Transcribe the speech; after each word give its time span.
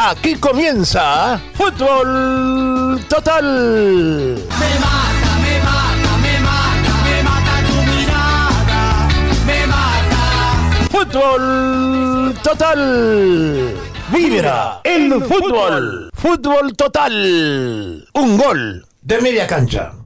Aquí 0.00 0.36
comienza 0.36 1.40
Fútbol 1.54 3.04
Total. 3.08 3.44
Me 3.44 4.70
mata, 4.78 5.30
me 5.42 5.58
mata, 5.58 6.16
me 6.22 6.38
mata, 6.38 6.92
me 7.02 7.22
mata 7.24 7.54
tu 7.66 7.76
mirada. 7.90 9.08
Me 9.44 9.66
mata. 9.66 10.88
Fútbol 10.88 12.32
Total. 12.44 13.74
Vibra 14.12 14.80
el 14.84 15.20
fútbol. 15.24 16.10
Fútbol 16.14 16.76
Total. 16.76 18.06
Un 18.12 18.38
gol 18.38 18.86
de 19.02 19.20
media 19.20 19.48
cancha. 19.48 19.97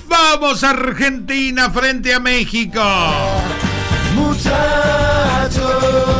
Vamos 0.07 0.63
Argentina 0.63 1.69
frente 1.69 2.11
a 2.13 2.19
México. 2.19 2.81
muchachos. 4.15 6.16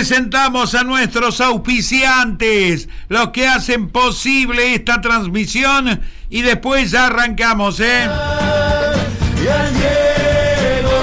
Presentamos 0.00 0.74
a 0.74 0.82
nuestros 0.82 1.42
auspiciantes, 1.42 2.88
los 3.08 3.28
que 3.32 3.46
hacen 3.46 3.90
posible 3.90 4.74
esta 4.74 5.02
transmisión 5.02 6.00
y 6.30 6.40
después 6.40 6.92
ya 6.92 7.08
arrancamos, 7.08 7.80
¿eh? 7.80 8.04
Y 8.06 9.46
al 9.46 9.74
Diego, 9.74 10.96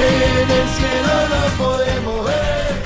en 0.00 0.50
el 0.50 0.68
cielo 0.70 1.28
no 1.28 1.64
podemos 1.64 2.24
ver. 2.24 2.76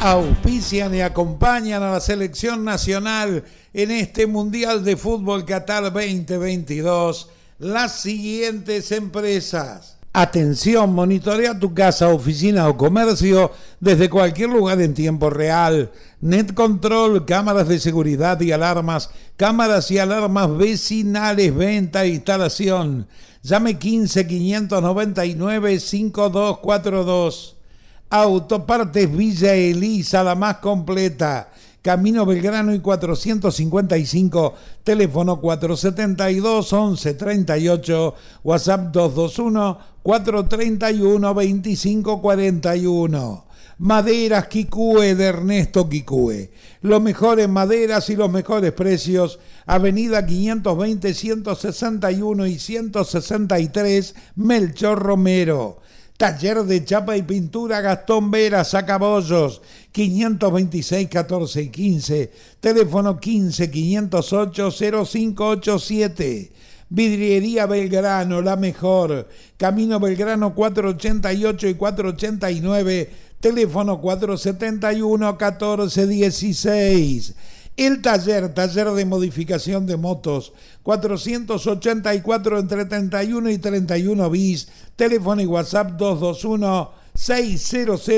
Auspician 0.00 0.94
y 0.94 1.02
acompañan 1.02 1.82
a 1.82 1.90
la 1.90 2.00
selección 2.00 2.64
nacional 2.64 3.44
en 3.74 3.90
este 3.90 4.26
Mundial 4.26 4.82
de 4.82 4.96
Fútbol 4.96 5.44
Qatar 5.44 5.92
2022 5.92 7.28
las 7.58 8.00
siguientes 8.00 8.92
empresas. 8.92 9.98
Atención, 10.14 10.92
monitorea 10.92 11.58
tu 11.58 11.72
casa, 11.72 12.08
oficina 12.08 12.68
o 12.68 12.76
comercio 12.76 13.50
desde 13.80 14.10
cualquier 14.10 14.50
lugar 14.50 14.78
en 14.82 14.92
tiempo 14.92 15.30
real. 15.30 15.90
Net 16.20 16.52
Control, 16.52 17.24
cámaras 17.24 17.66
de 17.68 17.78
seguridad 17.78 18.38
y 18.42 18.52
alarmas, 18.52 19.08
cámaras 19.38 19.90
y 19.90 19.98
alarmas 19.98 20.54
vecinales, 20.54 21.54
venta 21.54 22.04
e 22.04 22.08
instalación. 22.08 23.08
Llame 23.42 23.78
15 23.78 24.26
599 24.26 25.80
5242. 25.80 27.56
Autopartes 28.10 29.16
Villa 29.16 29.54
Elisa, 29.54 30.22
la 30.22 30.34
más 30.34 30.58
completa. 30.58 31.48
Camino 31.82 32.24
Belgrano 32.24 32.72
y 32.72 32.78
455, 32.78 34.54
teléfono 34.84 35.40
472 35.40 36.72
1138, 36.72 38.14
WhatsApp 38.44 38.92
221 38.92 39.78
431 40.02 41.34
2541. 41.34 43.44
Maderas 43.78 44.46
Quicue 44.46 45.16
de 45.16 45.24
Ernesto 45.24 45.88
Quicue. 45.88 46.52
Lo 46.82 47.00
mejor 47.00 47.40
en 47.40 47.50
maderas 47.50 48.08
y 48.10 48.16
los 48.16 48.30
mejores 48.30 48.70
precios. 48.72 49.40
Avenida 49.66 50.24
520, 50.24 51.14
161 51.14 52.46
y 52.46 52.58
163, 52.60 54.14
Melchor 54.36 55.00
Romero. 55.00 55.80
Taller 56.16 56.64
de 56.64 56.84
chapa 56.84 57.16
y 57.16 57.22
pintura 57.22 57.80
Gastón 57.80 58.30
Vera, 58.30 58.64
Sacabollos, 58.64 59.62
526 59.90 61.08
14 61.08 61.62
y 61.62 61.68
15, 61.68 62.30
teléfono 62.60 63.18
15 63.18 63.70
508 63.70 64.70
0587. 64.70 66.52
Vidriería 66.90 67.66
Belgrano, 67.66 68.42
la 68.42 68.56
mejor. 68.56 69.28
Camino 69.56 69.98
Belgrano 69.98 70.54
488 70.54 71.68
y 71.68 71.74
489, 71.74 73.10
teléfono 73.40 74.00
471 74.00 75.32
1416. 75.32 77.34
El 77.76 78.02
taller, 78.02 78.52
taller 78.52 78.90
de 78.90 79.06
modificación 79.06 79.86
de 79.86 79.96
motos, 79.96 80.52
484 80.82 82.58
entre 82.58 82.84
31 82.84 83.50
y 83.50 83.58
31 83.58 84.30
bis, 84.30 84.68
teléfono 84.94 85.40
y 85.40 85.46
WhatsApp 85.46 85.92
221 85.92 86.90
600 87.14 88.10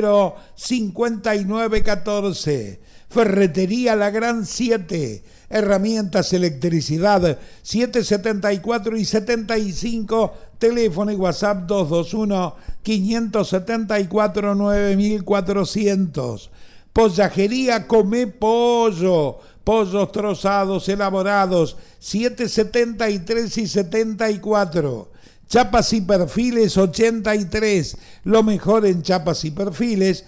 5914. 0.56 2.80
Ferretería 3.08 3.94
La 3.94 4.10
Gran 4.10 4.44
7, 4.44 5.22
herramientas, 5.48 6.32
electricidad 6.32 7.38
774 7.62 8.96
y 8.96 9.04
75, 9.04 10.34
teléfono 10.58 11.12
y 11.12 11.14
WhatsApp 11.14 11.66
221 11.66 12.56
574 12.82 14.56
9400. 14.56 16.50
Pollajería 16.94 17.86
Come 17.86 18.28
Pollo. 18.28 19.40
Pollos 19.64 20.12
trozados, 20.12 20.88
elaborados, 20.88 21.76
773 21.98 23.58
y 23.58 23.66
74. 23.66 25.10
Chapas 25.48 25.92
y 25.92 26.00
perfiles 26.02 26.78
83. 26.78 27.96
Lo 28.24 28.42
mejor 28.42 28.86
en 28.86 29.02
chapas 29.02 29.44
y 29.44 29.50
perfiles. 29.50 30.24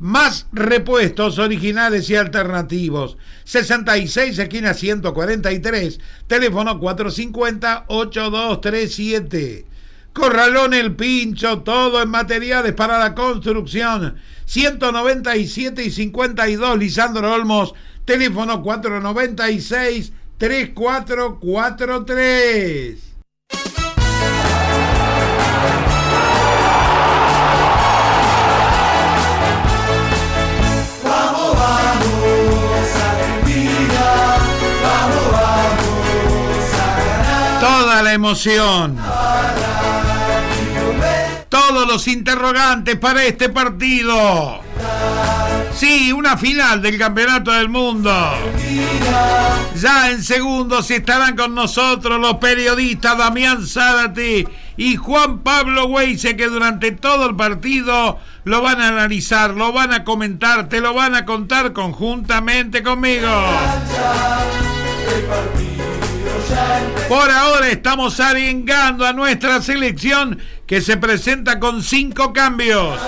Más 0.03 0.47
repuestos 0.51 1.39
originales 1.39 2.11
y 2.11 2.17
alternativos. 2.17 3.17
66 3.45 4.37
esquina 4.37 4.75
143, 4.75 6.01
teléfono 6.27 6.81
450-8237. 6.81 9.65
Corralón 10.13 10.75
El 10.75 10.97
Pincho, 10.97 11.61
todo 11.61 12.03
en 12.03 12.09
materiales 12.09 12.73
para 12.73 12.99
la 12.99 13.15
construcción. 13.15 14.17
197 14.45 15.85
y 15.85 15.93
52 15.93 16.79
Lisandro 16.79 17.33
Olmos, 17.33 17.73
teléfono 18.05 18.61
496 18.61 20.13
La 38.03 38.15
emoción. 38.15 38.99
Todos 41.49 41.87
los 41.87 42.09
interrogantes 42.09 42.97
para 42.97 43.23
este 43.23 43.49
partido. 43.49 44.61
Sí, 45.73 46.13
una 46.13 46.37
final 46.37 46.83
del 46.83 46.99
Campeonato 46.99 47.53
del 47.53 47.69
Mundo. 47.69 48.13
Ya 49.77 50.11
en 50.11 50.25
segundos 50.25 50.91
estarán 50.91 51.37
con 51.37 51.55
nosotros 51.55 52.21
los 52.21 52.39
periodistas 52.39 53.17
Damián 53.17 53.65
Zárate 53.67 54.49
y 54.77 54.97
Juan 54.97 55.39
Pablo 55.41 55.87
Weise 55.87 56.37
que 56.37 56.49
durante 56.49 56.91
todo 56.91 57.29
el 57.29 57.37
partido 57.37 58.19
lo 58.45 58.63
van 58.63 58.81
a 58.81 58.89
analizar, 58.89 59.51
lo 59.51 59.73
van 59.73 59.93
a 59.93 60.03
comentar, 60.03 60.69
te 60.69 60.81
lo 60.81 60.93
van 60.93 61.15
a 61.15 61.25
contar 61.25 61.73
conjuntamente 61.73 62.83
conmigo. 62.83 63.29
Por 67.09 67.31
ahora 67.31 67.69
estamos 67.69 68.21
arengando 68.21 69.07
a 69.07 69.13
nuestra 69.13 69.61
selección 69.61 70.39
que 70.67 70.81
se 70.81 70.97
presenta 70.97 71.59
con 71.59 71.83
cinco 71.83 72.33
cambios 72.33 72.99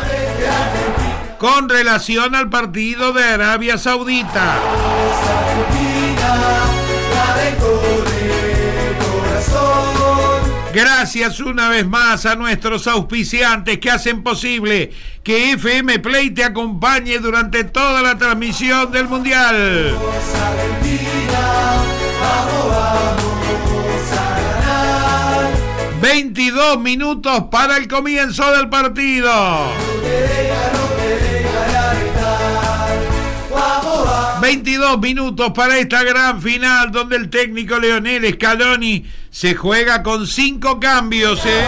con 1.39 1.69
relación 1.69 2.35
al 2.35 2.49
partido 2.49 3.13
de 3.13 3.23
Arabia 3.23 3.77
Saudita. 3.77 4.61
Gracias 10.73 11.41
una 11.41 11.69
vez 11.69 11.87
más 11.87 12.27
a 12.27 12.35
nuestros 12.35 12.87
auspiciantes 12.87 13.79
que 13.79 13.91
hacen 13.91 14.23
posible 14.23 14.91
que 15.23 15.53
FM 15.53 15.99
Play 15.99 16.31
te 16.31 16.45
acompañe 16.45 17.19
durante 17.19 17.63
toda 17.65 18.03
la 18.03 18.17
transmisión 18.17 18.91
del 18.91 19.07
Mundial. 19.07 19.97
22 26.05 26.81
minutos 26.81 27.45
para 27.51 27.79
el 27.79 27.89
comienzo 27.89 28.51
del 28.51 28.69
partido. 28.69 29.33
22 34.39 35.01
minutos 35.01 35.53
para 35.55 35.79
esta 35.79 36.03
gran 36.03 36.43
final 36.43 36.93
donde 36.93 37.17
el 37.17 37.31
técnico 37.31 37.79
Leonel 37.79 38.35
Scaloni 38.35 39.07
se 39.31 39.55
juega 39.55 40.03
con 40.03 40.27
cinco 40.27 40.79
cambios. 40.79 41.41
¿eh? 41.47 41.65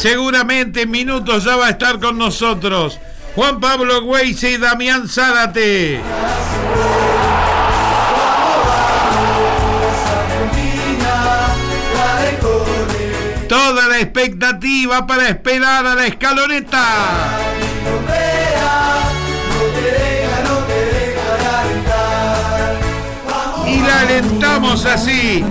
Seguramente 0.00 0.80
en 0.82 0.90
minutos 0.90 1.44
ya 1.44 1.56
va 1.56 1.66
a 1.66 1.70
estar 1.70 2.00
con 2.00 2.16
nosotros 2.16 2.98
Juan 3.34 3.60
Pablo 3.60 4.00
Güeyse 4.00 4.52
y 4.52 4.56
Damián 4.56 5.06
Zárate. 5.06 6.00
Toda 13.46 13.88
la 13.88 13.98
expectativa 13.98 15.06
para 15.06 15.28
esperar 15.28 15.84
a 15.84 15.94
la 15.94 16.06
escaloneta. 16.06 16.84
Y 23.66 23.82
la 23.82 24.00
alentamos 24.00 24.86
así. 24.86 25.44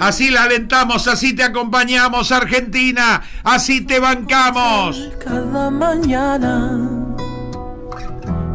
Así 0.00 0.30
la 0.30 0.44
alentamos, 0.44 1.08
así 1.08 1.34
te 1.34 1.42
acompañamos, 1.42 2.30
Argentina. 2.32 3.22
Así 3.42 3.80
te 3.80 3.98
bancamos. 3.98 5.10
Cada 5.24 5.70
mañana, 5.70 6.78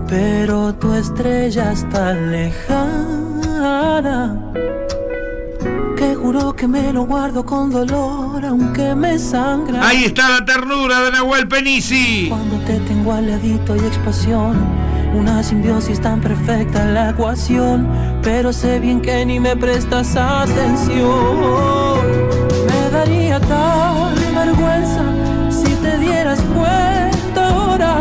pero 0.07 0.73
tu 0.75 0.93
estrella 0.93 1.71
está 1.71 2.13
lejana. 2.13 3.13
Que 6.03 6.15
juro 6.15 6.53
que 6.53 6.67
me 6.67 6.91
lo 6.91 7.05
guardo 7.05 7.45
con 7.45 7.69
dolor, 7.69 8.43
aunque 8.43 8.93
me 8.93 9.17
sangra. 9.17 9.87
Ahí 9.87 10.03
está 10.03 10.27
la 10.27 10.43
ternura 10.43 10.99
de 10.99 11.11
Nahuel 11.11 11.47
Penisi. 11.47 12.25
Cuando 12.27 12.57
te 12.65 12.77
tengo 12.81 13.13
al 13.13 13.29
ladito 13.29 13.73
y 13.77 13.79
explosión, 13.79 14.57
una 15.15 15.41
simbiosis 15.41 16.01
tan 16.01 16.19
perfecta 16.19 16.83
en 16.83 16.93
la 16.93 17.11
ecuación, 17.11 17.87
pero 18.21 18.51
sé 18.51 18.81
bien 18.81 18.99
que 19.01 19.25
ni 19.25 19.39
me 19.39 19.55
prestas 19.55 20.17
atención. 20.17 20.99
Me 22.67 22.89
daría 22.91 23.39
tal 23.39 24.13
vergüenza 24.35 25.05
si 25.49 25.73
te 25.75 25.99
dieras 25.99 26.41
cuenta 26.53 27.47
ahora 27.47 27.95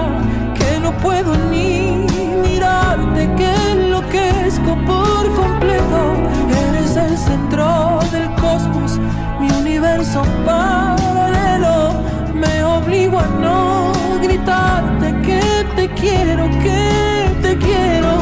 que 0.57 0.81
no 0.81 0.91
puedo 0.99 1.37
ni 1.53 2.05
mirarte, 2.43 3.31
que 3.37 3.71
enloquezco 3.71 4.75
por 4.87 5.25
completo. 5.27 5.52
Eres 6.93 7.11
el 7.11 7.17
centro 7.17 8.01
del 8.11 8.29
cosmos, 8.35 8.99
mi 9.41 9.51
universo 9.51 10.23
paralelo. 10.45 12.03
Me 12.35 12.63
obligo 12.63 13.19
a 13.19 13.27
no 13.41 13.93
gritarte 14.21 15.15
que 15.23 15.41
te 15.75 15.89
quiero, 15.95 16.51
que 16.63 17.31
te 17.41 17.57
quiero. 17.57 18.13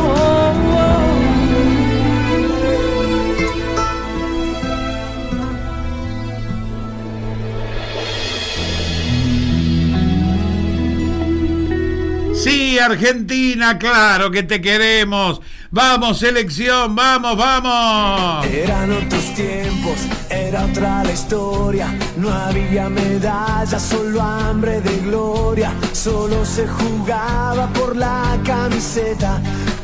Sí, 12.34 12.78
Argentina, 12.78 13.78
claro 13.78 14.30
que 14.30 14.44
te 14.44 14.60
queremos. 14.60 15.40
Vamos, 15.72 16.18
selección, 16.18 16.96
vamos, 16.96 17.36
vamos. 17.36 18.44
Eran 18.46 18.90
otros 18.90 19.32
tiempos, 19.34 20.00
era 20.28 20.64
otra 20.64 21.04
la 21.04 21.12
historia. 21.12 21.96
No 22.16 22.28
había 22.28 22.88
medalla, 22.88 23.78
solo 23.78 24.20
hambre 24.20 24.80
de 24.80 24.96
gloria. 24.98 25.72
Solo 25.92 26.44
se 26.44 26.66
jugaba 26.66 27.68
por 27.68 27.94
la 27.94 28.36
camiseta, 28.44 29.40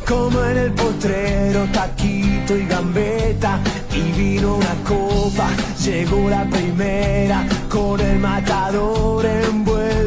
como 0.09 0.43
en 0.43 0.57
el 0.57 0.73
potrero, 0.73 1.69
taquito 1.73 2.57
y 2.57 2.67
gambeta. 2.67 3.61
Y 3.95 4.11
vino 4.19 4.57
una 4.57 4.75
copa, 4.83 5.49
llegó 5.85 6.29
la 6.29 6.45
primera, 6.47 7.47
con 7.69 8.01
el 8.01 8.19
matador 8.19 9.25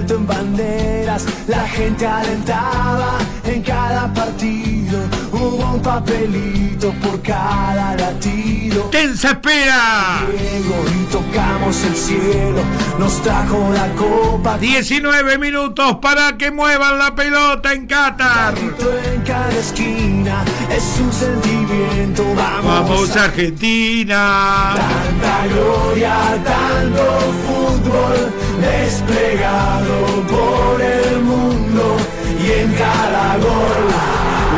en 0.09 0.25
banderas. 0.25 1.25
La 1.47 1.67
gente 1.67 2.05
alentaba 2.05 3.17
en 3.45 3.61
cada 3.61 4.11
partido, 4.13 4.99
hubo 5.31 5.73
un 5.73 5.81
papelito 5.81 6.91
por 7.01 7.21
cada 7.21 7.95
latido. 7.95 8.83
¡Tensa 8.91 9.31
espera! 9.31 10.25
Y 10.31 11.05
tocamos 11.11 11.83
el 11.83 11.95
cielo, 11.95 12.61
nos 12.97 13.21
trajo 13.21 13.69
la 13.73 13.87
copa. 13.95 14.57
19 14.57 15.37
minutos 15.37 15.97
para 16.01 16.37
que 16.37 16.51
muevan 16.51 16.97
la 16.97 17.13
pelota 17.13 17.73
en 17.73 17.87
Qatar. 17.87 18.55
En 18.57 19.21
cada 19.21 19.51
esquina 19.51 20.43
es 20.69 20.99
un 20.99 21.11
sentimiento. 21.11 22.23
Vamos, 22.35 22.89
Vamos, 22.89 23.15
Argentina. 23.15 24.73
Tanta 24.75 25.53
gloria, 25.53 26.15
tanto 26.43 27.03
fútbol 27.45 28.48
desplegado 28.61 30.23
por 30.27 30.81
el 30.81 31.21
mundo 31.21 31.97
y 32.43 32.51
en 32.61 32.73
cada 32.73 33.37
gol 33.37 33.83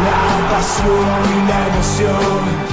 la 0.05 0.51
pasión 0.51 1.21
y 1.37 1.47
la 1.47 1.67
emoción. 1.67 2.71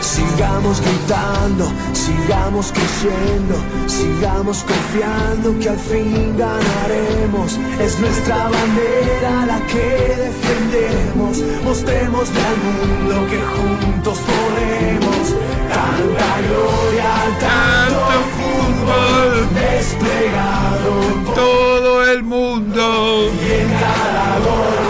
Sigamos 0.00 0.80
gritando, 0.80 1.72
sigamos 1.92 2.72
creciendo, 2.72 3.56
sigamos 3.86 4.64
confiando 4.64 5.58
que 5.58 5.68
al 5.68 5.78
fin 5.78 6.36
ganaremos. 6.36 7.58
Es 7.80 7.98
nuestra 8.00 8.48
bandera 8.48 9.46
la 9.46 9.60
que 9.66 10.16
defendemos. 10.26 11.38
Mostrémosle 11.64 12.40
al 12.40 12.56
mundo 12.66 13.26
que 13.30 13.40
juntos 13.40 14.18
podemos. 14.18 15.34
Tanta 15.72 16.30
gloria, 16.48 17.10
tanto 17.40 17.92
Tanto 17.92 18.71
fútbol, 18.82 19.48
desplegado 19.54 20.92
todo 21.34 22.04
el 22.10 22.22
mundo. 22.22 23.30
y 23.32 23.52
en 23.60 23.68
cada 23.68 24.38
gol 24.38 24.84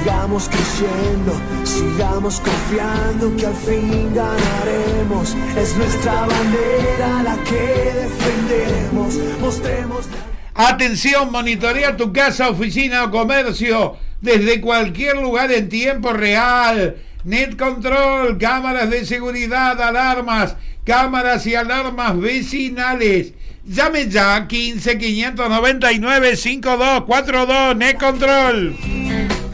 sigamos 0.06 0.48
creciendo, 0.48 1.32
sigamos 1.64 2.40
confiando 2.40 3.36
que 3.36 3.44
al 3.44 3.54
fin 3.54 4.14
ganaremos. 4.14 5.34
Es 5.58 5.76
nuestra 5.76 6.26
bandera 6.26 7.22
la 7.24 7.36
que 7.42 7.92
defendemos. 7.92 9.16
Mostremos. 9.40 10.06
Atención, 10.54 11.32
monitorea 11.32 11.96
tu 11.96 12.12
casa, 12.12 12.50
oficina 12.50 13.02
o 13.02 13.10
comercio 13.10 13.96
desde 14.20 14.60
cualquier 14.60 15.16
lugar 15.16 15.50
en 15.50 15.68
tiempo 15.68 16.12
real. 16.12 16.98
Net 17.24 17.56
Control, 17.56 18.38
cámaras 18.38 18.88
de 18.88 19.04
seguridad, 19.04 19.80
alarmas, 19.82 20.54
cámaras 20.84 21.44
y 21.48 21.56
alarmas 21.56 22.16
vecinales. 22.20 23.32
Llame 23.64 24.08
ya 24.08 24.46
15 24.46 24.98
599 24.98 26.36
5242 26.36 27.76
Net 27.76 27.98
Control. 27.98 29.05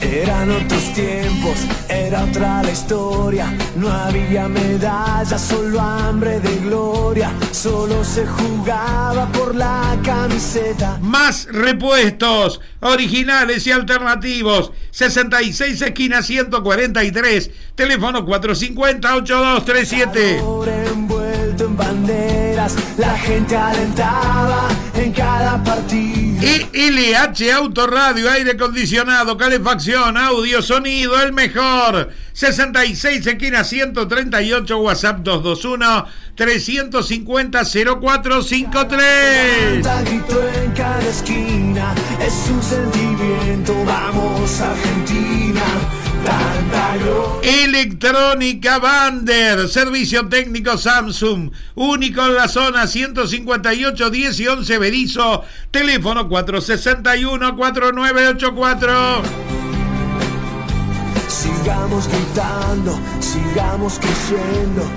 Eran 0.03 0.51
otros 0.51 0.93
tiempos, 0.95 1.59
era 1.89 2.25
otra 2.25 2.63
la 2.63 2.71
historia. 2.73 3.55
No 3.77 3.89
había 3.91 4.49
medallas, 4.49 5.41
solo 5.41 5.81
hambre 5.81 6.41
de 6.41 6.57
gloria. 6.57 7.31
Solo 7.53 8.03
se 8.05 8.27
jugaba 8.27 9.31
por 9.33 9.55
la 9.55 9.97
camiseta. 10.03 10.99
Más 11.01 11.47
repuestos, 11.51 12.61
originales 12.81 13.67
y 13.69 13.71
alternativos. 13.71 14.73
66 14.91 15.81
esquina 15.83 16.23
143, 16.23 17.51
teléfono 17.77 18.27
450-8237. 18.27 20.41
Ahora 20.41 20.85
envuelto 20.87 21.67
en 21.67 21.77
banderas, 21.77 22.75
la 22.99 23.17
gente 23.19 23.57
alentaba 23.57 24.67
en 24.95 25.13
cada 25.13 25.63
partido. 25.63 26.22
ELH 26.43 27.53
Autoradio, 27.53 28.29
aire 28.29 28.51
acondicionado, 28.53 29.37
calefacción, 29.37 30.17
audio, 30.17 30.61
sonido, 30.61 31.23
el 31.23 31.33
mejor. 31.33 32.11
66 32.33 33.27
esquina 33.27 33.63
138, 33.63 34.79
WhatsApp 34.79 35.21
221 35.21 36.07
350 36.35 37.65
0453. 37.65 39.85
Canta, 39.85 40.03
grito 40.03 40.43
en 40.65 40.73
cada 40.73 41.09
esquina, 41.09 41.95
es 42.21 42.51
un 42.51 42.61
sentimiento. 42.61 43.85
Vamos 43.85 44.61
Argentina. 44.61 45.63
Electrónica 47.43 48.79
Bander, 48.79 49.69
servicio 49.69 50.29
técnico 50.29 50.79
Samsung, 50.79 51.51
único 51.75 52.25
en 52.27 52.35
la 52.35 52.49
zona 52.49 52.87
158 52.87 54.11
10 54.11 54.41
y 54.41 54.47
11 54.47 54.79
Berizo, 54.79 55.45
teléfono 55.71 56.29
461 56.29 57.57
4984. 57.57 59.72
Sigamos 61.43 62.07
gritando, 62.07 63.01
sigamos 63.19 63.99
creciendo. 63.99 64.89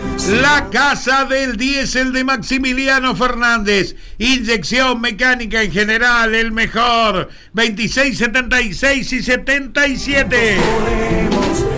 La 0.43 0.69
Casa 0.69 1.25
del 1.25 1.57
Diésel 1.57 2.13
de 2.13 2.23
Maximiliano 2.23 3.15
Fernández. 3.15 3.95
Inyección 4.19 5.01
mecánica 5.01 5.63
en 5.63 5.71
general, 5.71 6.35
el 6.35 6.51
mejor. 6.51 7.29
26, 7.53 8.15
76 8.15 9.13
y 9.13 9.23
77. 9.23 10.57
Ponemos 10.61 11.59
tanta 11.59 11.75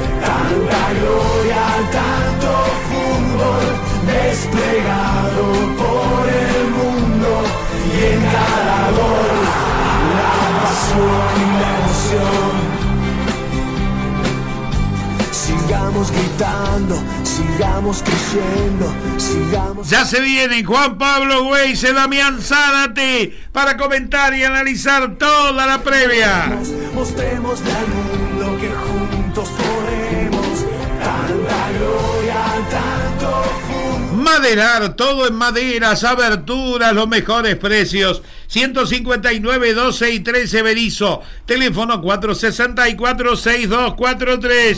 Sigamos 15.98 16.12
gritando, 16.12 17.04
sigamos 17.24 18.04
creciendo, 18.04 18.94
sigamos. 19.18 19.90
Ya 19.90 20.06
se 20.06 20.22
viene 20.22 20.64
Juan 20.64 20.96
Pablo 20.96 21.46
Güeyse, 21.46 21.92
Damián 21.92 22.40
Zárate 22.40 23.36
para 23.52 23.78
comentar 23.78 24.32
y 24.36 24.44
analizar 24.44 25.16
toda 25.16 25.66
la 25.66 25.82
previa. 25.82 26.56
Mostrémosle 26.94 27.72
al 27.72 27.88
mundo 27.88 28.62
que 28.62 28.70
juntos 28.70 29.50
podemos. 29.50 30.66
Tanta 31.00 31.72
gloria, 31.80 32.46
tanto. 32.70 34.18
Maderar, 34.22 34.96
todo 34.96 35.28
en 35.28 35.34
maderas, 35.34 36.04
aberturas, 36.04 36.94
los 36.94 37.08
mejores 37.08 37.56
precios. 37.56 38.22
159, 38.46 39.74
12 39.74 40.12
y 40.12 40.20
13 40.20 40.62
Berizo. 40.62 41.24
Teléfono 41.48 42.00
464 42.00 43.36
6243. 43.36 44.78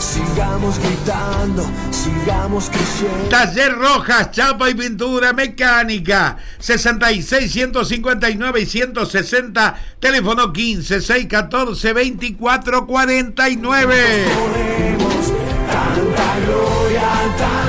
Sigamos 0.00 0.78
gritando, 0.78 1.70
sigamos 1.90 2.70
creciendo. 2.70 3.28
Taller 3.28 3.76
Rojas, 3.76 4.30
chapa 4.30 4.70
y 4.70 4.74
pintura 4.74 5.34
mecánica. 5.34 6.38
66 6.58 7.52
159 7.52 8.60
y 8.62 8.66
160. 8.66 9.78
Teléfono 10.00 10.54
15 10.54 11.02
614 11.02 11.92
24 11.92 12.86
49. 12.86 14.24
Ponemos 14.24 15.32
tanta 15.70 16.36
gloria, 16.46 17.02
desplegado. 17.36 17.59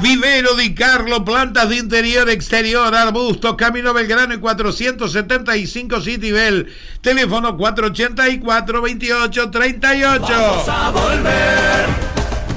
Vivero 0.00 0.54
Di 0.54 0.74
Carlo, 0.74 1.24
plantas 1.24 1.68
de 1.68 1.76
interior, 1.76 2.30
exterior, 2.30 2.94
arbustos, 2.94 3.54
Camino 3.56 3.92
Belgrano 3.92 4.32
y 4.34 4.38
475 4.38 6.00
Citibel. 6.00 6.72
Teléfono 7.02 7.56
484 7.56 8.82
28 8.82 9.50
38. 9.50 10.64
a 10.68 10.90
volver, 10.90 11.86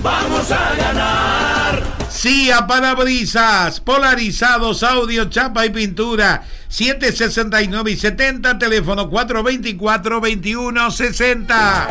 vamos 0.02 0.52
a 0.52 0.76
ganar. 0.76 1.84
CIA 2.10 2.66
Parabrisas, 2.68 3.82
polarizados, 3.82 4.84
audio, 4.84 5.30
chapa 5.30 5.66
y 5.66 5.72
pintura. 5.72 6.44
769 6.70 7.92
y 7.92 7.98
70, 7.98 8.58
teléfono 8.58 9.10
424 9.10 10.22
21 10.22 10.92
60. 10.92 11.88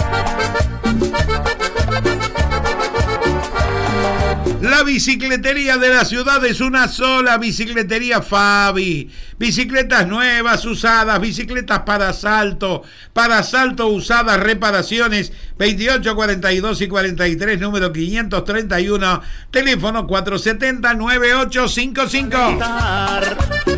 La 4.62 4.82
bicicletería 4.84 5.76
de 5.76 5.88
la 5.88 6.04
ciudad 6.04 6.44
es 6.44 6.60
una 6.60 6.86
sola 6.86 7.36
bicicletería 7.36 8.22
Fabi. 8.22 9.10
Bicicletas 9.36 10.06
nuevas, 10.06 10.64
usadas, 10.64 11.20
bicicletas 11.20 11.80
para 11.80 12.10
asalto, 12.10 12.84
para 13.12 13.38
asalto 13.38 13.88
usadas, 13.88 14.38
reparaciones 14.38 15.32
28, 15.58 16.14
42 16.14 16.80
y 16.80 16.86
43, 16.86 17.58
número 17.58 17.92
531, 17.92 19.22
teléfono 19.50 20.06
470 20.06 20.94
9855. 20.94 23.71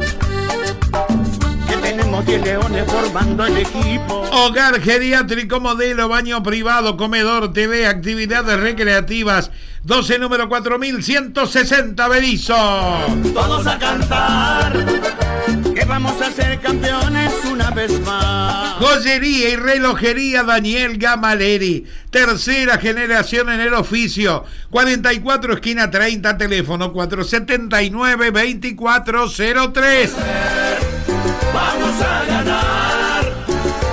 Que 2.15 2.21
tenemos 2.21 2.27
10 2.27 2.43
leones 2.43 2.93
formando 2.93 3.45
el 3.45 3.57
equipo. 3.57 4.21
Hogar 4.31 4.81
geriátrico 4.81 5.59
modelo, 5.59 6.09
baño 6.09 6.43
privado, 6.45 6.97
comedor, 6.97 7.53
TV, 7.53 7.89
actividades 7.89 8.61
recreativas. 8.61 9.51
12 9.83 10.21
número 10.21 10.49
4160 10.49 12.09
Berizo. 12.09 12.55
Todos 13.35 13.67
a 13.67 13.79
cantar. 13.79 14.85
Que 15.75 15.85
vamos 15.85 16.21
a 16.21 16.31
ser 16.31 16.61
campeones 16.61 17.33
una 17.51 17.73
vez 17.73 18.01
más. 18.03 18.75
Joyería 18.75 19.49
y 19.51 19.57
relojería 19.57 20.45
Daniel 20.45 20.99
Gamaleri. 20.99 21.85
Tercera 22.11 22.79
generación 22.79 23.51
en 23.51 23.61
el 23.61 23.75
oficio. 23.75 24.45
44 24.71 25.55
esquina 25.55 25.91
30, 25.91 26.39
teléfono 26.39 26.93
479 26.93 28.31
2403. 28.31 30.13
Vamos 31.53 32.01
a 32.01 32.25
ganar. 32.25 33.33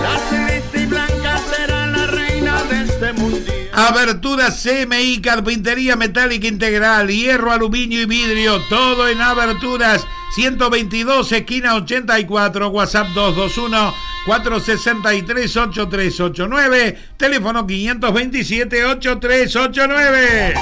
La 0.01 0.85
blanca 0.87 1.37
será 1.55 1.87
la 1.87 2.07
reina 2.07 2.63
de 2.63 2.81
este 2.83 3.13
mundial. 3.13 3.69
Abertura 3.73 4.49
CMI, 4.51 5.21
carpintería 5.21 5.95
metálica 5.95 6.47
integral, 6.47 7.07
hierro, 7.07 7.51
aluminio 7.51 8.01
y 8.01 8.05
vidrio, 8.05 8.61
todo 8.69 9.07
en 9.07 9.21
aberturas. 9.21 10.05
122, 10.35 11.31
esquina 11.31 11.75
84, 11.75 12.69
WhatsApp 12.69 13.07
221 13.09 13.93
463 14.25 15.57
8389, 15.57 16.97
teléfono 17.17 17.65
527 17.65 18.85
8389. 18.85 20.53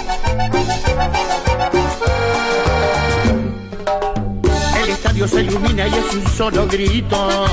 Estadio 5.20 5.28
se 5.28 5.44
ilumina 5.44 5.86
y 5.86 5.92
es 5.92 6.14
un 6.14 6.26
solo 6.28 6.66
grito. 6.66 7.46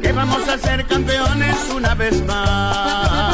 que 0.00 0.12
vamos 0.12 0.48
a 0.48 0.56
ser 0.58 0.86
campeones 0.86 1.56
una 1.74 1.96
vez 1.96 2.24
más. 2.24 3.27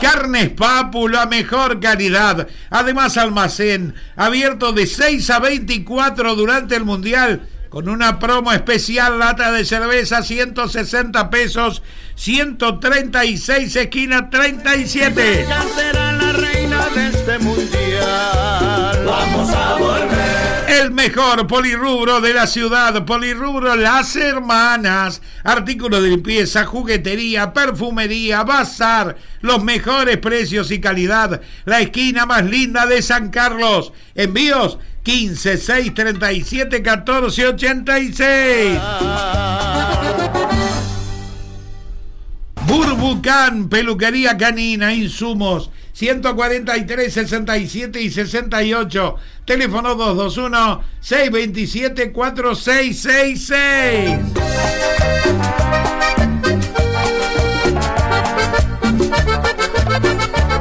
Carnes 0.00 0.50
Papu, 0.50 1.08
la 1.08 1.26
mejor 1.26 1.80
calidad. 1.80 2.48
Además, 2.70 3.16
almacén 3.16 3.94
abierto 4.16 4.72
de 4.72 4.86
6 4.86 5.30
a 5.30 5.38
24 5.38 6.34
durante 6.34 6.76
el 6.76 6.84
Mundial. 6.84 7.48
Con 7.68 7.88
una 7.88 8.18
promo 8.18 8.52
especial, 8.52 9.18
lata 9.18 9.52
de 9.52 9.64
cerveza 9.64 10.22
160 10.22 11.28
pesos, 11.30 11.82
136 12.14 13.76
esquina 13.76 14.30
37. 14.30 15.42
Ella 15.42 15.62
será 15.74 16.12
la 16.12 16.32
reina 16.32 16.86
de 16.94 17.08
este 17.08 17.38
mundial. 17.38 19.04
Vamos 19.04 19.50
a 19.50 19.74
volver. 19.78 19.95
El 20.80 20.90
mejor 20.90 21.46
polirrubro 21.46 22.20
de 22.20 22.34
la 22.34 22.46
ciudad, 22.46 23.06
polirrubro 23.06 23.76
Las 23.76 24.14
Hermanas, 24.14 25.22
artículos 25.42 26.02
de 26.02 26.10
limpieza, 26.10 26.66
juguetería, 26.66 27.54
perfumería, 27.54 28.42
bazar, 28.42 29.16
los 29.40 29.64
mejores 29.64 30.18
precios 30.18 30.70
y 30.70 30.78
calidad, 30.78 31.40
la 31.64 31.80
esquina 31.80 32.26
más 32.26 32.44
linda 32.44 32.84
de 32.84 33.00
San 33.00 33.30
Carlos. 33.30 33.94
Envíos 34.14 34.78
15 35.02 35.56
6 35.56 35.94
37 35.94 36.82
14 36.82 37.46
86. 37.46 38.78
Burbucán, 42.66 43.70
peluquería 43.70 44.36
canina, 44.36 44.92
insumos 44.92 45.70
143, 45.96 47.10
67 47.10 48.02
y 48.02 48.10
68. 48.10 49.16
Teléfono 49.46 49.94
221 49.94 50.82
627 51.00 52.12
4666. 52.12 54.18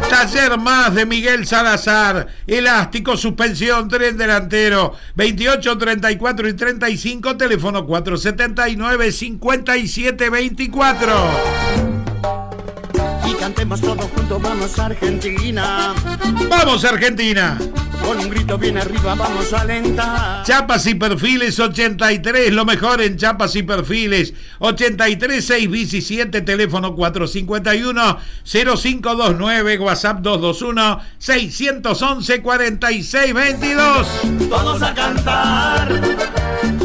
Taller 0.10 0.58
más 0.58 0.96
de 0.96 1.06
Miguel 1.06 1.46
Salazar. 1.46 2.28
Elástico, 2.48 3.18
suspensión, 3.18 3.90
tren 3.90 4.16
delantero. 4.16 4.94
28, 5.16 5.78
34 5.78 6.48
y 6.48 6.54
35. 6.54 7.36
Teléfono 7.36 7.86
479 7.86 9.12
57 9.12 10.30
24. 10.30 11.75
Y 11.75 11.75
cantemos 13.46 13.80
todos 13.80 14.06
juntos, 14.06 14.42
vamos 14.42 14.80
a 14.80 14.88
Argentina. 14.88 15.94
¡Vamos, 16.50 16.84
Argentina! 16.84 17.56
Con 18.04 18.18
un 18.18 18.28
grito 18.28 18.58
bien 18.58 18.76
arriba, 18.76 19.14
vamos 19.14 19.54
a 19.54 19.62
alentar. 19.62 20.44
Chapas 20.44 20.88
y 20.88 20.96
perfiles 20.96 21.60
83, 21.60 22.52
lo 22.52 22.66
mejor 22.66 23.02
en 23.02 23.18
chapas 23.18 23.56
y 23.56 23.62
perfiles. 23.62 24.34
83 24.58 25.46
617, 25.46 26.42
teléfono 26.42 26.96
451 26.96 28.18
0529, 28.44 29.78
WhatsApp 29.78 30.22
221 30.22 31.00
611 31.20 32.42
46 32.42 33.34
22. 33.34 34.08
Todos 34.50 34.82
a 34.82 34.96
cantar, 34.96 36.02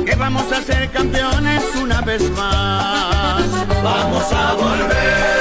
que 0.05 0.15
vamos 0.15 0.53
a 0.53 0.61
ser 0.61 0.91
campeones 0.91 1.65
una 1.81 2.03
vez 2.03 2.31
más. 2.33 3.45
Vamos 3.83 4.31
a 4.31 4.53
volver, 4.53 5.40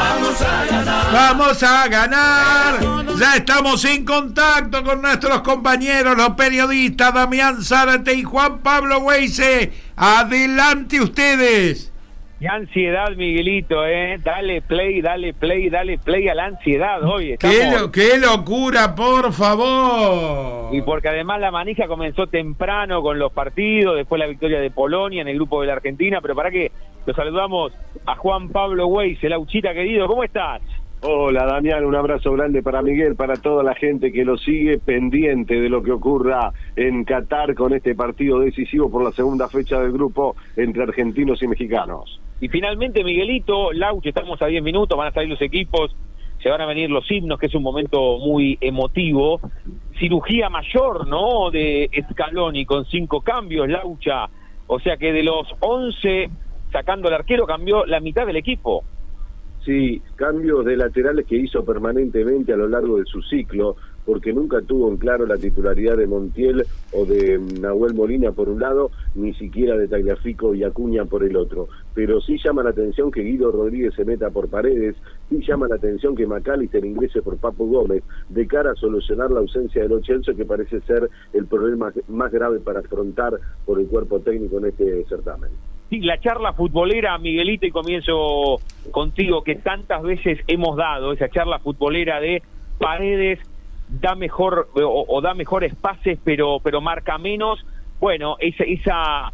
vamos 0.00 0.42
a 0.42 0.66
ganar. 0.66 1.12
Vamos 1.12 1.62
a 1.62 1.88
ganar. 1.88 2.80
Ya 3.18 3.36
estamos 3.36 3.84
en 3.84 4.04
contacto 4.04 4.82
con 4.82 5.02
nuestros 5.02 5.42
compañeros, 5.42 6.16
los 6.16 6.30
periodistas 6.30 7.12
Damián 7.12 7.62
Zárate 7.62 8.14
y 8.14 8.22
Juan 8.22 8.60
Pablo 8.60 9.00
Weise. 9.00 9.72
Adelante 9.96 11.00
ustedes. 11.00 11.89
Qué 12.40 12.48
ansiedad, 12.48 13.10
Miguelito, 13.16 13.86
¿eh? 13.86 14.16
Dale 14.24 14.62
play, 14.62 15.02
dale 15.02 15.34
play, 15.34 15.68
dale 15.68 15.98
play 15.98 16.26
a 16.26 16.34
la 16.34 16.46
ansiedad 16.46 17.04
hoy. 17.04 17.36
¡Qué, 17.38 17.48
Estamos... 17.50 17.80
lo- 17.82 17.92
qué 17.92 18.16
locura, 18.18 18.94
por 18.94 19.30
favor! 19.34 20.74
Y 20.74 20.80
porque 20.80 21.08
además 21.10 21.38
la 21.40 21.50
manija 21.50 21.86
comenzó 21.86 22.28
temprano 22.28 23.02
con 23.02 23.18
los 23.18 23.30
partidos, 23.32 23.94
después 23.96 24.18
la 24.18 24.26
victoria 24.26 24.58
de 24.58 24.70
Polonia 24.70 25.20
en 25.20 25.28
el 25.28 25.34
grupo 25.36 25.60
de 25.60 25.66
la 25.66 25.74
Argentina, 25.74 26.20
pero 26.22 26.34
para 26.34 26.50
que 26.50 26.72
lo 27.04 27.12
saludamos 27.12 27.72
a 28.06 28.16
Juan 28.16 28.48
Pablo 28.48 28.86
Weiss, 28.86 29.22
el 29.22 29.34
auchita 29.34 29.74
querido, 29.74 30.06
¿cómo 30.06 30.24
estás? 30.24 30.62
Hola 31.02 31.46
Damián, 31.46 31.86
un 31.86 31.94
abrazo 31.94 32.30
grande 32.32 32.62
para 32.62 32.82
Miguel, 32.82 33.16
para 33.16 33.36
toda 33.36 33.62
la 33.62 33.74
gente 33.74 34.12
que 34.12 34.22
lo 34.22 34.36
sigue 34.36 34.78
pendiente 34.78 35.58
de 35.58 35.70
lo 35.70 35.82
que 35.82 35.92
ocurra 35.92 36.52
en 36.76 37.04
Qatar 37.04 37.54
con 37.54 37.72
este 37.72 37.94
partido 37.94 38.40
decisivo 38.40 38.90
por 38.90 39.02
la 39.02 39.10
segunda 39.12 39.48
fecha 39.48 39.80
del 39.80 39.92
grupo 39.92 40.36
entre 40.56 40.82
argentinos 40.82 41.42
y 41.42 41.48
mexicanos. 41.48 42.20
Y 42.42 42.48
finalmente, 42.48 43.02
Miguelito, 43.02 43.72
Lauch, 43.72 44.04
estamos 44.04 44.42
a 44.42 44.46
10 44.46 44.62
minutos, 44.62 44.98
van 44.98 45.08
a 45.08 45.12
salir 45.12 45.30
los 45.30 45.40
equipos, 45.40 45.96
se 46.42 46.50
van 46.50 46.60
a 46.60 46.66
venir 46.66 46.90
los 46.90 47.10
himnos, 47.10 47.38
que 47.38 47.46
es 47.46 47.54
un 47.54 47.62
momento 47.62 48.18
muy 48.18 48.58
emotivo. 48.60 49.40
Cirugía 49.98 50.50
mayor, 50.50 51.06
¿no? 51.06 51.50
De 51.50 51.88
Scaloni 52.10 52.66
con 52.66 52.84
cinco 52.84 53.22
cambios, 53.22 53.70
Laucha. 53.70 54.28
O 54.66 54.78
sea 54.80 54.98
que 54.98 55.14
de 55.14 55.22
los 55.22 55.46
11, 55.60 56.28
sacando 56.70 57.08
al 57.08 57.14
arquero, 57.14 57.46
cambió 57.46 57.86
la 57.86 58.00
mitad 58.00 58.26
del 58.26 58.36
equipo. 58.36 58.84
Sí, 59.64 60.00
cambios 60.16 60.64
de 60.64 60.76
laterales 60.76 61.26
que 61.26 61.36
hizo 61.36 61.64
permanentemente 61.64 62.52
a 62.52 62.56
lo 62.56 62.66
largo 62.66 62.96
de 62.96 63.04
su 63.04 63.20
ciclo, 63.20 63.76
porque 64.06 64.32
nunca 64.32 64.62
tuvo 64.62 64.88
en 64.88 64.96
claro 64.96 65.26
la 65.26 65.36
titularidad 65.36 65.98
de 65.98 66.06
Montiel 66.06 66.64
o 66.92 67.04
de 67.04 67.38
mm, 67.38 67.60
Nahuel 67.60 67.94
Molina 67.94 68.32
por 68.32 68.48
un 68.48 68.58
lado, 68.58 68.90
ni 69.14 69.34
siquiera 69.34 69.76
de 69.76 69.86
Tagliafico 69.86 70.54
y 70.54 70.64
Acuña 70.64 71.04
por 71.04 71.24
el 71.24 71.36
otro. 71.36 71.68
Pero 71.94 72.22
sí 72.22 72.38
llama 72.42 72.62
la 72.62 72.70
atención 72.70 73.10
que 73.10 73.22
Guido 73.22 73.52
Rodríguez 73.52 73.94
se 73.94 74.06
meta 74.06 74.30
por 74.30 74.48
paredes, 74.48 74.96
sí 75.28 75.40
llama 75.46 75.68
la 75.68 75.74
atención 75.74 76.16
que 76.16 76.26
McAllister 76.26 76.82
ingrese 76.82 77.20
por 77.20 77.36
Papo 77.36 77.66
Gómez, 77.66 78.02
de 78.30 78.46
cara 78.46 78.72
a 78.72 78.76
solucionar 78.76 79.30
la 79.30 79.40
ausencia 79.40 79.82
de 79.82 79.88
Lo 79.88 80.00
que 80.00 80.44
parece 80.46 80.80
ser 80.80 81.10
el 81.34 81.46
problema 81.46 81.92
más 82.08 82.32
grave 82.32 82.60
para 82.60 82.80
afrontar 82.80 83.34
por 83.66 83.78
el 83.78 83.86
cuerpo 83.88 84.20
técnico 84.20 84.58
en 84.58 84.66
este 84.66 85.04
certamen. 85.04 85.50
La 85.90 86.20
charla 86.20 86.52
futbolera, 86.52 87.18
Miguelito, 87.18 87.66
y 87.66 87.70
comienzo 87.70 88.60
contigo, 88.90 89.42
que 89.42 89.56
tantas 89.56 90.02
veces 90.02 90.38
hemos 90.46 90.76
dado, 90.76 91.12
esa 91.12 91.28
charla 91.28 91.58
futbolera 91.58 92.20
de 92.20 92.42
paredes, 92.78 93.40
da 93.88 94.14
mejor 94.14 94.68
o, 94.74 95.04
o 95.08 95.20
da 95.20 95.34
mejores 95.34 95.74
pases, 95.74 96.18
pero, 96.22 96.58
pero 96.62 96.80
marca 96.80 97.18
menos. 97.18 97.64
Bueno, 97.98 98.36
esa, 98.38 98.64
esa, 98.64 99.32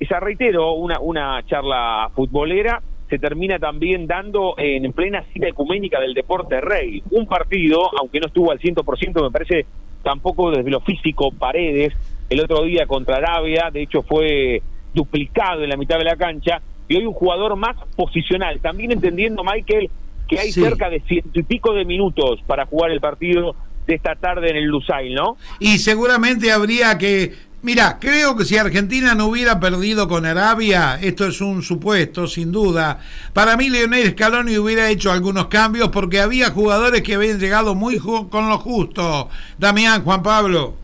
esa 0.00 0.20
reitero, 0.20 0.72
una, 0.72 0.98
una 0.98 1.42
charla 1.46 2.10
futbolera 2.14 2.82
se 3.08 3.18
termina 3.18 3.58
también 3.58 4.06
dando 4.06 4.54
en 4.56 4.90
plena 4.94 5.22
cita 5.34 5.46
ecuménica 5.46 6.00
del 6.00 6.14
deporte 6.14 6.62
rey. 6.62 7.02
Un 7.10 7.26
partido, 7.26 7.90
aunque 8.00 8.18
no 8.20 8.26
estuvo 8.26 8.50
al 8.50 8.58
100%, 8.58 9.22
me 9.22 9.30
parece 9.30 9.66
tampoco 10.02 10.50
desde 10.50 10.70
lo 10.70 10.80
físico, 10.80 11.30
paredes, 11.30 11.92
el 12.30 12.40
otro 12.40 12.62
día 12.64 12.86
contra 12.86 13.16
Arabia, 13.16 13.70
de 13.70 13.82
hecho 13.82 14.02
fue 14.02 14.62
duplicado 14.94 15.62
en 15.62 15.70
la 15.70 15.76
mitad 15.76 15.98
de 15.98 16.04
la 16.04 16.16
cancha, 16.16 16.60
y 16.88 16.96
hoy 16.96 17.06
un 17.06 17.14
jugador 17.14 17.56
más 17.56 17.76
posicional, 17.96 18.60
también 18.60 18.92
entendiendo, 18.92 19.42
Michael, 19.44 19.90
que 20.28 20.38
hay 20.38 20.52
Sí. 20.52 20.62
cerca 20.62 20.88
de 20.90 21.00
ciento 21.00 21.38
y 21.38 21.42
pico 21.42 21.72
de 21.72 21.84
minutos 21.84 22.40
para 22.46 22.66
jugar 22.66 22.90
el 22.90 23.00
partido 23.00 23.54
de 23.86 23.94
esta 23.94 24.14
tarde 24.14 24.50
en 24.50 24.56
el 24.56 24.64
Lusail, 24.64 25.14
¿no? 25.14 25.36
Y 25.58 25.78
seguramente 25.78 26.52
habría 26.52 26.96
que... 26.98 27.32
Mira, 27.64 27.98
creo 28.00 28.36
que 28.36 28.44
si 28.44 28.56
Argentina 28.58 29.14
no 29.14 29.26
hubiera 29.26 29.60
perdido 29.60 30.08
con 30.08 30.26
Arabia, 30.26 30.98
esto 31.00 31.26
es 31.26 31.40
un 31.40 31.62
supuesto, 31.62 32.26
sin 32.26 32.50
duda. 32.50 32.98
Para 33.32 33.56
mí, 33.56 33.70
Leonel 33.70 34.10
Scaloni 34.10 34.58
hubiera 34.58 34.90
hecho 34.90 35.12
algunos 35.12 35.46
cambios 35.46 35.90
porque 35.90 36.18
había 36.18 36.50
jugadores 36.50 37.02
que 37.02 37.14
habían 37.14 37.38
llegado 37.38 37.76
muy 37.76 37.98
con 37.98 38.48
lo 38.48 38.58
justo. 38.58 39.28
Damián, 39.58 40.02
Juan 40.02 40.24
Pablo. 40.24 40.74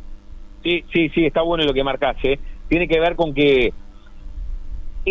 Sí, 0.62 0.84
sí, 0.92 1.08
sí, 1.08 1.26
está 1.26 1.42
bueno 1.42 1.64
lo 1.64 1.74
que 1.74 1.82
marcaste. 1.82 2.38
Tiene 2.68 2.86
que 2.86 3.00
ver 3.00 3.16
con 3.16 3.34
que 3.34 3.72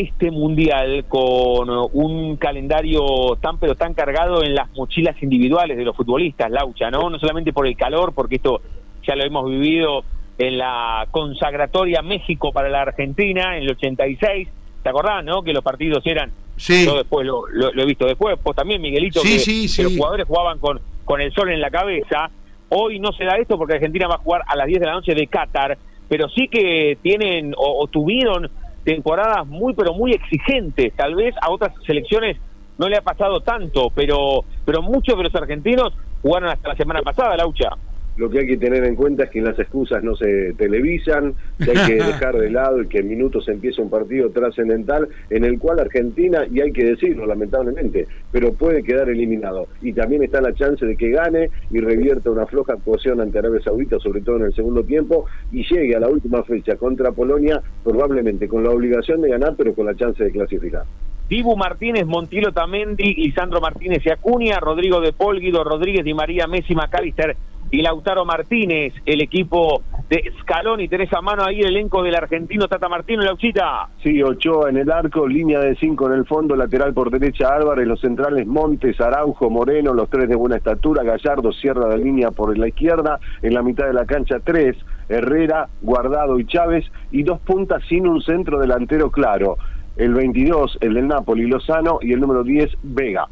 este 0.02 0.32
mundial, 0.32 1.06
con 1.08 1.70
un 1.94 2.38
calendario 2.38 3.02
tan 3.42 3.58
pero 3.60 3.76
tan 3.76 3.94
cargado 3.94 4.44
en 4.44 4.54
las 4.56 4.70
mochilas 4.76 5.22
individuales 5.22 5.78
de 5.78 5.84
los 5.86 5.96
futbolistas, 5.96 6.52
Laucha, 6.52 6.90
¿no? 6.92 7.10
No 7.10 7.20
solamente 7.20 7.54
por 7.54 7.68
el 7.68 7.76
calor, 7.78 8.14
porque 8.14 8.36
esto 8.36 8.62
ya 9.06 9.16
lo 9.16 9.24
hemos 9.24 9.50
vivido 9.50 10.04
en 10.38 10.58
la 10.58 11.08
consagratoria 11.12 12.02
México 12.02 12.52
para 12.52 12.70
la 12.70 12.82
Argentina 12.82 13.58
en 13.58 13.64
el 13.64 13.72
86. 13.72 14.48
¿Te 14.84 14.90
acordás, 14.90 15.24
no? 15.26 15.42
Que 15.44 15.54
los 15.54 15.64
partidos 15.64 16.06
eran. 16.06 16.32
Sí. 16.56 16.86
Yo 16.86 16.96
después 16.96 17.26
lo, 17.26 17.48
lo- 17.48 17.72
lo 17.74 17.82
he 17.82 17.86
visto 17.86 18.06
después. 18.06 18.38
Vos 18.44 18.56
también, 18.56 18.82
Miguelito, 18.82 19.20
Sí, 19.22 19.34
que, 19.34 19.40
sí, 19.40 19.62
que 19.64 19.68
sí. 19.68 19.84
los 19.84 19.96
jugadores 19.98 20.28
jugaban 20.28 20.60
con, 20.60 20.80
con 21.06 21.22
el 21.22 21.32
sol 21.34 21.52
en 21.52 21.60
la 21.62 21.70
cabeza. 21.70 22.30
Hoy 22.70 23.00
no 23.00 23.12
se 23.14 23.24
da 23.26 23.38
esto 23.38 23.58
porque 23.58 23.76
Argentina 23.76 24.08
va 24.08 24.16
a 24.16 24.20
jugar 24.20 24.42
a 24.48 24.56
las 24.56 24.68
10 24.68 24.80
de 24.80 24.86
la 24.86 24.94
noche 24.94 25.14
de 25.16 25.28
Qatar 25.28 25.78
pero 26.10 26.30
sí 26.30 26.48
que 26.48 26.98
tienen 27.02 27.54
o, 27.58 27.84
o 27.84 27.88
tuvieron 27.88 28.50
temporadas 28.88 29.46
muy 29.46 29.74
pero 29.74 29.94
muy 29.94 30.14
exigentes. 30.14 30.94
Tal 30.96 31.14
vez 31.14 31.36
a 31.42 31.52
otras 31.52 31.74
selecciones 31.86 32.38
no 32.78 32.88
le 32.88 32.96
ha 32.96 33.02
pasado 33.02 33.42
tanto, 33.42 33.90
pero 33.94 34.46
pero 34.66 34.82
muchos 34.82 35.18
de 35.18 35.24
los 35.24 35.36
argentinos 35.36 35.94
jugaron 36.22 36.50
hasta 36.50 36.70
la 36.70 36.76
semana 36.76 37.02
pasada, 37.02 37.36
Laucha. 37.36 37.72
Lo 38.18 38.30
que 38.32 38.40
hay 38.40 38.48
que 38.48 38.58
tener 38.58 38.84
en 38.84 38.96
cuenta 38.96 39.26
es 39.26 39.30
que 39.30 39.42
las 39.42 39.58
excusas 39.60 40.04
no 40.04 40.16
se 40.16 40.54
televisan, 40.58 41.36
que 41.64 41.72
hay 41.72 41.88
que 41.88 41.96
dejar 42.04 42.36
de 42.36 42.50
lado 42.50 42.82
y 42.82 42.88
que 42.88 43.00
en 43.00 43.10
minutos 43.10 43.48
empieza 43.48 43.82
un 43.82 43.92
partido 43.92 44.32
trascendental 44.32 45.08
en 45.30 45.46
el 45.46 45.60
cual 45.60 45.80
Argentina, 45.80 46.46
y 46.52 46.62
hay 46.62 46.72
que 46.72 46.84
decirlo 46.84 47.28
lamentablemente, 47.28 48.08
pero 48.32 48.54
puede 48.54 48.82
quedar 48.82 49.10
eliminado. 49.10 49.68
Y 49.84 49.94
también 49.94 50.24
está 50.24 50.42
la 50.42 50.54
chance 50.54 50.84
de 50.84 50.96
que 50.96 51.12
gane 51.12 51.50
y 51.70 51.80
revierta 51.80 52.32
una 52.32 52.48
floja 52.48 52.74
actuación 52.74 53.22
ante 53.22 53.38
Arabia 53.38 53.62
Saudita, 53.62 54.00
sobre 54.00 54.22
todo 54.22 54.38
en 54.38 54.46
el 54.46 54.54
segundo 54.54 54.84
tiempo, 54.84 55.26
y 55.52 55.64
llegue 55.64 55.96
a 55.96 56.00
la 56.00 56.10
última 56.10 56.44
fecha 56.44 56.76
contra 56.76 57.12
Polonia, 57.12 57.62
probablemente 57.84 58.48
con 58.48 58.64
la 58.64 58.72
obligación 58.72 59.22
de 59.22 59.30
ganar, 59.30 59.54
pero 59.56 59.76
con 59.76 59.86
la 59.86 59.96
chance 59.96 60.24
de 60.24 60.32
clasificar. 60.32 60.84
Dibu 61.30 61.58
Martínez, 61.58 62.06
Montilo 62.06 62.54
Tamendi, 62.54 63.14
Lisandro 63.14 63.60
Martínez 63.60 64.02
y 64.06 64.10
Acuña, 64.10 64.60
Rodrigo 64.60 65.02
de 65.02 65.12
Paul, 65.12 65.42
Guido 65.42 65.64
Rodríguez, 65.64 66.06
Di 66.06 66.14
María, 66.14 66.48
Messi, 66.48 66.74
Macalister 66.74 67.36
y 67.72 67.82
Lautaro 67.82 68.26
Martínez, 68.26 68.94
el 69.06 69.22
equipo 69.22 69.82
de 70.10 70.32
Scaloni, 70.42 70.86
y 70.86 70.88
tenés 70.88 71.12
a 71.14 71.22
mano 71.22 71.44
ahí 71.44 71.60
el 71.60 71.68
elenco 71.68 72.02
del 72.02 72.16
argentino 72.16 72.68
Tata 72.68 72.88
Martino, 72.88 73.24
Lauchita. 73.24 73.90
Sí, 74.02 74.22
Ochoa 74.24 74.70
en 74.70 74.78
el 74.78 74.90
arco, 74.90 75.28
línea 75.28 75.60
de 75.60 75.76
cinco 75.76 76.08
en 76.08 76.14
el 76.14 76.26
fondo, 76.26 76.56
lateral 76.56 76.94
por 76.94 77.12
derecha 77.12 77.54
Álvarez, 77.54 77.88
los 77.88 78.00
centrales 78.00 78.48
Montes, 78.48 79.00
Araujo, 79.02 79.50
Moreno, 79.50 79.94
los 79.94 80.10
tres 80.10 80.30
de 80.30 80.36
buena 80.36 80.58
estatura, 80.58 81.04
Gallardo 81.04 81.52
cierra 81.52 81.90
la 81.90 81.98
línea 81.98 82.32
por 82.32 82.58
la 82.58 82.70
izquierda, 82.70 83.20
en 83.42 83.54
la 83.54 83.62
mitad 83.62 83.86
de 83.86 83.94
la 83.94 84.06
cancha 84.06 84.40
tres, 84.44 84.78
Herrera, 85.10 85.68
Guardado 85.82 86.40
y 86.40 86.46
Chávez, 86.46 86.86
y 87.12 87.24
dos 87.24 87.40
puntas 87.42 87.84
sin 87.88 88.08
un 88.08 88.22
centro 88.22 88.60
delantero 88.60 89.12
claro. 89.12 89.58
El 89.98 90.14
22, 90.14 90.78
el 90.82 90.94
del 90.94 91.08
Napoli, 91.08 91.48
Lozano, 91.48 91.98
y 92.02 92.14
el 92.14 92.20
número 92.20 92.44
10, 92.44 92.70
Vega. 92.84 93.28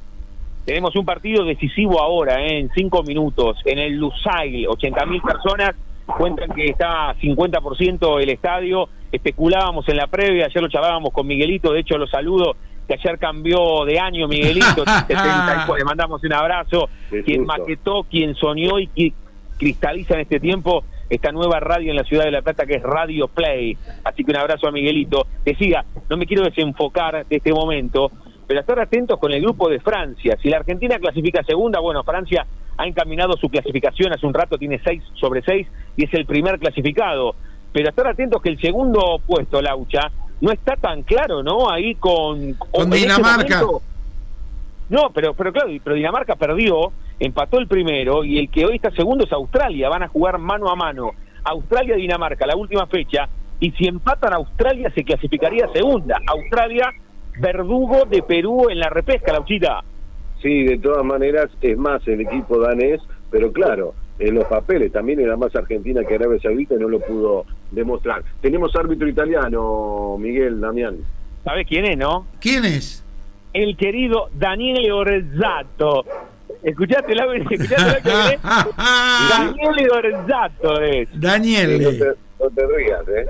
Tenemos 0.65 0.95
un 0.95 1.05
partido 1.05 1.45
decisivo 1.45 2.01
ahora, 2.01 2.41
¿eh? 2.41 2.59
en 2.59 2.71
cinco 2.73 3.03
minutos, 3.03 3.57
en 3.65 3.77
el 3.77 3.93
Lusail, 3.97 4.67
80.000 4.67 5.21
personas, 5.21 5.75
cuentan 6.17 6.49
que 6.55 6.65
está 6.65 7.13
50% 7.15 8.21
el 8.21 8.29
estadio, 8.29 8.89
especulábamos 9.11 9.87
en 9.89 9.97
la 9.97 10.07
previa, 10.07 10.45
ayer 10.45 10.61
lo 10.63 10.69
charlábamos 10.69 11.13
con 11.13 11.27
Miguelito, 11.27 11.71
de 11.71 11.81
hecho 11.81 11.97
lo 11.97 12.07
saludo, 12.07 12.55
que 12.87 12.95
ayer 12.95 13.17
cambió 13.19 13.85
de 13.85 13.99
año 13.99 14.27
Miguelito, 14.27 14.83
74, 15.07 15.77
le 15.77 15.83
mandamos 15.83 16.23
un 16.23 16.33
abrazo, 16.33 16.89
Qué 17.11 17.23
quien 17.23 17.45
susto. 17.45 17.57
maquetó, 17.57 18.03
quien 18.03 18.35
soñó 18.35 18.79
y 18.79 18.87
que 18.87 19.13
cristaliza 19.57 20.15
en 20.15 20.21
este 20.21 20.39
tiempo 20.39 20.83
esta 21.09 21.31
nueva 21.31 21.59
radio 21.59 21.91
en 21.91 21.97
la 21.97 22.03
ciudad 22.03 22.25
de 22.25 22.31
La 22.31 22.41
Plata 22.41 22.65
que 22.65 22.75
es 22.75 22.83
Radio 22.83 23.27
Play. 23.27 23.77
Así 24.03 24.23
que 24.23 24.31
un 24.31 24.37
abrazo 24.37 24.67
a 24.67 24.71
Miguelito. 24.71 25.27
Decía, 25.45 25.85
no 26.09 26.17
me 26.17 26.25
quiero 26.25 26.43
desenfocar 26.43 27.25
de 27.27 27.35
este 27.35 27.53
momento, 27.53 28.11
pero 28.47 28.59
estar 28.59 28.79
atentos 28.79 29.19
con 29.19 29.31
el 29.31 29.41
grupo 29.41 29.69
de 29.69 29.79
Francia. 29.79 30.37
Si 30.41 30.49
la 30.49 30.57
Argentina 30.57 30.97
clasifica 30.99 31.43
segunda, 31.43 31.79
bueno, 31.79 32.03
Francia 32.03 32.45
ha 32.77 32.85
encaminado 32.87 33.33
su 33.37 33.49
clasificación 33.49 34.13
hace 34.13 34.25
un 34.25 34.33
rato, 34.33 34.57
tiene 34.57 34.79
6 34.83 35.01
sobre 35.15 35.41
6 35.41 35.67
y 35.97 36.05
es 36.05 36.13
el 36.13 36.25
primer 36.25 36.59
clasificado. 36.59 37.35
Pero 37.71 37.89
estar 37.89 38.07
atentos 38.07 38.41
que 38.41 38.49
el 38.49 38.59
segundo 38.59 39.19
puesto, 39.25 39.61
Laucha, 39.61 40.11
no 40.41 40.51
está 40.51 40.75
tan 40.75 41.03
claro, 41.03 41.43
¿no? 41.43 41.69
Ahí 41.69 41.95
con... 41.95 42.55
Dinamarca. 42.89 43.61
momento- 43.61 43.81
no, 44.89 45.09
pero, 45.13 45.33
pero 45.33 45.51
claro, 45.51 45.69
pero 45.83 45.95
Dinamarca 45.95 46.35
perdió, 46.35 46.91
empató 47.19 47.57
el 47.57 47.67
primero 47.67 48.23
y 48.23 48.37
el 48.37 48.49
que 48.49 48.65
hoy 48.65 48.75
está 48.75 48.91
segundo 48.91 49.25
es 49.25 49.31
Australia. 49.31 49.89
Van 49.89 50.03
a 50.03 50.07
jugar 50.07 50.37
mano 50.37 50.69
a 50.69 50.75
mano. 50.75 51.11
Australia-Dinamarca, 51.43 52.45
la 52.45 52.55
última 52.55 52.85
fecha. 52.87 53.27
Y 53.59 53.71
si 53.71 53.87
empatan 53.87 54.33
Australia, 54.33 54.91
se 54.93 55.03
clasificaría 55.03 55.67
segunda. 55.73 56.17
Australia, 56.27 56.89
verdugo 57.39 58.05
de 58.05 58.21
Perú 58.23 58.69
en 58.69 58.79
la 58.79 58.89
repesca, 58.89 59.33
Lauchita. 59.33 59.83
Sí, 60.41 60.63
de 60.63 60.77
todas 60.77 61.03
maneras 61.03 61.49
es 61.61 61.77
más 61.77 62.07
el 62.07 62.21
equipo 62.21 62.59
danés, 62.59 63.01
pero 63.31 63.51
claro, 63.51 63.93
en 64.19 64.35
los 64.35 64.45
papeles 64.45 64.91
también 64.91 65.19
era 65.19 65.35
más 65.35 65.55
Argentina 65.55 66.03
que 66.03 66.15
Arabia 66.15 66.39
Saudita 66.41 66.75
y 66.75 66.77
no 66.77 66.87
lo 66.89 66.99
pudo 66.99 67.45
demostrar. 67.71 68.23
Tenemos 68.41 68.75
árbitro 68.75 69.07
italiano, 69.07 70.17
Miguel 70.19 70.61
Damián. 70.61 70.97
¿Sabes 71.43 71.67
quién 71.67 71.85
es, 71.85 71.97
no? 71.97 72.27
¿Quién 72.39 72.65
es? 72.65 73.03
El 73.53 73.75
querido 73.77 74.29
Daniele 74.33 74.91
Orzato. 74.91 76.05
¿Escuchaste 76.63 77.15
la 77.15 77.25
escuchaste 77.35 77.75
la 77.75 78.01
que 78.01 78.33
es? 78.35 78.41
Daniele 79.29 79.89
Orzato 79.91 80.81
es. 80.81 81.13
No 81.13 81.19
Daniel. 81.21 81.79
te, 81.99 82.43
no 82.43 82.49
te 82.49 82.67
rías, 82.67 83.07
¿eh? 83.07 83.25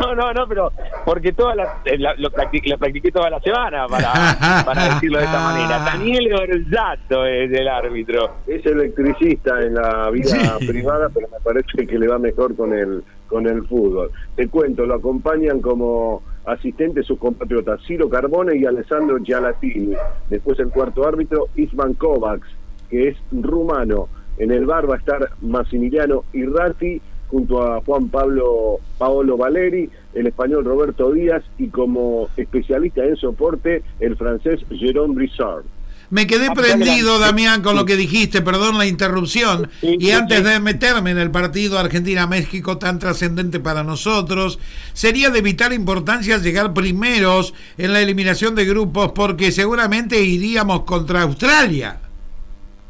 No, 0.00 0.14
no, 0.14 0.32
no, 0.32 0.46
pero 0.46 0.72
porque 1.04 1.32
toda 1.32 1.54
la, 1.54 1.78
eh, 1.84 1.98
la- 1.98 2.14
lo 2.16 2.30
practiqué, 2.30 2.70
lo 2.70 2.78
practiqué 2.78 3.10
toda 3.10 3.30
la 3.30 3.40
semana 3.40 3.86
para, 3.88 4.12
para 4.64 4.84
decirlo 4.94 5.18
de 5.18 5.24
esta 5.24 5.40
manera. 5.40 5.78
Daniel 5.80 6.32
Orzato 6.34 7.26
es 7.26 7.52
el 7.52 7.66
árbitro. 7.68 8.30
Es 8.46 8.64
electricista 8.64 9.60
en 9.60 9.74
la 9.74 10.10
vida 10.10 10.56
privada, 10.66 11.08
pero 11.12 11.28
me 11.28 11.40
parece 11.42 11.86
que 11.86 11.98
le 11.98 12.06
va 12.08 12.18
mejor 12.18 12.54
con 12.56 12.72
el 12.72 13.02
con 13.28 13.46
el 13.46 13.66
fútbol. 13.66 14.10
Te 14.36 14.48
cuento, 14.48 14.86
lo 14.86 14.94
acompañan 14.94 15.60
como 15.60 16.22
asistentes 16.46 17.04
sus 17.06 17.18
compatriotas 17.18 17.78
Ciro 17.86 18.08
Carbone 18.08 18.56
y 18.56 18.64
Alessandro 18.64 19.18
Gialatini. 19.22 19.94
Después 20.30 20.58
el 20.60 20.70
cuarto 20.70 21.06
árbitro, 21.06 21.48
Isman 21.56 21.92
Kovacs, 21.94 22.48
que 22.88 23.08
es 23.08 23.16
rumano. 23.32 24.08
En 24.38 24.50
el 24.52 24.64
bar 24.64 24.88
va 24.88 24.94
a 24.94 24.98
estar 24.98 25.28
Massimiliano 25.42 26.24
Irrati 26.32 27.02
junto 27.30 27.62
a 27.62 27.80
Juan 27.82 28.08
Pablo 28.08 28.78
Paolo 28.98 29.36
Valeri, 29.36 29.88
el 30.14 30.26
español 30.26 30.64
Roberto 30.64 31.12
Díaz 31.12 31.42
y 31.58 31.68
como 31.68 32.28
especialista 32.36 33.04
en 33.04 33.16
soporte 33.16 33.82
el 34.00 34.16
francés 34.16 34.60
Jérôme 34.70 35.14
Brissard. 35.14 35.64
Me 36.10 36.26
quedé 36.26 36.46
Ah, 36.48 36.54
prendido. 36.54 37.18
Damián, 37.18 37.60
con 37.60 37.76
lo 37.76 37.84
que 37.84 37.94
dijiste, 37.94 38.40
perdón 38.40 38.78
la 38.78 38.86
interrupción. 38.86 39.68
Sí, 39.82 39.96
Y 40.00 40.06
sí, 40.06 40.10
antes 40.12 40.38
sí. 40.38 40.44
de 40.44 40.58
meterme 40.58 41.10
en 41.10 41.18
el 41.18 41.30
partido 41.30 41.78
Argentina-México 41.78 42.78
tan 42.78 42.98
trascendente 42.98 43.60
para 43.60 43.82
nosotros, 43.84 44.58
sería 44.94 45.28
de 45.28 45.42
vital 45.42 45.74
importancia 45.74 46.38
llegar 46.38 46.72
primeros 46.72 47.52
en 47.76 47.92
la 47.92 48.00
eliminación 48.00 48.54
de 48.54 48.64
grupos 48.64 49.12
porque 49.12 49.52
seguramente 49.52 50.18
iríamos 50.22 50.84
contra 50.84 51.20
Australia. 51.22 52.00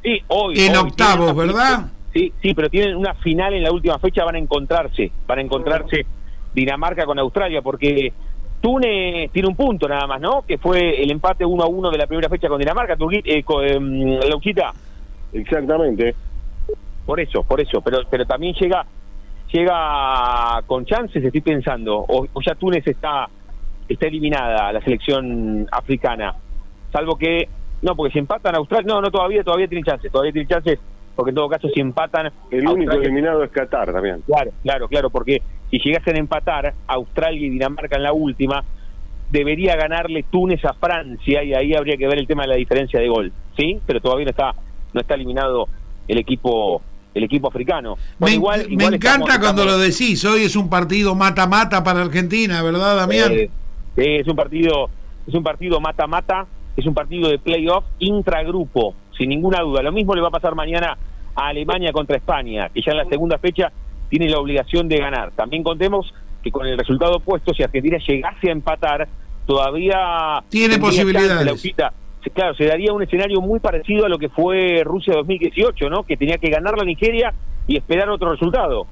Sí, 0.05 0.23
hoy. 0.29 0.55
En 0.61 0.77
hoy 0.77 0.79
octavos, 0.79 1.35
¿verdad? 1.35 1.91
Sí, 2.19 2.33
sí, 2.43 2.53
pero 2.53 2.69
tienen 2.69 2.97
una 2.97 3.15
final 3.15 3.55
en 3.55 3.63
la 3.63 3.71
última 3.71 3.97
fecha, 4.01 4.25
van 4.25 4.35
a 4.35 4.39
encontrarse, 4.39 5.13
van 5.25 5.39
a 5.39 5.43
encontrarse 5.43 6.05
Dinamarca 6.53 7.05
con 7.05 7.17
Australia, 7.21 7.63
porque 7.63 8.13
Túnez 8.61 9.31
tiene 9.31 9.47
un 9.49 9.55
punto 9.55 9.87
nada 9.87 10.05
más, 10.09 10.21
¿no? 10.21 10.43
Que 10.43 10.59
fue 10.59 11.01
el 11.01 11.13
empate 11.13 11.45
1 11.45 11.63
a 11.63 11.69
1 11.69 11.91
de 11.93 11.99
la 11.99 12.09
primera 12.09 12.29
fecha 12.29 12.49
con 12.49 12.59
Dinamarca, 12.59 12.97
Turquí- 12.97 13.23
eh, 13.25 13.45
con, 13.45 13.65
em, 13.65 14.19
Lauchita. 14.29 14.73
Exactamente. 15.33 16.17
Por 17.07 17.21
eso, 17.21 17.45
por 17.45 17.61
eso, 17.61 17.81
pero 17.83 17.99
pero 18.11 18.27
también 18.27 18.53
llega 18.55 18.85
llega 19.53 20.61
con 20.67 20.85
chances, 20.85 21.23
estoy 21.25 21.41
pensando, 21.41 21.99
o, 21.99 22.27
o 22.33 22.41
ya 22.45 22.57
Túnez 22.57 22.85
está 22.85 23.29
está 23.89 24.07
eliminada 24.09 24.73
la 24.73 24.81
selección 24.81 25.69
africana, 25.71 26.35
salvo 26.93 27.17
que 27.17 27.49
no, 27.83 27.95
porque 27.95 28.13
si 28.13 28.19
empatan 28.19 28.57
Australia, 28.57 28.93
no, 28.93 29.01
no 29.01 29.11
todavía 29.13 29.45
todavía 29.45 29.69
tiene 29.69 29.85
chances, 29.85 30.11
todavía 30.11 30.33
tiene 30.33 30.49
chances, 30.49 30.81
porque 31.19 31.31
en 31.31 31.35
todo 31.35 31.49
caso 31.49 31.69
si 31.75 31.81
empatan 31.81 32.27
El 32.49 32.61
único 32.61 32.93
Australia- 32.93 33.03
eliminado 33.09 33.43
es 33.43 33.51
Qatar 33.51 33.93
también. 33.93 34.23
Claro, 34.25 34.53
claro, 34.63 34.87
claro, 34.87 35.11
porque 35.11 35.43
si 35.69 35.81
llegasen 35.81 36.15
a 36.15 36.19
empatar 36.21 36.75
Australia 36.87 37.45
y 37.45 37.51
Dinamarca 37.51 37.97
en 37.97 38.05
la 38.05 38.13
última, 38.13 38.63
debería 39.29 39.75
ganarle 39.75 40.25
Túnez 40.31 40.65
a 40.65 40.75
Francia 40.75 41.43
y 41.43 41.55
ahí 41.55 41.75
habría 41.75 41.97
que 41.97 42.07
ver 42.07 42.21
el 42.21 42.27
tema 42.29 42.43
de 42.43 42.49
la 42.51 42.55
diferencia 42.55 43.01
de 43.01 43.09
gol, 43.09 43.33
¿sí? 43.57 43.81
Pero 43.85 44.01
todavía 44.01 44.27
no 44.27 44.31
está 44.31 44.55
no 44.95 45.01
está 45.01 45.15
eliminado 45.17 45.67
el 46.07 46.19
equipo 46.19 46.81
el 47.15 47.25
equipo 47.25 47.49
africano. 47.49 47.97
Me, 47.97 48.03
Bueno, 48.21 48.35
igual- 48.37 48.67
me 48.69 48.73
igual 48.75 48.95
encanta 48.95 49.09
estamos- 49.25 49.39
cuando 49.41 49.63
estamos- 49.63 49.81
lo 49.81 49.85
decís, 49.85 50.25
hoy 50.25 50.43
es 50.43 50.55
un 50.55 50.71
partido 50.71 51.17
mata-mata 51.17 51.83
para 51.83 52.01
Argentina, 52.03 52.63
¿verdad, 52.63 52.95
Damián? 52.97 53.33
Eh, 53.33 53.51
sí, 53.97 54.05
es 54.05 54.29
un 54.29 54.37
partido 54.37 54.89
es 55.27 55.35
un 55.35 55.43
partido 55.43 55.81
mata-mata, 55.81 56.47
es 56.77 56.87
un 56.87 56.95
partido 56.95 57.29
de 57.29 57.39
playoff 57.41 57.85
intragrupo, 57.99 58.95
sin 59.19 59.29
ninguna 59.29 59.61
duda. 59.61 59.83
Lo 59.83 59.93
mismo 59.93 60.15
le 60.15 60.23
va 60.23 60.29
a 60.29 60.31
pasar 60.31 60.55
mañana 60.55 60.97
a 61.35 61.49
Alemania 61.49 61.93
contra 61.93 62.17
España, 62.17 62.71
que 62.73 62.81
ya 62.81 62.93
en 62.93 62.99
la 62.99 63.05
segunda 63.05 63.37
fecha 63.39 63.71
tiene 64.09 64.29
la 64.31 64.39
obligación 64.39 64.89
de 64.89 64.99
ganar. 64.99 65.33
También 65.33 65.63
contemos 65.63 66.15
que 66.43 66.51
con 66.51 66.67
el 66.67 66.79
resultado 66.79 67.17
opuesto, 67.17 67.53
si 67.53 67.63
Argentina 67.63 67.99
llegase 67.99 68.49
a 68.49 68.53
empatar, 68.53 69.07
todavía 69.47 70.43
Tiene 70.49 70.79
posibilidades. 70.79 71.63
Claro, 72.35 72.55
se 72.55 72.65
daría 72.67 72.93
un 72.93 73.03
escenario 73.03 73.41
muy 73.41 73.59
parecido 73.61 74.05
a 74.05 74.09
lo 74.09 74.19
que 74.19 74.29
fue 74.29 74.83
Rusia 74.85 75.15
2018, 75.15 75.89
¿no? 75.89 76.03
Que 76.03 76.17
tenía 76.17 76.37
que 76.39 76.51
ganar 76.51 76.77
la 76.77 76.85
Nigeria 76.85 77.33
y 77.67 77.77
esperar 77.77 78.09
otro 78.11 78.31
resultado. 78.33 78.87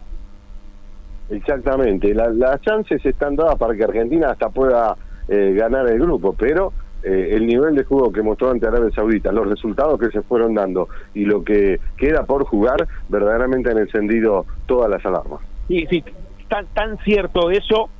Exactamente. 1.31 2.15
La- 2.15 2.31
las 2.31 2.61
chances 2.63 3.05
están 3.05 3.37
dadas 3.37 3.57
para 3.57 3.75
que 3.75 3.85
Argentina 3.85 4.31
hasta 4.31 4.49
pueda 4.49 4.97
eh, 5.29 5.55
ganar 5.57 5.89
el 5.91 5.99
grupo, 5.99 6.35
pero 6.39 6.73
eh, 7.07 7.37
el 7.37 7.47
nivel 7.47 7.77
de 7.77 7.85
juego 7.85 8.11
que 8.11 8.21
mostró 8.21 8.51
ante 8.51 8.67
Arabia 8.67 8.91
Saudita, 8.91 9.31
los 9.31 9.49
resultados 9.49 9.97
que 10.01 10.11
se 10.11 10.23
fueron 10.23 10.55
dando 10.55 10.89
y 11.15 11.25
lo 11.25 11.45
que 11.45 11.79
queda 11.97 12.25
por 12.27 12.45
jugar, 12.45 12.89
verdaderamente 13.09 13.71
han 13.71 13.79
encendido 13.79 14.45
todas 14.67 14.91
las 14.91 15.07
alarmas. 15.07 15.41
Sí, 15.69 15.87
sí. 15.89 16.03
tan, 16.49 16.67
tan 16.75 16.99
cierto 16.99 17.51
eso 17.51 17.91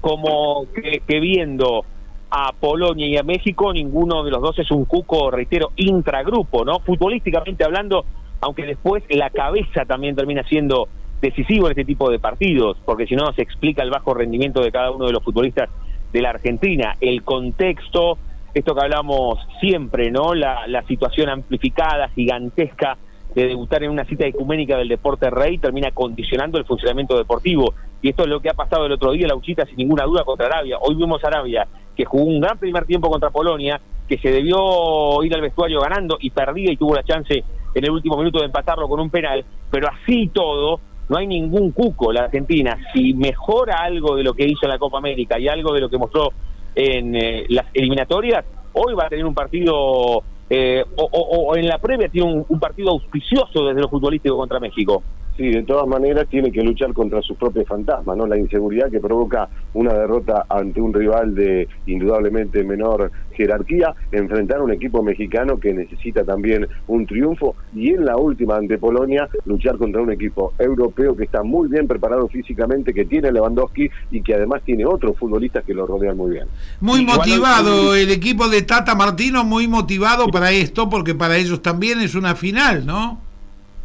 como 0.00 0.66
que, 0.74 1.02
que 1.06 1.20
viendo 1.20 1.84
a 2.30 2.52
Polonia 2.58 3.06
y 3.06 3.18
a 3.18 3.22
México, 3.22 3.70
ninguno 3.70 4.24
de 4.24 4.30
los 4.30 4.40
dos 4.40 4.58
es 4.58 4.70
un 4.70 4.86
cuco, 4.86 5.30
reitero, 5.30 5.72
intragrupo, 5.76 6.64
¿no? 6.64 6.80
Futbolísticamente 6.80 7.64
hablando, 7.64 8.06
aunque 8.40 8.64
después 8.64 9.04
la 9.10 9.28
cabeza 9.28 9.84
también 9.84 10.16
termina 10.16 10.42
siendo 10.48 10.88
decisivo 11.20 11.66
en 11.66 11.72
este 11.72 11.84
tipo 11.84 12.10
de 12.10 12.18
partidos, 12.18 12.78
porque 12.86 13.06
si 13.06 13.14
no 13.14 13.30
se 13.34 13.42
explica 13.42 13.82
el 13.82 13.90
bajo 13.90 14.14
rendimiento 14.14 14.62
de 14.62 14.72
cada 14.72 14.90
uno 14.90 15.06
de 15.06 15.12
los 15.12 15.22
futbolistas 15.22 15.68
de 16.14 16.22
la 16.22 16.30
Argentina, 16.30 16.96
el 17.00 17.22
contexto, 17.22 18.18
esto 18.54 18.74
que 18.74 18.80
hablamos 18.80 19.38
siempre, 19.60 20.10
¿no? 20.10 20.34
La, 20.34 20.66
la 20.66 20.82
situación 20.86 21.28
amplificada, 21.28 22.08
gigantesca 22.10 22.96
de 23.34 23.48
debutar 23.48 23.82
en 23.82 23.90
una 23.90 24.04
cita 24.04 24.26
ecuménica 24.26 24.78
del 24.78 24.88
deporte 24.88 25.28
rey 25.28 25.58
termina 25.58 25.90
condicionando 25.90 26.58
el 26.58 26.64
funcionamiento 26.64 27.18
deportivo. 27.18 27.74
Y 28.00 28.10
esto 28.10 28.22
es 28.22 28.28
lo 28.28 28.40
que 28.40 28.50
ha 28.50 28.54
pasado 28.54 28.86
el 28.86 28.92
otro 28.92 29.12
día, 29.12 29.26
la 29.26 29.34
Uchita, 29.34 29.64
sin 29.66 29.76
ninguna 29.76 30.04
duda, 30.04 30.24
contra 30.24 30.46
Arabia. 30.46 30.78
Hoy 30.80 30.94
vimos 30.94 31.24
a 31.24 31.28
Arabia, 31.28 31.66
que 31.96 32.04
jugó 32.04 32.24
un 32.24 32.40
gran 32.40 32.58
primer 32.58 32.84
tiempo 32.84 33.08
contra 33.10 33.30
Polonia, 33.30 33.80
que 34.08 34.18
se 34.18 34.30
debió 34.30 35.22
ir 35.22 35.34
al 35.34 35.40
vestuario 35.40 35.80
ganando 35.80 36.18
y 36.20 36.30
perdía 36.30 36.70
y 36.70 36.76
tuvo 36.76 36.94
la 36.94 37.02
chance 37.02 37.42
en 37.74 37.84
el 37.84 37.90
último 37.90 38.16
minuto 38.18 38.38
de 38.38 38.46
empatarlo 38.46 38.88
con 38.88 39.00
un 39.00 39.10
penal. 39.10 39.44
Pero 39.70 39.88
así 39.88 40.28
todo, 40.28 40.80
no 41.08 41.16
hay 41.16 41.26
ningún 41.26 41.72
cuco 41.72 42.12
la 42.12 42.24
Argentina. 42.24 42.78
Si 42.92 43.14
mejora 43.14 43.78
algo 43.78 44.14
de 44.16 44.22
lo 44.22 44.34
que 44.34 44.46
hizo 44.46 44.66
en 44.66 44.70
la 44.70 44.78
Copa 44.78 44.98
América 44.98 45.38
y 45.38 45.48
algo 45.48 45.72
de 45.72 45.80
lo 45.80 45.88
que 45.88 45.98
mostró 45.98 46.30
en 46.74 47.14
eh, 47.14 47.46
las 47.48 47.66
eliminatorias, 47.72 48.44
hoy 48.72 48.94
va 48.94 49.06
a 49.06 49.08
tener 49.08 49.24
un 49.24 49.34
partido 49.34 50.22
eh, 50.50 50.84
o, 50.96 51.56
en 51.56 51.66
la 51.66 51.78
previa 51.78 52.08
tiene 52.08 52.30
un, 52.30 52.44
un 52.48 52.60
partido 52.60 52.90
auspicioso 52.90 53.66
desde 53.66 53.80
lo 53.80 53.88
futbolístico 53.88 54.36
contra 54.36 54.60
México. 54.60 55.02
Sí, 55.36 55.50
de 55.50 55.64
todas 55.64 55.88
maneras 55.88 56.28
tiene 56.28 56.52
que 56.52 56.62
luchar 56.62 56.92
contra 56.92 57.20
sus 57.20 57.36
propios 57.36 57.66
fantasmas, 57.66 58.16
¿no? 58.16 58.24
La 58.24 58.38
inseguridad 58.38 58.88
que 58.88 59.00
provoca 59.00 59.48
una 59.72 59.92
derrota 59.92 60.46
ante 60.48 60.80
un 60.80 60.94
rival 60.94 61.34
de 61.34 61.66
indudablemente 61.86 62.62
menor 62.62 63.10
jerarquía, 63.32 63.92
enfrentar 64.12 64.58
a 64.58 64.62
un 64.62 64.70
equipo 64.72 65.02
mexicano 65.02 65.58
que 65.58 65.74
necesita 65.74 66.22
también 66.22 66.68
un 66.86 67.04
triunfo 67.04 67.56
y 67.74 67.90
en 67.90 68.04
la 68.04 68.16
última 68.16 68.54
ante 68.56 68.78
Polonia 68.78 69.28
luchar 69.44 69.76
contra 69.76 70.00
un 70.02 70.12
equipo 70.12 70.52
europeo 70.56 71.16
que 71.16 71.24
está 71.24 71.42
muy 71.42 71.68
bien 71.68 71.88
preparado 71.88 72.28
físicamente, 72.28 72.94
que 72.94 73.04
tiene 73.04 73.32
Lewandowski 73.32 73.90
y 74.12 74.22
que 74.22 74.34
además 74.36 74.62
tiene 74.64 74.86
otros 74.86 75.18
futbolistas 75.18 75.64
que 75.64 75.74
lo 75.74 75.84
rodean 75.84 76.16
muy 76.16 76.30
bien. 76.34 76.46
Muy 76.80 77.00
Igual 77.00 77.18
motivado 77.18 77.90
hoy- 77.90 78.02
el 78.02 78.12
equipo 78.12 78.48
de 78.48 78.62
Tata 78.62 78.94
Martino, 78.94 79.42
muy 79.42 79.66
motivado 79.66 80.28
para 80.28 80.52
esto, 80.52 80.88
porque 80.88 81.16
para 81.16 81.36
ellos 81.38 81.60
también 81.60 81.98
es 81.98 82.14
una 82.14 82.36
final, 82.36 82.86
¿no? 82.86 83.23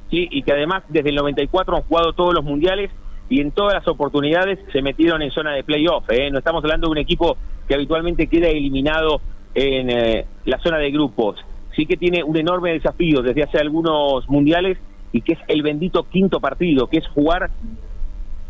Sí, 0.10 0.28
y 0.32 0.42
que 0.42 0.52
además 0.52 0.84
desde 0.90 1.10
el 1.10 1.16
94 1.16 1.76
han 1.76 1.84
jugado 1.84 2.14
todos 2.14 2.34
los 2.34 2.44
mundiales 2.44 2.90
y 3.30 3.42
en 3.42 3.52
todas 3.52 3.76
las 3.76 3.88
oportunidades 3.88 4.60
se 4.72 4.82
metieron 4.82 5.22
en 5.22 5.32
zona 5.32 5.54
de 5.54 5.64
playoff. 5.64 6.04
¿eh? 6.10 6.32
No 6.32 6.40
estamos 6.40 6.64
hablando 6.64 6.88
de 6.88 6.92
un 6.92 6.98
equipo 6.98 7.38
que 7.68 7.76
habitualmente 7.76 8.28
queda 8.28 8.48
eliminado 8.48 9.22
en 9.54 9.90
eh, 9.90 10.26
la 10.46 10.60
zona 10.60 10.78
de 10.78 10.90
grupos. 10.92 11.38
Sí 11.76 11.86
que 11.86 11.96
tiene 11.96 12.24
un 12.24 12.38
enorme 12.38 12.74
desafío 12.74 13.22
desde 13.22 13.44
hace 13.44 13.60
algunos 13.60 14.28
mundiales 14.28 14.80
y 15.12 15.22
que 15.22 15.34
es 15.34 15.40
el 15.48 15.62
bendito 15.62 16.04
quinto 16.10 16.40
partido, 16.40 16.88
que 16.88 16.98
es 16.98 17.08
jugar 17.10 17.52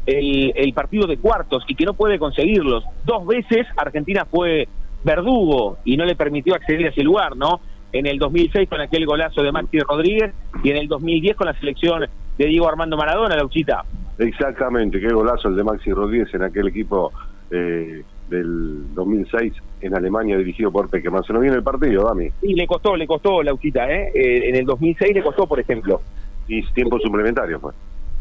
el, 0.05 0.53
el 0.55 0.73
partido 0.73 1.07
de 1.07 1.17
cuartos 1.17 1.63
y 1.67 1.75
que 1.75 1.85
no 1.85 1.93
puede 1.93 2.17
conseguirlos. 2.17 2.85
Dos 3.05 3.27
veces 3.27 3.67
Argentina 3.75 4.25
fue 4.25 4.69
verdugo 5.03 5.77
y 5.83 5.97
no 5.97 6.05
le 6.05 6.15
permitió 6.15 6.55
acceder 6.55 6.87
a 6.87 6.89
ese 6.89 7.03
lugar, 7.03 7.35
¿no? 7.35 7.59
En 7.91 8.06
el 8.06 8.19
2006 8.19 8.69
con 8.69 8.82
aquel 8.82 9.06
golazo 9.06 9.41
de 9.41 9.52
Maxi 9.52 9.80
Rodríguez 9.80 10.32
y 10.63 10.69
en 10.69 10.78
el 10.78 10.88
2010 10.88 11.36
con 11.36 11.47
la 11.47 11.54
selección 11.60 12.06
de 12.38 12.45
Diego 12.45 12.67
Armando 12.69 12.95
Maradona, 12.97 13.36
la 13.36 13.45
Uchita. 13.45 13.84
Exactamente, 14.17 14.99
qué 14.99 15.08
golazo 15.10 15.47
el 15.47 15.56
de 15.56 15.63
Maxi 15.63 15.91
Rodríguez 15.91 16.34
en 16.34 16.43
aquel 16.43 16.67
equipo 16.67 17.12
eh, 17.49 18.04
del 18.30 18.93
2006 18.93 19.54
en 19.82 19.95
Alemania 19.95 20.38
dirigido 20.38 20.71
por 20.71 20.89
Peckerman. 20.89 21.23
Se 21.23 21.34
nos 21.34 21.41
viene 21.41 21.56
el 21.58 21.63
partido, 21.63 22.04
Dami. 22.04 22.30
Y 22.41 22.54
le 22.54 22.67
costó, 22.67 22.95
le 22.95 23.08
costó 23.08 23.41
la 23.41 23.54
Uchita, 23.54 23.89
¿eh? 23.89 24.12
Eh, 24.13 24.49
En 24.49 24.56
el 24.56 24.65
2006 24.65 25.15
le 25.15 25.23
costó, 25.23 25.47
por 25.47 25.60
ejemplo. 25.60 26.02
Y 26.47 26.62
tiempo 26.73 26.99
suplementario, 26.99 27.60
pues. 27.60 27.75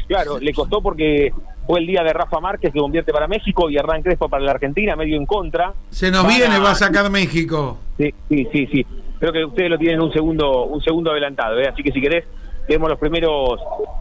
Claro, 0.07 0.39
le 0.39 0.53
costó 0.53 0.81
porque 0.81 1.31
fue 1.67 1.79
el 1.81 1.85
día 1.85 2.01
de 2.03 2.11
Rafa 2.13 2.39
Márquez 2.39 2.73
que 2.73 2.79
convierte 2.79 3.11
para 3.11 3.27
México 3.27 3.69
y 3.69 3.75
Hernán 3.77 4.01
Crespo 4.01 4.27
para 4.27 4.43
la 4.43 4.51
Argentina, 4.51 4.95
medio 4.95 5.17
en 5.17 5.25
contra. 5.27 5.73
Se 5.91 6.09
nos 6.09 6.23
Para- 6.23 6.35
viene, 6.35 6.59
va 6.59 6.71
a 6.71 6.75
sacar 6.75 7.11
México. 7.11 7.77
Sí, 7.97 8.11
sí, 8.29 8.47
sí, 8.51 8.67
sí. 8.71 8.85
Creo 9.19 9.33
que 9.33 9.45
ustedes 9.45 9.69
lo 9.69 9.77
tienen 9.77 10.01
un 10.01 10.11
segundo, 10.11 10.65
un 10.65 10.81
segundo 10.81 11.11
adelantado, 11.11 11.59
¿eh? 11.59 11.67
así 11.67 11.83
que 11.83 11.91
si 11.91 12.01
querés 12.01 12.25
vemos 12.69 12.87
los 12.87 12.99
primeros, 12.99 13.59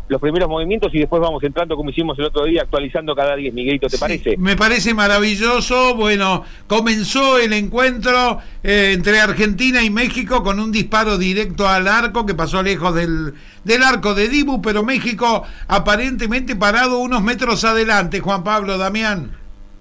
los 0.09 0.21
primeros 0.21 0.47
movimientos 0.49 0.95
y 0.95 0.99
después 0.99 1.23
vamos 1.23 1.43
entrando 1.43 1.75
como 1.75 1.89
hicimos 1.89 2.19
el 2.19 2.27
otro 2.27 2.45
día, 2.45 2.63
actualizando 2.63 3.15
cada 3.15 3.35
10, 3.35 3.55
Miguelito, 3.55 3.89
¿te 3.89 3.97
parece? 3.97 4.37
Me 4.37 4.57
parece 4.57 4.93
maravilloso. 4.93 5.95
Bueno, 5.97 6.45
comenzó 6.67 7.39
el 7.39 7.55
encuentro 7.55 8.39
eh, 8.63 8.93
entre 8.95 9.21
Argentina 9.21 9.83
y 9.83 9.89
México 9.89 10.43
con 10.43 10.61
un 10.61 10.71
disparo 10.71 11.17
directo 11.17 11.67
al 11.67 11.89
arco 11.89 12.27
que 12.27 12.35
pasó 12.35 12.63
lejos 12.63 12.95
del, 12.95 13.33
del 13.65 13.83
arco 13.83 14.15
de 14.15 14.29
Dibu, 14.29 14.61
pero 14.61 14.85
México 14.85 15.45
aparentemente 15.67 16.55
parado 16.55 16.99
unos 16.99 17.23
metros 17.23 17.65
adelante, 17.65 18.21
Juan 18.21 18.45
Pablo 18.45 18.77
Damián. 18.77 19.33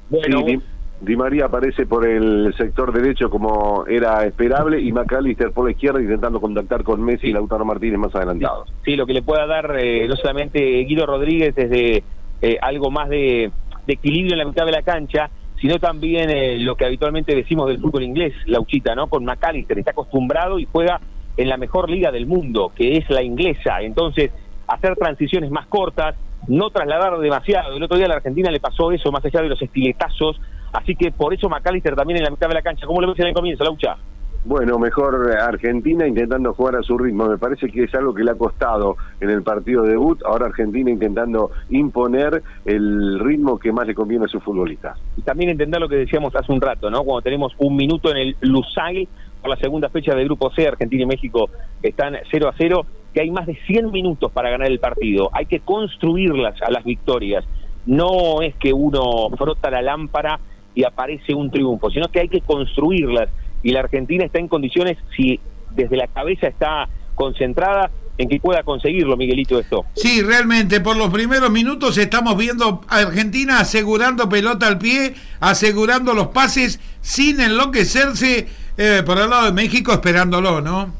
Bueno, 0.09 0.43
Sí, 0.45 0.59
Di, 0.99 1.15
María 1.15 1.45
aparece 1.45 1.85
por 1.85 2.07
el 2.07 2.53
sector 2.57 2.91
derecho 2.91 3.29
como 3.29 3.85
era 3.87 4.25
esperable 4.25 4.81
y 4.81 4.91
McAllister 4.91 5.51
por 5.51 5.65
la 5.65 5.71
izquierda 5.71 6.01
intentando 6.01 6.41
contactar 6.41 6.83
con 6.83 7.03
Messi 7.03 7.27
y 7.27 7.33
Lautaro 7.33 7.65
Martínez 7.65 7.99
más 7.99 8.15
adelantados. 8.15 8.71
sí, 8.83 8.95
lo 8.95 9.05
que 9.05 9.13
le 9.13 9.21
pueda 9.21 9.45
dar 9.45 9.77
eh, 9.79 10.07
no 10.07 10.15
solamente 10.15 10.59
Guido 10.59 11.05
Rodríguez 11.05 11.53
desde 11.55 12.03
eh, 12.41 12.57
algo 12.61 12.89
más 12.89 13.09
de, 13.09 13.51
de 13.85 13.93
equilibrio 13.93 14.33
en 14.33 14.39
la 14.39 14.45
mitad 14.45 14.65
de 14.65 14.71
la 14.71 14.81
cancha, 14.81 15.29
sino 15.59 15.79
también 15.79 16.29
eh, 16.29 16.57
lo 16.59 16.75
que 16.75 16.85
habitualmente 16.85 17.35
decimos 17.35 17.67
del 17.67 17.79
fútbol 17.79 18.03
inglés, 18.03 18.33
Lauchita, 18.45 18.95
¿no? 18.95 19.07
Con 19.07 19.25
McAllister, 19.25 19.79
está 19.79 19.91
acostumbrado 19.91 20.59
y 20.59 20.65
juega 20.65 20.99
en 21.35 21.49
la 21.49 21.57
mejor 21.57 21.89
liga 21.89 22.11
del 22.11 22.25
mundo, 22.25 22.71
que 22.75 22.97
es 22.97 23.09
la 23.09 23.23
inglesa. 23.23 23.81
Entonces, 23.81 24.31
hacer 24.67 24.95
transiciones 24.95 25.49
más 25.51 25.67
cortas, 25.67 26.15
no 26.47 26.69
trasladar 26.69 27.17
demasiado. 27.19 27.75
El 27.75 27.83
otro 27.83 27.97
día 27.97 28.05
a 28.05 28.09
la 28.09 28.15
Argentina 28.15 28.51
le 28.51 28.59
pasó 28.59 28.91
eso, 28.91 29.11
más 29.11 29.25
allá 29.25 29.41
de 29.41 29.49
los 29.49 29.61
estiletazos. 29.61 30.39
Así 30.77 30.95
que 30.95 31.11
por 31.11 31.33
eso 31.33 31.49
McAllister 31.49 31.95
también 31.95 32.17
en 32.17 32.25
la 32.25 32.29
mitad 32.29 32.47
de 32.47 32.53
la 32.53 32.61
cancha. 32.61 32.85
¿Cómo 32.85 33.01
lo 33.01 33.07
ves 33.07 33.19
en 33.19 33.27
el 33.27 33.33
comienzo, 33.33 33.63
Laucha? 33.63 33.97
Bueno, 34.45 34.77
mejor 34.77 35.35
Argentina 35.41 36.07
intentando 36.07 36.53
jugar 36.53 36.75
a 36.75 36.83
su 36.83 36.97
ritmo. 36.97 37.27
Me 37.27 37.39
parece 37.39 37.67
que 37.67 37.83
es 37.83 37.95
algo 37.95 38.13
que 38.13 38.23
le 38.23 38.31
ha 38.31 38.35
costado 38.35 38.95
en 39.19 39.31
el 39.31 39.41
partido 39.41 39.81
debut. 39.83 40.21
Ahora 40.23 40.45
Argentina 40.45 40.91
intentando 40.91 41.49
imponer 41.71 42.43
el 42.63 43.19
ritmo 43.19 43.57
que 43.57 43.71
más 43.71 43.87
le 43.87 43.95
conviene 43.95 44.25
a 44.25 44.27
sus 44.27 44.43
futbolistas. 44.43 44.99
y 45.17 45.23
también 45.23 45.49
entender 45.49 45.81
lo 45.81 45.89
que 45.89 45.95
decíamos 45.95 46.35
hace 46.35 46.51
un 46.51 46.61
rato, 46.61 46.91
¿no? 46.91 47.03
Cuando 47.03 47.23
tenemos 47.23 47.53
un 47.57 47.75
minuto 47.75 48.11
en 48.11 48.17
el 48.17 48.35
Lusail 48.41 49.09
por 49.41 49.49
la 49.49 49.57
segunda 49.57 49.89
fecha 49.89 50.13
del 50.13 50.25
Grupo 50.25 50.51
C, 50.51 50.67
Argentina 50.67 51.03
y 51.03 51.07
México 51.07 51.49
están 51.81 52.15
0 52.29 52.49
a 52.49 52.53
0, 52.55 52.85
que 53.13 53.21
hay 53.21 53.31
más 53.31 53.47
de 53.47 53.55
100 53.65 53.91
minutos 53.91 54.31
para 54.31 54.51
ganar 54.51 54.67
el 54.67 54.79
partido. 54.79 55.29
Hay 55.33 55.47
que 55.47 55.59
construirlas 55.59 56.61
a 56.61 56.69
las 56.69 56.83
victorias. 56.83 57.43
No 57.87 58.41
es 58.41 58.55
que 58.55 58.71
uno 58.73 59.29
frota 59.37 59.71
la 59.71 59.81
lámpara 59.81 60.39
y 60.77 60.83
aparece 60.83 61.33
un 61.33 61.49
triunfo, 61.49 61.89
sino 61.89 62.07
que 62.07 62.19
hay 62.19 62.29
que 62.29 62.39
construirlas. 62.41 63.29
Y 63.63 63.71
la 63.71 63.79
Argentina 63.79 64.23
está 64.23 64.37
en 64.37 64.47
condiciones, 64.47 64.95
si 65.15 65.39
desde 65.71 65.97
la 65.97 66.05
cabeza 66.05 66.45
está 66.45 66.87
concentrada, 67.15 67.89
en 68.19 68.29
que 68.29 68.39
pueda 68.39 68.61
conseguirlo, 68.61 69.17
Miguelito, 69.17 69.59
esto. 69.59 69.85
Sí, 69.95 70.21
realmente, 70.21 70.79
por 70.79 70.95
los 70.95 71.09
primeros 71.09 71.49
minutos 71.49 71.97
estamos 71.97 72.37
viendo 72.37 72.81
a 72.89 72.99
Argentina 72.99 73.59
asegurando 73.59 74.29
pelota 74.29 74.67
al 74.67 74.77
pie, 74.77 75.15
asegurando 75.39 76.13
los 76.13 76.27
pases 76.27 76.79
sin 77.01 77.39
enloquecerse 77.41 78.47
eh, 78.77 79.01
por 79.03 79.17
el 79.17 79.31
lado 79.31 79.47
de 79.47 79.53
México 79.53 79.91
esperándolo, 79.91 80.61
¿no? 80.61 80.93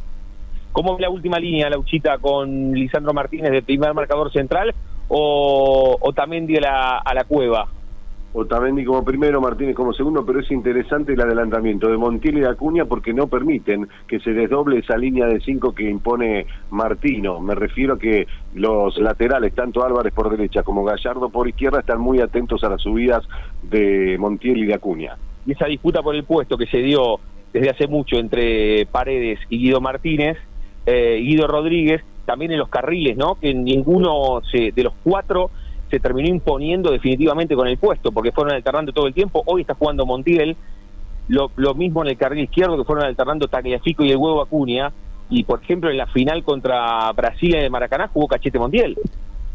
¿Cómo 0.72 0.96
es 0.96 1.02
la 1.02 1.12
última 1.12 1.38
línea, 1.38 1.70
Lauchita, 1.70 2.18
con 2.18 2.72
Lisandro 2.72 3.14
Martínez 3.14 3.52
de 3.52 3.62
primer 3.62 3.94
marcador 3.94 4.34
central 4.34 4.74
o, 5.08 5.98
o 6.02 6.14
también 6.14 6.48
de 6.48 6.62
la, 6.62 6.98
a 6.98 7.14
la 7.14 7.26
cueva? 7.26 7.68
Otamendi 8.34 8.84
como 8.84 9.04
primero, 9.04 9.42
Martínez 9.42 9.76
como 9.76 9.94
segundo, 9.94 10.26
pero 10.26 10.42
es 10.42 10.52
interesante 10.52 11.14
el 11.14 11.22
adelantamiento 11.22 11.88
de 11.90 11.98
Montiel 11.98 12.38
y 12.38 12.42
de 12.42 12.50
Acuña 12.50 12.86
porque 12.86 13.14
no 13.14 13.28
permiten 13.28 13.88
que 14.08 14.20
se 14.20 14.34
desdoble 14.34 14.80
esa 14.80 14.98
línea 14.98 15.26
de 15.26 15.40
cinco 15.40 15.74
que 15.74 15.90
impone 15.90 16.46
Martino. 16.70 17.40
Me 17.40 17.56
refiero 17.56 17.96
a 17.96 18.00
que 18.00 18.28
los 18.54 18.98
laterales, 18.98 19.56
tanto 19.56 19.84
Álvarez 19.84 20.14
por 20.14 20.30
derecha 20.30 20.64
como 20.64 20.84
Gallardo 20.84 21.30
por 21.30 21.48
izquierda, 21.48 21.80
están 21.80 22.00
muy 22.00 22.20
atentos 22.20 22.64
a 22.64 22.70
las 22.70 22.82
subidas 22.82 23.24
de 23.64 24.18
Montiel 24.20 24.58
y 24.58 24.66
de 24.66 24.74
Acuña. 24.74 25.18
Y 25.46 25.54
esa 25.54 25.66
disputa 25.66 26.04
por 26.04 26.16
el 26.16 26.24
puesto 26.24 26.58
que 26.58 26.68
se 26.68 26.80
dio 26.80 27.20
desde 27.54 27.70
hace 27.70 27.88
mucho 27.88 28.18
entre 28.18 28.86
Paredes 28.88 29.40
y 29.50 29.58
Guido 29.58 29.82
Martínez, 29.82 30.38
eh, 30.86 31.20
Guido 31.22 31.48
Rodríguez, 31.48 32.04
también 32.26 32.52
en 32.52 32.60
los 32.60 32.70
carriles, 32.70 33.16
¿no? 33.18 33.36
Que 33.36 33.54
ninguno 33.54 34.42
se, 34.52 34.74
de 34.74 34.84
los 34.84 34.94
cuatro 35.04 35.50
se 35.90 36.00
terminó 36.00 36.28
imponiendo 36.30 36.92
definitivamente 36.92 37.56
con 37.56 37.68
el 37.68 37.78
puesto, 37.78 38.12
porque 38.12 38.32
fueron 38.32 38.54
alternando 38.54 38.92
todo 38.92 39.08
el 39.08 39.14
tiempo. 39.14 39.44
Hoy 39.46 39.62
está 39.62 39.74
jugando 39.74 40.06
Montiel, 40.06 40.56
lo, 41.28 41.52
lo 41.56 41.74
mismo 41.76 42.04
en 42.04 42.10
el 42.10 42.18
carril 42.18 42.44
izquierdo, 42.44 42.78
que 42.78 42.84
fueron 42.84 43.06
alternando 43.06 43.48
Tagliafico 43.48 44.04
y 44.04 44.12
el 44.12 44.18
huevo 44.18 44.42
Acuña. 44.42 44.92
Y 45.30 45.44
por 45.44 45.62
ejemplo, 45.62 45.90
en 45.90 45.98
la 45.98 46.08
final 46.08 46.44
contra 46.44 47.12
Brasil 47.12 47.56
en 47.56 47.72
Maracaná 47.72 48.08
jugó 48.08 48.28
Cachete 48.28 48.60
Montiel. 48.60 48.98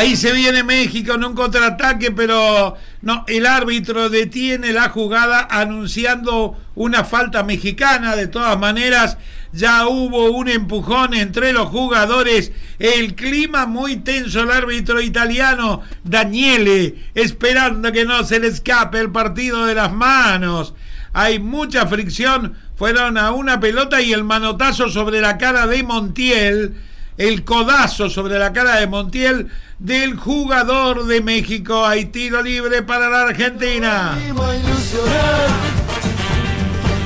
Ahí 0.00 0.16
se 0.16 0.32
viene 0.32 0.62
México 0.62 1.12
en 1.12 1.24
un 1.24 1.34
contraataque, 1.34 2.10
pero 2.10 2.74
no, 3.02 3.26
el 3.28 3.44
árbitro 3.44 4.08
detiene 4.08 4.72
la 4.72 4.88
jugada 4.88 5.46
anunciando 5.50 6.58
una 6.74 7.04
falta 7.04 7.42
mexicana. 7.42 8.16
De 8.16 8.26
todas 8.26 8.58
maneras, 8.58 9.18
ya 9.52 9.86
hubo 9.86 10.30
un 10.30 10.48
empujón 10.48 11.12
entre 11.12 11.52
los 11.52 11.68
jugadores. 11.68 12.50
El 12.78 13.14
clima 13.14 13.66
muy 13.66 13.96
tenso, 13.96 14.40
el 14.40 14.52
árbitro 14.52 15.02
italiano 15.02 15.82
Daniele, 16.02 16.94
esperando 17.14 17.92
que 17.92 18.06
no 18.06 18.24
se 18.24 18.40
le 18.40 18.46
escape 18.46 19.00
el 19.00 19.12
partido 19.12 19.66
de 19.66 19.74
las 19.74 19.92
manos. 19.92 20.72
Hay 21.12 21.40
mucha 21.40 21.86
fricción. 21.86 22.54
Fueron 22.74 23.18
a 23.18 23.32
una 23.32 23.60
pelota 23.60 24.00
y 24.00 24.14
el 24.14 24.24
manotazo 24.24 24.88
sobre 24.88 25.20
la 25.20 25.36
cara 25.36 25.66
de 25.66 25.82
Montiel 25.82 26.74
el 27.20 27.44
codazo 27.44 28.08
sobre 28.08 28.38
la 28.38 28.50
cara 28.50 28.76
de 28.76 28.86
Montiel 28.86 29.48
del 29.78 30.16
jugador 30.16 31.04
de 31.04 31.20
México. 31.20 31.84
Hay 31.84 32.06
tiro 32.06 32.40
libre 32.40 32.82
para 32.82 33.10
la 33.10 33.24
Argentina. 33.24 34.16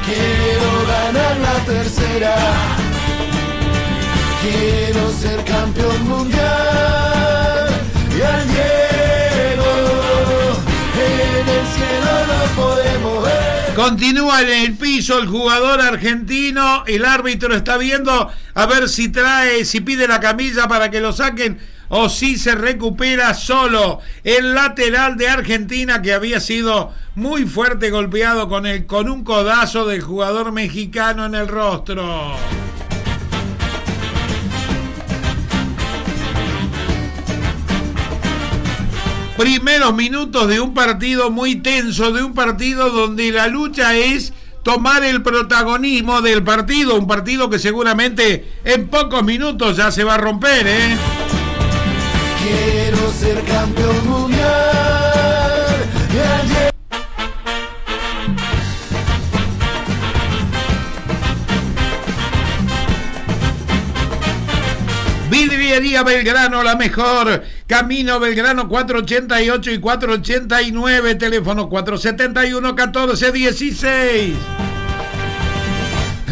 Quiero 0.07 0.87
ganar 0.87 1.37
la 1.39 1.65
tercera. 1.65 2.37
Quiero 4.41 5.12
ser 5.15 5.45
campeón 5.45 6.09
mundial. 6.09 6.64
Continúa 13.75 14.43
en 14.43 14.51
el 14.51 14.77
piso 14.77 15.18
el 15.18 15.27
jugador 15.27 15.81
argentino. 15.81 16.85
El 16.87 17.05
árbitro 17.05 17.55
está 17.57 17.77
viendo 17.77 18.31
a 18.55 18.66
ver 18.66 18.89
si 18.89 19.09
trae, 19.09 19.64
si 19.64 19.81
pide 19.81 20.07
la 20.07 20.20
camilla 20.20 20.68
para 20.68 20.91
que 20.93 21.01
lo 21.01 21.12
saquen 21.12 21.59
o 21.89 22.09
si 22.09 22.37
se 22.37 22.55
recupera 22.55 23.35
solo 23.35 24.01
el 24.22 24.55
lateral 24.55 25.16
de 25.16 25.29
Argentina 25.29 26.03
que 26.03 26.14
había 26.14 26.39
sido 26.39 26.93
muy 27.16 27.47
fuerte 27.47 27.91
golpeado 27.91 28.49
con, 28.49 28.64
el, 28.64 28.87
con 28.87 29.11
un 29.11 29.25
codazo 29.25 29.87
del 29.87 30.03
jugador 30.03 30.53
mexicano 30.53 31.27
en 31.27 31.35
el 31.35 31.49
rostro. 31.49 32.37
Primeros 39.37 39.93
minutos 39.95 40.49
de 40.49 40.61
un 40.61 40.74
partido 40.74 41.30
muy 41.30 41.57
tenso, 41.57 42.12
de 42.12 42.22
un 42.22 42.35
partido 42.35 42.91
donde 42.91 43.32
la 43.32 43.49
lucha 43.49 43.95
es 43.97 44.32
tomar 44.62 45.03
el 45.05 45.22
protagonismo 45.22 46.22
del 46.22 46.45
partido, 46.45 46.97
un 46.97 47.09
partido 47.09 47.51
que 47.51 47.59
seguramente 47.59 48.49
en 48.64 48.89
pocos 48.89 49.24
minutos 49.24 49.76
ya 49.76 49.91
se 49.91 50.05
va 50.05 50.14
a 50.14 50.18
romper, 50.18 50.66
¿eh? 50.66 50.97
Quiero 52.43 53.12
ser 53.12 53.43
campeón 53.45 54.09
mundial. 54.09 54.74
Vidriería 65.28 66.05
Belgrano, 66.05 66.62
la 66.62 66.76
mejor. 66.76 67.43
Camino 67.67 68.21
Belgrano 68.21 68.69
488 68.69 69.71
y 69.71 69.79
489. 69.79 71.15
Teléfono 71.15 71.71
471-1416. 71.71 74.35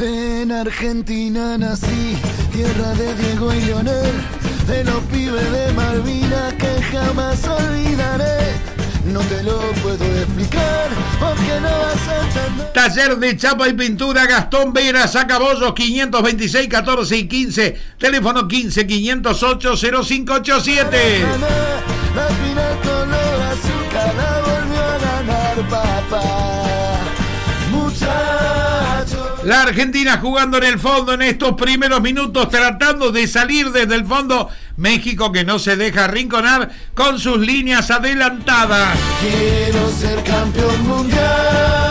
En 0.02 0.52
Argentina 0.52 1.56
nací, 1.56 2.18
tierra 2.52 2.92
de 2.94 3.14
Diego 3.14 3.54
y 3.54 3.60
Leonel, 3.62 4.12
de 4.66 4.84
los 4.84 5.02
pibes 5.04 5.50
de 5.52 5.72
Malvinas 5.72 6.52
que 6.54 6.82
jamás 6.90 7.46
olvidaré. 7.46 8.71
No 9.12 9.20
te 9.20 9.42
lo 9.42 9.58
puedo 9.82 10.04
explicar, 10.16 10.88
porque 11.20 11.60
no 11.60 11.68
vas 11.68 12.08
a 12.08 12.22
entender. 12.22 12.72
Taller 12.72 13.16
de 13.18 13.36
chapa 13.36 13.68
y 13.68 13.74
pintura 13.74 14.24
Gastón 14.24 14.72
Vera, 14.72 15.06
Sacabollos 15.06 15.74
526 15.74 16.68
14 16.68 17.18
y 17.18 17.28
15. 17.28 17.80
Teléfono 17.98 18.48
15 18.48 18.86
508 18.86 19.76
0587. 19.76 21.26
La 22.16 22.26
final 22.26 22.78
color 22.80 23.42
azul, 23.42 23.86
cada 23.92 24.41
La 29.44 29.62
Argentina 29.62 30.18
jugando 30.18 30.58
en 30.58 30.64
el 30.64 30.78
fondo 30.78 31.14
en 31.14 31.22
estos 31.22 31.54
primeros 31.54 32.00
minutos, 32.00 32.48
tratando 32.48 33.10
de 33.10 33.26
salir 33.26 33.72
desde 33.72 33.96
el 33.96 34.06
fondo. 34.06 34.48
México 34.76 35.32
que 35.32 35.44
no 35.44 35.58
se 35.58 35.76
deja 35.76 36.06
rinconar 36.06 36.70
con 36.94 37.18
sus 37.18 37.38
líneas 37.38 37.90
adelantadas. 37.90 38.96
Quiero 39.20 39.90
ser 39.90 40.22
campeón 40.22 40.86
mundial 40.86 41.81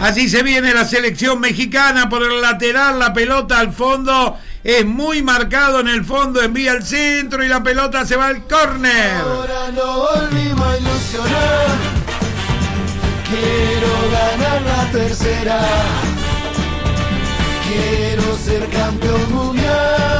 Así 0.00 0.28
se 0.28 0.42
viene 0.42 0.72
la 0.72 0.84
selección 0.84 1.40
mexicana 1.40 2.08
por 2.08 2.22
el 2.22 2.40
lateral, 2.40 2.98
la 2.98 3.12
pelota 3.12 3.58
al 3.58 3.72
fondo. 3.72 4.38
Es 4.62 4.84
muy 4.84 5.22
marcado 5.22 5.80
en 5.80 5.88
el 5.88 6.04
fondo, 6.04 6.40
envía 6.40 6.72
al 6.72 6.84
centro 6.84 7.44
y 7.44 7.48
la 7.48 7.62
pelota 7.62 8.06
se 8.06 8.16
va 8.16 8.28
al 8.28 8.44
córner. 8.44 9.16
Ahora 9.20 9.70
no 9.74 9.98
volvimos 9.98 10.66
a 10.66 10.78
ilusionar. 10.78 11.66
Quiero 13.28 13.88
ganar 14.12 14.62
la 14.62 14.90
tercera. 14.92 15.60
Quiero 17.66 18.36
ser 18.36 18.68
campeón 18.70 19.32
mundial. 19.32 20.17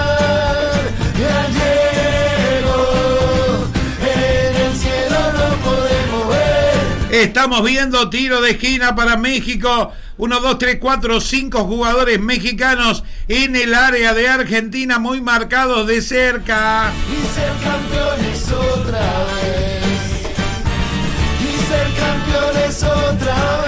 Estamos 7.11 7.63
viendo 7.63 8.11
tiro 8.11 8.43
de 8.43 8.51
esquina 8.51 8.95
para 8.95 9.17
México. 9.17 9.93
1, 10.19 10.41
2, 10.41 10.59
3, 10.59 10.79
4, 10.81 11.21
5 11.21 11.65
jugadores 11.65 12.21
mexicanos 12.21 13.03
en 13.29 13.57
el 13.57 13.73
área 13.73 14.13
de 14.13 14.29
Argentina 14.29 14.99
muy 14.99 15.23
marcados 15.23 15.87
de 15.87 16.03
cerca. 16.03 16.93
Y 17.09 17.35
ser 17.35 17.53
campeones 17.63 18.53
otra 18.53 19.25
vez. 19.25 19.69
Otra 22.83 23.63
vez. 23.63 23.68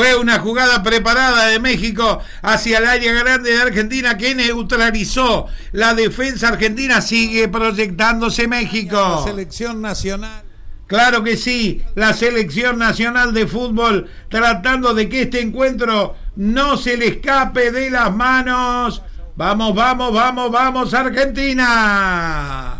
Fue 0.00 0.16
una 0.16 0.38
jugada 0.38 0.82
preparada 0.82 1.48
de 1.48 1.60
México 1.60 2.20
hacia 2.40 2.78
el 2.78 2.86
área 2.86 3.12
grande 3.12 3.50
de 3.52 3.60
Argentina 3.60 4.16
que 4.16 4.34
neutralizó 4.34 5.46
la 5.72 5.92
defensa 5.92 6.48
argentina. 6.48 7.02
Sigue 7.02 7.48
proyectándose 7.48 8.44
La 8.44 8.48
México. 8.48 9.22
selección 9.26 9.82
nacional. 9.82 10.42
Claro 10.86 11.22
que 11.22 11.36
sí, 11.36 11.82
la 11.96 12.14
selección 12.14 12.78
nacional 12.78 13.34
de 13.34 13.46
fútbol 13.46 14.08
tratando 14.30 14.94
de 14.94 15.10
que 15.10 15.20
este 15.20 15.42
encuentro 15.42 16.16
no 16.34 16.78
se 16.78 16.96
le 16.96 17.08
escape 17.08 17.70
de 17.70 17.90
las 17.90 18.10
manos. 18.10 19.02
Vamos, 19.36 19.74
vamos, 19.74 20.14
vamos, 20.14 20.50
vamos, 20.50 20.94
Argentina. 20.94 22.78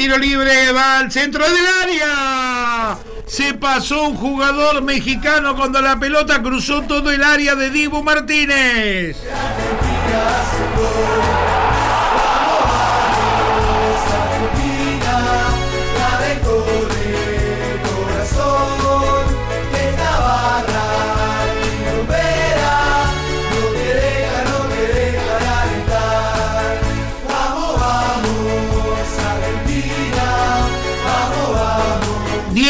Tiro 0.00 0.16
libre, 0.16 0.72
va 0.72 1.00
al 1.00 1.12
centro 1.12 1.44
del 1.44 1.66
área. 1.82 2.96
Se 3.26 3.52
pasó 3.52 4.08
un 4.08 4.16
jugador 4.16 4.80
mexicano 4.80 5.54
cuando 5.54 5.82
la 5.82 6.00
pelota 6.00 6.40
cruzó 6.40 6.80
todo 6.80 7.10
el 7.10 7.22
área 7.22 7.54
de 7.54 7.68
Dibu 7.68 8.02
Martínez. 8.02 9.18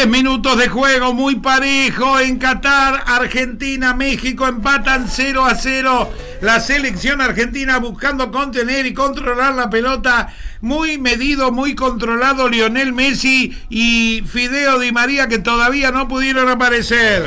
10 0.01 0.09
minutos 0.09 0.57
de 0.57 0.67
juego 0.67 1.13
muy 1.13 1.37
parejo 1.37 2.19
en 2.19 2.39
Qatar, 2.39 3.05
Argentina, 3.07 3.93
México 3.93 4.47
empatan 4.47 5.07
0 5.11 5.45
a 5.45 5.55
0. 5.55 6.11
La 6.41 6.59
selección 6.59 7.21
argentina 7.21 7.77
buscando 7.77 8.31
contener 8.31 8.87
y 8.87 8.95
controlar 8.95 9.53
la 9.53 9.69
pelota. 9.69 10.33
Muy 10.63 10.97
medido, 10.97 11.53
muy 11.53 11.75
controlado 11.75 12.49
Lionel 12.49 12.95
Messi 12.95 13.55
y 13.69 14.23
Fideo 14.27 14.79
Di 14.79 14.91
María 14.91 15.29
que 15.29 15.39
todavía 15.39 15.91
no 15.91 16.09
pudieron 16.09 16.49
aparecer. 16.49 17.27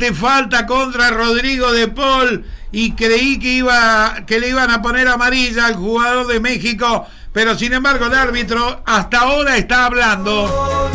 Fuerte 0.00 0.18
falta 0.18 0.66
contra 0.66 1.10
Rodrigo 1.10 1.72
de 1.72 1.86
Paul 1.88 2.46
y 2.72 2.92
creí 2.92 3.38
que 3.38 3.48
iba 3.48 4.24
que 4.26 4.40
le 4.40 4.48
iban 4.48 4.70
a 4.70 4.80
poner 4.80 5.06
amarilla 5.06 5.66
al 5.66 5.74
jugador 5.74 6.26
de 6.26 6.40
México, 6.40 7.06
pero 7.34 7.54
sin 7.54 7.74
embargo 7.74 8.06
el 8.06 8.14
árbitro 8.14 8.82
hasta 8.86 9.18
ahora 9.18 9.58
está 9.58 9.84
hablando. 9.84 10.88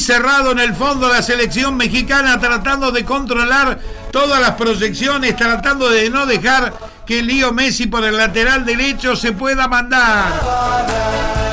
Cerrado 0.00 0.52
en 0.52 0.58
el 0.58 0.74
fondo 0.74 1.08
la 1.08 1.22
selección 1.22 1.76
mexicana 1.76 2.38
tratando 2.40 2.90
de 2.90 3.04
controlar 3.04 3.78
todas 4.10 4.40
las 4.40 4.52
proyecciones, 4.52 5.36
tratando 5.36 5.88
de 5.88 6.10
no 6.10 6.26
dejar 6.26 6.72
que 7.06 7.22
Lío 7.22 7.52
Messi 7.52 7.86
por 7.86 8.04
el 8.04 8.16
lateral 8.16 8.64
derecho 8.64 9.14
se 9.16 9.32
pueda 9.32 9.68
mandar. 9.68 11.49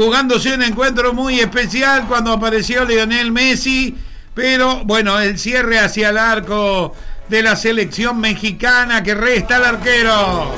Jugándose 0.00 0.54
un 0.54 0.62
encuentro 0.62 1.12
muy 1.12 1.40
especial 1.40 2.06
cuando 2.08 2.32
apareció 2.32 2.86
Lionel 2.86 3.32
Messi, 3.32 3.94
pero 4.32 4.82
bueno, 4.86 5.20
el 5.20 5.38
cierre 5.38 5.78
hacia 5.78 6.08
el 6.08 6.16
arco 6.16 6.94
de 7.28 7.42
la 7.42 7.54
selección 7.54 8.18
mexicana 8.18 9.02
que 9.02 9.14
resta 9.14 9.58
el 9.58 9.64
arquero. 9.64 10.52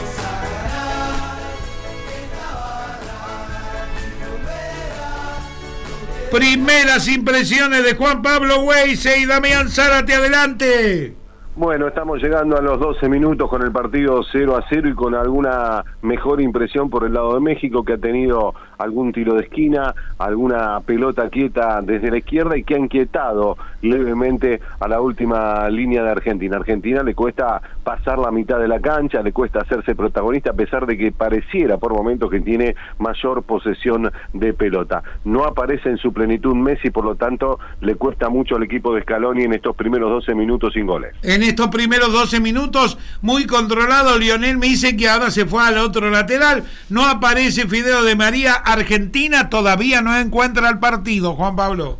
Primeras 6.30 7.09
impresiones 7.09 7.82
de 7.82 7.97
Juan 7.97 8.22
Pablo 8.22 8.61
Weise 8.61 9.18
y 9.18 9.26
Damián 9.26 9.68
Zárate, 9.68 10.14
adelante. 10.14 11.16
Bueno, 11.55 11.86
estamos 11.86 12.22
llegando 12.22 12.57
a 12.57 12.62
los 12.62 12.80
12 12.80 13.11
minutos 13.11 13.51
con 13.51 13.61
el 13.61 13.70
partido 13.70 14.22
0 14.32 14.57
a 14.57 14.64
0 14.70 14.88
y 14.88 14.95
con 14.95 15.14
alguna 15.14 15.84
mejor 16.01 16.40
impresión 16.40 16.88
por 16.88 17.05
el 17.05 17.12
lado 17.12 17.34
de 17.34 17.40
México 17.40 17.84
que 17.84 17.93
ha 17.93 17.99
tenido 17.99 18.55
algún 18.83 19.12
tiro 19.12 19.35
de 19.35 19.43
esquina, 19.43 19.95
alguna 20.18 20.80
pelota 20.80 21.28
quieta 21.28 21.80
desde 21.83 22.11
la 22.11 22.18
izquierda 22.18 22.57
y 22.57 22.64
que 22.64 22.74
ha 22.74 22.78
inquietado 22.78 23.57
levemente 23.83 24.61
a 24.80 24.89
la 24.89 25.01
última 25.01 25.68
línea 25.68 26.03
de 26.03 26.11
Argentina. 26.11 26.57
Argentina 26.57 27.03
le 27.03 27.14
cuesta 27.14 27.61
pasar 27.83 28.18
la 28.18 28.30
mitad 28.30 28.59
de 28.59 28.68
la 28.68 28.80
cancha, 28.80 29.22
le 29.22 29.33
cuesta 29.33 29.61
hacerse 29.61 29.95
protagonista 29.95 30.51
a 30.51 30.55
pesar 30.55 30.87
de 30.87 30.97
que 30.97 31.12
pareciera 31.12 31.78
por 31.78 31.93
momentos 31.93 32.30
que 32.30 32.41
tiene 32.41 32.74
mayor 32.99 33.43
posesión 33.43 34.11
de 34.33 34.55
pelota. 34.55 35.03
No 35.24 35.45
aparece 35.45 35.91
en 35.91 35.99
su 35.99 36.12
plenitud 36.12 36.55
Messi, 36.55 36.91
por 36.91 37.05
lo 37.05 37.16
tanto 37.16 37.59
le 37.80 37.97
cuesta 37.97 38.28
mucho 38.28 38.57
al 38.57 38.62
equipo 38.62 38.95
de 38.95 39.03
Scaloni 39.03 39.45
en 39.45 39.55
estos 39.55 39.74
primeros 39.76 40.11
12 40.11 40.35
minutos 40.35 40.72
sin 40.74 40.87
goles. 40.87 41.14
En 41.22 41.43
estos 41.43 41.68
primeros 41.68 42.12
12 42.12 42.41
minutos, 42.41 42.99
muy 43.20 43.47
controlado, 43.47 44.18
Lionel 44.18 44.59
me 44.59 44.66
dice 44.66 44.97
que 44.97 45.09
ahora 45.09 45.30
se 45.30 45.47
fue 45.47 45.62
al 45.62 45.78
otro 45.78 46.11
lateral. 46.11 46.64
No 46.89 47.07
aparece 47.07 47.66
Fideo 47.66 48.03
de 48.05 48.16
María. 48.16 48.55
Argentina 48.73 49.49
todavía 49.49 50.03
no 50.03 50.16
encuentra 50.16 50.68
el 50.68 50.79
partido, 50.79 51.35
Juan 51.35 51.57
Pablo. 51.57 51.99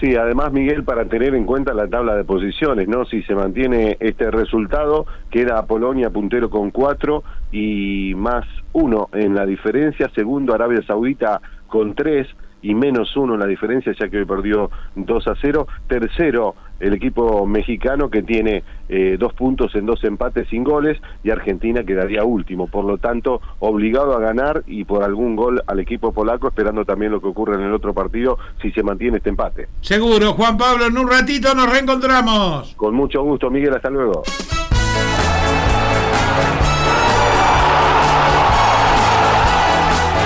Sí, 0.00 0.16
además 0.16 0.52
Miguel, 0.52 0.82
para 0.82 1.04
tener 1.04 1.32
en 1.34 1.44
cuenta 1.44 1.72
la 1.74 1.86
tabla 1.86 2.16
de 2.16 2.24
posiciones, 2.24 2.88
¿no? 2.88 3.04
Si 3.04 3.22
se 3.22 3.36
mantiene 3.36 3.96
este 4.00 4.32
resultado, 4.32 5.06
queda 5.30 5.64
Polonia 5.66 6.10
puntero 6.10 6.50
con 6.50 6.72
cuatro 6.72 7.22
y 7.52 8.12
más 8.16 8.44
uno 8.72 9.08
en 9.12 9.36
la 9.36 9.46
diferencia, 9.46 10.10
segundo 10.12 10.54
Arabia 10.54 10.82
Saudita 10.84 11.40
con 11.68 11.94
tres 11.94 12.26
y 12.62 12.74
menos 12.74 13.16
uno 13.16 13.34
en 13.34 13.40
la 13.40 13.46
diferencia, 13.46 13.92
ya 13.98 14.08
que 14.08 14.18
hoy 14.18 14.24
perdió 14.24 14.70
2 14.94 15.28
a 15.28 15.34
0. 15.40 15.66
Tercero, 15.88 16.54
el 16.80 16.94
equipo 16.94 17.46
mexicano 17.46 18.10
que 18.10 18.22
tiene 18.22 18.64
eh, 18.88 19.16
dos 19.18 19.32
puntos 19.34 19.74
en 19.74 19.86
dos 19.86 20.02
empates 20.04 20.48
sin 20.48 20.64
goles 20.64 20.98
y 21.22 21.30
Argentina 21.30 21.84
quedaría 21.84 22.24
último. 22.24 22.66
Por 22.66 22.84
lo 22.84 22.98
tanto, 22.98 23.40
obligado 23.60 24.16
a 24.16 24.20
ganar 24.20 24.62
y 24.66 24.84
por 24.84 25.02
algún 25.02 25.36
gol 25.36 25.62
al 25.66 25.80
equipo 25.80 26.12
polaco, 26.12 26.48
esperando 26.48 26.84
también 26.84 27.12
lo 27.12 27.20
que 27.20 27.28
ocurre 27.28 27.54
en 27.54 27.62
el 27.62 27.72
otro 27.72 27.94
partido 27.94 28.38
si 28.60 28.70
se 28.72 28.82
mantiene 28.82 29.18
este 29.18 29.30
empate. 29.30 29.68
Seguro, 29.80 30.32
Juan 30.32 30.56
Pablo, 30.56 30.86
en 30.86 30.98
un 30.98 31.08
ratito 31.08 31.54
nos 31.54 31.70
reencontramos. 31.70 32.74
Con 32.74 32.94
mucho 32.94 33.22
gusto, 33.22 33.50
Miguel, 33.50 33.74
hasta 33.74 33.90
luego. 33.90 34.22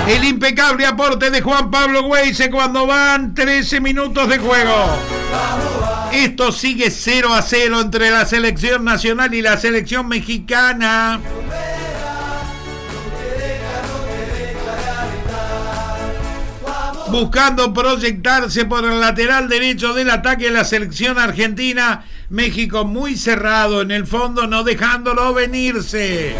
El 0.07 0.23
impecable 0.23 0.85
aporte 0.85 1.29
de 1.29 1.41
Juan 1.41 1.69
Pablo 1.69 2.03
Weise 2.03 2.49
cuando 2.49 2.87
van 2.87 3.35
13 3.35 3.81
minutos 3.81 4.29
de 4.29 4.37
juego. 4.37 4.97
Esto 6.13 6.53
sigue 6.53 6.89
0 6.89 7.33
a 7.33 7.41
0 7.41 7.81
entre 7.81 8.09
la 8.09 8.25
selección 8.25 8.85
nacional 8.85 9.33
y 9.33 9.41
la 9.41 9.57
selección 9.57 10.07
mexicana. 10.07 11.19
Buscando 17.09 17.73
proyectarse 17.73 18.63
por 18.65 18.85
el 18.85 19.01
lateral 19.01 19.49
derecho 19.49 19.93
del 19.93 20.09
ataque 20.09 20.45
de 20.45 20.51
la 20.51 20.63
selección 20.63 21.17
argentina. 21.17 22.05
México 22.29 22.85
muy 22.85 23.17
cerrado 23.17 23.81
en 23.81 23.91
el 23.91 24.07
fondo, 24.07 24.47
no 24.47 24.63
dejándolo 24.63 25.33
venirse. 25.33 26.33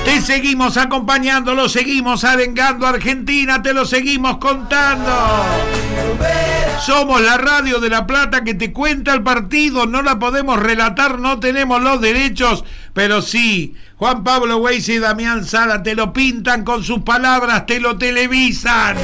Te 0.06 0.22
seguimos 0.22 0.78
acompañando, 0.78 1.54
lo 1.54 1.68
seguimos 1.68 2.24
arengando 2.24 2.88
Argentina, 2.88 3.62
te 3.62 3.74
lo 3.74 3.84
seguimos 3.84 4.38
contando. 4.38 5.12
Somos 6.86 7.20
la 7.20 7.38
radio 7.38 7.82
de 7.82 7.90
La 7.90 8.08
Plata 8.08 8.46
que 8.46 8.54
te 8.54 8.72
cuenta 8.72 9.14
el 9.14 9.24
partido, 9.24 9.86
no 9.86 10.02
la 10.02 10.18
podemos 10.18 10.58
relatar, 10.60 11.20
no 11.20 11.42
tenemos 11.42 11.82
los 11.82 12.00
derechos, 12.00 12.64
pero 12.94 13.22
sí, 13.22 13.76
Juan 13.98 14.24
Pablo 14.26 14.58
Weiss 14.58 14.90
y 14.90 15.00
Damián 15.00 15.46
Sala 15.46 15.82
te 15.82 15.96
lo 15.96 16.12
pintan 16.12 16.66
con 16.66 16.84
sus 16.84 17.02
palabras, 17.04 17.66
te 17.66 17.80
lo 17.80 17.98
televisan. 17.98 18.98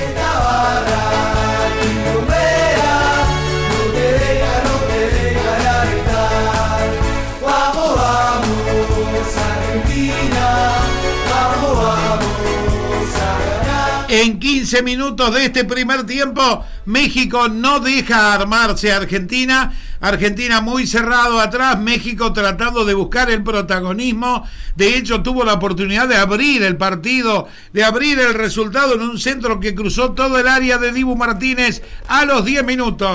En 14.21 14.37
15 14.37 14.83
minutos 14.83 15.33
de 15.33 15.45
este 15.45 15.65
primer 15.65 16.05
tiempo, 16.05 16.63
México 16.85 17.49
no 17.49 17.79
deja 17.79 18.35
armarse 18.35 18.91
a 18.91 18.97
Argentina. 18.97 19.73
Argentina 19.99 20.61
muy 20.61 20.85
cerrado 20.85 21.39
atrás, 21.39 21.79
México 21.79 22.31
tratando 22.31 22.85
de 22.85 22.93
buscar 22.93 23.31
el 23.31 23.41
protagonismo. 23.41 24.47
De 24.75 24.95
hecho, 24.95 25.23
tuvo 25.23 25.43
la 25.43 25.53
oportunidad 25.53 26.07
de 26.07 26.17
abrir 26.17 26.61
el 26.61 26.77
partido, 26.77 27.47
de 27.73 27.83
abrir 27.83 28.19
el 28.19 28.35
resultado 28.35 28.93
en 28.93 29.01
un 29.01 29.17
centro 29.17 29.59
que 29.59 29.73
cruzó 29.73 30.11
todo 30.11 30.37
el 30.37 30.47
área 30.47 30.77
de 30.77 30.91
Dibu 30.91 31.15
Martínez 31.15 31.81
a 32.07 32.23
los 32.23 32.45
10 32.45 32.63
minutos. 32.63 33.09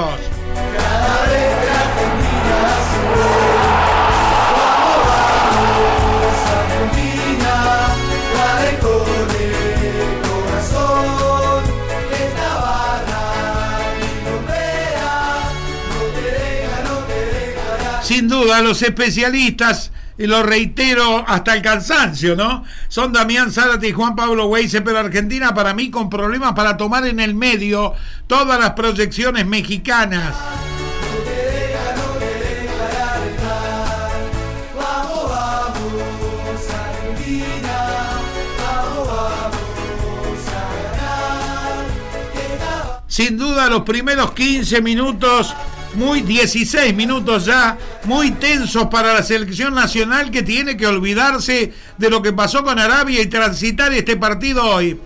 Argentina, 0.57 1.45
Sin 18.17 18.29
duda, 18.29 18.62
los 18.62 18.81
especialistas, 18.81 19.93
y 20.17 20.27
lo 20.27 20.43
reitero 20.43 21.23
hasta 21.29 21.55
el 21.55 21.61
cansancio, 21.61 22.35
¿no? 22.35 22.64
Son 22.89 23.12
Damián 23.12 23.53
Zárate 23.53 23.89
y 23.89 23.93
Juan 23.93 24.17
Pablo 24.17 24.47
Weise, 24.47 24.81
pero 24.81 25.01
Argentina 25.01 25.53
para 25.53 25.75
mí 25.75 25.91
con 25.91 26.09
problemas 26.09 26.55
para 26.55 26.79
tomar 26.79 27.07
en 27.07 27.21
el 27.21 27.35
medio 27.35 27.93
todas 28.27 28.59
las 28.59 28.71
proyecciones 28.71 29.45
mexicanas. 29.45 30.35
Sin 43.07 43.37
duda 43.37 43.69
los 43.69 43.83
primeros 43.83 44.33
15 44.33 44.81
minutos, 44.81 45.55
muy 45.97 46.20
16 46.20 46.94
minutos 46.94 47.47
ya, 47.47 47.76
muy 48.05 48.30
tensos 48.32 48.86
para 48.86 49.14
la 49.14 49.22
selección 49.22 49.74
nacional 49.74 50.30
que 50.30 50.42
tiene 50.42 50.76
que 50.76 50.86
olvidarse 50.86 51.72
de 51.97 52.11
lo 52.11 52.22
que 52.22 52.32
pasó 52.32 52.62
con 52.62 52.78
Arabia 52.78 53.22
y 53.22 53.26
transitar 53.26 53.92
este 53.92 54.16
partido 54.16 54.64
hoy. 54.64 55.01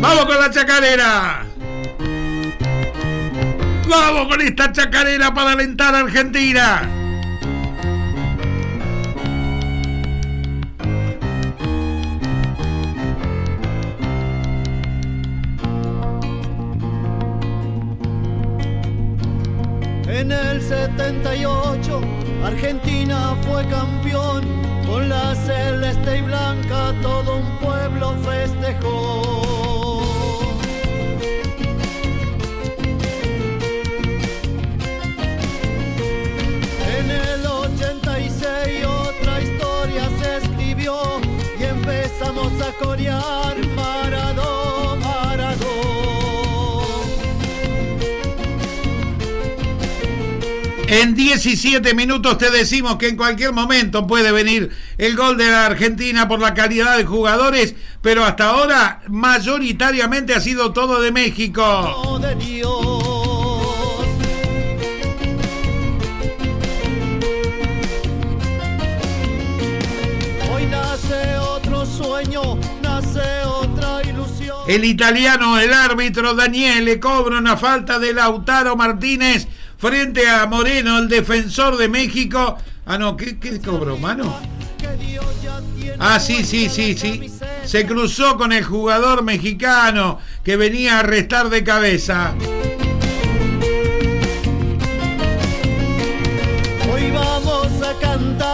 ¡Vamos 0.00 0.24
con 0.26 0.38
la 0.38 0.50
chacarera! 0.50 1.46
¡Vamos 3.88 4.28
con 4.28 4.40
esta 4.40 4.72
chacarera 4.72 5.32
para 5.32 5.52
alentar 5.52 5.94
a 5.94 6.00
Argentina! 6.00 7.07
En 20.20 20.32
el 20.32 20.60
78, 20.60 22.00
Argentina 22.44 23.36
fue 23.46 23.64
campeón. 23.68 24.42
Con 24.84 25.08
la 25.08 25.32
celeste 25.36 26.18
y 26.18 26.22
blanca 26.22 26.92
todo 27.00 27.36
un 27.36 27.58
pueblo 27.58 28.16
festejó. 28.26 30.02
En 36.98 37.10
el 37.12 37.46
86 37.46 38.86
otra 38.86 39.40
historia 39.40 40.08
se 40.20 40.38
escribió 40.38 40.96
y 41.60 41.62
empezamos 41.62 42.52
a 42.60 42.72
corear 42.84 43.56
Maradó, 43.76 44.57
En 50.90 51.14
17 51.14 51.92
minutos 51.92 52.38
te 52.38 52.50
decimos 52.50 52.96
que 52.96 53.08
en 53.08 53.16
cualquier 53.18 53.52
momento 53.52 54.06
puede 54.06 54.32
venir 54.32 54.70
el 54.96 55.16
gol 55.16 55.36
de 55.36 55.50
la 55.50 55.66
Argentina 55.66 56.26
por 56.26 56.40
la 56.40 56.54
calidad 56.54 56.96
de 56.96 57.04
jugadores, 57.04 57.74
pero 58.00 58.24
hasta 58.24 58.48
ahora 58.48 59.02
mayoritariamente 59.06 60.32
ha 60.32 60.40
sido 60.40 60.72
todo 60.72 61.02
de 61.02 61.12
México. 61.12 62.18
de 62.22 62.34
Dios. 62.36 62.70
Hoy 70.50 70.66
nace 70.70 71.36
otro 71.36 71.84
sueño, 71.84 72.58
nace 72.82 73.44
otra 73.44 74.00
ilusión. 74.08 74.56
El 74.66 74.86
italiano, 74.86 75.58
el 75.58 75.74
árbitro 75.74 76.32
Daniele, 76.32 76.98
cobra 76.98 77.36
una 77.36 77.58
falta 77.58 77.98
de 77.98 78.14
Lautaro 78.14 78.74
Martínez 78.74 79.48
frente 79.78 80.28
a 80.28 80.44
Moreno, 80.46 80.98
el 80.98 81.08
defensor 81.08 81.76
de 81.76 81.88
México. 81.88 82.58
Ah, 82.84 82.98
no, 82.98 83.16
¿qué, 83.16 83.38
cobró, 83.64 83.96
mano? 83.96 84.38
Ah, 85.98 86.20
sí, 86.20 86.44
sí, 86.44 86.68
sí, 86.68 86.96
sí. 86.96 87.32
Se 87.64 87.86
cruzó 87.86 88.36
con 88.36 88.52
el 88.52 88.64
jugador 88.64 89.22
mexicano 89.22 90.18
que 90.44 90.56
venía 90.56 90.98
a 90.98 91.02
restar 91.02 91.48
de 91.48 91.64
cabeza. 91.64 92.34
Hoy 96.92 97.10
vamos 97.10 97.68
a 97.82 97.98
cantar, 98.00 98.47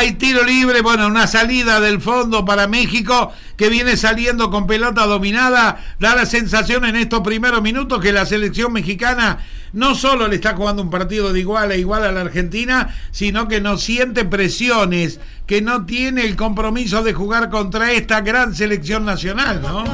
Hay 0.00 0.12
tiro 0.12 0.42
libre, 0.44 0.80
bueno, 0.80 1.08
una 1.08 1.26
salida 1.26 1.78
del 1.78 2.00
fondo 2.00 2.46
para 2.46 2.66
México 2.66 3.34
que 3.58 3.68
viene 3.68 3.98
saliendo 3.98 4.50
con 4.50 4.66
pelota 4.66 5.04
dominada. 5.04 5.78
Da 5.98 6.14
la 6.14 6.24
sensación 6.24 6.86
en 6.86 6.96
estos 6.96 7.20
primeros 7.20 7.60
minutos 7.60 8.00
que 8.00 8.10
la 8.10 8.24
selección 8.24 8.72
mexicana 8.72 9.40
no 9.74 9.94
solo 9.94 10.26
le 10.26 10.36
está 10.36 10.56
jugando 10.56 10.80
un 10.80 10.88
partido 10.88 11.34
de 11.34 11.40
igual 11.40 11.70
a 11.70 11.76
igual 11.76 12.04
a 12.04 12.12
la 12.12 12.22
Argentina, 12.22 12.96
sino 13.10 13.46
que 13.46 13.60
no 13.60 13.76
siente 13.76 14.24
presiones, 14.24 15.20
que 15.46 15.60
no 15.60 15.84
tiene 15.84 16.24
el 16.24 16.34
compromiso 16.34 17.02
de 17.02 17.12
jugar 17.12 17.50
contra 17.50 17.92
esta 17.92 18.22
gran 18.22 18.54
selección 18.54 19.04
nacional, 19.04 19.60
¿no? 19.60 19.84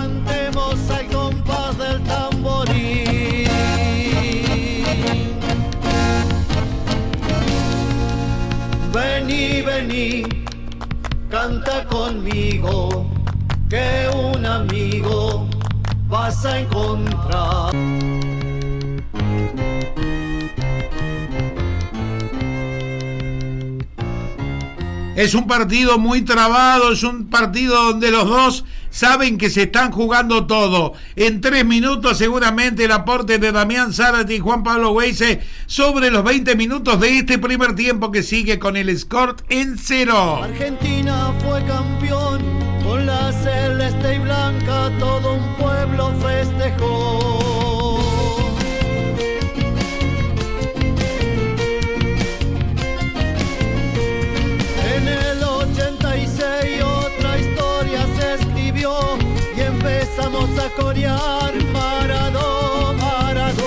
Vení, 9.47 10.25
canta 11.31 11.85
conmigo, 11.87 13.11
que 13.69 14.09
un 14.15 14.45
amigo 14.45 15.49
vas 16.09 16.45
a 16.45 16.61
encontrar. 16.61 17.73
Es 25.17 25.35
un 25.35 25.47
partido 25.47 25.99
muy 25.99 26.23
trabado, 26.23 26.93
es 26.93 27.03
un 27.03 27.29
partido 27.29 27.75
donde 27.85 28.11
los 28.11 28.29
dos 28.29 28.65
saben 28.97 29.37
que 29.37 29.51
se 29.51 29.65
están 29.65 29.93
jugando 29.93 30.47
todo. 30.47 30.95
En 31.17 31.43
tres 31.43 31.67
minutos 31.67 32.17
seguramente 32.17 32.87
el 32.87 32.93
aporte 32.93 33.39
de 33.39 33.53
Damián 33.53 33.93
Zárate 33.93 34.37
y 34.37 34.39
Juan 34.39 34.63
Pablo 34.63 34.93
Weise 34.93 35.43
sobre 35.67 36.11
los 36.11 36.25
20 36.25 36.57
minutos 36.57 36.99
de 36.99 37.19
este 37.19 37.39
primer 37.39 37.75
tiempo 37.75 38.11
que 38.11 38.23
sigue 38.23 38.59
con 38.59 38.75
el 38.75 38.97
score 38.99 39.37
en 39.51 39.77
cero. 39.77 40.43
Argentina 40.43 41.35
fue 41.45 41.63
campeón, 41.65 42.41
con 42.83 43.05
la 43.05 43.31
celeste 43.33 44.15
y 44.15 44.19
blanca 44.19 44.91
todo 44.99 45.35
un 45.35 45.57
pueblo 45.57 46.15
festejó. 46.23 47.06
Empezamos 60.27 60.59
a 60.59 60.69
corear 60.71 61.55
Maradó, 61.73 62.95
Maradó. 62.95 63.63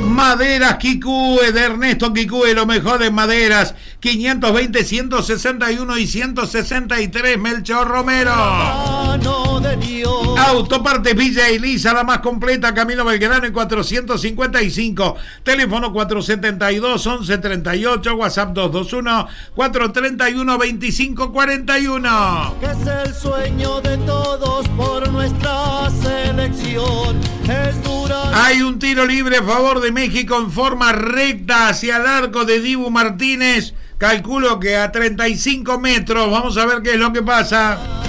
Maderas 0.00 0.76
Kikue 0.76 1.52
de 1.52 1.60
Ernesto 1.60 2.12
Kikue, 2.12 2.54
lo 2.54 2.66
mejor 2.66 3.02
en 3.02 3.14
maderas. 3.14 3.74
520, 4.00 4.84
161 4.84 5.98
y 5.98 6.06
163, 6.06 7.38
Melchor 7.38 7.86
Romero. 7.86 8.34
Mano 8.34 9.59
Autoparte 10.36 11.14
Villa 11.14 11.48
Elisa, 11.48 11.94
la 11.94 12.02
más 12.02 12.18
completa, 12.18 12.74
Camino 12.74 13.04
Belgrano 13.04 13.46
en 13.46 13.52
455. 13.52 15.16
Teléfono 15.44 15.92
472 15.92 17.06
1138, 17.06 18.14
WhatsApp 18.14 18.52
221 18.52 19.28
431 19.54 20.52
2541. 20.58 22.56
que 22.58 22.66
es 22.66 22.86
el 22.86 23.14
sueño 23.14 23.80
de 23.80 23.96
todos 23.98 24.66
por 24.70 25.08
nuestra 25.10 25.88
selección. 26.02 27.20
Es 27.44 27.82
dura. 27.84 28.44
Hay 28.44 28.62
un 28.62 28.78
tiro 28.78 29.06
libre 29.06 29.36
a 29.36 29.42
favor 29.44 29.80
de 29.80 29.92
México 29.92 30.36
en 30.36 30.50
forma 30.50 30.92
recta 30.92 31.68
hacia 31.68 31.96
el 31.98 32.06
arco 32.06 32.44
de 32.44 32.60
Dibu 32.60 32.90
Martínez. 32.90 33.74
Calculo 33.98 34.58
que 34.58 34.76
a 34.76 34.90
35 34.90 35.78
metros. 35.78 36.30
Vamos 36.30 36.56
a 36.56 36.66
ver 36.66 36.82
qué 36.82 36.94
es 36.94 36.98
lo 36.98 37.12
que 37.12 37.22
pasa. 37.22 37.99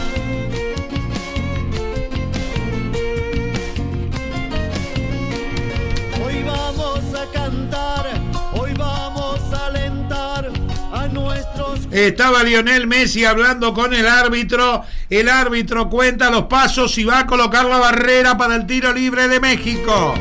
Estaba 11.91 12.43
Lionel 12.43 12.87
Messi 12.87 13.25
hablando 13.25 13.73
con 13.73 13.93
el 13.93 14.07
árbitro. 14.07 14.83
El 15.09 15.27
árbitro 15.27 15.89
cuenta 15.89 16.31
los 16.31 16.45
pasos 16.45 16.97
y 16.97 17.03
va 17.03 17.19
a 17.19 17.27
colocar 17.27 17.65
la 17.65 17.79
barrera 17.79 18.37
para 18.37 18.55
el 18.55 18.65
tiro 18.65 18.93
libre 18.93 19.27
de 19.27 19.41
México. 19.41 20.15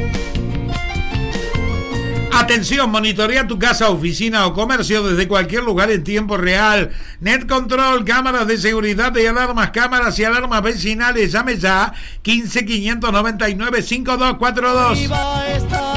Atención, 2.33 2.91
monitorea 2.91 3.47
tu 3.47 3.59
casa, 3.59 3.91
oficina 3.91 4.47
o 4.47 4.55
comercio 4.55 5.07
desde 5.07 5.29
cualquier 5.29 5.63
lugar 5.63 5.91
en 5.91 6.03
tiempo 6.03 6.37
real. 6.37 6.91
Net 7.21 7.47
Control, 7.47 8.05
cámaras 8.05 8.47
de 8.47 8.57
seguridad 8.57 9.15
y 9.17 9.27
alarmas, 9.27 9.71
cámaras 9.71 10.19
y 10.19 10.25
alarmas 10.25 10.63
vecinales. 10.63 11.33
Llame 11.33 11.57
ya 11.57 11.93
15 12.23 12.65
599 12.65 13.83
5242. 13.83 15.90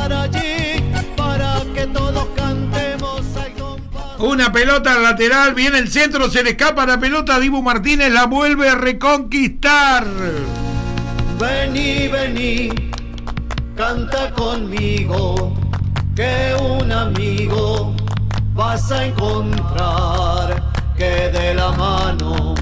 Una 4.24 4.54
pelota 4.54 4.98
lateral, 5.00 5.54
viene 5.54 5.80
el 5.80 5.92
centro, 5.92 6.32
se 6.32 6.44
le 6.44 6.52
escapa 6.52 6.86
la 6.86 6.98
pelota. 6.98 7.42
Dibu 7.42 7.62
Martínez 7.62 8.10
la 8.10 8.26
vuelve 8.26 8.70
a 8.70 8.76
reconquistar. 8.76 10.08
Vení, 11.38 12.08
vení, 12.08 12.70
canta 13.76 14.32
conmigo, 14.32 15.54
que 16.16 16.56
un 16.58 16.90
amigo 16.90 17.94
vas 18.54 18.90
a 18.94 19.08
encontrar 19.08 20.72
que 20.98 21.30
de 21.30 21.56
la 21.56 21.74
mano 21.74 22.56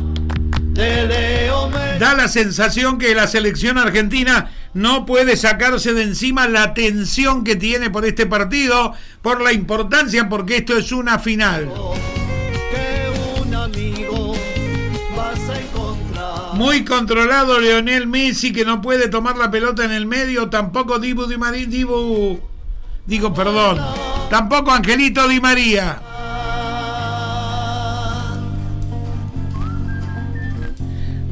de 0.74 1.06
Leo 1.06 1.70
Messi. 1.70 2.00
Da 2.00 2.16
la 2.16 2.28
sensación 2.28 2.98
que 2.98 3.14
la 3.14 3.28
selección 3.28 3.78
argentina 3.78 4.50
no 4.74 5.06
puede 5.06 5.36
sacarse 5.36 5.94
de 5.94 6.04
encima 6.04 6.48
la 6.48 6.74
tensión 6.74 7.44
que 7.44 7.56
tiene 7.56 7.90
por 7.90 8.06
este 8.06 8.26
partido, 8.26 8.94
por 9.22 9.42
la 9.42 9.54
importancia, 9.54 10.30
porque 10.30 10.58
esto 10.58 10.78
es 10.78 10.92
una 10.92 11.20
final. 11.20 11.70
que 12.72 13.42
un 13.42 13.54
amigo 13.54 14.34
vas 15.16 15.50
a 15.50 15.60
encontrar. 15.60 16.54
Muy 16.54 16.86
controlado 16.86 17.60
Leonel 17.60 18.08
Messi 18.08 18.54
que 18.54 18.66
no 18.66 18.82
puede 18.82 19.10
tomar 19.10 19.38
la 19.38 19.52
pelota 19.52 19.84
en 19.84 19.92
el 19.92 20.06
medio, 20.06 20.50
tampoco 20.50 21.00
Dibu 21.00 21.26
Di 21.26 21.38
María, 21.38 21.66
Dibu, 21.66 22.40
digo 23.06 23.34
perdón, 23.34 23.80
tampoco 24.30 24.72
Angelito 24.72 25.28
Di 25.28 25.42
María. 25.42 26.11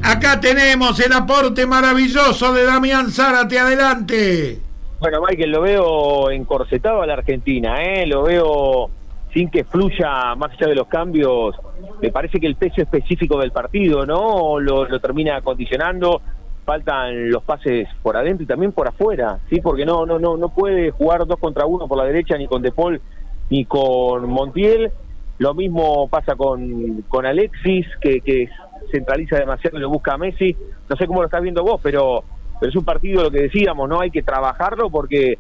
Acá 0.04 0.40
tenemos 0.40 1.00
el 1.00 1.14
aporte 1.14 1.66
maravilloso 1.66 2.54
de 2.54 2.66
Damián 2.66 3.12
Zárate, 3.12 3.60
adelante. 3.60 4.60
Bueno, 5.00 5.20
Michael, 5.22 5.52
lo 5.52 5.62
veo 5.62 6.32
encorsetado 6.32 7.02
a 7.02 7.08
la 7.08 7.14
Argentina, 7.14 7.82
¿eh? 7.84 8.06
lo 8.08 8.24
veo 8.24 8.90
sin 9.34 9.50
que 9.50 9.64
fluya 9.64 10.36
más 10.36 10.52
allá 10.52 10.68
de 10.68 10.76
los 10.76 10.88
cambios. 10.88 11.56
Me 12.02 12.12
parece 12.12 12.40
que 12.40 12.48
el 12.48 12.56
peso 12.56 12.82
específico 12.82 13.40
del 13.40 13.52
partido, 13.52 14.06
¿no? 14.06 14.60
Lo, 14.60 14.86
lo 14.86 15.00
termina 15.00 15.42
condicionando. 15.42 16.22
Faltan 16.66 17.30
los 17.30 17.44
pases 17.44 17.88
por 18.02 18.16
adentro 18.18 18.44
y 18.44 18.48
también 18.48 18.72
por 18.72 18.88
afuera, 18.88 19.40
¿sí? 19.50 19.60
Porque 19.62 19.86
no, 19.86 20.06
no, 20.06 20.20
no, 20.20 20.38
no 20.38 20.50
puede 20.50 20.92
jugar 20.92 21.26
dos 21.26 21.40
contra 21.40 21.66
uno 21.66 21.88
por 21.88 21.98
la 21.98 22.06
derecha 22.06 22.38
ni 22.38 22.48
con 22.48 22.62
De 22.62 22.72
Paul 22.72 23.02
ni 23.50 23.66
con 23.66 24.30
Montiel. 24.30 24.92
Lo 25.40 25.54
mismo 25.54 26.08
pasa 26.10 26.36
con, 26.36 27.04
con 27.08 27.26
Alexis, 27.26 27.88
que, 28.02 28.22
que 28.22 28.50
centraliza 28.92 29.38
demasiado 29.38 29.78
y 29.78 29.82
lo 29.82 29.90
busca 29.90 30.14
a 30.14 30.18
Messi. 30.18 30.56
No 30.90 30.96
sé 30.96 31.08
cómo 31.08 31.22
lo 31.22 31.26
estás 31.26 31.42
viendo 31.42 31.64
vos, 31.64 31.80
pero, 31.82 32.24
es 32.62 32.76
un 32.76 32.84
partido, 32.84 33.24
lo 33.24 33.32
que 33.32 33.44
decíamos, 33.44 33.88
¿no? 33.88 34.02
Hay 34.02 34.12
que 34.12 34.24
trabajarlo 34.24 34.90
porque 34.90 35.38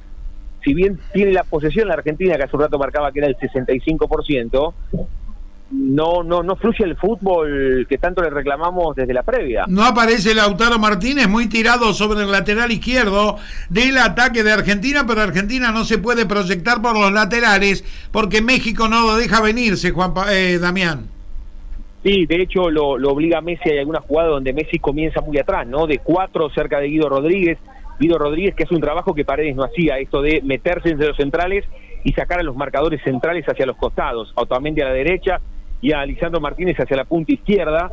si 0.63 0.73
bien 0.73 0.99
tiene 1.13 1.31
la 1.31 1.43
posesión 1.43 1.87
la 1.87 1.95
Argentina, 1.95 2.35
que 2.35 2.43
hace 2.43 2.55
un 2.55 2.63
rato 2.63 2.77
marcaba 2.77 3.11
que 3.11 3.19
era 3.19 3.27
el 3.27 3.37
65%, 3.37 4.73
no, 5.71 6.23
no, 6.23 6.41
no 6.41 6.55
fluye 6.55 6.83
el 6.83 6.95
fútbol 6.95 7.85
que 7.87 7.97
tanto 7.97 8.21
le 8.21 8.29
reclamamos 8.29 8.95
desde 8.95 9.13
la 9.13 9.23
previa. 9.23 9.65
No 9.67 9.85
aparece 9.85 10.33
Lautaro 10.33 10.79
Martínez, 10.79 11.27
muy 11.27 11.47
tirado 11.47 11.93
sobre 11.93 12.23
el 12.23 12.31
lateral 12.31 12.71
izquierdo 12.71 13.37
del 13.69 13.97
ataque 13.97 14.43
de 14.43 14.51
Argentina, 14.51 15.05
pero 15.07 15.21
Argentina 15.21 15.71
no 15.71 15.85
se 15.85 15.97
puede 15.97 16.25
proyectar 16.25 16.81
por 16.81 16.97
los 16.97 17.11
laterales 17.11 17.83
porque 18.11 18.41
México 18.41 18.87
no 18.87 19.01
lo 19.01 19.17
deja 19.17 19.41
venirse, 19.41 19.91
Juan 19.91 20.13
eh, 20.31 20.57
Damián. 20.59 21.18
Sí, 22.03 22.25
de 22.25 22.41
hecho 22.41 22.69
lo, 22.69 22.97
lo 22.97 23.11
obliga 23.11 23.39
a 23.39 23.41
Messi, 23.41 23.69
hay 23.69 23.79
alguna 23.79 23.99
jugada 23.99 24.29
donde 24.29 24.53
Messi 24.53 24.79
comienza 24.79 25.21
muy 25.21 25.37
atrás, 25.37 25.67
¿no? 25.67 25.85
De 25.85 25.99
cuatro 25.99 26.49
cerca 26.49 26.79
de 26.79 26.87
Guido 26.87 27.09
Rodríguez. 27.09 27.57
Guido 27.99 28.17
Rodríguez 28.17 28.55
que 28.55 28.63
hace 28.63 28.75
un 28.75 28.81
trabajo 28.81 29.13
que 29.13 29.25
Paredes 29.25 29.55
no 29.55 29.63
hacía, 29.63 29.97
esto 29.97 30.21
de 30.21 30.41
meterse 30.41 30.89
entre 30.89 31.07
los 31.07 31.17
centrales 31.17 31.65
y 32.05 32.13
sacar 32.13 32.39
a 32.39 32.43
los 32.43 32.55
marcadores 32.55 33.01
centrales 33.03 33.45
hacia 33.45 33.65
los 33.65 33.75
costados, 33.75 34.31
Otamendi 34.35 34.81
a 34.81 34.85
la 34.85 34.93
derecha 34.93 35.41
y 35.81 35.91
a 35.91 36.05
Lisandro 36.05 36.39
Martínez 36.39 36.77
hacia 36.79 36.95
la 36.95 37.03
punta 37.03 37.33
izquierda. 37.33 37.91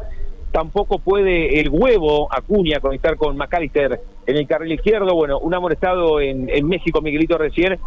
Tampoco 0.53 0.99
puede 0.99 1.61
el 1.61 1.69
huevo 1.69 2.29
Acuña 2.33 2.81
conectar 2.81 3.17
con 3.17 3.37
McAllister 3.37 4.01
en 4.27 4.37
el 4.37 4.47
carril 4.47 4.73
izquierdo. 4.73 5.15
Bueno, 5.15 5.39
un 5.39 5.55
amonestado 5.55 6.21
en, 6.21 6.49
en 6.49 6.67
México, 6.67 7.01
Miguelito 7.01 7.37
recién. 7.39 7.79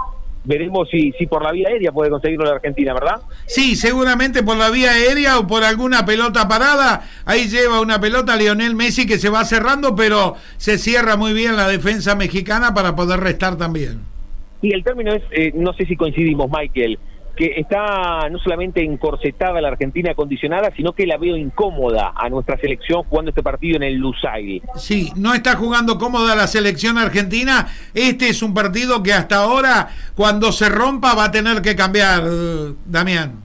Veremos 0.45 0.89
si, 0.89 1.11
si 1.19 1.27
por 1.27 1.43
la 1.43 1.51
vía 1.51 1.67
aérea 1.67 1.91
puede 1.91 2.09
conseguirlo 2.09 2.45
la 2.45 2.53
Argentina, 2.53 2.93
¿verdad? 2.93 3.21
Sí, 3.45 3.75
seguramente 3.75 4.41
por 4.41 4.55
la 4.55 4.69
vía 4.69 4.91
aérea 4.91 5.37
o 5.37 5.45
por 5.45 5.63
alguna 5.63 6.05
pelota 6.05 6.47
parada. 6.47 7.03
Ahí 7.25 7.49
lleva 7.49 7.81
una 7.81 7.99
pelota 7.99 8.37
Lionel 8.37 8.73
Messi 8.73 9.05
que 9.05 9.19
se 9.19 9.29
va 9.29 9.43
cerrando, 9.43 9.95
pero 9.95 10.35
se 10.55 10.77
cierra 10.77 11.17
muy 11.17 11.33
bien 11.33 11.57
la 11.57 11.67
defensa 11.67 12.15
mexicana 12.15 12.73
para 12.73 12.95
poder 12.95 13.19
restar 13.19 13.57
también. 13.57 13.99
Y 14.61 14.73
el 14.73 14.83
término 14.83 15.13
es, 15.13 15.23
eh, 15.31 15.51
no 15.55 15.73
sé 15.73 15.85
si 15.85 15.95
coincidimos, 15.95 16.49
Michael, 16.49 16.97
que 17.39 17.53
está 17.55 18.27
no 18.29 18.37
solamente 18.39 18.83
encorsetada 18.83 19.61
la 19.61 19.69
Argentina 19.69 20.11
acondicionada, 20.11 20.73
sino 20.75 20.91
que 20.91 21.07
la 21.07 21.15
veo 21.17 21.37
incómoda 21.37 22.11
a 22.13 22.27
nuestra 22.27 22.57
selección 22.57 23.03
jugando 23.03 23.29
este 23.29 23.41
partido 23.41 23.77
en 23.77 23.83
el 23.83 23.95
Lusail. 23.95 24.61
Sí, 24.75 25.09
no 25.15 25.33
está 25.33 25.55
jugando 25.55 25.97
cómoda 25.97 26.35
la 26.35 26.47
selección 26.47 26.97
argentina. 26.97 27.67
Este 27.93 28.27
es 28.27 28.43
un 28.43 28.53
partido 28.53 29.01
que 29.01 29.13
hasta 29.13 29.37
ahora, 29.37 29.87
cuando 30.15 30.51
se 30.51 30.67
rompa, 30.67 31.15
va 31.15 31.25
a 31.25 31.31
tener 31.31 31.61
que 31.61 31.77
cambiar, 31.77 32.23
Damián. 32.85 33.35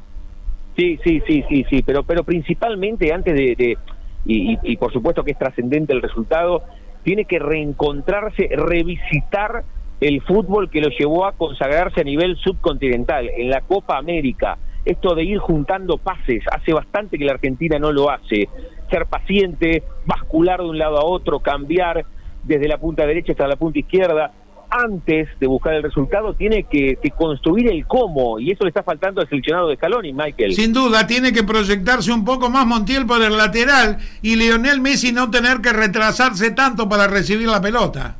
Sí, 0.77 0.99
sí, 1.05 1.23
sí, 1.25 1.45
sí, 1.49 1.65
sí, 1.71 1.83
pero, 1.87 2.03
pero 2.03 2.25
principalmente 2.25 3.13
antes 3.13 3.33
de, 3.33 3.79
y- 4.27 4.59
y 4.61 4.77
por 4.77 4.93
supuesto 4.93 5.23
que 5.23 5.31
es 5.31 5.39
trascendente 5.39 5.93
el 5.93 6.03
resultado, 6.03 6.65
tiene 7.05 7.27
que 7.27 7.39
reencontrarse, 7.39 8.49
revisitar 8.57 9.63
el 10.05 10.21
fútbol 10.21 10.69
que 10.69 10.83
lo 10.83 10.91
llevó 10.91 11.25
a 11.25 11.33
consagrarse 11.33 12.03
a 12.03 12.05
nivel 12.05 12.37
subcontinental 12.37 13.31
en 13.39 13.49
la 13.49 13.63
Copa 13.63 13.97
América. 13.97 14.59
Esto 14.85 15.15
de 15.15 15.25
ir 15.25 15.39
juntando 15.39 15.97
pases, 15.97 16.43
hace 16.53 16.75
bastante 16.75 17.17
que 17.17 17.25
la 17.25 17.33
Argentina 17.33 17.79
no 17.79 17.91
lo 17.91 18.11
hace. 18.11 18.51
Ser 18.91 19.07
paciente, 19.07 19.83
bascular 20.05 20.61
de 20.61 20.69
un 20.69 20.77
lado 20.77 20.99
a 20.99 21.05
otro, 21.07 21.41
cambiar 21.41 22.05
desde 22.43 22.69
la 22.69 22.77
punta 22.77 23.07
derecha 23.07 23.33
hasta 23.33 23.49
la 23.49 23.57
punta 23.57 23.79
izquierda. 23.79 24.31
Antes 24.69 25.29
de 25.41 25.47
buscar 25.47 25.73
el 25.73 25.83
resultado, 25.83 26.35
tiene 26.35 26.65
que, 26.65 26.99
que 27.03 27.11
construir 27.11 27.71
el 27.71 27.87
cómo, 27.87 28.39
y 28.39 28.51
eso 28.51 28.65
le 28.65 28.69
está 28.69 28.83
faltando 28.83 29.23
al 29.23 29.29
seleccionado 29.29 29.69
de 29.69 29.77
Scaloni, 29.77 30.13
Michael. 30.13 30.53
Sin 30.53 30.75
duda, 30.75 31.07
tiene 31.07 31.33
que 31.33 31.45
proyectarse 31.45 32.13
un 32.13 32.27
poco 32.27 32.51
más 32.51 32.67
Montiel 32.67 33.07
por 33.07 33.23
el 33.23 33.39
lateral 33.39 33.97
y 34.21 34.37
Lionel 34.37 34.83
Messi 34.83 35.13
no 35.13 35.31
tener 35.31 35.63
que 35.63 35.73
retrasarse 35.73 36.51
tanto 36.51 36.91
para 36.91 37.07
recibir 37.07 37.49
la 37.49 37.63
pelota. 37.63 38.17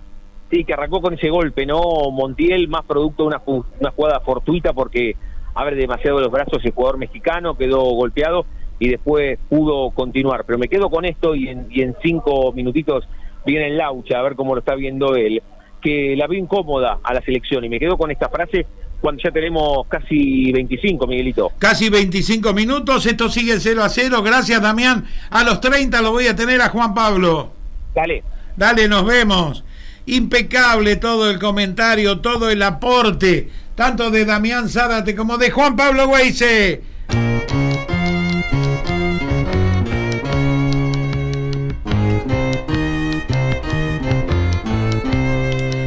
Sí, 0.55 0.65
que 0.65 0.73
arrancó 0.73 1.01
con 1.01 1.15
ese 1.15 1.31
golpe, 1.31 1.67
¿no? 1.67 1.81
Montiel 2.13 2.69
más 2.69 2.85
producto 2.85 3.25
de 3.25 3.27
una, 3.29 3.45
ju- 3.45 3.65
una 3.81 3.91
jugada 3.91 4.21
fortuita 4.21 4.73
porque 4.73 5.17
abre 5.55 5.75
demasiado 5.75 6.21
los 6.21 6.31
brazos 6.31 6.65
el 6.65 6.71
jugador 6.71 6.99
mexicano, 6.99 7.57
quedó 7.57 7.81
golpeado 7.81 8.47
y 8.79 8.89
después 8.89 9.39
pudo 9.49 9.91
continuar. 9.91 10.45
Pero 10.47 10.59
me 10.59 10.69
quedo 10.69 10.91
con 10.91 11.05
esto 11.05 11.35
y 11.35 11.49
en, 11.49 11.67
y 11.71 11.83
en 11.83 11.97
cinco 12.03 12.53
minutitos 12.53 13.05
viene 13.45 13.67
el 13.67 13.79
Laucha 13.79 14.19
a 14.19 14.23
ver 14.23 14.37
cómo 14.37 14.55
lo 14.55 14.61
está 14.61 14.77
viendo 14.77 15.17
él, 15.17 15.43
que 15.83 16.15
la 16.17 16.29
veo 16.29 16.39
incómoda 16.39 16.99
a 17.03 17.15
la 17.15 17.21
selección 17.23 17.65
y 17.65 17.69
me 17.69 17.81
quedo 17.81 17.97
con 17.99 18.13
esta 18.13 18.29
frase 18.29 18.65
cuando 19.01 19.21
ya 19.23 19.31
tenemos 19.33 19.87
casi 19.89 20.53
25, 20.53 21.07
Miguelito. 21.09 21.51
Casi 21.59 21.91
25 21.91 22.55
minutos, 22.55 23.05
esto 23.07 23.29
sigue 23.29 23.59
0 23.59 23.83
a 23.83 23.89
0. 23.89 24.23
Gracias, 24.23 24.63
Damián. 24.63 25.05
A 25.31 25.43
los 25.43 25.61
30 25.61 26.01
lo 26.01 26.13
voy 26.13 26.29
a 26.29 26.37
tener 26.37 26.61
a 26.63 26.69
Juan 26.69 26.95
Pablo. 26.95 27.51
Dale. 27.93 28.23
Dale, 28.57 28.87
nos 28.89 29.05
vemos. 29.05 29.65
Impecable 30.07 30.97
todo 30.97 31.31
el 31.31 31.39
comentario, 31.39 32.21
todo 32.21 32.51
el 32.51 32.63
aporte, 32.63 33.49
tanto 33.75 34.11
de 34.11 34.25
Damián 34.25 34.69
Zárate 34.69 35.15
como 35.15 35.39
de 35.39 35.51
Juan 35.51 35.77
Pablo 35.77 36.09
Weise. 36.09 36.83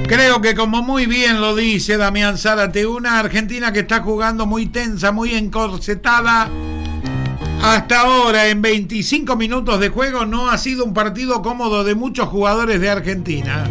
Creo 0.08 0.42
que 0.42 0.56
como 0.56 0.82
muy 0.82 1.06
bien 1.06 1.42
lo 1.42 1.56
dice 1.56 1.98
Damián 1.98 2.38
Zárate, 2.38 2.88
una 2.88 3.20
Argentina 3.20 3.72
que 3.72 3.82
está 3.82 4.02
jugando 4.02 4.46
muy 4.46 4.66
tensa, 4.66 5.12
muy 5.12 5.36
encorsetada. 5.36 6.50
Hasta 7.62 8.02
ahora, 8.02 8.48
en 8.48 8.62
25 8.62 9.36
minutos 9.36 9.80
de 9.80 9.90
juego, 9.90 10.26
no 10.26 10.50
ha 10.50 10.58
sido 10.58 10.86
un 10.86 10.94
partido 10.94 11.42
cómodo 11.42 11.84
de 11.84 11.96
muchos 11.96 12.30
jugadores 12.30 12.80
de 12.80 12.90
Argentina. 12.90 13.70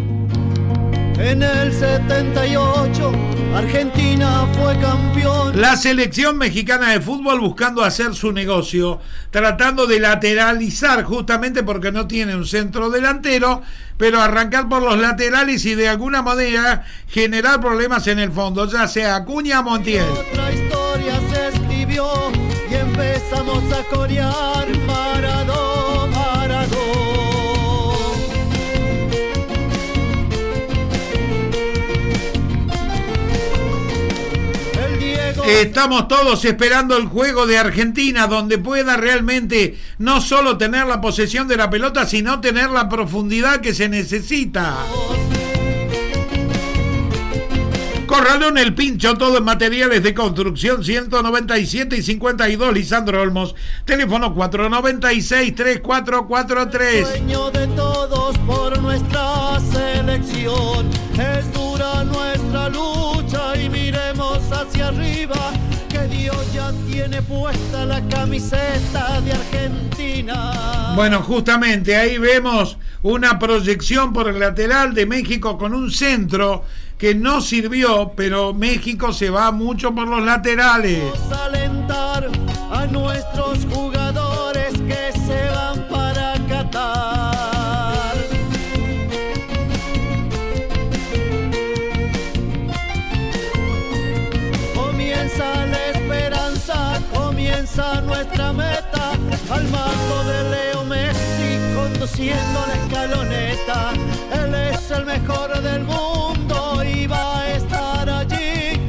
En 1.18 1.42
el 1.42 1.72
78, 1.72 3.12
Argentina 3.54 4.46
fue 4.52 4.78
campeón. 4.78 5.58
La 5.58 5.76
selección 5.78 6.36
mexicana 6.36 6.90
de 6.90 7.00
fútbol 7.00 7.40
buscando 7.40 7.82
hacer 7.82 8.14
su 8.14 8.32
negocio, 8.32 9.00
tratando 9.30 9.86
de 9.86 9.98
lateralizar 9.98 11.04
justamente 11.04 11.62
porque 11.62 11.90
no 11.90 12.06
tiene 12.06 12.36
un 12.36 12.46
centro 12.46 12.90
delantero, 12.90 13.62
pero 13.96 14.20
arrancar 14.20 14.68
por 14.68 14.82
los 14.82 14.98
laterales 14.98 15.64
y 15.64 15.74
de 15.74 15.88
alguna 15.88 16.20
manera 16.20 16.84
generar 17.08 17.62
problemas 17.62 18.06
en 18.08 18.18
el 18.18 18.30
fondo, 18.30 18.70
ya 18.70 18.86
sea 18.86 19.16
Acuña 19.16 19.60
o 19.60 19.62
Montiel. 19.62 20.04
Otra 20.04 20.52
historia 20.52 21.18
se 21.32 21.48
escribió 21.48 22.06
y 22.70 22.74
empezamos 22.74 23.62
a 23.72 23.82
corear 23.94 24.68
Maradó, 24.86 25.15
Estamos 35.46 36.08
todos 36.08 36.44
esperando 36.44 36.96
el 36.96 37.06
juego 37.06 37.46
de 37.46 37.56
Argentina 37.56 38.26
donde 38.26 38.58
pueda 38.58 38.96
realmente 38.96 39.78
no 39.98 40.20
solo 40.20 40.58
tener 40.58 40.86
la 40.86 41.00
posesión 41.00 41.46
de 41.46 41.56
la 41.56 41.70
pelota, 41.70 42.04
sino 42.04 42.40
tener 42.40 42.68
la 42.70 42.88
profundidad 42.88 43.60
que 43.60 43.72
se 43.72 43.88
necesita. 43.88 44.76
Corralón 48.06 48.58
El 48.58 48.74
Pincho, 48.74 49.16
todo 49.16 49.38
en 49.38 49.44
materiales 49.44 50.02
de 50.02 50.12
construcción, 50.14 50.82
197 50.82 51.96
y 51.96 52.02
52, 52.02 52.74
Lisandro 52.74 53.22
Olmos. 53.22 53.54
Teléfono 53.84 54.34
496-3443. 54.34 57.06
Sueño 57.06 57.52
de 57.52 57.68
todos 57.68 58.36
por 58.38 58.80
nuestra 58.80 59.60
selección. 59.72 60.90
Es 61.18 61.52
dura 61.52 62.02
nuestra 62.04 62.70
miremos 62.70 62.95
hacia 64.86 64.88
arriba. 64.88 65.52
Que 65.88 66.08
Dios 66.08 66.52
ya 66.52 66.72
tiene 66.90 67.22
puesta 67.22 67.84
la 67.84 68.00
camiseta 68.08 69.20
de 69.20 69.32
Argentina. 69.32 70.92
Bueno, 70.94 71.22
justamente 71.22 71.96
ahí 71.96 72.18
vemos 72.18 72.76
una 73.02 73.38
proyección 73.38 74.12
por 74.12 74.28
el 74.28 74.38
lateral 74.38 74.94
de 74.94 75.06
México 75.06 75.56
con 75.56 75.74
un 75.74 75.90
centro 75.90 76.64
que 76.98 77.14
no 77.14 77.40
sirvió, 77.40 78.12
pero 78.16 78.54
México 78.54 79.12
se 79.12 79.30
va 79.30 79.52
mucho 79.52 79.94
por 79.94 80.08
los 80.08 80.22
laterales. 80.22 81.02
Vamos 81.12 81.32
a 81.32 81.44
alentar 81.44 82.30
a 82.72 82.86
nuestros 82.86 83.66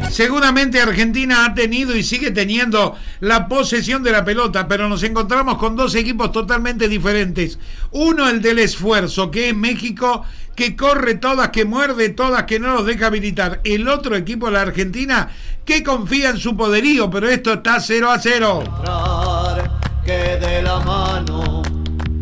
Seguramente 0.10 0.82
Argentina 0.82 1.46
ha 1.46 1.54
tenido 1.54 1.96
y 1.96 2.02
sigue 2.02 2.32
teniendo 2.32 2.96
la 3.20 3.48
posesión 3.48 4.02
de 4.02 4.12
la 4.12 4.26
pelota, 4.26 4.68
pero 4.68 4.90
nos 4.90 5.04
encontramos 5.04 5.60
con 5.60 5.76
dos 5.76 5.94
equipos 5.94 6.32
totalmente 6.32 6.88
diferentes. 6.88 7.60
Uno 7.92 8.28
el 8.28 8.42
del 8.42 8.58
esfuerzo, 8.58 9.30
que 9.30 9.50
es 9.50 9.56
México, 9.56 10.26
que 10.58 10.76
corre 10.76 11.14
todas, 11.14 11.50
que 11.50 11.66
muerde 11.66 12.10
todas, 12.10 12.46
que 12.46 12.60
no 12.60 12.74
los 12.74 12.86
deja 12.88 13.06
habilitar. 13.06 13.62
El 13.64 13.88
otro 13.88 14.16
equipo, 14.16 14.50
la 14.50 14.62
Argentina, 14.62 15.30
que 15.64 15.84
confía 15.84 16.32
en 16.32 16.38
su 16.38 16.58
poderío, 16.58 17.12
pero 17.12 17.30
esto 17.30 17.54
está 17.54 17.80
0 17.80 18.10
a 18.10 18.18
0. 18.18 18.64
entrar, 18.66 19.72
que 20.04 20.38
de 20.38 20.64
la 20.64 20.80
mano 20.80 21.62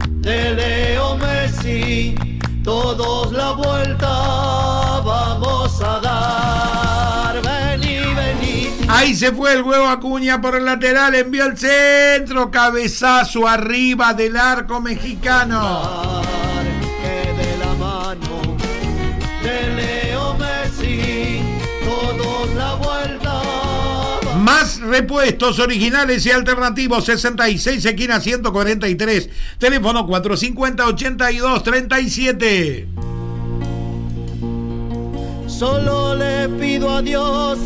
de 0.06 0.54
Leo 0.54 1.16
Messi 1.16 2.14
todos 2.62 3.32
la 3.32 3.54
vuelta 3.54 4.10
vamos 5.00 5.82
a 5.82 6.00
dar. 6.02 7.42
Vení, 7.42 8.00
vení. 8.16 8.70
Ahí 8.90 9.16
se 9.16 9.32
fue 9.32 9.54
el 9.54 9.62
huevo 9.62 9.88
Acuña 9.88 10.42
por 10.42 10.58
el 10.58 10.66
lateral, 10.66 11.16
envió 11.16 11.46
el 11.46 11.58
centro, 11.58 12.52
cabezazo 12.52 13.48
arriba 13.48 14.14
del 14.14 14.36
arco 14.36 14.82
mexicano. 14.82 16.22
De 18.06 18.12
la 18.12 18.18
mano 18.18 18.56
de 19.42 19.70
Leo 19.76 20.36
Messi 20.36 21.40
todos 21.84 22.54
la 22.54 22.76
vuelta 22.76 23.42
Más 24.44 24.80
repuestos 24.80 25.58
originales 25.58 26.24
y 26.28 26.32
alternativos 26.32 27.04
66 27.06 27.84
esquina 27.84 28.20
143, 28.20 29.30
teléfono 29.58 30.06
450 30.06 30.86
82 30.86 31.64
37. 31.64 32.88
Solo 35.48 36.14
le 36.14 36.48
pido 36.60 36.92
a 36.92 37.02
Dios 37.02 37.58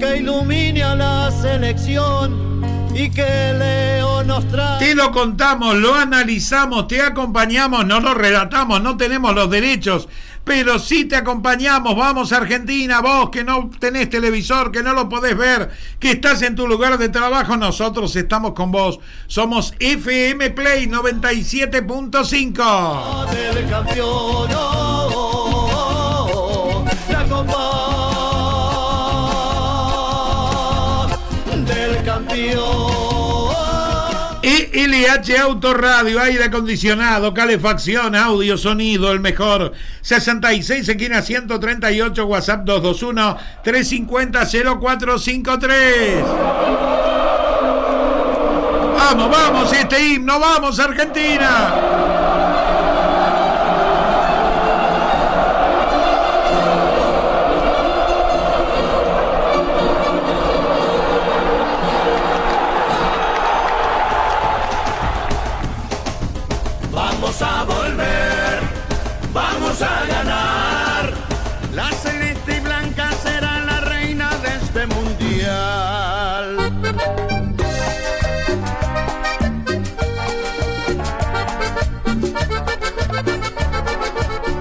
que 0.00 0.16
ilumine 0.16 0.82
a 0.82 0.96
la 0.96 1.30
selección 1.30 2.65
y 2.96 3.10
que 3.10 3.52
Leo 3.52 4.24
nos 4.24 4.48
traiga. 4.48 4.78
Te 4.78 4.94
lo 4.94 5.12
contamos, 5.12 5.74
lo 5.76 5.94
analizamos, 5.94 6.88
te 6.88 7.02
acompañamos, 7.02 7.84
no 7.84 8.00
lo 8.00 8.14
relatamos, 8.14 8.82
no 8.82 8.96
tenemos 8.96 9.34
los 9.34 9.50
derechos, 9.50 10.08
pero 10.44 10.78
sí 10.78 11.04
te 11.04 11.16
acompañamos. 11.16 11.94
Vamos 11.94 12.32
Argentina, 12.32 13.00
vos 13.00 13.28
que 13.30 13.44
no 13.44 13.68
tenés 13.78 14.08
televisor, 14.08 14.72
que 14.72 14.82
no 14.82 14.94
lo 14.94 15.10
podés 15.10 15.36
ver, 15.36 15.70
que 15.98 16.12
estás 16.12 16.40
en 16.40 16.56
tu 16.56 16.66
lugar 16.66 16.96
de 16.96 17.10
trabajo, 17.10 17.54
nosotros 17.56 18.16
estamos 18.16 18.54
con 18.54 18.72
vos. 18.72 18.98
Somos 19.26 19.74
FM 19.78 20.48
Play 20.50 20.86
97.5. 20.86 23.30
del 23.30 23.68
campeón. 23.68 24.08
oh, 24.08 24.48
oh, 25.14 26.30
oh, 26.32 26.84
la 27.10 27.24
copa 27.24 27.96
del 31.66 32.02
campeón. 32.04 32.85
ELH 34.76 35.38
Autoradio, 35.40 36.20
aire 36.20 36.44
acondicionado, 36.44 37.32
calefacción, 37.32 38.14
audio, 38.14 38.58
sonido, 38.58 39.10
el 39.10 39.20
mejor. 39.20 39.72
66 40.02 40.86
esquina 40.86 41.22
138, 41.22 42.26
WhatsApp 42.26 42.64
221 42.64 43.38
350 43.64 44.44
0453. 44.44 46.24
Vamos, 48.98 49.30
vamos, 49.30 49.72
este 49.72 50.08
himno, 50.08 50.38
vamos 50.38 50.78
Argentina. 50.78 52.05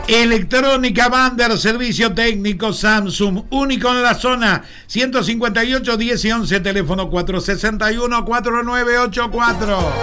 Electrónica 0.07 1.09
Bander, 1.09 1.57
servicio 1.57 2.13
técnico 2.13 2.71
Samsung, 2.71 3.45
único 3.49 3.89
en 3.89 4.03
la 4.03 4.13
zona, 4.13 4.63
158 4.85 5.97
10 5.97 6.25
y 6.25 6.31
11, 6.31 6.59
teléfono 6.59 7.09
461 7.09 8.23
4984. 8.23 9.93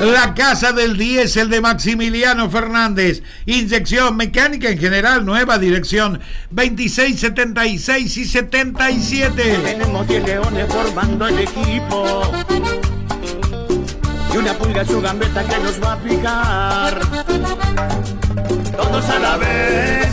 La 0.00 0.34
Casa 0.34 0.72
del 0.72 0.96
Diésel 0.96 1.48
de 1.48 1.62
Maximiliano 1.62 2.50
Fernández. 2.50 3.22
Inyección 3.46 4.16
mecánica 4.16 4.68
en 4.68 4.78
general, 4.78 5.24
nueva 5.24 5.58
dirección 5.58 6.20
26, 6.50 7.18
76 7.18 8.16
y 8.16 8.24
77. 8.26 9.58
Tenemos 9.64 10.06
10 10.06 10.24
leones 10.24 10.72
formando 10.72 11.26
el 11.26 11.38
equipo. 11.40 12.30
Y 14.32 14.36
una 14.36 14.52
pulga 14.54 14.84
su 14.84 15.00
gambeta 15.00 15.44
que 15.44 15.58
nos 15.58 15.82
va 15.82 15.92
a 15.92 15.96
picar. 15.98 17.00
Todos 18.76 19.08
a 19.08 19.18
la 19.18 19.36
vez, 19.36 20.08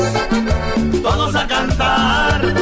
todos 1.02 1.36
a 1.36 1.48
cantar. 1.48 2.54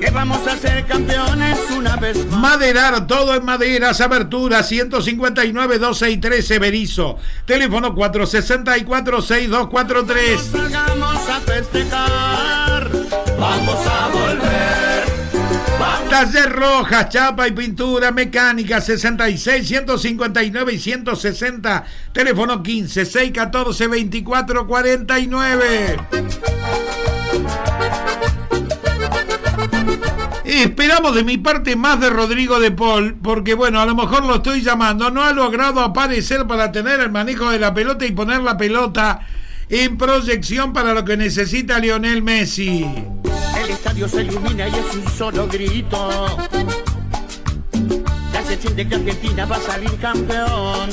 Que 0.00 0.10
vamos 0.10 0.46
a 0.46 0.56
ser 0.56 0.84
campeones 0.86 1.58
una 1.70 1.96
vez 1.96 2.26
más. 2.26 2.40
Maderar, 2.40 3.06
todo 3.06 3.34
en 3.34 3.44
maderas, 3.44 4.00
abertura 4.00 4.62
159, 4.62 5.78
12 5.78 6.10
y 6.10 6.16
13, 6.18 6.58
Berizo. 6.58 7.18
Teléfono 7.44 7.94
464 7.94 9.22
6243. 9.22 10.40
Salgamos 10.40 11.28
a 11.28 11.40
festejar. 11.40 12.90
Vamos 13.38 13.86
a 13.86 14.08
volver. 14.08 14.81
Taller 16.12 16.52
Rojas, 16.52 17.08
chapa 17.08 17.48
y 17.48 17.52
pintura 17.52 18.12
mecánica 18.12 18.82
66 18.82 19.66
159 19.66 20.74
y 20.74 20.78
160. 20.78 21.84
Teléfono 22.12 22.62
15 22.62 23.06
614 23.06 23.86
24 23.86 24.66
49. 24.66 25.96
Esperamos 30.44 31.14
de 31.14 31.24
mi 31.24 31.38
parte 31.38 31.76
más 31.76 31.98
de 31.98 32.10
Rodrigo 32.10 32.60
de 32.60 32.72
Paul, 32.72 33.14
porque 33.22 33.54
bueno, 33.54 33.80
a 33.80 33.86
lo 33.86 33.94
mejor 33.94 34.26
lo 34.26 34.34
estoy 34.34 34.60
llamando, 34.60 35.10
no 35.10 35.22
ha 35.22 35.32
logrado 35.32 35.80
aparecer 35.80 36.46
para 36.46 36.72
tener 36.72 37.00
el 37.00 37.10
manejo 37.10 37.48
de 37.48 37.58
la 37.58 37.72
pelota 37.72 38.04
y 38.04 38.12
poner 38.12 38.42
la 38.42 38.58
pelota 38.58 39.26
en 39.72 39.96
proyección 39.96 40.72
para 40.74 40.92
lo 40.92 41.02
que 41.02 41.16
necesita 41.16 41.78
Lionel 41.78 42.22
Messi. 42.22 42.84
El 43.56 43.70
estadio 43.70 44.06
se 44.06 44.22
ilumina 44.22 44.68
y 44.68 44.72
es 44.72 44.94
un 44.94 45.08
solo 45.08 45.48
grito. 45.48 46.26
Ya 48.34 48.44
se 48.44 48.58
siente 48.58 48.86
que 48.86 48.96
Argentina 48.96 49.46
va 49.46 49.56
a 49.56 49.60
salir 49.60 49.90
campeón. 49.96 50.90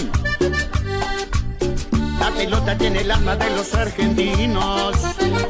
La 2.21 2.31
pelota 2.31 2.77
tiene 2.77 3.01
el 3.01 3.11
alma 3.11 3.35
de 3.35 3.49
los 3.49 3.73
argentinos. 3.73 4.95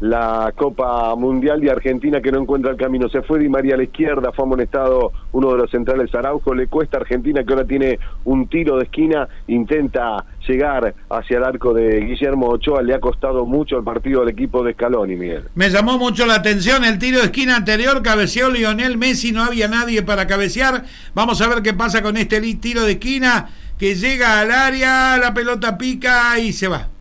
la 0.00 0.52
Copa 0.56 1.14
Mundial 1.16 1.60
de 1.60 1.70
Argentina 1.70 2.20
que 2.20 2.32
no 2.32 2.40
encuentra 2.40 2.70
el 2.70 2.76
camino. 2.76 3.08
Se 3.08 3.22
fue 3.22 3.38
Di 3.38 3.48
María 3.48 3.74
a 3.74 3.78
la 3.78 3.84
izquierda, 3.84 4.32
fue 4.32 4.44
amonestado 4.44 5.12
uno 5.32 5.52
de 5.52 5.58
los 5.58 5.70
centrales 5.70 6.14
Araujo, 6.14 6.54
le 6.54 6.66
cuesta 6.66 6.98
a 6.98 7.00
Argentina 7.00 7.44
que 7.44 7.52
ahora 7.52 7.66
tiene 7.66 7.98
un 8.24 8.48
tiro 8.48 8.76
de 8.76 8.84
esquina, 8.84 9.28
intenta 9.46 10.24
llegar 10.46 10.94
hacia 11.08 11.38
el 11.38 11.44
arco 11.44 11.72
de 11.72 12.00
Guillermo 12.00 12.48
Ochoa, 12.48 12.82
le 12.82 12.94
ha 12.94 13.00
costado 13.00 13.46
mucho 13.46 13.78
el 13.78 13.84
partido 13.84 14.22
al 14.22 14.28
equipo 14.28 14.62
de 14.62 14.74
Scaloni, 14.74 15.16
Miguel. 15.16 15.44
Me 15.54 15.70
llamó 15.70 15.98
mucho 15.98 16.26
la 16.26 16.36
atención 16.36 16.84
el 16.84 16.98
tiro 16.98 17.18
de 17.18 17.24
esquina 17.24 17.56
anterior, 17.56 18.02
cabeceó 18.02 18.50
Lionel 18.50 18.98
Messi, 18.98 19.32
no 19.32 19.42
había 19.42 19.68
nadie 19.68 20.02
para 20.02 20.26
cabecear. 20.26 20.84
Vamos 21.14 21.40
a 21.40 21.48
ver 21.48 21.62
qué 21.62 21.72
pasa 21.72 22.02
con 22.02 22.16
este 22.16 22.40
tiro 22.56 22.82
de 22.82 22.92
esquina 22.92 23.48
que 23.78 23.94
llega 23.94 24.40
al 24.40 24.50
área, 24.50 25.16
la 25.16 25.34
pelota 25.34 25.76
pica 25.76 26.38
y 26.38 26.52
se 26.52 26.68
va. 26.68 26.93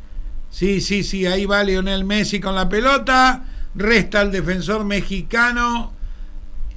Sí, 0.53 0.81
sí, 0.81 1.01
sí, 1.01 1.25
ahí 1.25 1.47
va 1.47 1.63
Lionel 1.63 2.05
Messi 2.05 2.39
con 2.39 2.53
la 2.53 2.69
pelota, 2.69 3.43
resta 3.73 4.21
el 4.21 4.31
defensor 4.31 4.85
mexicano 4.85 5.91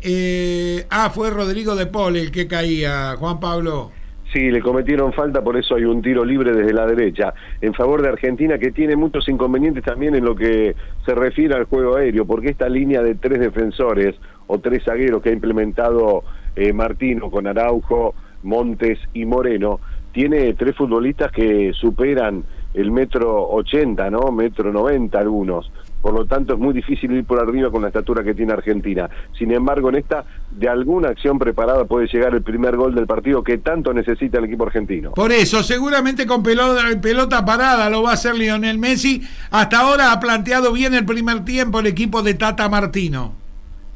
Eh, 0.03 0.87
ah, 0.89 1.11
fue 1.11 1.29
Rodrigo 1.31 1.77
de 1.77 1.87
Paul 1.87 2.17
el 2.17 2.31
que 2.31 2.47
caía, 2.47 3.17
Juan 3.19 3.39
Pablo. 3.39 3.93
Sí, 4.33 4.51
le 4.51 4.63
cometieron 4.63 5.13
falta, 5.13 5.43
por 5.43 5.59
eso 5.59 5.75
hay 5.75 5.85
un 5.85 6.01
tiro 6.01 6.25
libre 6.25 6.53
desde 6.53 6.73
la 6.73 6.87
derecha, 6.87 7.35
en 7.61 7.75
favor 7.75 8.01
de 8.01 8.09
Argentina, 8.09 8.59
que 8.59 8.73
tiene 8.73 8.97
muchos 8.97 9.29
inconvenientes 9.29 9.85
también 9.85 10.15
en 10.15 10.25
lo 10.25 10.35
que 10.35 10.75
se 11.05 11.15
refiere 11.15 11.55
al 11.55 11.65
juego 11.65 11.97
aéreo, 11.97 12.25
porque 12.25 12.49
esta 12.51 12.69
línea 12.71 13.03
de 13.03 13.15
tres 13.15 13.41
defensores 13.41 14.15
o 14.47 14.59
tres 14.59 14.85
zagueros 14.85 15.23
que 15.23 15.31
ha 15.31 15.33
implementado 15.33 16.25
eh, 16.55 16.73
Martino 16.73 17.31
con 17.31 17.47
Araujo, 17.47 18.15
Montes 18.43 18.99
y 19.13 19.27
Moreno, 19.27 19.81
tiene 20.13 20.55
tres 20.55 20.75
futbolistas 20.77 21.31
que 21.31 21.73
superan 21.75 22.45
el 22.77 22.93
metro 22.93 23.49
ochenta, 23.49 24.09
¿no? 24.11 24.31
Metro 24.31 24.71
noventa 24.73 25.19
algunos. 25.19 25.73
Por 26.03 26.15
lo 26.15 26.27
tanto, 26.27 26.53
es 26.53 26.61
muy 26.61 26.73
difícil 26.73 27.11
ir 27.11 27.25
por 27.25 27.41
arriba 27.41 27.69
con 27.71 27.83
la 27.83 27.89
estatura 27.89 28.23
que 28.23 28.33
tiene 28.33 28.53
Argentina. 28.53 29.11
Sin 29.37 29.51
embargo, 29.51 29.89
en 29.89 29.97
esta, 29.97 30.25
de 30.53 30.69
alguna 30.69 31.09
acción 31.09 31.37
preparada 31.37 31.85
puede 31.85 32.07
llegar 32.07 32.33
el 32.33 32.43
primer 32.43 32.77
gol 32.77 32.95
del 32.95 33.07
partido 33.07 33.43
que 33.43 33.59
tanto 33.59 33.93
necesita 33.93 34.39
el 34.39 34.45
equipo 34.45 34.65
argentino. 34.65 35.11
Por 35.13 35.33
eso, 35.33 35.65
seguramente 35.65 36.25
con 36.25 36.45
pelota, 36.45 36.83
pelota 37.03 37.45
parada 37.45 37.91
lo 37.91 38.05
va 38.05 38.11
a 38.11 38.15
hacer 38.15 38.37
Lionel 38.37 38.79
Messi. 38.79 39.23
Hasta 39.51 39.81
ahora 39.81 40.13
ha 40.13 40.21
planteado 40.21 40.73
bien 40.73 40.95
el 40.95 41.05
primer 41.05 41.45
tiempo 41.45 41.81
el 41.81 41.87
equipo 41.87 42.23
de 42.23 42.35
Tata 42.35 42.69
Martino. 42.69 43.33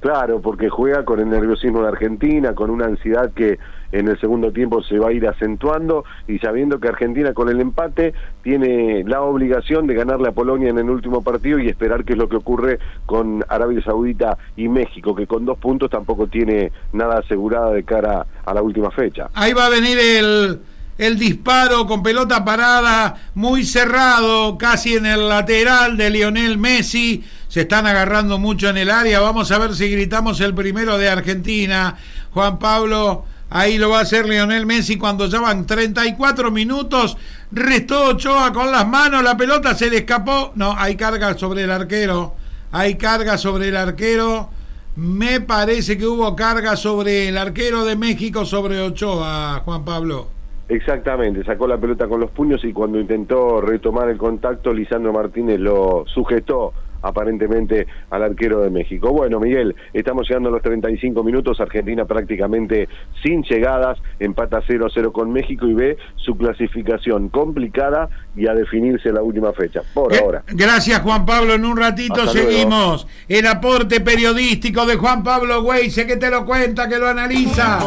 Claro, 0.00 0.40
porque 0.40 0.68
juega 0.70 1.04
con 1.04 1.20
el 1.20 1.28
nerviosismo 1.28 1.82
de 1.82 1.88
Argentina, 1.88 2.54
con 2.54 2.70
una 2.70 2.86
ansiedad 2.86 3.30
que 3.34 3.58
en 3.92 4.08
el 4.08 4.18
segundo 4.20 4.52
tiempo 4.52 4.82
se 4.82 4.98
va 4.98 5.08
a 5.08 5.12
ir 5.12 5.26
acentuando 5.26 6.04
y 6.28 6.38
sabiendo 6.38 6.78
que 6.78 6.88
Argentina 6.88 7.34
con 7.34 7.48
el 7.48 7.60
empate 7.60 8.14
tiene 8.42 9.04
la 9.04 9.22
obligación 9.22 9.86
de 9.86 9.94
ganarle 9.94 10.28
a 10.28 10.32
Polonia 10.32 10.70
en 10.70 10.78
el 10.78 10.90
último 10.90 11.22
partido 11.22 11.58
y 11.58 11.68
esperar 11.68 12.04
qué 12.04 12.12
es 12.12 12.18
lo 12.18 12.28
que 12.28 12.36
ocurre 12.36 12.78
con 13.06 13.44
Arabia 13.48 13.82
Saudita 13.82 14.38
y 14.56 14.68
México, 14.68 15.14
que 15.14 15.26
con 15.26 15.44
dos 15.44 15.58
puntos 15.58 15.90
tampoco 15.90 16.26
tiene 16.26 16.72
nada 16.92 17.18
asegurada 17.18 17.72
de 17.72 17.84
cara 17.84 18.26
a 18.44 18.54
la 18.54 18.62
última 18.62 18.90
fecha. 18.90 19.28
Ahí 19.34 19.52
va 19.52 19.66
a 19.66 19.70
venir 19.70 19.98
el, 19.98 20.60
el 20.98 21.18
disparo 21.18 21.86
con 21.86 22.02
pelota 22.02 22.44
parada, 22.44 23.30
muy 23.34 23.64
cerrado, 23.64 24.58
casi 24.58 24.96
en 24.96 25.06
el 25.06 25.28
lateral 25.28 25.96
de 25.96 26.10
Lionel 26.10 26.58
Messi. 26.58 27.24
Se 27.48 27.62
están 27.62 27.86
agarrando 27.86 28.38
mucho 28.38 28.68
en 28.68 28.76
el 28.76 28.90
área. 28.90 29.20
Vamos 29.20 29.50
a 29.50 29.58
ver 29.58 29.74
si 29.74 29.90
gritamos 29.90 30.40
el 30.40 30.54
primero 30.54 30.98
de 30.98 31.08
Argentina. 31.08 31.96
Juan 32.32 32.58
Pablo, 32.58 33.24
ahí 33.50 33.76
lo 33.76 33.90
va 33.90 33.98
a 33.98 34.02
hacer 34.02 34.26
Lionel 34.26 34.64
Messi 34.64 34.96
cuando 34.96 35.26
ya 35.26 35.40
van 35.40 35.66
34 35.66 36.50
minutos. 36.50 37.16
Restó 37.52 38.10
Ochoa 38.10 38.52
con 38.52 38.70
las 38.72 38.88
manos, 38.88 39.22
la 39.22 39.36
pelota 39.36 39.74
se 39.74 39.90
le 39.90 39.98
escapó. 39.98 40.52
No, 40.54 40.74
hay 40.76 40.96
carga 40.96 41.36
sobre 41.36 41.64
el 41.64 41.70
arquero. 41.70 42.34
Hay 42.72 42.94
carga 42.94 43.36
sobre 43.36 43.68
el 43.68 43.76
arquero. 43.76 44.48
Me 44.96 45.40
parece 45.40 45.98
que 45.98 46.06
hubo 46.06 46.34
carga 46.34 46.76
sobre 46.76 47.28
el 47.28 47.38
arquero 47.38 47.84
de 47.84 47.96
México, 47.96 48.44
sobre 48.44 48.80
Ochoa, 48.80 49.62
Juan 49.64 49.84
Pablo. 49.84 50.28
Exactamente, 50.68 51.42
sacó 51.42 51.66
la 51.66 51.78
pelota 51.78 52.06
con 52.06 52.20
los 52.20 52.30
puños 52.30 52.64
y 52.64 52.72
cuando 52.72 53.00
intentó 53.00 53.60
retomar 53.60 54.08
el 54.08 54.16
contacto, 54.16 54.72
Lisandro 54.72 55.12
Martínez 55.12 55.58
lo 55.58 56.04
sujetó 56.06 56.72
aparentemente 57.02 57.86
al 58.10 58.22
arquero 58.22 58.60
de 58.60 58.70
México. 58.70 59.10
Bueno, 59.10 59.40
Miguel, 59.40 59.74
estamos 59.92 60.28
llegando 60.28 60.48
a 60.48 60.52
los 60.52 60.62
35 60.62 61.22
minutos, 61.24 61.60
Argentina 61.60 62.04
prácticamente 62.04 62.88
sin 63.22 63.42
llegadas, 63.42 63.98
empata 64.18 64.62
0-0 64.62 65.12
con 65.12 65.32
México 65.32 65.66
y 65.66 65.74
ve 65.74 65.96
su 66.16 66.36
clasificación 66.36 67.28
complicada 67.28 68.08
y 68.36 68.46
a 68.46 68.54
definirse 68.54 69.12
la 69.12 69.22
última 69.22 69.52
fecha, 69.52 69.82
por 69.94 70.14
ahora. 70.14 70.42
Gracias 70.48 71.00
Juan 71.00 71.24
Pablo, 71.24 71.54
en 71.54 71.64
un 71.64 71.76
ratito 71.76 72.22
Hasta 72.22 72.32
seguimos. 72.32 73.06
El 73.28 73.46
aporte 73.46 74.00
periodístico 74.00 74.86
de 74.86 74.96
Juan 74.96 75.22
Pablo 75.22 75.64
sé 75.88 76.06
que 76.06 76.16
te 76.16 76.30
lo 76.30 76.44
cuenta, 76.44 76.88
que 76.88 76.98
lo 76.98 77.08
analiza. 77.08 77.78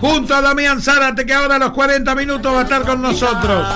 Junto 0.00 0.34
a 0.34 0.40
Damián 0.40 0.80
Zárate, 0.80 1.26
que 1.26 1.32
ahora 1.34 1.56
a 1.56 1.58
los 1.58 1.70
40 1.72 2.14
minutos 2.14 2.52
va 2.52 2.60
a 2.60 2.62
estar 2.62 2.82
con 2.82 3.02
nosotros. 3.02 3.66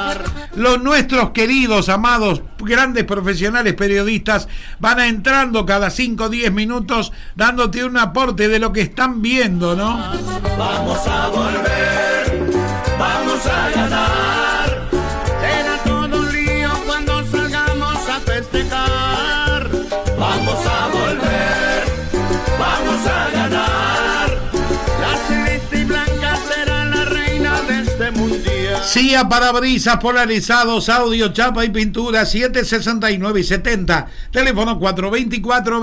Los 0.57 0.83
nuestros 0.83 1.31
queridos, 1.31 1.89
amados, 1.89 2.43
grandes 2.65 3.05
profesionales 3.05 3.75
periodistas 3.75 4.49
van 4.79 5.01
entrando 5.01 5.67
cada 5.67 5.91
5 5.91 6.25
o 6.25 6.29
10 6.29 6.53
minutos 6.53 7.13
dándote 7.35 7.85
un 7.85 7.97
aporte 7.97 8.49
de 8.49 8.59
lo 8.59 8.73
que 8.73 8.83
están 8.83 9.23
viendo, 9.23 9.77
¿no? 9.77 9.97
Vamos 10.59 11.07
a 11.07 11.29
volver, 11.29 12.51
vamos 12.99 13.47
a 13.47 13.71
ganar. 13.71 14.89
Será 15.41 15.79
todo 15.85 16.21
un 16.21 16.33
lío 16.33 16.71
cuando 16.87 17.25
salgamos 17.27 18.09
a 18.09 18.21
festejar. 18.21 19.71
Vamos 20.19 20.67
a 20.67 20.74
CIA 28.95 29.29
parabrisas 29.29 29.97
polarizados, 29.97 30.89
audio, 30.89 31.33
chapa 31.33 31.65
y 31.65 31.71
pintura 31.71 32.25
769 32.25 33.41
y 33.41 33.43
70. 33.43 34.07
Teléfono 34.31 34.79
424 34.79 35.81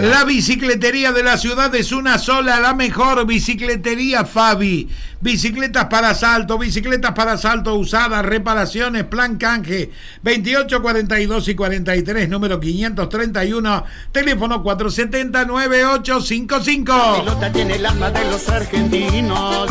La 0.00 0.24
bicicletería 0.24 1.10
de 1.12 1.22
la 1.22 1.38
ciudad 1.38 1.74
es 1.74 1.90
una 1.90 2.18
sola, 2.18 2.60
la 2.60 2.74
mejor 2.74 3.26
bicicletería 3.26 4.26
Fabi. 4.26 4.88
Bicicletas 5.22 5.86
para 5.86 6.10
asalto, 6.10 6.58
bicicletas 6.58 7.12
para 7.12 7.32
asalto 7.32 7.74
usadas, 7.74 8.24
reparaciones, 8.24 9.04
plan 9.04 9.38
canje 9.38 9.90
28, 10.22 10.82
42 10.82 11.48
y 11.48 11.54
43, 11.54 12.28
número 12.28 12.60
531, 12.60 13.84
teléfono 14.12 14.62
470 14.62 15.46
9855. 15.46 16.92
La 16.92 17.24
pelota 17.24 17.52
tiene 17.52 17.76
el 17.76 17.86
alma 17.86 18.10
de 18.10 18.24
los 18.26 18.48
argentinos. 18.50 19.70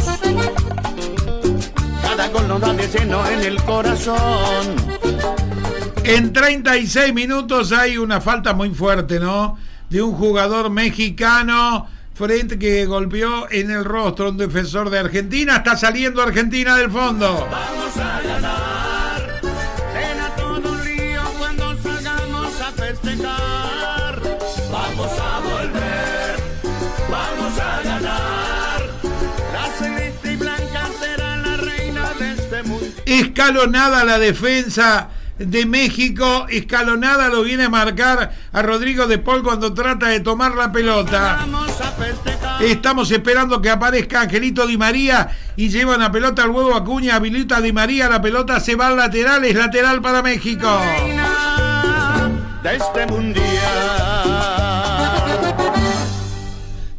Cada 2.01 2.29
gol 2.29 2.47
nos 2.47 2.61
da 2.61 2.73
de 2.73 2.87
lleno 2.87 3.27
en 3.29 3.41
el 3.41 3.61
corazón. 3.61 4.75
En 6.03 6.33
36 6.33 7.13
minutos 7.13 7.71
hay 7.71 7.97
una 7.97 8.21
falta 8.21 8.53
muy 8.53 8.71
fuerte, 8.71 9.19
¿no? 9.19 9.57
De 9.95 10.01
un 10.01 10.11
jugador 10.11 10.69
mexicano 10.69 11.87
frente 12.13 12.59
que 12.59 12.85
golpeó 12.85 13.49
en 13.49 13.71
el 13.71 13.85
rostro 13.85 14.25
a 14.25 14.29
un 14.31 14.37
defensor 14.37 14.89
de 14.89 14.99
Argentina. 14.99 15.55
Está 15.55 15.77
saliendo 15.77 16.21
Argentina 16.21 16.75
del 16.75 16.91
fondo. 16.91 17.47
Vamos 17.49 17.95
a 17.95 18.21
ganar. 18.21 19.39
Será 19.93 20.35
todo 20.35 20.69
un 20.73 20.83
lío 20.83 21.21
cuando 21.37 21.81
salgamos 21.81 22.59
a 22.59 22.71
festejar. 22.73 24.21
Vamos 24.69 25.11
a 25.17 25.39
volver. 25.39 26.35
Vamos 27.09 27.57
a 27.57 27.81
ganar. 27.81 28.81
La 29.53 29.67
celeste 29.79 30.33
y 30.33 30.35
blanca 30.35 30.89
será 30.99 31.37
la 31.37 31.55
reina 31.55 32.13
de 32.19 32.31
este 32.33 32.63
mundo. 32.63 32.85
Escalonada 33.05 34.03
la 34.03 34.19
defensa 34.19 35.07
de 35.37 35.65
México. 35.65 36.47
Escalonada 36.49 37.29
lo 37.29 37.43
viene 37.43 37.65
a 37.65 37.69
marcar 37.69 38.31
a 38.51 38.61
Rodrigo 38.61 39.07
de 39.07 39.17
Paul 39.17 39.43
cuando 39.43 39.73
trata 39.73 40.07
de 40.07 40.19
tomar 40.19 40.55
la 40.55 40.71
pelota. 40.71 41.45
Estamos 42.61 43.11
esperando 43.11 43.61
que 43.61 43.69
aparezca 43.69 44.21
Angelito 44.21 44.65
Di 44.65 44.77
María 44.77 45.29
y 45.55 45.69
lleva 45.69 45.95
una 45.95 46.11
pelota 46.11 46.43
al 46.43 46.51
huevo 46.51 46.75
Acuña, 46.75 47.15
habilita 47.15 47.57
a 47.57 47.61
Di 47.61 47.73
María, 47.73 48.09
la 48.09 48.21
pelota 48.21 48.59
se 48.59 48.75
va 48.75 48.87
al 48.87 48.97
lateral, 48.97 49.43
es 49.43 49.55
lateral 49.55 50.01
para 50.01 50.21
México. 50.21 50.67
De 52.63 52.75
este 52.75 53.05
mundial. 53.07 53.45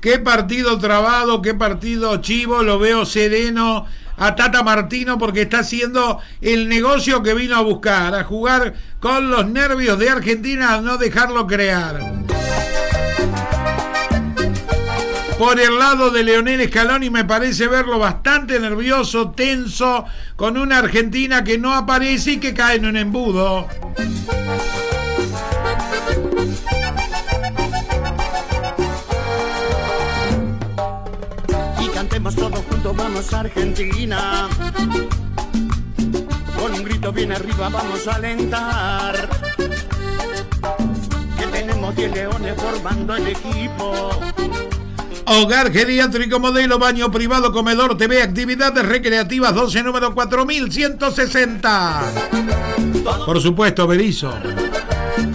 Qué 0.00 0.20
partido 0.20 0.78
trabado, 0.78 1.42
qué 1.42 1.54
partido 1.54 2.18
chivo, 2.18 2.62
lo 2.62 2.78
veo 2.78 3.04
sereno 3.04 3.86
a 4.16 4.34
Tata 4.34 4.62
Martino 4.62 5.18
porque 5.18 5.42
está 5.42 5.60
haciendo 5.60 6.20
el 6.40 6.68
negocio 6.68 7.22
que 7.22 7.34
vino 7.34 7.56
a 7.56 7.60
buscar, 7.60 8.14
a 8.14 8.24
jugar 8.24 8.74
con 9.00 9.30
los 9.30 9.46
nervios 9.46 9.98
de 9.98 10.10
Argentina, 10.10 10.74
a 10.74 10.80
no 10.80 10.96
dejarlo 10.96 11.46
crear. 11.46 12.00
Por 15.38 15.60
el 15.60 15.78
lado 15.78 16.10
de 16.10 16.22
Leonel 16.22 16.66
Scaloni 16.66 17.10
me 17.10 17.26
parece 17.26 17.66
verlo 17.66 17.98
bastante 17.98 18.58
nervioso, 18.58 19.32
tenso, 19.32 20.06
con 20.34 20.56
una 20.56 20.78
Argentina 20.78 21.44
que 21.44 21.58
no 21.58 21.74
aparece 21.74 22.32
y 22.32 22.36
que 22.38 22.54
cae 22.54 22.76
en 22.76 22.86
un 22.86 22.96
embudo. 22.96 23.68
Vamos 32.92 33.32
Argentina. 33.32 34.48
Con 36.58 36.72
un 36.72 36.84
grito 36.84 37.12
bien 37.12 37.32
arriba 37.32 37.68
vamos 37.68 38.06
a 38.06 38.14
alentar. 38.14 39.28
Que 41.38 41.46
tenemos 41.46 41.96
10 41.96 42.12
leones 42.12 42.54
formando 42.60 43.16
el 43.16 43.28
equipo. 43.28 44.10
Hogar 45.26 45.72
geriátrico 45.72 46.38
modelo, 46.38 46.78
baño 46.78 47.10
privado, 47.10 47.52
comedor, 47.52 47.96
TV, 47.96 48.22
actividades 48.22 48.86
recreativas, 48.86 49.54
12 49.54 49.82
número 49.82 50.14
4160. 50.14 52.02
Por 53.24 53.40
supuesto, 53.40 53.86
Berizo. 53.86 54.32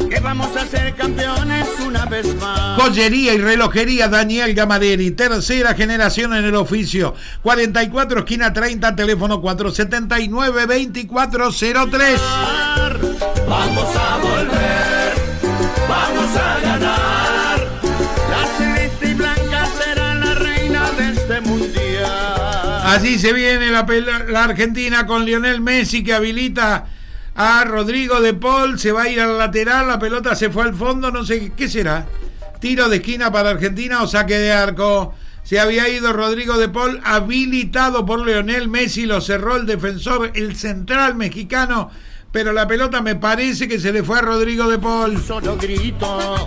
Que 0.09 0.19
vamos 0.19 0.55
a 0.55 0.65
ser 0.67 0.93
campeones 0.95 1.67
una 1.85 2.05
vez 2.05 2.33
más. 2.35 2.79
Joyería 2.79 3.33
y 3.33 3.37
relojería 3.37 4.07
Daniel 4.07 4.53
Gamaderi, 4.53 5.11
tercera 5.11 5.73
generación 5.73 6.33
en 6.33 6.45
el 6.45 6.55
oficio. 6.55 7.13
44 7.41 8.19
esquina 8.19 8.53
30, 8.53 8.95
teléfono 8.95 9.41
479-2403. 9.41 12.17
Vamos 13.47 13.95
a 13.95 14.17
volver, 14.17 15.13
vamos 15.89 16.35
a 16.35 16.59
ganar. 16.61 17.67
La 18.29 18.45
celeste 18.57 19.07
y 19.09 19.13
blanca 19.13 19.65
será 19.65 20.15
la 20.15 20.33
reina 20.35 20.91
de 20.91 21.09
este 21.11 21.41
mundial. 21.41 22.81
Así 22.83 23.17
se 23.19 23.33
viene 23.33 23.71
la, 23.71 23.85
la 24.29 24.43
Argentina 24.43 25.05
con 25.05 25.25
Lionel 25.25 25.61
Messi 25.61 26.03
que 26.03 26.13
habilita 26.13 26.85
a 27.41 27.63
Rodrigo 27.65 28.21
de 28.21 28.33
Paul. 28.35 28.77
Se 28.77 28.91
va 28.91 29.03
a 29.03 29.09
ir 29.09 29.19
al 29.19 29.37
lateral, 29.37 29.87
la 29.87 29.97
pelota 29.97 30.35
se 30.35 30.49
fue 30.49 30.63
al 30.63 30.75
fondo, 30.75 31.11
no 31.11 31.25
sé 31.25 31.51
qué 31.55 31.67
será. 31.67 32.05
Tiro 32.59 32.87
de 32.87 32.97
esquina 32.97 33.31
para 33.31 33.49
Argentina 33.49 34.03
o 34.03 34.07
saque 34.07 34.37
de 34.37 34.51
arco. 34.51 35.15
Se 35.43 35.59
había 35.59 35.89
ido 35.89 36.13
Rodrigo 36.13 36.57
de 36.59 36.69
Paul, 36.69 37.01
habilitado 37.03 38.05
por 38.05 38.23
Lionel 38.23 38.69
Messi, 38.69 39.07
lo 39.07 39.19
cerró 39.21 39.55
el 39.55 39.65
defensor, 39.65 40.31
el 40.35 40.55
central 40.55 41.15
mexicano, 41.15 41.89
pero 42.31 42.53
la 42.53 42.67
pelota 42.67 43.01
me 43.01 43.15
parece 43.15 43.67
que 43.67 43.79
se 43.79 43.91
le 43.91 44.03
fue 44.03 44.19
a 44.19 44.21
Rodrigo 44.21 44.69
de 44.69 44.77
Paul. 44.77 45.21
Solo 45.21 45.57
grito. 45.57 46.45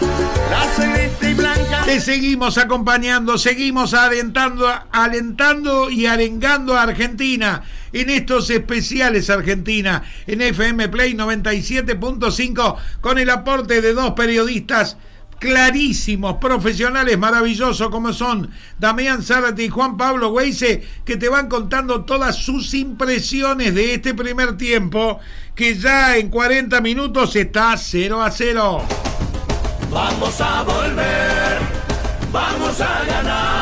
La 0.50 0.64
celeste 0.74 1.30
y 1.30 1.34
blanca. 1.34 1.82
Te 1.84 2.00
seguimos 2.00 2.58
acompañando, 2.58 3.38
seguimos 3.38 3.94
alentando, 3.94 4.68
alentando 4.90 5.88
y 5.90 6.06
arengando 6.06 6.76
a 6.76 6.82
Argentina 6.82 7.62
en 7.92 8.10
estos 8.10 8.50
especiales 8.50 9.30
Argentina 9.30 10.02
en 10.26 10.42
FM 10.42 10.88
Play 10.88 11.14
97.5 11.14 12.76
con 13.00 13.18
el 13.18 13.30
aporte 13.30 13.80
de 13.80 13.92
dos 13.92 14.12
periodistas 14.12 14.96
clarísimos, 15.40 16.36
profesionales 16.36 17.18
maravillosos 17.18 17.88
como 17.88 18.12
son 18.12 18.50
Damián 18.78 19.22
Zárate 19.22 19.64
y 19.64 19.68
Juan 19.68 19.96
Pablo 19.96 20.28
Weise, 20.28 20.86
que 21.04 21.16
te 21.16 21.28
van 21.28 21.48
contando 21.48 22.04
todas 22.04 22.36
sus 22.36 22.74
impresiones 22.74 23.74
de 23.74 23.94
este 23.94 24.14
primer 24.14 24.56
tiempo, 24.56 25.18
que 25.56 25.74
ya 25.74 26.16
en 26.16 26.28
40 26.28 26.80
minutos 26.82 27.34
está 27.34 27.76
0 27.76 28.22
a 28.22 28.30
0. 28.30 28.82
Vamos 29.90 30.40
a 30.40 30.62
volver. 30.62 31.58
Vamos 32.30 32.80
a 32.80 33.04
ganar. 33.04 33.59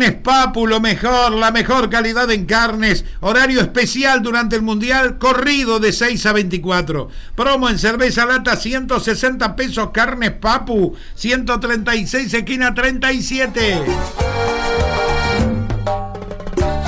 Carnes 0.00 0.22
Papu, 0.22 0.66
lo 0.66 0.80
mejor, 0.80 1.32
la 1.32 1.50
mejor 1.50 1.90
calidad 1.90 2.30
en 2.30 2.46
carnes. 2.46 3.04
Horario 3.20 3.60
especial 3.60 4.22
durante 4.22 4.56
el 4.56 4.62
Mundial, 4.62 5.18
corrido 5.18 5.78
de 5.78 5.92
6 5.92 6.24
a 6.24 6.32
24. 6.32 7.08
Promo 7.34 7.68
en 7.68 7.78
cerveza 7.78 8.24
lata, 8.24 8.56
160 8.56 9.54
pesos. 9.56 9.90
Carnes 9.92 10.30
Papu, 10.30 10.96
136 11.16 12.32
esquina 12.32 12.72
37. 12.72 13.82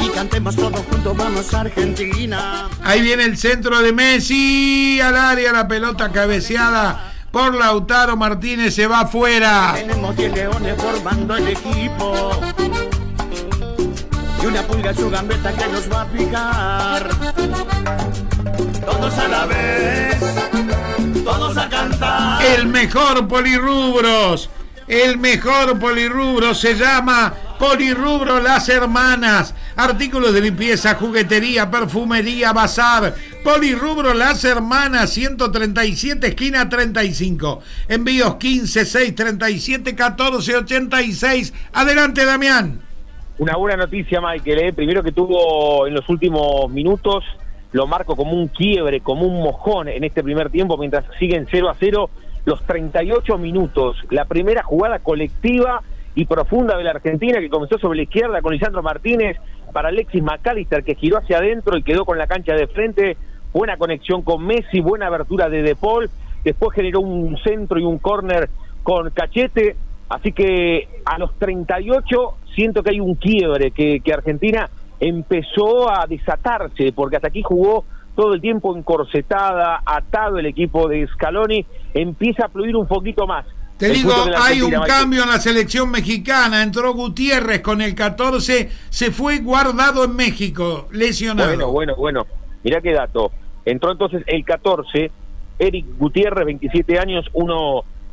Y 0.01 0.09
cantemos 0.09 0.56
todos 0.56 0.80
juntos, 0.80 1.14
vamos 1.14 1.52
Argentina. 1.52 2.70
Ahí 2.82 3.02
viene 3.02 3.24
el 3.24 3.36
centro 3.36 3.82
de 3.82 3.93
Messi. 3.93 5.02
Al 5.02 5.16
área 5.18 5.52
la 5.52 5.68
pelota 5.68 6.10
cabeceada 6.10 7.12
por 7.30 7.55
Lautaro 7.55 8.16
Martínez. 8.16 8.74
Se 8.74 8.86
va 8.86 9.01
afuera. 9.01 9.74
Tenemos 9.74 10.16
10 10.16 10.34
leones 10.34 10.76
formando 10.80 11.36
el 11.36 11.48
equipo. 11.48 12.40
Y 14.43 14.47
una 14.47 14.62
pulga 14.62 14.93
su 14.93 15.09
gambeta 15.09 15.52
que 15.52 15.69
nos 15.69 15.93
va 15.93 16.02
a 16.02 16.06
picar. 16.06 17.09
Todos 18.85 19.19
a 19.19 19.28
la 19.28 19.47
vez, 19.47 20.16
todos 21.23 21.56
a 21.56 21.69
cantar. 21.69 22.44
El 22.44 22.66
mejor 22.66 23.28
polirrubros. 23.28 24.51
El 24.89 25.19
mejor 25.19 25.78
polirrubro 25.78 26.55
se 26.55 26.74
llama 26.74 27.32
Polirrubro 27.56 28.40
Las 28.40 28.69
Hermanas. 28.69 29.55
Artículos 29.77 30.35
de 30.35 30.40
limpieza, 30.40 30.97
juguetería, 30.97 31.70
perfumería, 31.70 32.52
bazar. 32.52 33.14
Polirrubro 33.44 34.12
Las 34.12 34.44
Hermanas, 34.44 35.10
137, 35.10 36.27
esquina 36.27 36.69
35. 36.69 37.62
Envíos 37.86 38.35
15, 38.36 38.85
6, 38.85 39.14
37, 39.14 39.94
14, 39.94 40.56
86. 40.56 41.52
Adelante, 41.73 42.24
Damián. 42.24 42.91
Una 43.38 43.56
buena 43.56 43.76
noticia, 43.76 44.20
Michael. 44.20 44.59
¿eh? 44.59 44.72
Primero 44.72 45.02
que 45.02 45.10
tuvo 45.10 45.86
en 45.86 45.94
los 45.94 46.06
últimos 46.09 46.70
minutos, 46.70 47.24
lo 47.72 47.86
marco 47.86 48.14
como 48.14 48.32
un 48.32 48.48
quiebre, 48.48 49.00
como 49.00 49.26
un 49.26 49.42
mojón 49.42 49.88
en 49.88 50.04
este 50.04 50.22
primer 50.22 50.50
tiempo, 50.50 50.76
mientras 50.76 51.04
siguen 51.18 51.46
0 51.50 51.70
a 51.70 51.74
0 51.78 52.10
los 52.44 52.62
38 52.64 53.38
minutos. 53.38 53.96
La 54.10 54.26
primera 54.26 54.62
jugada 54.62 54.98
colectiva 54.98 55.82
y 56.14 56.26
profunda 56.26 56.76
de 56.76 56.84
la 56.84 56.90
Argentina 56.90 57.40
que 57.40 57.48
comenzó 57.48 57.78
sobre 57.78 57.96
la 57.96 58.02
izquierda 58.02 58.42
con 58.42 58.52
Lisandro 58.52 58.82
Martínez 58.82 59.38
para 59.72 59.88
Alexis 59.88 60.22
McAllister 60.22 60.84
que 60.84 60.94
giró 60.94 61.16
hacia 61.16 61.38
adentro 61.38 61.78
y 61.78 61.82
quedó 61.82 62.04
con 62.04 62.18
la 62.18 62.26
cancha 62.26 62.54
de 62.54 62.66
frente. 62.66 63.16
Buena 63.54 63.78
conexión 63.78 64.22
con 64.22 64.44
Messi, 64.44 64.80
buena 64.80 65.06
abertura 65.06 65.48
de 65.48 65.62
De 65.62 65.74
Paul. 65.74 66.10
Después 66.44 66.74
generó 66.74 67.00
un 67.00 67.38
centro 67.38 67.78
y 67.78 67.84
un 67.84 67.98
córner 67.98 68.50
con 68.82 69.09
Cachete. 69.10 69.76
Así 70.10 70.32
que 70.32 70.88
a 71.06 71.16
los 71.18 71.34
38 71.38 72.34
siento 72.54 72.82
que 72.82 72.90
hay 72.90 73.00
un 73.00 73.14
quiebre, 73.14 73.70
que, 73.70 74.00
que 74.00 74.12
Argentina 74.12 74.68
empezó 75.00 75.90
a 75.90 76.06
desatarse, 76.06 76.92
porque 76.92 77.16
hasta 77.16 77.28
aquí 77.28 77.42
jugó 77.42 77.84
todo 78.14 78.34
el 78.34 78.40
tiempo 78.40 78.76
encorsetada, 78.76 79.80
atado 79.84 80.38
el 80.38 80.46
equipo 80.46 80.88
de 80.88 81.06
Scaloni, 81.08 81.64
empieza 81.94 82.46
a 82.46 82.48
fluir 82.48 82.76
un 82.76 82.86
poquito 82.86 83.26
más. 83.26 83.46
Te 83.78 83.86
El 83.86 83.94
digo, 83.94 84.12
hay 84.38 84.60
un 84.60 84.70
Michael. 84.70 84.86
cambio 84.88 85.22
en 85.24 85.30
la 85.30 85.40
selección 85.40 85.90
mexicana. 85.90 86.62
Entró 86.62 86.92
Gutiérrez 86.94 87.62
con 87.62 87.80
el 87.80 87.94
14, 87.94 88.70
se 88.90 89.10
fue 89.10 89.38
guardado 89.38 90.04
en 90.04 90.14
México, 90.14 90.88
lesionado. 90.92 91.48
Bueno, 91.48 91.72
bueno, 91.72 91.96
bueno. 91.96 92.26
Mirá 92.62 92.80
qué 92.80 92.92
dato. 92.92 93.32
Entró 93.64 93.90
entonces 93.90 94.22
el 94.26 94.44
14, 94.44 95.10
Eric 95.58 95.86
Gutiérrez, 95.98 96.44
27 96.46 96.98
años, 96.98 97.28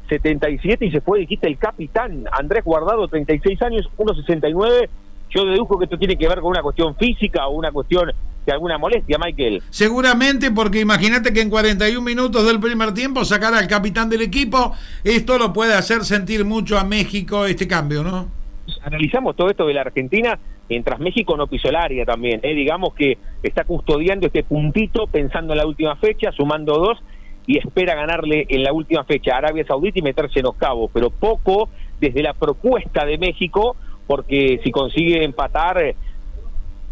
1.77 0.09 0.87
y 0.87 0.91
se 0.91 1.01
fue, 1.01 1.19
dijiste, 1.19 1.47
el 1.47 1.57
capitán 1.57 2.25
Andrés 2.31 2.63
Guardado, 2.63 3.07
36 3.07 3.61
años, 3.61 3.89
1.69. 3.97 4.89
Yo 5.29 5.45
dedujo 5.45 5.77
que 5.77 5.85
esto 5.85 5.97
tiene 5.97 6.17
que 6.17 6.27
ver 6.27 6.39
con 6.39 6.51
una 6.51 6.63
cuestión 6.63 6.95
física 6.95 7.47
o 7.47 7.51
una 7.51 7.71
cuestión 7.71 8.11
de 8.45 8.51
alguna 8.51 8.77
molestia, 8.79 9.17
Michael. 9.23 9.61
Seguramente 9.69 10.49
porque 10.49 10.79
imagínate 10.79 11.31
que 11.31 11.41
en 11.41 11.49
41 11.49 12.01
minutos 12.01 12.45
del 12.47 12.59
primer 12.59 12.93
tiempo 12.93 13.23
sacar 13.23 13.53
al 13.53 13.67
capitán 13.67 14.09
del 14.09 14.23
equipo, 14.23 14.73
esto 15.03 15.37
lo 15.37 15.53
puede 15.53 15.75
hacer 15.75 16.03
sentir 16.03 16.45
mucho 16.45 16.79
a 16.79 16.83
México 16.83 17.45
este 17.45 17.67
cambio, 17.67 18.03
¿no? 18.03 18.39
analizamos 18.83 19.35
todo 19.35 19.49
esto 19.49 19.65
de 19.65 19.73
la 19.73 19.81
Argentina 19.81 20.37
mientras 20.67 20.99
México 20.99 21.35
no 21.35 21.47
pisó 21.47 21.69
el 21.69 21.75
área 21.75 22.05
también. 22.05 22.39
¿eh? 22.43 22.53
Digamos 22.53 22.93
que 22.93 23.17
está 23.41 23.63
custodiando 23.63 24.27
este 24.27 24.43
puntito 24.43 25.07
pensando 25.07 25.53
en 25.53 25.57
la 25.57 25.65
última 25.65 25.95
fecha, 25.95 26.31
sumando 26.31 26.75
dos 26.77 26.99
y 27.47 27.57
espera 27.57 27.95
ganarle 27.95 28.45
en 28.49 28.63
la 28.63 28.73
última 28.73 29.03
fecha 29.03 29.33
a 29.33 29.37
Arabia 29.37 29.65
Saudita 29.65 29.99
y 29.99 30.03
meterse 30.03 30.39
en 30.39 30.47
octavos, 30.47 30.89
pero 30.93 31.09
poco 31.09 31.69
desde 31.99 32.21
la 32.21 32.33
propuesta 32.33 33.05
de 33.05 33.17
México, 33.17 33.75
porque 34.07 34.59
si 34.63 34.71
consigue 34.71 35.23
empatar, 35.23 35.81
eh, 35.81 35.95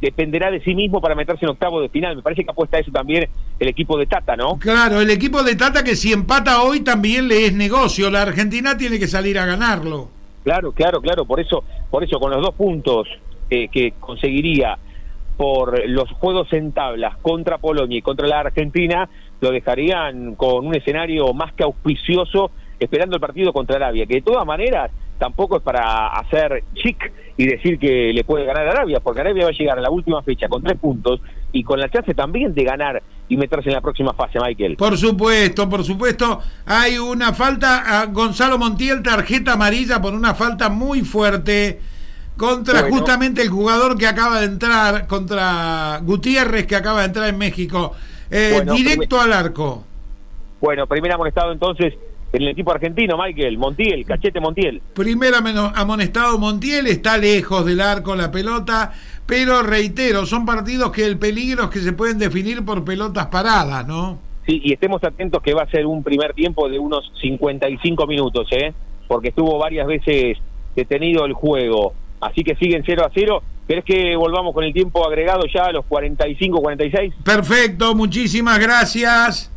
dependerá 0.01 0.51
de 0.51 0.61
sí 0.61 0.75
mismo 0.75 1.01
para 1.01 1.15
meterse 1.15 1.45
en 1.45 1.51
octavo 1.51 1.81
de 1.81 1.89
final. 1.89 2.15
Me 2.15 2.21
parece 2.21 2.43
que 2.43 2.51
apuesta 2.51 2.77
a 2.77 2.79
eso 2.79 2.91
también 2.91 3.27
el 3.59 3.67
equipo 3.67 3.97
de 3.97 4.05
Tata, 4.05 4.35
¿no? 4.35 4.57
Claro, 4.59 5.01
el 5.01 5.09
equipo 5.09 5.43
de 5.43 5.55
Tata 5.55 5.83
que 5.83 5.95
si 5.95 6.13
empata 6.13 6.61
hoy 6.61 6.81
también 6.81 7.27
le 7.27 7.45
es 7.45 7.53
negocio. 7.53 8.09
La 8.09 8.21
Argentina 8.21 8.77
tiene 8.77 8.99
que 8.99 9.07
salir 9.07 9.39
a 9.39 9.45
ganarlo. 9.45 10.09
Claro, 10.43 10.71
claro, 10.71 11.01
claro. 11.01 11.25
Por 11.25 11.39
eso, 11.39 11.63
por 11.89 12.03
eso 12.03 12.19
con 12.19 12.31
los 12.31 12.41
dos 12.41 12.55
puntos 12.55 13.07
eh, 13.49 13.67
que 13.69 13.93
conseguiría 13.99 14.77
por 15.35 15.87
los 15.87 16.09
juegos 16.13 16.51
en 16.53 16.71
tablas 16.71 17.17
contra 17.17 17.57
Polonia 17.59 17.99
y 17.99 18.01
contra 18.01 18.27
la 18.27 18.39
Argentina, 18.39 19.07
lo 19.39 19.51
dejarían 19.51 20.35
con 20.35 20.65
un 20.65 20.75
escenario 20.75 21.33
más 21.33 21.53
que 21.53 21.63
auspicioso 21.63 22.51
esperando 22.79 23.15
el 23.15 23.21
partido 23.21 23.53
contra 23.53 23.75
Arabia, 23.77 24.05
que 24.05 24.15
de 24.15 24.21
todas 24.21 24.45
maneras 24.45 24.91
tampoco 25.17 25.57
es 25.57 25.63
para 25.63 26.07
hacer 26.09 26.63
chic 26.75 27.11
y 27.37 27.45
decir 27.47 27.79
que 27.79 28.11
le 28.13 28.23
puede 28.23 28.45
ganar 28.45 28.67
a 28.67 28.71
Arabia, 28.71 28.99
porque 28.99 29.21
Arabia 29.21 29.45
va 29.45 29.49
a 29.49 29.53
llegar 29.53 29.77
a 29.77 29.81
la 29.81 29.89
última 29.89 30.21
fecha 30.21 30.47
con 30.47 30.61
tres 30.63 30.77
puntos 30.77 31.21
y 31.51 31.63
con 31.63 31.79
la 31.79 31.89
chance 31.89 32.13
también 32.13 32.53
de 32.53 32.63
ganar 32.63 33.01
y 33.27 33.37
meterse 33.37 33.69
en 33.69 33.75
la 33.75 33.81
próxima 33.81 34.13
fase, 34.13 34.39
Michael. 34.39 34.75
Por 34.75 34.97
supuesto, 34.97 35.69
por 35.69 35.83
supuesto. 35.83 36.41
Hay 36.65 36.97
una 36.97 37.33
falta 37.33 38.01
a 38.01 38.05
Gonzalo 38.07 38.57
Montiel, 38.57 39.01
tarjeta 39.01 39.53
amarilla 39.53 40.01
por 40.01 40.13
una 40.13 40.33
falta 40.33 40.69
muy 40.69 41.01
fuerte 41.01 41.79
contra 42.37 42.81
Bueno. 42.81 42.97
justamente 42.97 43.41
el 43.41 43.49
jugador 43.49 43.97
que 43.97 44.07
acaba 44.07 44.39
de 44.39 44.45
entrar, 44.45 45.07
contra 45.07 45.99
Gutiérrez 46.03 46.67
que 46.67 46.75
acaba 46.75 47.01
de 47.01 47.07
entrar 47.07 47.29
en 47.29 47.37
México. 47.37 47.93
Eh, 48.29 48.51
Bueno, 48.55 48.73
directo 48.73 49.19
al 49.19 49.33
arco. 49.33 49.83
Bueno, 50.59 50.87
primer 50.87 51.11
amonestado 51.11 51.51
entonces 51.51 51.93
en 52.33 52.41
el 52.41 52.49
equipo 52.49 52.71
argentino, 52.71 53.17
Michael, 53.17 53.57
Montiel, 53.57 54.05
Cachete 54.05 54.39
Montiel. 54.39 54.81
Primer 54.93 55.33
amonestado 55.35 56.37
Montiel, 56.37 56.87
está 56.87 57.17
lejos 57.17 57.65
del 57.65 57.79
arco 57.79 58.15
la 58.15 58.31
pelota, 58.31 58.91
pero 59.25 59.61
reitero, 59.63 60.25
son 60.25 60.45
partidos 60.45 60.91
que 60.91 61.05
el 61.05 61.17
peligro 61.17 61.65
es 61.65 61.69
que 61.69 61.79
se 61.79 61.93
pueden 61.93 62.17
definir 62.17 62.65
por 62.65 62.83
pelotas 62.83 63.27
paradas, 63.27 63.87
¿no? 63.87 64.19
Sí, 64.45 64.61
y 64.63 64.73
estemos 64.73 65.03
atentos 65.03 65.41
que 65.41 65.53
va 65.53 65.63
a 65.63 65.69
ser 65.69 65.85
un 65.85 66.03
primer 66.03 66.33
tiempo 66.33 66.69
de 66.69 66.79
unos 66.79 67.11
55 67.21 68.07
minutos, 68.07 68.47
¿eh? 68.51 68.73
Porque 69.07 69.29
estuvo 69.29 69.57
varias 69.57 69.87
veces 69.87 70.37
detenido 70.75 71.25
el 71.25 71.33
juego. 71.33 71.93
Así 72.21 72.43
que 72.43 72.55
siguen 72.55 72.83
0 72.85 73.05
a 73.05 73.11
0. 73.13 73.43
¿Querés 73.67 73.83
que 73.83 74.15
volvamos 74.15 74.53
con 74.53 74.63
el 74.63 74.73
tiempo 74.73 75.05
agregado 75.05 75.43
ya 75.53 75.65
a 75.65 75.71
los 75.71 75.85
45, 75.85 76.61
46? 76.61 77.13
Perfecto, 77.23 77.93
muchísimas 77.95 78.59
gracias. 78.59 79.51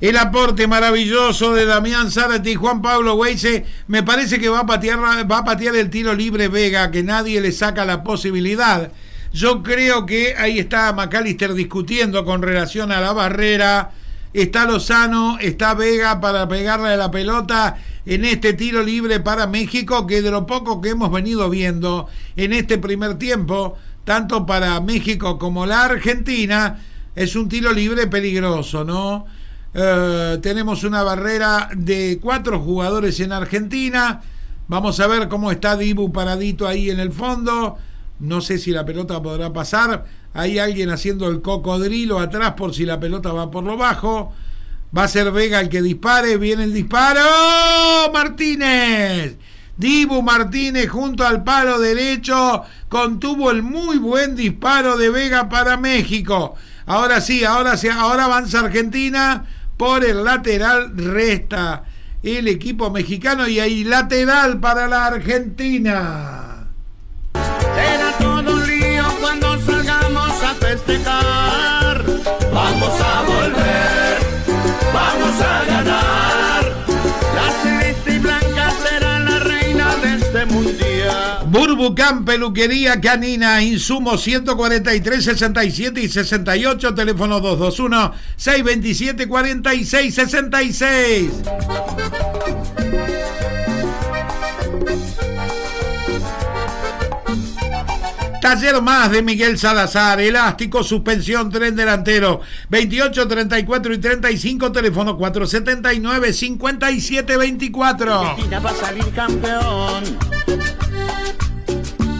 El 0.00 0.16
aporte 0.16 0.66
maravilloso 0.66 1.54
de 1.54 1.64
Damián 1.64 2.10
Zárate 2.10 2.52
y 2.52 2.54
Juan 2.54 2.82
Pablo 2.82 3.14
Weise. 3.14 3.64
Me 3.88 4.02
parece 4.02 4.38
que 4.38 4.48
va 4.48 4.60
a 4.60 4.66
patear, 4.66 4.98
va 5.00 5.38
a 5.38 5.44
patear 5.44 5.74
el 5.76 5.90
tiro 5.90 6.14
libre 6.14 6.48
Vega, 6.48 6.90
que 6.90 7.02
nadie 7.02 7.40
le 7.40 7.52
saca 7.52 7.84
la 7.84 8.04
posibilidad. 8.04 8.92
Yo 9.32 9.62
creo 9.62 10.06
que 10.06 10.34
ahí 10.36 10.58
está 10.58 10.92
McAllister 10.92 11.52
discutiendo 11.54 12.24
con 12.24 12.42
relación 12.42 12.92
a 12.92 13.00
la 13.00 13.12
barrera. 13.12 13.90
Está 14.32 14.66
Lozano, 14.66 15.38
está 15.40 15.74
Vega 15.74 16.20
para 16.20 16.46
pegarle 16.46 16.96
la 16.96 17.10
pelota 17.10 17.76
en 18.08 18.24
este 18.24 18.54
tiro 18.54 18.82
libre 18.82 19.20
para 19.20 19.46
México, 19.46 20.06
que 20.06 20.22
de 20.22 20.30
lo 20.30 20.46
poco 20.46 20.80
que 20.80 20.88
hemos 20.88 21.12
venido 21.12 21.50
viendo 21.50 22.08
en 22.36 22.54
este 22.54 22.78
primer 22.78 23.18
tiempo, 23.18 23.76
tanto 24.04 24.46
para 24.46 24.80
México 24.80 25.38
como 25.38 25.66
la 25.66 25.84
Argentina, 25.84 26.80
es 27.14 27.36
un 27.36 27.50
tiro 27.50 27.70
libre 27.70 28.06
peligroso, 28.06 28.82
¿no? 28.82 29.26
Eh, 29.74 30.38
tenemos 30.40 30.84
una 30.84 31.02
barrera 31.02 31.68
de 31.76 32.18
cuatro 32.18 32.58
jugadores 32.60 33.20
en 33.20 33.30
Argentina. 33.30 34.22
Vamos 34.68 34.98
a 35.00 35.06
ver 35.06 35.28
cómo 35.28 35.50
está 35.50 35.76
Dibu 35.76 36.10
paradito 36.10 36.66
ahí 36.66 36.88
en 36.88 37.00
el 37.00 37.12
fondo. 37.12 37.76
No 38.20 38.40
sé 38.40 38.56
si 38.56 38.70
la 38.70 38.86
pelota 38.86 39.20
podrá 39.22 39.52
pasar. 39.52 40.06
Hay 40.32 40.58
alguien 40.58 40.88
haciendo 40.88 41.28
el 41.28 41.42
cocodrilo 41.42 42.18
atrás 42.20 42.54
por 42.54 42.72
si 42.72 42.86
la 42.86 42.98
pelota 42.98 43.34
va 43.34 43.50
por 43.50 43.64
lo 43.64 43.76
bajo. 43.76 44.32
Va 44.96 45.04
a 45.04 45.08
ser 45.08 45.30
Vega 45.30 45.60
el 45.60 45.68
que 45.68 45.82
dispare. 45.82 46.36
Viene 46.36 46.64
el 46.64 46.74
disparo. 46.74 47.20
Martínez. 48.12 49.36
Dibu 49.76 50.22
Martínez 50.22 50.88
junto 50.88 51.24
al 51.24 51.44
palo 51.44 51.78
derecho 51.78 52.64
contuvo 52.88 53.52
el 53.52 53.62
muy 53.62 53.98
buen 53.98 54.34
disparo 54.34 54.96
de 54.96 55.08
Vega 55.08 55.48
para 55.48 55.76
México. 55.76 56.56
Ahora 56.86 57.20
sí, 57.20 57.44
ahora 57.44 57.76
sí, 57.76 57.88
ahora 57.88 58.24
avanza 58.24 58.58
Argentina 58.58 59.44
por 59.76 60.04
el 60.04 60.24
lateral 60.24 60.96
resta 60.96 61.84
el 62.22 62.48
equipo 62.48 62.90
mexicano 62.90 63.46
y 63.46 63.60
hay 63.60 63.84
lateral 63.84 64.58
para 64.58 64.88
la 64.88 65.06
Argentina. 65.06 66.66
Será 67.32 68.18
todo 68.18 68.56
lío 68.66 69.04
cuando 69.20 69.56
Burbucán, 81.50 82.26
peluquería 82.26 83.00
canina, 83.00 83.62
insumos 83.62 84.22
143, 84.22 85.24
67 85.24 86.02
y 86.02 86.08
68, 86.08 86.94
teléfono 86.94 87.40
221 87.40 88.12
627 88.36 89.26
46 89.26 90.14
66. 90.14 91.30
Taller 98.40 98.80
más 98.80 99.10
de 99.10 99.22
Miguel 99.22 99.58
Salazar, 99.58 100.20
elástico, 100.20 100.84
suspensión, 100.84 101.50
tren 101.50 101.74
delantero, 101.74 102.40
28, 102.68 103.26
34 103.26 103.94
y 103.94 103.98
35, 103.98 104.72
teléfono 104.72 105.16
479 105.16 106.32
57 106.32 107.36
24. 107.36 108.14
Argentina 108.14 108.60
va 108.60 108.70
a 108.70 108.74
salir 108.74 109.10
campeón. 109.10 110.04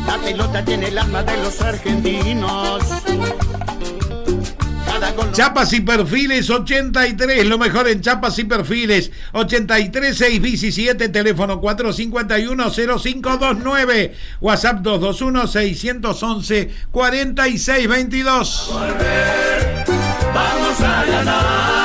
La 0.07 0.19
pelota 0.19 0.65
tiene 0.65 0.89
el 0.89 0.99
alma 0.99 1.23
de 1.23 1.37
los 1.37 1.61
argentinos. 1.61 2.83
Chapas 5.33 5.73
y 5.73 5.81
perfiles 5.81 6.51
83, 6.51 7.47
lo 7.47 7.59
mejor 7.59 7.89
en 7.89 8.01
chapas 8.01 8.39
y 8.39 8.45
perfiles 8.45 9.11
83 9.33 10.17
617, 10.17 11.09
teléfono 11.09 11.61
451 11.61 12.71
0529, 12.71 14.15
WhatsApp 14.41 14.81
221 14.81 15.47
611 15.47 16.71
4622. 16.91 18.71
vamos 20.35 20.81
a 20.81 21.05
ganar. 21.05 21.78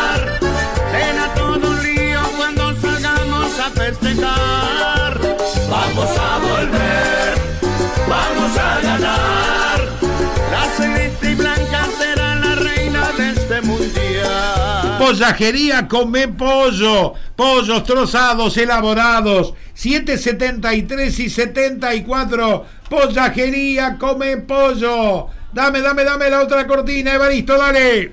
Pollajería 15.14 15.88
Come 15.88 16.27
Pollo, 16.30 17.14
pollos 17.35 17.84
trozados, 17.84 18.57
elaborados, 18.57 19.53
773 19.76 21.19
y 21.19 21.30
74, 21.30 22.65
Pollajería 22.90 23.99
Come 23.99 24.38
Pollo. 24.38 25.27
Dame, 25.52 25.81
dame, 25.81 26.03
dame 26.03 26.31
la 26.31 26.41
otra 26.41 26.65
cortina, 26.65 27.14
Evaristo, 27.14 27.56
dale. 27.56 28.11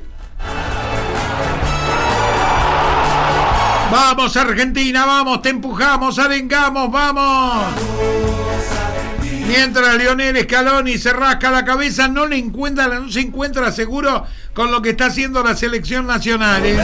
Vamos 3.91 4.37
Argentina, 4.37 5.07
vamos, 5.07 5.41
te 5.41 5.49
empujamos, 5.49 6.19
arengamos, 6.19 6.93
vamos. 6.93 8.30
Mientras 9.51 9.97
Lionel 9.99 10.41
Scaloni 10.45 10.97
se 10.97 11.13
rasca 11.13 11.51
la 11.51 11.65
cabeza, 11.65 12.07
no 12.07 12.25
le 12.25 12.37
encuentra, 12.37 12.87
no 12.87 13.11
se 13.11 13.19
encuentra 13.19 13.73
seguro 13.73 14.25
con 14.55 14.71
lo 14.71 14.81
que 14.81 14.91
está 14.91 15.07
haciendo 15.07 15.43
la 15.43 15.57
selección 15.57 16.07
nacional. 16.07 16.63
¿eh? 16.65 16.79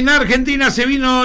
En 0.00 0.08
Argentina 0.08 0.70
se 0.70 0.86
vino 0.86 1.24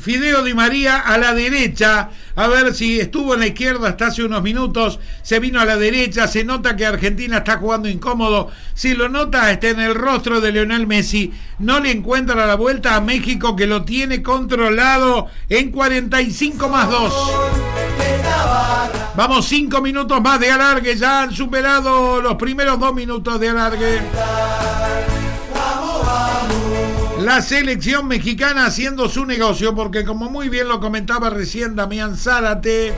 Fideo 0.00 0.42
Di 0.42 0.54
María 0.54 0.98
a 1.00 1.18
la 1.18 1.34
derecha 1.34 2.10
A 2.34 2.48
ver 2.48 2.74
si 2.74 2.98
estuvo 2.98 3.34
en 3.34 3.40
la 3.40 3.46
izquierda 3.46 3.90
hasta 3.90 4.06
hace 4.06 4.24
unos 4.24 4.42
minutos, 4.42 4.98
se 5.22 5.38
vino 5.38 5.60
a 5.60 5.66
la 5.66 5.76
derecha, 5.76 6.26
se 6.26 6.44
nota 6.44 6.76
que 6.76 6.86
Argentina 6.86 7.38
está 7.38 7.58
jugando 7.58 7.88
incómodo. 7.88 8.50
Si 8.74 8.94
lo 8.94 9.08
nota, 9.08 9.50
está 9.50 9.68
en 9.68 9.80
el 9.80 9.94
rostro 9.94 10.40
de 10.40 10.52
Lionel 10.52 10.86
Messi. 10.86 11.32
No 11.58 11.80
le 11.80 11.90
encuentra 11.90 12.46
la 12.46 12.54
vuelta 12.56 12.94
a 12.94 13.00
México 13.00 13.56
que 13.56 13.66
lo 13.66 13.84
tiene 13.84 14.22
controlado 14.22 15.28
en 15.48 15.70
45 15.70 16.68
más 16.68 16.90
2. 16.90 17.30
Vamos, 19.14 19.46
5 19.46 19.80
minutos 19.80 20.20
más 20.20 20.38
de 20.38 20.50
alargue. 20.50 20.94
Ya 20.96 21.22
han 21.22 21.32
superado 21.32 22.20
los 22.20 22.34
primeros 22.36 22.78
2 22.78 22.94
minutos 22.94 23.40
de 23.40 23.48
alargue. 23.48 24.00
La 27.26 27.42
selección 27.42 28.06
mexicana 28.06 28.66
haciendo 28.66 29.08
su 29.08 29.26
negocio, 29.26 29.74
porque 29.74 30.04
como 30.04 30.30
muy 30.30 30.48
bien 30.48 30.68
lo 30.68 30.78
comentaba 30.78 31.28
recién 31.28 31.74
Damián 31.74 32.16
Zárate, 32.16 32.94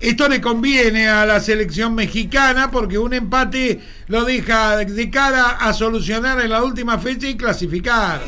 esto 0.00 0.28
le 0.28 0.40
conviene 0.40 1.08
a 1.08 1.24
la 1.24 1.38
selección 1.38 1.94
mexicana 1.94 2.68
porque 2.68 2.98
un 2.98 3.14
empate 3.14 3.80
lo 4.08 4.24
deja 4.24 4.78
de 4.78 5.08
cara 5.08 5.50
a 5.50 5.72
solucionar 5.72 6.40
en 6.40 6.50
la 6.50 6.64
última 6.64 6.98
fecha 6.98 7.28
y 7.28 7.36
clasificar. 7.36 8.20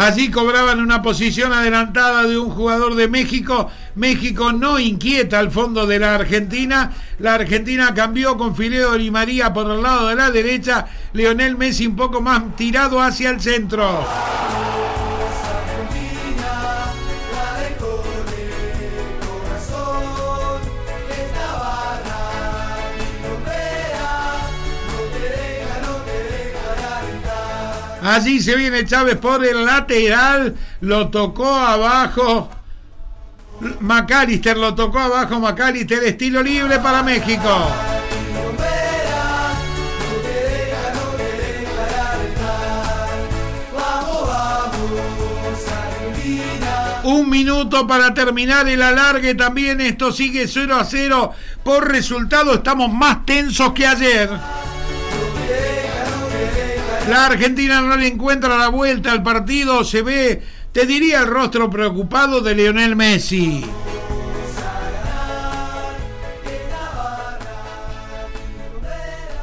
Allí 0.00 0.30
cobraban 0.30 0.80
una 0.80 1.02
posición 1.02 1.52
adelantada 1.52 2.26
de 2.26 2.38
un 2.38 2.48
jugador 2.48 2.94
de 2.94 3.06
México. 3.06 3.70
México 3.96 4.50
no 4.50 4.78
inquieta 4.78 5.38
al 5.38 5.50
fondo 5.50 5.86
de 5.86 5.98
la 5.98 6.14
Argentina. 6.14 6.90
La 7.18 7.34
Argentina 7.34 7.92
cambió 7.92 8.38
con 8.38 8.56
Fileo 8.56 8.96
y 8.96 9.10
María 9.10 9.52
por 9.52 9.70
el 9.70 9.82
lado 9.82 10.08
de 10.08 10.14
la 10.14 10.30
derecha. 10.30 10.86
Leonel 11.12 11.58
Messi 11.58 11.86
un 11.86 11.96
poco 11.96 12.22
más 12.22 12.56
tirado 12.56 12.98
hacia 12.98 13.28
el 13.28 13.42
centro. 13.42 14.02
Allí 28.10 28.40
se 28.40 28.56
viene 28.56 28.84
Chávez 28.84 29.18
por 29.18 29.44
el 29.44 29.64
lateral, 29.64 30.56
lo 30.80 31.10
tocó 31.10 31.54
abajo. 31.54 32.50
McAllister 33.78 34.56
lo 34.56 34.74
tocó 34.74 34.98
abajo, 34.98 35.38
McAllister, 35.38 36.02
estilo 36.02 36.42
libre 36.42 36.80
para 36.80 37.04
México. 37.04 37.70
Un 47.04 47.30
minuto 47.30 47.86
para 47.86 48.12
terminar 48.12 48.68
el 48.68 48.82
alargue 48.82 49.36
también. 49.36 49.80
Esto 49.80 50.10
sigue 50.10 50.48
0 50.48 50.74
a 50.74 50.84
0. 50.84 51.32
Por 51.62 51.88
resultado 51.88 52.54
estamos 52.54 52.92
más 52.92 53.24
tensos 53.24 53.72
que 53.72 53.86
ayer. 53.86 54.30
La 57.08 57.26
Argentina 57.26 57.80
no 57.80 57.96
le 57.96 58.06
encuentra 58.06 58.56
la 58.56 58.68
vuelta 58.68 59.12
al 59.12 59.22
partido. 59.22 59.84
Se 59.84 60.02
ve, 60.02 60.42
te 60.72 60.86
diría, 60.86 61.20
el 61.20 61.26
rostro 61.26 61.70
preocupado 61.70 62.40
de 62.40 62.54
Lionel 62.54 62.96
Messi. 62.96 63.64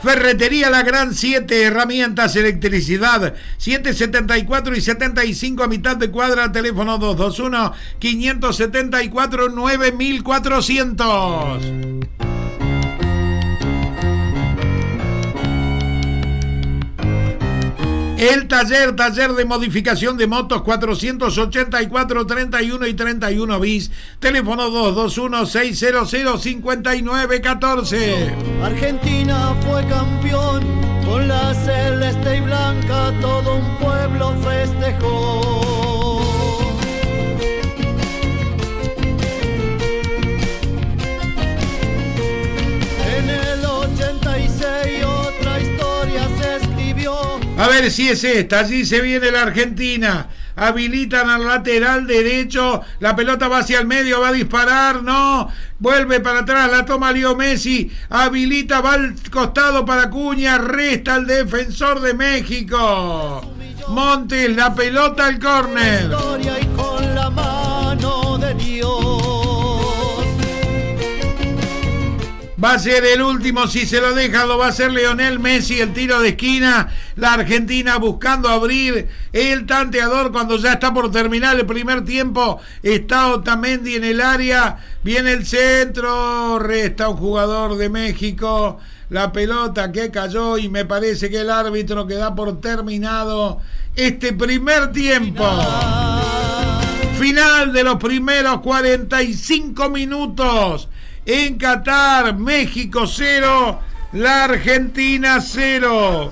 Ferretería 0.08 0.70
La 0.70 0.84
Gran 0.84 1.14
7, 1.14 1.64
herramientas, 1.64 2.38
electricidad, 2.38 3.34
774 3.58 4.76
y 4.76 4.82
75 4.82 5.64
a 5.64 5.68
mitad 5.68 5.98
de 5.98 6.10
cuadra, 6.10 6.52
teléfono 6.52 6.98
221 6.98 7.74
574 8.00 9.50
9400. 9.50 12.37
El 18.18 18.48
taller, 18.48 18.96
taller 18.96 19.34
de 19.34 19.46
modificación 19.46 20.18
de 20.18 20.26
motos 20.26 20.64
484 20.64 22.26
31 22.26 22.88
y 22.88 22.94
31 22.96 23.60
bis, 23.60 23.92
teléfono 24.20 24.72
221 24.72 25.46
600 25.46 26.42
5914. 26.42 28.36
Argentina 28.64 29.56
fue 29.62 29.86
campeón 29.86 30.64
con 31.06 31.28
la 31.28 31.54
celeste 31.54 32.38
y 32.38 32.42
blanca, 32.42 33.14
todo 33.22 33.58
un 33.58 33.78
pueblo 33.78 34.36
festejó. 34.42 35.57
A 47.58 47.68
ver 47.68 47.90
si 47.90 48.08
es 48.08 48.24
esta, 48.24 48.60
allí 48.60 48.86
se 48.86 49.02
viene 49.02 49.32
la 49.32 49.42
Argentina. 49.42 50.28
Habilitan 50.56 51.30
al 51.30 51.46
lateral 51.46 52.06
derecho, 52.06 52.82
la 53.00 53.16
pelota 53.16 53.48
va 53.48 53.60
hacia 53.60 53.80
el 53.80 53.88
medio, 53.88 54.22
va 54.22 54.30
a 54.30 54.34
disparar, 54.34 55.04
no, 55.04 55.52
vuelve 55.80 56.20
para 56.20 56.40
atrás, 56.40 56.70
la 56.72 56.86
toma 56.86 57.12
Leo 57.12 57.36
Messi, 57.36 57.92
habilita, 58.10 58.82
va 58.82 58.94
al 58.94 59.16
costado 59.32 59.86
para 59.86 60.10
Cuña, 60.10 60.58
resta 60.58 61.16
al 61.16 61.28
defensor 61.28 62.00
de 62.02 62.14
México. 62.14 63.54
Montes, 63.90 64.56
la 64.56 64.74
pelota 64.74 65.26
al 65.26 65.40
córner. 65.40 66.12
Y 66.40 66.66
con 66.76 67.16
la 67.16 67.30
mano 67.30 68.38
de 68.38 68.54
Dios. 68.56 69.17
Va 72.64 72.74
a 72.74 72.80
ser 72.80 73.06
el 73.06 73.22
último, 73.22 73.68
si 73.68 73.86
se 73.86 74.02
lo 74.02 74.16
deja, 74.16 74.46
lo 74.46 74.58
va 74.58 74.66
a 74.66 74.70
hacer 74.70 74.92
Leonel 74.92 75.38
Messi, 75.38 75.80
el 75.80 75.94
tiro 75.94 76.20
de 76.20 76.30
esquina. 76.30 76.92
La 77.16 77.34
Argentina 77.34 77.98
buscando 77.98 78.50
abrir 78.50 79.08
el 79.32 79.68
tanteador 79.68 80.32
cuando 80.32 80.58
ya 80.58 80.74
está 80.74 80.92
por 80.92 81.12
terminar 81.12 81.56
el 81.56 81.68
primer 81.68 82.04
tiempo. 82.04 82.60
Está 82.82 83.28
Otamendi 83.28 83.96
en 83.96 84.06
el 84.06 84.22
área, 84.22 84.80
viene 85.04 85.34
el 85.34 85.46
centro, 85.46 86.58
resta 86.58 87.10
un 87.10 87.18
jugador 87.18 87.78
de 87.78 87.90
México. 87.90 88.80
La 89.12 89.32
pelota 89.32 89.92
que 89.92 90.10
cayó 90.10 90.58
y 90.58 90.68
me 90.68 90.84
parece 90.84 91.30
que 91.30 91.42
el 91.42 91.52
árbitro 91.52 92.08
que 92.08 92.16
da 92.16 92.34
por 92.34 92.60
terminado 92.60 93.62
este 93.96 94.34
primer 94.34 94.92
tiempo. 94.92 95.48
Final 97.20 97.72
de 97.72 97.84
los 97.84 97.98
primeros 97.98 98.62
45 98.62 99.90
minutos. 99.90 100.90
En 101.30 101.58
Qatar, 101.58 102.38
México 102.38 103.06
0, 103.06 103.80
la 104.14 104.46
Argentina 104.46 105.42
0. 105.42 106.32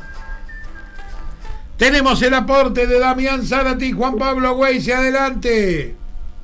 Tenemos 1.75 2.21
el 2.21 2.33
aporte 2.33 2.87
de 2.87 2.97
Damián 2.97 3.43
Zárate 3.43 3.87
y 3.87 3.91
Juan 3.91 4.15
Pablo 4.15 4.55
Güeyse. 4.55 4.93
Adelante. 4.93 5.95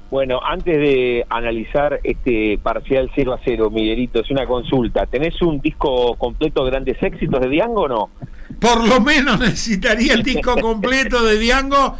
Bueno, 0.10 0.42
antes 0.44 0.78
de 0.78 1.26
analizar 1.30 2.02
este 2.04 2.60
parcial 2.62 3.10
0 3.16 3.36
a 3.36 3.40
0, 3.42 3.70
Miguelito, 3.70 4.20
es 4.20 4.30
una 4.30 4.46
consulta. 4.46 5.06
¿Tenés 5.06 5.42
un 5.42 5.62
disco 5.62 6.18
completo 6.18 6.66
de 6.66 6.72
grandes 6.72 7.02
éxitos 7.02 7.40
de 7.40 7.48
Diango 7.48 7.84
o 7.84 7.88
no? 7.88 8.10
Por 8.60 8.86
lo 8.86 9.00
menos 9.00 9.40
necesitaría 9.40 10.14
el 10.14 10.24
disco 10.24 10.58
completo 10.58 11.24
de 11.24 11.40
Diango. 11.40 11.96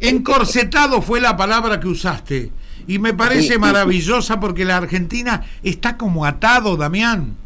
Encorsetado 0.00 1.00
fue 1.00 1.20
la 1.20 1.36
palabra 1.36 1.78
que 1.78 1.86
usaste. 1.86 2.50
Y 2.86 2.98
me 2.98 3.14
parece 3.14 3.58
maravillosa 3.58 4.40
porque 4.40 4.64
la 4.64 4.76
Argentina 4.76 5.42
está 5.62 5.96
como 5.96 6.24
atado, 6.24 6.76
Damián. 6.76 7.36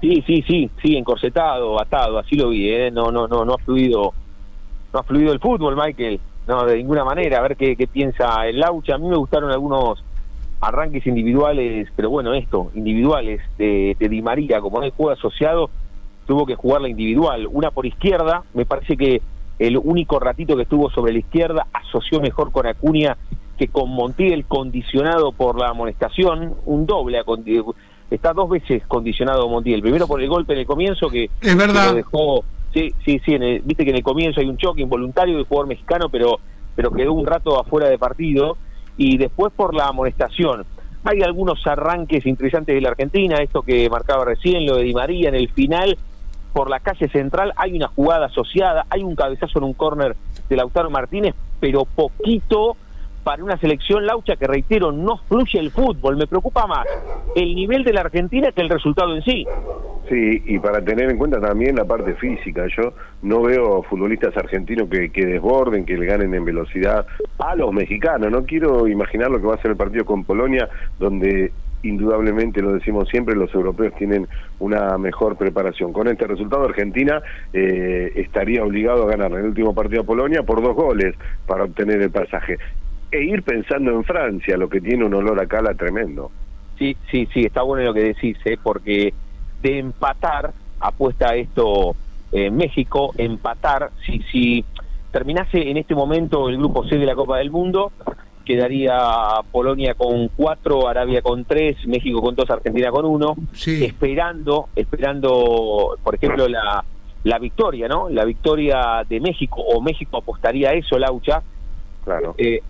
Sí, 0.00 0.22
sí, 0.26 0.44
sí, 0.46 0.70
sí, 0.82 0.96
encorsetado, 0.96 1.80
atado, 1.80 2.18
así 2.18 2.34
lo 2.36 2.48
vi, 2.48 2.68
¿eh? 2.68 2.90
No, 2.90 3.12
no, 3.12 3.28
no, 3.28 3.44
no 3.44 3.54
ha 3.54 3.58
fluido, 3.58 4.12
no 4.92 4.98
ha 4.98 5.02
fluido 5.04 5.32
el 5.32 5.38
fútbol, 5.38 5.76
Michael. 5.76 6.20
No, 6.46 6.64
de 6.66 6.76
ninguna 6.76 7.04
manera. 7.04 7.38
A 7.38 7.42
ver 7.42 7.56
qué, 7.56 7.76
qué 7.76 7.86
piensa 7.86 8.46
el 8.46 8.58
Laucha. 8.58 8.96
A 8.96 8.98
mí 8.98 9.08
me 9.08 9.16
gustaron 9.16 9.50
algunos 9.52 10.02
arranques 10.60 11.06
individuales, 11.06 11.88
pero 11.94 12.10
bueno, 12.10 12.34
esto, 12.34 12.70
individuales 12.74 13.40
de, 13.58 13.96
de 13.98 14.08
Di 14.08 14.22
María, 14.22 14.60
como 14.60 14.78
no 14.78 14.84
hay 14.84 14.92
juego 14.96 15.12
asociado, 15.12 15.70
tuvo 16.26 16.46
que 16.46 16.54
jugar 16.54 16.82
la 16.82 16.88
individual. 16.88 17.48
Una 17.50 17.70
por 17.70 17.86
izquierda, 17.86 18.42
me 18.54 18.64
parece 18.64 18.96
que 18.96 19.22
el 19.58 19.76
único 19.76 20.18
ratito 20.18 20.56
que 20.56 20.62
estuvo 20.62 20.90
sobre 20.90 21.12
la 21.12 21.20
izquierda 21.20 21.66
asoció 21.72 22.20
mejor 22.20 22.50
con 22.50 22.66
Acuña 22.66 23.16
que 23.62 23.68
con 23.68 23.90
Montiel 23.90 24.44
condicionado 24.46 25.30
por 25.30 25.56
la 25.56 25.68
amonestación, 25.68 26.56
un 26.66 26.84
doble, 26.84 27.22
está 28.10 28.32
dos 28.32 28.50
veces 28.50 28.82
condicionado 28.88 29.48
Montiel, 29.48 29.80
primero 29.80 30.08
por 30.08 30.20
el 30.20 30.28
golpe 30.28 30.54
en 30.54 30.58
el 30.58 30.66
comienzo 30.66 31.08
que, 31.08 31.30
es 31.40 31.56
verdad. 31.56 31.84
que 31.84 31.90
lo 31.90 31.94
dejó, 31.94 32.44
sí, 32.74 32.92
sí, 33.04 33.20
sí, 33.24 33.34
en 33.34 33.44
el, 33.44 33.60
viste 33.60 33.84
que 33.84 33.90
en 33.90 33.96
el 33.98 34.02
comienzo 34.02 34.40
hay 34.40 34.48
un 34.48 34.56
choque 34.56 34.82
involuntario 34.82 35.36
del 35.36 35.44
jugador 35.44 35.68
mexicano, 35.68 36.08
pero, 36.08 36.40
pero 36.74 36.90
quedó 36.90 37.12
un 37.12 37.24
rato 37.24 37.60
afuera 37.60 37.88
de 37.88 37.98
partido, 37.98 38.56
y 38.96 39.16
después 39.16 39.52
por 39.54 39.76
la 39.76 39.86
amonestación. 39.86 40.66
hay 41.04 41.22
algunos 41.22 41.64
arranques 41.64 42.26
interesantes 42.26 42.74
de 42.74 42.80
la 42.80 42.88
Argentina, 42.88 43.36
esto 43.36 43.62
que 43.62 43.88
marcaba 43.88 44.24
recién, 44.24 44.66
lo 44.66 44.76
de 44.76 44.82
Di 44.82 44.92
María 44.92 45.28
en 45.28 45.36
el 45.36 45.48
final, 45.48 45.96
por 46.52 46.68
la 46.68 46.80
calle 46.80 47.08
central 47.10 47.52
hay 47.54 47.76
una 47.76 47.86
jugada 47.86 48.26
asociada, 48.26 48.86
hay 48.90 49.04
un 49.04 49.14
cabezazo 49.14 49.60
en 49.60 49.66
un 49.66 49.72
córner 49.72 50.16
de 50.48 50.56
Lautaro 50.56 50.90
Martínez, 50.90 51.36
pero 51.60 51.84
poquito 51.84 52.76
para 53.22 53.42
una 53.44 53.56
selección 53.58 54.06
laucha 54.06 54.36
que 54.36 54.46
reitero 54.46 54.92
no 54.92 55.18
fluye 55.28 55.58
el 55.58 55.70
fútbol, 55.70 56.16
me 56.16 56.26
preocupa 56.26 56.66
más 56.66 56.86
el 57.34 57.54
nivel 57.54 57.84
de 57.84 57.92
la 57.92 58.02
Argentina 58.02 58.52
que 58.52 58.60
el 58.60 58.68
resultado 58.68 59.14
en 59.14 59.22
sí. 59.22 59.46
Sí, 60.08 60.42
y 60.46 60.58
para 60.58 60.84
tener 60.84 61.10
en 61.10 61.16
cuenta 61.16 61.40
también 61.40 61.76
la 61.76 61.84
parte 61.84 62.14
física, 62.14 62.66
yo 62.76 62.92
no 63.22 63.42
veo 63.42 63.82
futbolistas 63.84 64.36
argentinos 64.36 64.88
que, 64.88 65.10
que 65.10 65.24
desborden, 65.24 65.86
que 65.86 65.96
le 65.96 66.06
ganen 66.06 66.34
en 66.34 66.44
velocidad 66.44 67.06
a 67.38 67.54
los 67.54 67.72
mexicanos, 67.72 68.30
no 68.30 68.44
quiero 68.44 68.88
imaginar 68.88 69.30
lo 69.30 69.40
que 69.40 69.46
va 69.46 69.54
a 69.54 69.62
ser 69.62 69.70
el 69.70 69.76
partido 69.76 70.04
con 70.04 70.24
Polonia, 70.24 70.68
donde 70.98 71.52
indudablemente, 71.82 72.62
lo 72.62 72.74
decimos 72.74 73.08
siempre, 73.08 73.34
los 73.34 73.52
europeos 73.54 73.94
tienen 73.96 74.28
una 74.58 74.96
mejor 74.98 75.36
preparación. 75.36 75.92
Con 75.92 76.08
este 76.08 76.26
resultado, 76.26 76.64
Argentina 76.64 77.22
eh, 77.52 78.12
estaría 78.16 78.64
obligado 78.64 79.04
a 79.04 79.10
ganar 79.10 79.32
el 79.32 79.46
último 79.46 79.74
partido 79.74 80.02
a 80.02 80.04
Polonia 80.06 80.42
por 80.42 80.62
dos 80.62 80.74
goles 80.74 81.14
para 81.46 81.64
obtener 81.64 82.00
el 82.00 82.10
pasaje. 82.10 82.58
E 83.12 83.22
ir 83.22 83.42
pensando 83.42 83.90
en 83.92 84.04
Francia, 84.04 84.56
lo 84.56 84.68
que 84.68 84.80
tiene 84.80 85.04
un 85.04 85.14
olor 85.14 85.40
a 85.40 85.46
cala 85.46 85.74
tremendo. 85.74 86.30
Sí, 86.78 86.96
sí, 87.10 87.28
sí, 87.32 87.42
está 87.42 87.62
bueno 87.62 87.84
lo 87.84 87.94
que 87.94 88.04
decís, 88.04 88.38
¿eh? 88.44 88.56
porque 88.60 89.12
de 89.60 89.78
empatar, 89.78 90.52
apuesta 90.80 91.36
esto 91.36 91.94
eh, 92.32 92.50
México, 92.50 93.12
empatar, 93.18 93.90
si, 94.04 94.20
si 94.32 94.64
terminase 95.10 95.70
en 95.70 95.76
este 95.76 95.94
momento 95.94 96.48
el 96.48 96.56
grupo 96.56 96.88
C 96.88 96.96
de 96.96 97.04
la 97.04 97.14
Copa 97.14 97.36
del 97.36 97.50
Mundo, 97.50 97.92
quedaría 98.44 98.98
Polonia 99.50 99.94
con 99.94 100.28
cuatro, 100.28 100.88
Arabia 100.88 101.22
con 101.22 101.44
tres, 101.44 101.76
México 101.86 102.20
con 102.22 102.34
dos, 102.34 102.50
Argentina 102.50 102.90
con 102.90 103.04
uno, 103.04 103.36
esperando, 103.54 104.68
esperando, 104.74 105.98
por 106.02 106.14
ejemplo, 106.14 106.48
la, 106.48 106.82
la 107.24 107.38
victoria, 107.38 107.86
¿no? 107.88 108.08
La 108.08 108.24
victoria 108.24 109.04
de 109.08 109.20
México, 109.20 109.60
o 109.60 109.80
México 109.80 110.16
apostaría 110.16 110.70
a 110.70 110.72
eso, 110.72 110.98
Laucha, 110.98 111.42
claro. 112.04 112.34
Eh, 112.38 112.60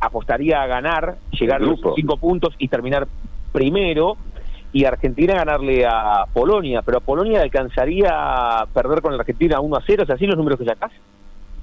apostaría 0.00 0.62
a 0.62 0.66
ganar, 0.66 1.16
llegar 1.38 1.62
a 1.62 1.64
los 1.64 1.80
cinco 1.94 2.16
puntos 2.16 2.54
y 2.58 2.68
terminar 2.68 3.06
primero, 3.52 4.16
y 4.72 4.84
Argentina 4.84 5.34
ganarle 5.34 5.86
a 5.86 6.24
Polonia, 6.32 6.82
pero 6.82 6.98
a 6.98 7.00
Polonia 7.00 7.42
alcanzaría 7.42 8.10
a 8.10 8.66
perder 8.66 9.00
con 9.00 9.12
la 9.12 9.20
Argentina 9.20 9.60
1 9.60 9.76
a 9.76 9.82
0, 9.86 10.02
¿es 10.02 10.10
así 10.10 10.26
los 10.26 10.36
números 10.36 10.58
que 10.58 10.66
sacás? 10.66 10.92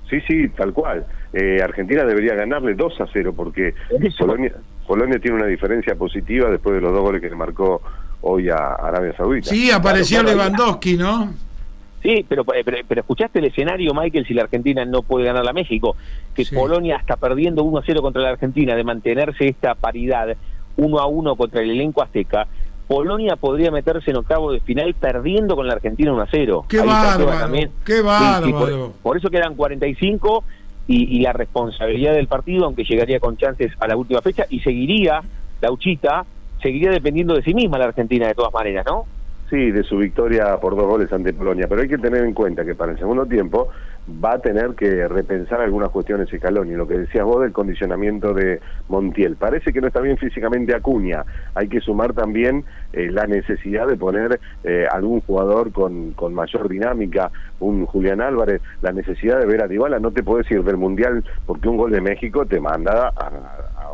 Sí, 0.09 0.19
sí, 0.27 0.49
tal 0.49 0.73
cual. 0.73 1.05
Eh, 1.31 1.61
Argentina 1.63 2.03
debería 2.03 2.35
ganarle 2.35 2.73
2 2.73 3.01
a 3.01 3.07
0 3.11 3.33
porque 3.35 3.73
Polonia, 4.17 4.53
Polonia 4.87 5.19
tiene 5.19 5.37
una 5.37 5.47
diferencia 5.47 5.95
positiva 5.95 6.49
después 6.49 6.75
de 6.75 6.81
los 6.81 6.91
dos 6.91 7.01
goles 7.01 7.21
que 7.21 7.29
le 7.29 7.35
marcó 7.35 7.81
hoy 8.21 8.49
a 8.49 8.55
Arabia 8.55 9.15
Saudita. 9.15 9.49
Sí, 9.49 9.69
apareció 9.71 10.23
Lewandowski, 10.23 10.97
¿no? 10.97 11.33
Sí, 12.03 12.25
pero, 12.27 12.43
pero, 12.43 12.77
pero, 12.85 13.01
escuchaste 13.01 13.39
el 13.39 13.45
escenario, 13.45 13.93
Michael, 13.93 14.27
si 14.27 14.33
la 14.33 14.43
Argentina 14.43 14.83
no 14.83 15.03
puede 15.03 15.25
ganar 15.25 15.47
a 15.47 15.53
México, 15.53 15.95
que 16.35 16.45
Polonia 16.53 16.97
está 16.97 17.15
perdiendo 17.15 17.63
1 17.63 17.77
a 17.77 17.83
0 17.85 18.01
contra 18.01 18.21
la 18.21 18.29
Argentina, 18.29 18.75
de 18.75 18.83
mantenerse 18.83 19.47
esta 19.47 19.73
paridad 19.73 20.35
1 20.75 20.99
a 20.99 21.07
1 21.07 21.35
contra 21.37 21.61
el 21.61 21.71
elenco 21.71 22.03
azteca, 22.03 22.45
Polonia 22.87 23.37
podría 23.37 23.71
meterse 23.71 24.11
en 24.11 24.17
octavo 24.17 24.51
de 24.51 24.59
final 24.59 24.93
perdiendo 24.95 25.55
con 25.55 25.65
la 25.65 25.75
Argentina 25.75 26.11
1 26.11 26.21
a 26.21 26.27
0. 26.29 26.65
¡Qué 26.67 26.81
bárbaro! 26.81 27.69
¡Qué 27.85 28.01
bárbaro! 28.01 28.93
por, 29.01 29.17
eso 29.17 29.29
quedan 29.29 29.55
45 29.55 30.43
y, 30.87 31.17
y 31.17 31.21
la 31.21 31.31
responsabilidad 31.31 32.13
del 32.13 32.27
partido, 32.27 32.65
aunque 32.65 32.83
llegaría 32.83 33.21
con 33.21 33.37
chances 33.37 33.71
a 33.79 33.87
la 33.87 33.95
última 33.95 34.21
fecha, 34.21 34.45
y 34.49 34.59
seguiría, 34.59 35.21
la 35.61 35.71
Uchita, 35.71 36.25
seguiría 36.61 36.91
dependiendo 36.91 37.33
de 37.33 37.43
sí 37.43 37.53
misma 37.53 37.77
la 37.77 37.85
Argentina 37.85 38.27
de 38.27 38.35
todas 38.35 38.53
maneras, 38.53 38.85
¿no? 38.85 39.05
Sí, 39.49 39.71
de 39.71 39.83
su 39.83 39.97
victoria 39.97 40.57
por 40.57 40.75
dos 40.75 40.85
goles 40.85 41.11
ante 41.13 41.33
Polonia, 41.33 41.67
pero 41.67 41.81
hay 41.81 41.87
que 41.87 41.97
tener 41.97 42.23
en 42.23 42.33
cuenta 42.33 42.65
que 42.65 42.75
para 42.75 42.93
el 42.93 42.97
segundo 42.97 43.25
tiempo 43.25 43.69
va 44.23 44.33
a 44.33 44.39
tener 44.39 44.75
que 44.75 45.07
repensar 45.07 45.61
algunas 45.61 45.89
cuestiones 45.89 46.29
Scaloni, 46.29 46.73
lo 46.73 46.87
que 46.87 46.97
decías 46.97 47.23
vos 47.23 47.41
del 47.41 47.51
condicionamiento 47.51 48.33
de 48.33 48.59
Montiel. 48.89 49.35
Parece 49.37 49.71
que 49.71 49.79
no 49.79 49.87
está 49.87 50.01
bien 50.01 50.17
físicamente 50.17 50.75
Acuña, 50.75 51.23
hay 51.55 51.67
que 51.67 51.79
sumar 51.79 52.13
también 52.13 52.65
eh, 52.91 53.09
la 53.11 53.27
necesidad 53.27 53.87
de 53.87 53.95
poner 53.95 54.39
eh, 54.63 54.87
algún 54.91 55.21
jugador 55.21 55.71
con, 55.71 56.11
con 56.13 56.33
mayor 56.33 56.67
dinámica, 56.67 57.31
un 57.59 57.85
Julián 57.85 58.21
Álvarez, 58.21 58.61
la 58.81 58.91
necesidad 58.91 59.39
de 59.39 59.45
ver 59.45 59.63
a 59.63 59.67
Dybala, 59.67 59.99
no 59.99 60.11
te 60.11 60.23
puedes 60.23 60.49
ir 60.51 60.63
del 60.63 60.77
Mundial 60.77 61.23
porque 61.45 61.69
un 61.69 61.77
gol 61.77 61.91
de 61.91 62.01
México 62.01 62.45
te 62.45 62.59
manda 62.59 63.13
a, 63.15 63.31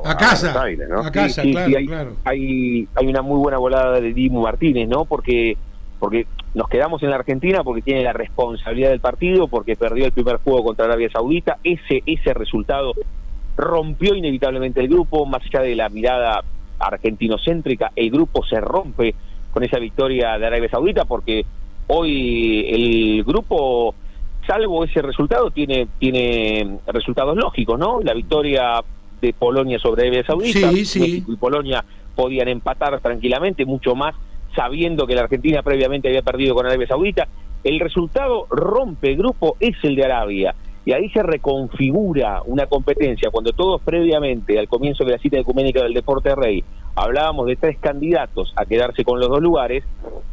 a, 0.06 0.18
casa, 0.18 0.66
¿no? 0.90 1.00
a 1.02 1.12
casa, 1.12 1.42
claro, 1.44 1.78
hay, 1.78 1.88
claro. 1.88 2.14
Hay, 2.24 2.88
hay 2.96 3.08
una 3.08 3.22
muy 3.22 3.38
buena 3.40 3.58
volada 3.58 4.00
de 4.00 4.14
Dimu 4.14 4.42
Martínez, 4.42 4.88
¿no? 4.88 5.06
Porque 5.06 5.58
porque 6.00 6.28
nos 6.54 6.70
quedamos 6.70 7.04
en 7.04 7.10
la 7.10 7.18
Argentina 7.18 7.64
porque 7.64 7.82
tiene 7.82 8.04
la 8.04 8.14
responsabilidad 8.14 8.90
del 8.90 9.02
partido, 9.02 9.48
porque 9.48 9.76
perdió 9.76 10.06
el 10.06 10.14
primer 10.14 10.38
juego 10.38 10.64
contra 10.64 10.86
Arabia 10.86 11.10
Saudita, 11.12 11.58
ese, 11.64 12.02
ese 12.06 12.34
resultado 12.34 12.94
rompió 13.58 14.16
inevitablemente 14.16 14.80
el 14.80 14.88
grupo, 14.88 15.26
más 15.26 15.44
allá 15.44 15.62
de 15.62 15.76
la 15.76 15.90
mirada 15.90 16.42
argentinocéntrica, 16.80 17.92
el 17.96 18.10
grupo 18.10 18.46
se 18.46 18.62
rompe 18.62 19.14
con 19.52 19.64
esa 19.64 19.80
victoria 19.80 20.38
de 20.38 20.48
Arabia 20.48 20.70
Saudita 20.70 21.04
porque 21.04 21.46
hoy 21.88 22.66
el 22.70 23.24
grupo, 23.26 23.94
salvo 24.48 24.86
ese 24.86 25.02
resultado, 25.02 25.52
tiene, 25.52 25.88
tiene 26.00 26.80
resultados 26.88 27.36
lógicos, 27.36 27.78
¿no? 27.78 28.00
La 28.02 28.14
victoria 28.14 28.82
de 29.22 29.34
Polonia 29.34 29.80
sobre 29.80 30.04
Arabia 30.04 30.26
Saudita, 30.26 30.72
Sí, 30.72 30.86
sí. 30.86 31.00
México 31.00 31.32
y 31.32 31.36
Polonia 31.36 31.84
podían 32.16 32.48
empatar 32.48 33.00
tranquilamente, 33.00 33.66
mucho 33.66 33.96
más 33.96 34.16
sabiendo 34.56 35.06
que 35.08 35.16
la 35.16 35.22
Argentina 35.22 35.62
previamente 35.62 36.08
había 36.08 36.22
perdido 36.22 36.56
con 36.56 36.66
Arabia 36.66 36.88
Saudita. 36.88 37.28
El 37.64 37.80
resultado 37.80 38.48
rompe 38.50 39.16
grupo 39.16 39.56
es 39.60 39.76
el 39.84 39.96
de 39.96 40.06
Arabia. 40.06 40.56
Y 40.90 40.94
ahí 40.94 41.08
se 41.10 41.22
reconfigura 41.22 42.42
una 42.48 42.66
competencia. 42.66 43.30
Cuando 43.30 43.54
todos 43.54 43.80
previamente, 43.80 44.58
al 44.58 44.68
comienzo 44.68 45.06
de 45.06 45.12
la 45.12 45.20
cita 45.20 45.38
ecuménica 45.38 45.84
del 45.84 45.94
Deporte 45.94 46.34
Rey, 46.34 46.64
hablábamos 46.96 47.46
de 47.46 47.58
tres 47.58 47.78
candidatos 47.78 48.52
a 48.56 48.66
quedarse 48.66 49.04
con 49.04 49.20
los 49.20 49.30
dos 49.30 49.40
lugares, 49.40 49.84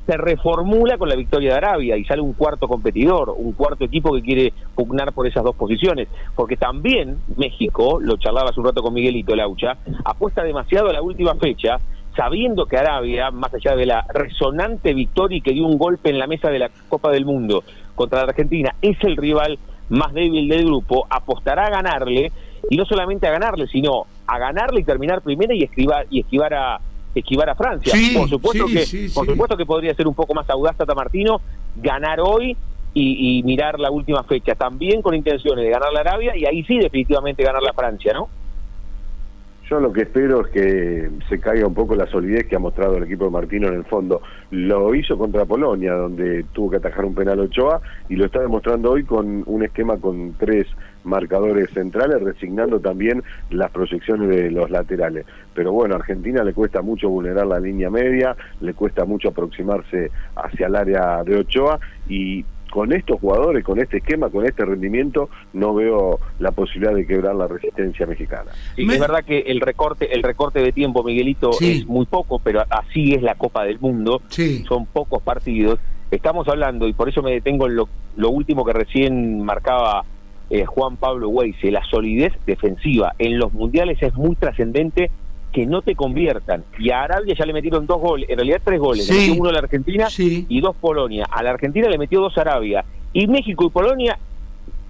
se 0.07 0.17
reformula 0.17 0.97
con 0.97 1.11
la 1.11 1.15
victoria 1.15 1.51
de 1.51 1.57
Arabia 1.59 1.99
y 1.99 2.07
sale 2.07 2.23
un 2.23 2.33
cuarto 2.33 2.69
competidor, 2.69 3.35
un 3.37 3.53
cuarto 3.53 3.85
equipo 3.85 4.15
que 4.15 4.23
quiere 4.23 4.55
pugnar 4.75 5.13
por 5.13 5.27
esas 5.27 5.45
dos 5.45 5.55
posiciones. 5.57 6.09
Porque 6.35 6.57
también 6.57 7.19
México, 7.37 7.99
lo 8.01 8.17
charlaba 8.17 8.49
hace 8.49 8.59
un 8.59 8.65
rato 8.65 8.83
con 8.83 8.95
Miguelito 8.95 9.37
Laucha, 9.37 9.77
apuesta 10.07 10.43
demasiado 10.43 10.89
a 10.89 10.95
la 10.95 11.03
última 11.03 11.35
fecha 11.35 11.79
sabiendo 12.17 12.65
que 12.65 12.79
Arabia, 12.79 13.31
más 13.31 13.53
allá 13.53 13.77
de 13.77 13.85
la 13.85 14.07
resonante 14.09 14.95
victoria 14.95 15.37
y 15.37 15.43
que 15.43 15.53
dio 15.53 15.67
un 15.67 15.77
golpe 15.77 16.09
en 16.09 16.19
la 16.19 16.27
mesa 16.27 16.49
de 16.49 16.61
la 16.61 16.71
Copa 16.89 17.11
del 17.11 17.27
Mundo 17.27 17.63
contra 17.95 18.21
la 18.21 18.31
Argentina, 18.31 18.75
es 18.81 18.97
el 19.05 19.19
rival 19.19 19.59
más 19.89 20.13
débil 20.13 20.49
del 20.49 20.65
grupo, 20.65 21.07
apostará 21.09 21.67
a 21.67 21.71
ganarle, 21.71 22.33
y 22.69 22.77
no 22.77 22.85
solamente 22.85 23.27
a 23.27 23.31
ganarle, 23.31 23.67
sino 23.69 24.07
a 24.27 24.39
ganarle 24.39 24.81
y 24.81 24.85
terminar 24.85 25.23
primero 25.23 25.55
y 25.55 25.63
esquivar, 25.63 26.07
y 26.11 26.21
esquivar 26.21 26.55
a 26.55 26.81
esquivar 27.15 27.49
a 27.49 27.55
Francia. 27.55 27.95
Sí, 27.95 28.15
por 28.15 28.29
supuesto 28.29 28.67
sí, 28.69 28.75
que 28.75 28.87
sí, 28.87 29.09
por 29.15 29.27
supuesto 29.27 29.57
que 29.57 29.65
podría 29.65 29.95
ser 29.95 30.07
un 30.07 30.15
poco 30.15 30.35
más 30.35 30.49
audaz 30.51 30.77
Tata 30.77 30.95
Martino, 30.95 31.41
ganar 31.77 32.21
hoy 32.21 32.57
y, 32.93 33.39
y 33.39 33.43
mirar 33.43 33.81
la 33.81 33.91
última 33.91 34.23
fecha, 34.25 34.55
también 34.55 35.01
con 35.01 35.15
intenciones 35.15 35.65
de 35.65 35.71
ganar 35.71 35.93
la 35.93 36.01
Arabia 36.01 36.37
y 36.37 36.45
ahí 36.45 36.63
sí 36.65 36.79
definitivamente 36.79 37.43
ganar 37.43 37.63
la 37.63 37.73
Francia, 37.73 38.13
¿no? 38.13 38.29
Yo 39.69 39.81
lo 39.81 39.93
que 39.93 40.03
espero 40.03 40.43
es 40.43 40.53
que 40.53 41.11
se 41.29 41.41
caiga 41.41 41.67
un 41.67 41.75
poco 41.75 41.97
la 41.97 42.07
solidez 42.07 42.47
que 42.47 42.55
ha 42.55 42.61
mostrado 42.61 42.99
el 42.99 43.03
equipo 43.03 43.25
de 43.25 43.33
Martino 43.33 43.67
en 43.67 43.75
el 43.75 43.85
fondo. 43.85 44.23
Lo 44.53 44.95
hizo 44.95 45.19
contra 45.19 45.45
Polonia, 45.45 45.93
donde 45.95 46.45
tuvo 46.53 46.71
que 46.71 46.77
atajar 46.77 47.05
un 47.05 47.17
penal 47.17 47.41
Ochoa, 47.41 47.81
y 48.09 48.15
lo 48.15 48.27
está 48.27 48.41
demostrando 48.41 48.93
hoy 48.93 49.03
con 49.03 49.43
un 49.45 49.65
esquema 49.65 49.97
con 49.97 50.35
tres 50.39 50.69
marcadores 51.03 51.69
centrales, 51.71 52.23
resignando 52.23 52.79
también 52.79 53.25
las 53.51 53.73
proyecciones 53.73 54.29
de 54.29 54.53
los 54.53 54.71
laterales. 54.71 55.27
Pero 55.53 55.73
bueno, 55.73 55.95
a 55.95 55.99
Argentina 55.99 56.45
le 56.45 56.53
cuesta 56.53 56.81
mucho 56.81 57.09
vulnerar 57.09 57.49
la 57.49 57.59
línea 57.59 57.91
media, 57.91 58.37
le 58.61 58.73
cuesta 58.73 59.05
mucho 59.05 59.31
aproximarse 59.31 60.13
hacia 60.37 60.69
el 60.69 60.77
área 60.77 61.25
de 61.25 61.39
Ochoa, 61.39 61.81
y 62.09 62.45
con 62.71 62.93
estos 62.93 63.21
jugadores, 63.21 63.65
con 63.65 63.79
este 63.81 63.99
esquema, 63.99 64.29
con 64.29 64.45
este 64.45 64.65
rendimiento, 64.65 65.29
no 65.53 65.75
veo 65.75 66.19
la 66.39 66.51
posibilidad 66.51 66.95
de 66.95 67.07
quebrar 67.07 67.35
la 67.35 67.47
resistencia 67.47 68.07
mexicana. 68.07 68.51
Sí, 68.75 68.87
es 68.91 69.01
verdad 69.01 69.25
que 69.25 69.39
el 69.41 69.61
recorte, 69.61 70.15
el 70.15 70.23
recorte 70.23 70.61
de 70.61 70.73
tiempo, 70.73 71.03
Miguelito, 71.03 71.53
Sí. 71.53 71.79
es 71.79 71.87
muy 71.87 72.07
poco, 72.07 72.39
pero 72.39 72.63
así 72.69 73.15
es 73.15 73.23
la 73.23 73.35
Copa 73.37 73.65
del 73.65 73.79
Mundo. 73.81 74.21
Sí. 74.29 74.65
Son 74.69 74.87
pocos 74.87 75.23
partidos. 75.23 75.79
Estamos 76.11 76.47
hablando, 76.49 76.87
y 76.87 76.93
por 76.93 77.09
eso 77.09 77.23
me 77.23 77.33
detengo 77.33 77.67
en 77.67 77.77
lo, 77.77 77.89
lo 78.17 78.31
último 78.31 78.65
que 78.65 78.73
recién 78.73 79.43
marcaba 79.43 80.05
eh, 80.51 80.65
Juan 80.65 80.97
Pablo 80.97 81.29
Weise, 81.29 81.71
la 81.73 81.83
solidez 81.85 82.33
defensiva. 82.47 83.15
En 83.19 83.39
los 83.39 83.53
mundiales 83.53 84.01
es 84.03 84.15
muy 84.15 84.37
trascendente 84.37 85.11
que 85.57 85.65
no 85.65 85.81
te 85.81 85.95
conviertan. 85.95 86.65
Y 86.79 86.91
a 86.91 87.05
Arabia 87.05 87.35
ya 87.39 87.47
le 87.47 87.55
metieron 87.55 87.87
dos 87.87 87.99
goles, 87.99 88.29
en 88.29 88.37
realidad 88.37 88.61
tres 88.63 88.79
goles. 88.79 89.07
Sí. 89.07 89.13
Le 89.15 89.19
metió 89.29 89.41
uno 89.41 89.49
a 89.49 89.53
la 89.55 89.59
Argentina 89.61 90.11
Sí. 90.11 90.45
y 90.51 90.61
dos 90.61 90.77
Polonia. 90.77 91.25
A 91.31 91.43
la 91.43 91.51
Argentina 91.53 91.89
le 91.89 91.97
metió 91.97 92.21
dos 92.21 92.37
Arabia. 92.37 92.85
Y 93.15 93.27
México 93.27 93.65
y 93.65 93.71
Polonia, 93.71 94.19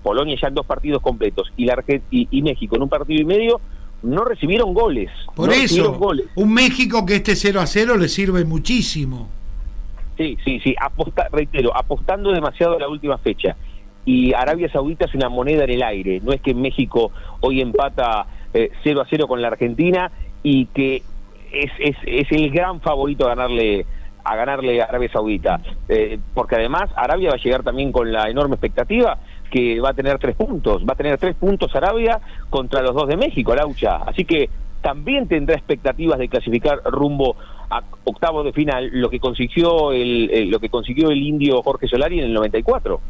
Polonia 0.03 0.37
ya 0.43 0.49
en 0.49 0.55
dos 0.55 0.67
partidos 0.67 1.01
completos, 1.03 1.53
y, 1.57 1.67
la 1.67 1.77
Arge- 1.77 2.03
y, 2.11 2.27
y 2.33 2.43
México 2.43 2.75
en 2.75 2.83
un 2.83 2.89
partido 2.89 3.21
y 3.23 3.25
medio, 3.25 3.61
no 4.03 4.25
recibieron 4.25 4.75
goles. 4.75 5.09
Por 5.37 5.47
no 5.51 5.55
eso, 5.55 5.93
goles. 5.95 6.27
un 6.35 6.53
México 6.53 7.07
que 7.07 7.15
este 7.15 7.37
0 7.37 7.61
a 7.61 7.67
0 7.67 7.97
le 7.97 8.09
sirve 8.09 8.45
muchísimo. 8.45 9.29
Sí, 10.17 10.37
sí, 10.45 10.59
sí, 10.65 10.75
aposta, 10.81 11.29
reitero, 11.31 11.77
apostando 11.77 12.33
demasiado 12.33 12.75
a 12.77 12.81
la 12.81 12.89
última 12.89 13.19
fecha. 13.19 13.55
Y 14.05 14.33
Arabia 14.35 14.69
Saudita 14.73 15.05
es 15.05 15.15
una 15.15 15.29
moneda 15.29 15.63
en 15.65 15.71
el 15.71 15.83
aire, 15.85 16.21
no 16.25 16.33
es 16.33 16.41
que 16.41 16.55
México 16.55 17.13
hoy 17.41 17.61
empata 17.61 18.27
eh, 18.55 18.71
0 18.83 19.03
a 19.03 19.07
0 19.09 19.27
con 19.29 19.43
la 19.43 19.49
Argentina 19.49 20.11
y 20.49 20.67
que 20.67 21.03
es, 21.53 21.71
es, 21.81 21.97
es 22.07 22.31
el 22.31 22.51
gran 22.53 22.81
favorito 22.81 23.27
a 23.27 23.35
ganarle 23.35 23.85
a 24.29 24.35
ganarle 24.37 24.81
a 24.81 24.85
Arabia 24.87 25.09
Saudita, 25.13 25.61
Eh, 25.89 26.19
porque 26.35 26.55
además 26.57 26.91
Arabia 26.97 27.31
va 27.31 27.35
a 27.37 27.43
llegar 27.43 27.63
también 27.65 27.91
con 27.93 28.13
la 28.13 28.29
enorme 28.29 28.55
expectativa 28.55 29.19
que 29.51 29.81
va 29.81 29.91
a 29.91 29.95
tener 29.95 30.19
tres 30.19 30.35
puntos, 30.37 30.83
va 30.85 30.93
a 30.95 30.97
tener 30.97 31.17
tres 31.19 31.35
puntos 31.37 31.75
Arabia 31.75 32.21
contra 32.51 32.83
los 32.83 32.95
dos 32.95 33.07
de 33.09 33.17
México, 33.17 33.55
Laucha, 33.55 33.97
así 34.07 34.25
que 34.25 34.49
también 34.83 35.27
tendrá 35.29 35.55
expectativas 35.57 36.19
de 36.19 36.29
clasificar 36.29 36.81
rumbo 36.85 37.37
a 37.71 37.83
octavos 38.05 38.45
de 38.45 38.53
final, 38.53 38.89
lo 38.93 39.09
que 39.11 39.19
consiguió 39.21 39.91
el, 39.93 40.31
el- 40.33 40.51
lo 40.51 40.59
que 40.61 40.69
consiguió 40.69 41.11
el 41.11 41.23
indio 41.23 41.63
Jorge 41.63 41.87
Solari 41.89 42.19
en 42.21 42.27
el 42.27 42.35
94. 42.35 43.01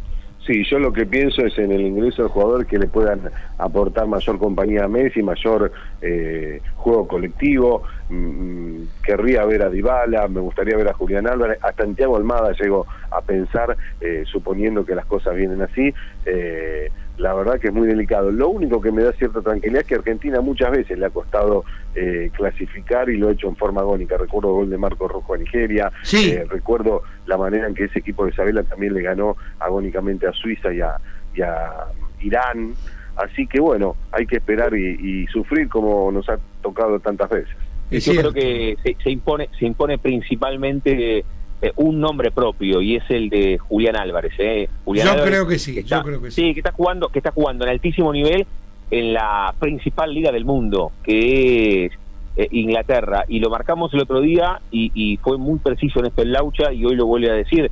Sí, 0.46 0.62
yo 0.70 0.78
lo 0.78 0.92
que 0.92 1.06
pienso 1.06 1.44
es 1.44 1.58
en 1.58 1.72
el 1.72 1.80
ingreso 1.80 2.22
de 2.22 2.28
jugadores 2.28 2.68
que 2.68 2.78
le 2.78 2.86
puedan 2.86 3.32
aportar 3.58 4.06
mayor 4.06 4.38
compañía 4.38 4.84
a 4.84 4.88
Messi, 4.88 5.20
mayor 5.20 5.72
eh, 6.00 6.60
juego 6.76 7.08
colectivo. 7.08 7.82
Mm, 8.08 8.82
querría 9.02 9.44
ver 9.44 9.62
a 9.64 9.70
Dybala, 9.70 10.28
me 10.28 10.40
gustaría 10.40 10.76
ver 10.76 10.88
a 10.88 10.92
Julián 10.92 11.26
Álvarez, 11.26 11.58
a 11.62 11.72
Santiago 11.72 12.16
Almada 12.16 12.52
llego 12.52 12.86
a 13.10 13.20
pensar, 13.22 13.76
eh, 14.00 14.22
suponiendo 14.30 14.84
que 14.84 14.94
las 14.94 15.06
cosas 15.06 15.34
vienen 15.34 15.62
así. 15.62 15.92
eh, 16.24 16.90
la 17.18 17.32
verdad 17.34 17.58
que 17.58 17.68
es 17.68 17.72
muy 17.74 17.86
delicado. 17.86 18.30
Lo 18.30 18.48
único 18.50 18.80
que 18.80 18.92
me 18.92 19.02
da 19.02 19.12
cierta 19.12 19.40
tranquilidad 19.40 19.80
es 19.82 19.86
que 19.86 19.94
Argentina 19.94 20.40
muchas 20.40 20.70
veces 20.70 20.98
le 20.98 21.06
ha 21.06 21.10
costado 21.10 21.64
eh, 21.94 22.30
clasificar 22.36 23.08
y 23.08 23.16
lo 23.16 23.28
ha 23.28 23.32
hecho 23.32 23.48
en 23.48 23.56
forma 23.56 23.80
agónica. 23.80 24.16
Recuerdo 24.18 24.48
el 24.50 24.54
gol 24.54 24.70
de 24.70 24.78
Marco 24.78 25.08
Rojo 25.08 25.34
a 25.34 25.38
Nigeria, 25.38 25.90
Sí. 26.02 26.30
eh, 26.32 26.44
recuerdo 26.48 27.02
la 27.26 27.36
manera 27.38 27.66
en 27.68 27.74
que 27.74 27.84
ese 27.84 28.00
equipo 28.00 28.24
de 28.24 28.32
Isabela 28.32 28.62
también 28.64 28.92
le 28.94 29.02
ganó 29.02 29.36
agónicamente 29.60 30.26
a 30.26 30.32
Suiza 30.32 30.72
y 30.74 30.80
a, 30.80 30.96
y 31.34 31.40
a 31.42 31.86
Irán. 32.20 32.74
Así 33.16 33.46
que 33.46 33.60
bueno, 33.60 33.96
hay 34.12 34.26
que 34.26 34.36
esperar 34.36 34.74
y, 34.76 35.22
y 35.22 35.26
sufrir 35.28 35.68
como 35.70 36.12
nos 36.12 36.28
ha 36.28 36.38
tocado 36.62 37.00
tantas 37.00 37.30
veces. 37.30 37.56
Es 37.90 38.04
Yo 38.04 38.12
cierto. 38.12 38.32
creo 38.32 38.42
que 38.44 38.76
se, 38.82 38.96
se 39.02 39.10
impone 39.10 39.48
se 39.58 39.64
impone 39.64 39.96
principalmente 39.98 41.24
eh, 41.62 41.72
un 41.76 42.00
nombre 42.00 42.30
propio 42.30 42.80
y 42.82 42.96
es 42.96 43.04
el 43.08 43.28
de 43.30 43.58
Julián 43.58 43.96
Álvarez. 43.96 44.32
Eh. 44.38 44.68
Julián 44.84 45.06
Yo 45.06 45.12
Álvarez, 45.12 45.30
creo 45.34 45.46
que 45.48 45.58
sí, 45.58 45.78
está- 45.78 45.96
yo 45.98 46.02
creo 46.04 46.22
que 46.22 46.30
sí. 46.30 46.52
que 46.54 46.60
está 46.60 46.72
jugando 46.72 47.08
que 47.08 47.18
está 47.18 47.30
jugando 47.32 47.64
en 47.64 47.70
altísimo 47.70 48.12
nivel 48.12 48.46
en 48.90 49.12
la 49.14 49.54
principal 49.58 50.12
liga 50.14 50.30
del 50.32 50.44
mundo, 50.44 50.92
que 51.02 51.86
es 51.86 51.92
eh, 52.36 52.48
Inglaterra. 52.52 53.24
Y 53.28 53.40
lo 53.40 53.48
marcamos 53.50 53.92
el 53.94 54.00
otro 54.02 54.20
día 54.20 54.60
y, 54.70 54.92
y 54.94 55.16
fue 55.16 55.38
muy 55.38 55.58
preciso 55.58 56.00
en 56.00 56.06
esto 56.06 56.22
en 56.22 56.32
Laucha 56.32 56.72
y 56.72 56.84
hoy 56.84 56.94
lo 56.94 57.06
vuelve 57.06 57.30
a 57.30 57.34
decir. 57.34 57.70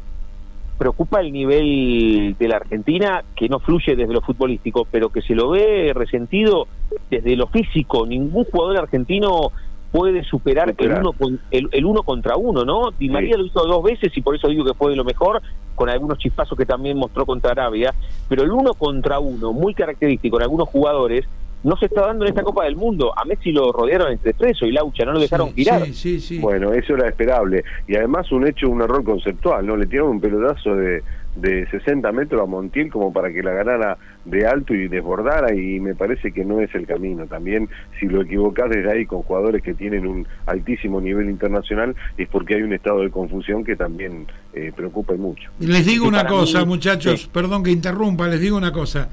Preocupa 0.78 1.20
el 1.20 1.32
nivel 1.32 2.34
de 2.36 2.48
la 2.48 2.56
Argentina 2.56 3.22
que 3.36 3.48
no 3.48 3.60
fluye 3.60 3.94
desde 3.94 4.12
lo 4.12 4.20
futbolístico, 4.22 4.88
pero 4.90 5.08
que 5.08 5.22
se 5.22 5.34
lo 5.36 5.50
ve 5.50 5.92
resentido 5.94 6.66
desde 7.10 7.36
lo 7.36 7.46
físico. 7.46 8.04
Ningún 8.06 8.44
jugador 8.44 8.78
argentino 8.78 9.52
puede 9.94 10.24
superar 10.24 10.74
el 10.76 10.92
uno, 10.92 11.14
el, 11.52 11.68
el 11.70 11.86
uno 11.86 12.02
contra 12.02 12.36
uno, 12.36 12.64
¿no? 12.64 12.90
Di 12.98 13.08
María 13.08 13.36
lo 13.36 13.46
hizo 13.46 13.64
dos 13.64 13.80
veces 13.84 14.10
y 14.16 14.22
por 14.22 14.34
eso 14.34 14.48
digo 14.48 14.64
que 14.64 14.74
fue 14.74 14.90
de 14.90 14.96
lo 14.96 15.04
mejor, 15.04 15.40
con 15.76 15.88
algunos 15.88 16.18
chispazos 16.18 16.58
que 16.58 16.66
también 16.66 16.98
mostró 16.98 17.24
contra 17.24 17.52
Arabia, 17.52 17.94
pero 18.28 18.42
el 18.42 18.50
uno 18.50 18.74
contra 18.74 19.20
uno, 19.20 19.52
muy 19.52 19.72
característico 19.72 20.36
en 20.38 20.42
algunos 20.42 20.68
jugadores, 20.68 21.24
no 21.62 21.76
se 21.76 21.86
está 21.86 22.08
dando 22.08 22.24
en 22.24 22.30
esta 22.30 22.42
Copa 22.42 22.64
del 22.64 22.74
Mundo. 22.74 23.16
A 23.16 23.24
Messi 23.24 23.52
lo 23.52 23.70
rodearon 23.70 24.10
entre 24.10 24.34
preso 24.34 24.66
y 24.66 24.72
Laucha, 24.72 25.04
no 25.04 25.12
lo 25.12 25.20
dejaron 25.20 25.50
Sí, 25.50 25.54
tirar. 25.54 25.84
Sí, 25.86 25.94
sí, 25.94 26.20
sí. 26.20 26.38
Bueno, 26.40 26.72
eso 26.72 26.96
era 26.96 27.08
esperable. 27.08 27.62
Y 27.86 27.94
además 27.94 28.32
un 28.32 28.48
hecho, 28.48 28.68
un 28.68 28.82
error 28.82 29.04
conceptual, 29.04 29.64
¿no? 29.64 29.76
Le 29.76 29.86
tiraron 29.86 30.10
un 30.10 30.20
pelotazo 30.20 30.74
de, 30.74 31.04
de 31.36 31.66
60 31.70 32.10
metros 32.12 32.40
a 32.42 32.46
Montiel 32.46 32.90
como 32.90 33.12
para 33.12 33.32
que 33.32 33.42
la 33.42 33.52
ganara 33.52 33.98
de 34.24 34.46
alto 34.46 34.72
y 34.74 34.88
desbordara 34.88 35.54
y 35.54 35.80
me 35.80 35.94
parece 35.94 36.32
que 36.32 36.44
no 36.44 36.60
es 36.60 36.74
el 36.74 36.86
camino. 36.86 37.26
También 37.26 37.68
si 37.98 38.06
lo 38.06 38.22
equivocás 38.22 38.70
desde 38.70 38.90
ahí 38.90 39.04
con 39.06 39.22
jugadores 39.22 39.62
que 39.62 39.74
tienen 39.74 40.06
un 40.06 40.26
altísimo 40.46 41.00
nivel 41.00 41.28
internacional 41.28 41.94
es 42.16 42.28
porque 42.28 42.54
hay 42.54 42.62
un 42.62 42.72
estado 42.72 43.00
de 43.02 43.10
confusión 43.10 43.64
que 43.64 43.76
también 43.76 44.26
eh, 44.52 44.72
preocupa 44.74 45.14
y 45.14 45.18
mucho. 45.18 45.50
Les 45.58 45.84
digo 45.84 46.04
Y 46.06 46.08
una 46.08 46.26
cosa, 46.26 46.60
mí- 46.60 46.66
muchachos, 46.66 47.22
sí. 47.22 47.30
perdón 47.32 47.62
que 47.64 47.70
interrumpa, 47.70 48.28
les 48.28 48.40
digo 48.40 48.56
una 48.56 48.72
cosa. 48.72 49.08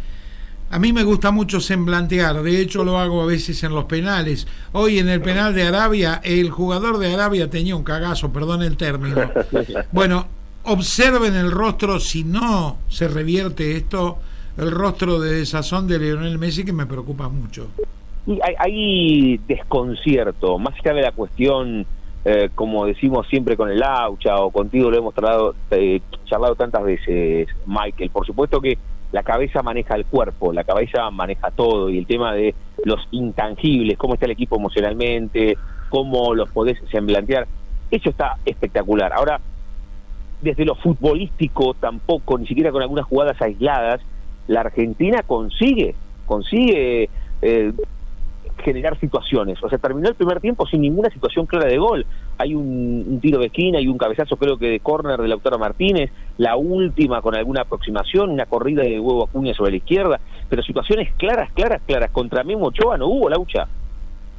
A 0.70 0.80
mí 0.80 0.94
me 0.94 1.04
gusta 1.04 1.32
mucho 1.32 1.60
semblantear, 1.60 2.42
de 2.44 2.62
hecho 2.62 2.86
lo 2.86 2.98
hago 2.98 3.22
a 3.22 3.26
veces 3.26 3.62
en 3.66 3.74
los 3.74 3.84
penales. 3.86 4.48
Hoy 4.72 5.00
en 5.00 5.10
el 5.10 5.20
penal 5.20 5.54
de 5.54 5.64
Arabia, 5.64 6.22
el 6.24 6.50
jugador 6.50 6.98
de 6.98 7.14
Arabia 7.14 7.50
tenía 7.50 7.76
un 7.76 7.84
cagazo, 7.84 8.32
perdón 8.32 8.62
el 8.62 8.78
término. 8.78 9.18
Bueno, 9.92 10.28
observen 10.64 11.36
el 11.36 11.52
rostro, 11.52 12.00
si 12.00 12.24
no 12.24 12.78
se 12.88 13.08
revierte 13.08 13.76
esto, 13.76 14.20
el 14.58 14.72
rostro 14.72 15.20
de 15.20 15.36
desazón 15.36 15.88
de 15.88 16.00
Lionel 16.00 16.38
Messi 16.38 16.64
que 16.64 16.74
me 16.74 16.86
preocupa 16.86 17.30
mucho. 17.30 17.68
Y 18.28 18.40
hay, 18.44 18.56
hay 18.60 19.38
desconcierto, 19.48 20.60
más 20.60 20.76
allá 20.80 20.94
de 20.94 21.02
la 21.02 21.12
cuestión, 21.12 21.86
eh, 22.24 22.50
como 22.54 22.86
decimos 22.86 23.28
siempre 23.28 23.58
con 23.58 23.70
el 23.70 23.80
Laucha 23.80 24.38
o 24.38 24.52
contigo 24.52 24.92
lo 24.92 24.98
hemos 24.98 25.16
tratado, 25.16 25.56
eh, 25.72 26.02
charlado 26.26 26.56
tantas 26.56 26.84
veces, 26.84 27.48
Michael. 27.66 28.12
Por 28.12 28.26
supuesto 28.26 28.62
que 28.62 28.78
la 29.12 29.24
cabeza 29.24 29.64
maneja 29.64 29.96
el 29.96 30.06
cuerpo, 30.06 30.54
la 30.54 30.64
cabeza 30.64 31.10
maneja 31.10 31.52
todo 31.52 31.90
y 31.90 31.98
el 31.98 32.06
tema 32.06 32.34
de 32.34 32.54
los 32.86 33.08
intangibles, 33.12 33.98
cómo 33.98 34.14
está 34.14 34.26
el 34.26 34.34
equipo 34.34 34.56
emocionalmente, 34.56 35.58
cómo 35.90 36.36
los 36.36 36.50
podés 36.50 36.78
semblantear, 36.92 37.48
eso 37.90 38.10
está 38.10 38.38
espectacular. 38.46 39.12
Ahora, 39.14 39.42
desde 40.42 40.66
lo 40.66 40.76
futbolístico 40.76 41.74
tampoco, 41.76 42.38
ni 42.38 42.48
siquiera 42.48 42.72
con 42.72 42.82
algunas 42.82 43.06
jugadas 43.06 43.42
aisladas, 43.42 44.02
la 44.48 44.62
Argentina 44.62 45.24
consigue, 45.24 45.96
consigue 46.26 47.10
eh, 47.42 47.74
generar 48.64 49.00
situaciones. 49.00 49.62
O 49.64 49.70
sea, 49.70 49.78
terminó 49.78 50.10
el 50.10 50.16
primer 50.16 50.40
tiempo 50.40 50.66
sin 50.68 50.82
ninguna 50.82 51.10
situación 51.10 51.46
clara 51.46 51.68
de 51.68 51.78
gol. 51.78 52.06
Hay 52.38 52.56
un, 52.56 53.20
tiro 53.22 53.40
de 53.40 53.48
esquina 53.48 53.80
y 53.80 53.88
un 53.88 53.98
cabezazo 53.98 54.38
creo 54.38 54.58
que 54.58 54.68
de 54.68 54.80
córner 54.80 55.22
de 55.22 55.28
Lautaro 55.28 55.60
Martínez, 55.60 56.12
la 56.38 56.56
última 56.56 57.22
con 57.22 57.36
alguna 57.36 57.62
aproximación, 57.62 58.32
una 58.32 58.46
corrida 58.46 58.84
de 58.84 59.00
huevo 59.00 59.26
Acuña 59.26 59.54
sobre 59.54 59.72
la 59.72 59.78
izquierda, 59.78 60.20
pero 60.50 60.64
situaciones 60.64 61.12
claras, 61.18 61.52
claras, 61.54 61.82
claras. 61.86 62.12
Contra 62.12 62.44
Memo 62.44 62.68
Ochoa 62.68 62.98
no 62.98 63.08
hubo, 63.08 63.30
Laucha. 63.30 63.68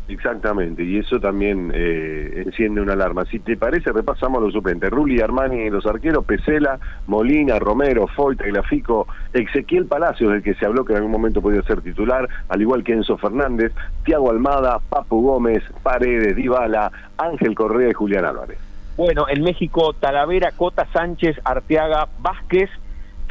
Exactamente, 0.08 0.82
y 0.82 0.98
eso 0.98 1.20
también 1.20 1.70
eh, 1.74 2.42
enciende 2.44 2.80
una 2.80 2.94
alarma. 2.94 3.24
Si 3.24 3.38
te 3.38 3.56
parece, 3.56 3.92
repasamos 3.92 4.42
los 4.42 4.52
suplentes. 4.52 4.90
Rulli, 4.90 5.20
Armani, 5.20 5.70
los 5.70 5.86
arqueros, 5.86 6.24
Pesela, 6.24 6.78
Molina, 7.06 7.58
Romero, 7.58 8.08
Foyt, 8.08 8.40
Glafico, 8.42 9.06
Ezequiel 9.32 9.86
Palacios, 9.86 10.32
del 10.32 10.42
que 10.42 10.54
se 10.54 10.66
habló 10.66 10.84
que 10.84 10.92
en 10.92 10.98
algún 10.98 11.12
momento 11.12 11.40
podía 11.40 11.62
ser 11.62 11.80
titular, 11.82 12.28
al 12.48 12.60
igual 12.60 12.82
que 12.82 12.92
Enzo 12.92 13.16
Fernández, 13.16 13.72
Tiago 14.04 14.30
Almada, 14.30 14.80
Papu 14.80 15.22
Gómez, 15.22 15.62
Paredes, 15.82 16.34
Dybala, 16.34 16.90
Ángel 17.16 17.54
Correa 17.54 17.90
y 17.90 17.94
Julián 17.94 18.24
Álvarez. 18.24 18.58
Bueno, 18.96 19.26
en 19.28 19.42
México, 19.42 19.94
Talavera, 19.94 20.50
Cota, 20.52 20.86
Sánchez, 20.92 21.40
Arteaga, 21.44 22.08
Vázquez 22.18 22.68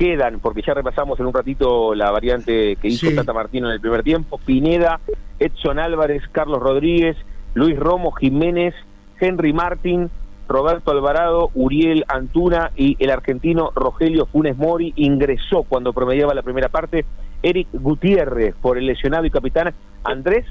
quedan, 0.01 0.39
porque 0.39 0.63
ya 0.65 0.73
repasamos 0.73 1.19
en 1.19 1.27
un 1.27 1.33
ratito 1.33 1.93
la 1.93 2.09
variante 2.09 2.75
que 2.77 2.87
hizo 2.87 3.07
Sí. 3.07 3.15
Tata 3.15 3.33
Martino 3.33 3.67
en 3.67 3.73
el 3.73 3.79
primer 3.79 4.01
tiempo, 4.01 4.39
Pineda, 4.39 4.99
Edson 5.37 5.77
Álvarez, 5.77 6.23
Carlos 6.31 6.59
Rodríguez, 6.59 7.15
Luis 7.53 7.77
Romo, 7.77 8.11
Jiménez, 8.11 8.73
Henry 9.19 9.53
Martín, 9.53 10.09
Roberto 10.47 10.89
Alvarado, 10.89 11.51
Uriel 11.53 12.03
Antuna 12.07 12.71
y 12.75 12.97
el 12.97 13.11
argentino 13.11 13.69
Rogelio 13.75 14.25
Funes 14.25 14.57
Mori 14.57 14.91
ingresó 14.95 15.61
cuando 15.63 15.93
promediaba 15.93 16.33
la 16.33 16.41
primera 16.41 16.69
parte, 16.69 17.05
Eric 17.43 17.67
Gutiérrez 17.71 18.55
por 18.59 18.79
el 18.79 18.87
lesionado 18.87 19.25
y 19.25 19.29
capitán 19.29 19.71
Andrés 20.03 20.47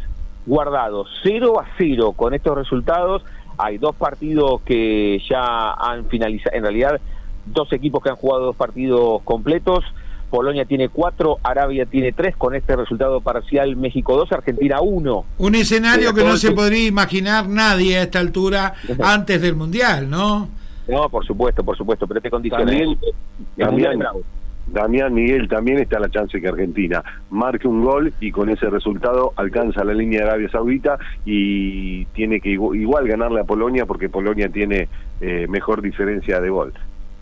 Guardado, 0.47 1.07
0 1.25 1.61
a 1.61 1.67
0 1.77 2.13
con 2.13 2.35
estos 2.35 2.57
resultados. 2.57 3.25
Hay 3.59 3.79
dos 3.79 3.97
partidos 3.97 4.61
que 4.63 5.21
ya 5.29 5.73
han 5.73 6.07
finalizado, 6.07 6.57
en 6.57 6.63
realidad 6.63 7.01
dos 7.47 7.73
equipos 7.73 8.03
que 8.03 8.11
han 8.11 8.17
jugado 8.17 8.47
dos 8.47 8.57
partidos 8.57 9.23
completos. 9.23 9.85
Polonia 10.31 10.65
tiene 10.65 10.89
cuatro, 10.89 11.39
Arabia 11.43 11.87
tiene 11.87 12.13
tres, 12.13 12.37
con 12.37 12.55
este 12.55 12.77
resultado 12.77 13.21
parcial 13.21 13.75
México 13.75 14.17
2, 14.17 14.31
Argentina 14.31 14.81
1. 14.81 15.25
Un 15.39 15.55
escenario 15.57 16.15
que 16.15 16.23
no 16.23 16.37
se 16.37 16.53
podría 16.53 16.87
imaginar 16.87 17.49
nadie 17.49 17.99
a 17.99 18.03
esta 18.03 18.21
altura 18.21 18.75
antes 19.03 19.43
del 19.43 19.57
Mundial, 19.57 20.09
¿no? 20.09 20.49
No, 20.87 21.09
por 21.09 21.25
supuesto, 21.27 21.65
por 21.65 21.77
supuesto, 21.77 22.07
pero 22.07 22.21
te 22.21 22.31
condiciona. 22.31 22.65
También- 22.65 23.99
bravo. 23.99 24.21
Damián 24.69 25.13
Miguel, 25.13 25.49
también 25.49 25.81
está 25.81 25.99
la 25.99 26.09
chance 26.11 26.41
que 26.41 26.47
Argentina 26.47 27.03
marque 27.31 27.67
un 27.67 27.83
gol 27.85 28.13
y 28.21 28.31
con 28.31 28.51
ese 28.51 28.71
resultado 28.71 29.33
alcanza 29.35 29.83
la 29.83 29.93
línea 29.95 30.21
de 30.21 30.29
Arabia 30.31 30.49
Saudita 30.49 30.97
y 31.25 32.05
tiene 32.07 32.41
que 32.41 32.57
igu- 32.57 32.77
igual 32.81 33.09
ganarle 33.09 33.41
a 33.41 33.45
Polonia 33.45 33.85
porque 33.85 34.09
Polonia 34.09 34.49
tiene 34.49 34.89
eh, 35.21 35.47
mejor 35.49 35.83
diferencia 35.83 36.41
de 36.41 36.51
gol. 36.51 36.73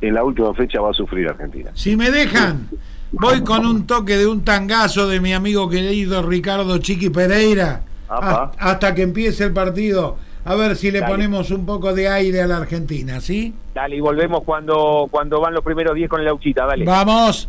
En 0.01 0.15
la 0.15 0.23
última 0.25 0.55
fecha 0.55 0.81
va 0.81 0.91
a 0.91 0.95
sufrir 0.95 1.29
Argentina. 1.29 1.71
Si 1.75 1.97
me 1.97 2.11
dejan, 2.11 2.69
voy 3.11 3.43
con 3.43 3.67
un 3.67 3.87
toque 3.87 4.17
de 4.17 4.27
un 4.27 4.45
tangazo 4.45 5.09
de 5.09 5.21
mi 5.21 5.33
amigo 5.33 5.69
querido 5.69 6.23
Ricardo 6.23 6.79
Chiqui 6.79 7.11
Pereira 7.11 7.83
Apa. 8.09 8.53
hasta, 8.59 8.95
que 8.95 9.03
empiece 9.03 9.45
el 9.45 9.53
partido. 9.53 10.17
A 10.45 10.55
ver 10.55 10.77
si 10.77 10.91
le 10.91 11.01
Dale. 11.01 11.13
ponemos 11.13 11.51
un 11.51 11.67
poco 11.67 11.93
de 11.93 12.09
aire 12.09 12.41
a 12.41 12.47
la 12.47 12.59
Argentina, 12.59 13.21
¿sí? 13.21 13.53
Dale, 13.75 13.97
y 13.97 14.01
volvemos 14.01 14.45
cuando, 14.45 15.07
cuando 15.11 15.41
van 15.41 15.53
los 15.53 15.63
primeros 15.65 15.95
10 15.95 16.09
con 16.09 16.21
el 16.21 16.29
Auchita, 16.29 16.65
dale. 16.65 16.85
Vamos. 16.85 17.49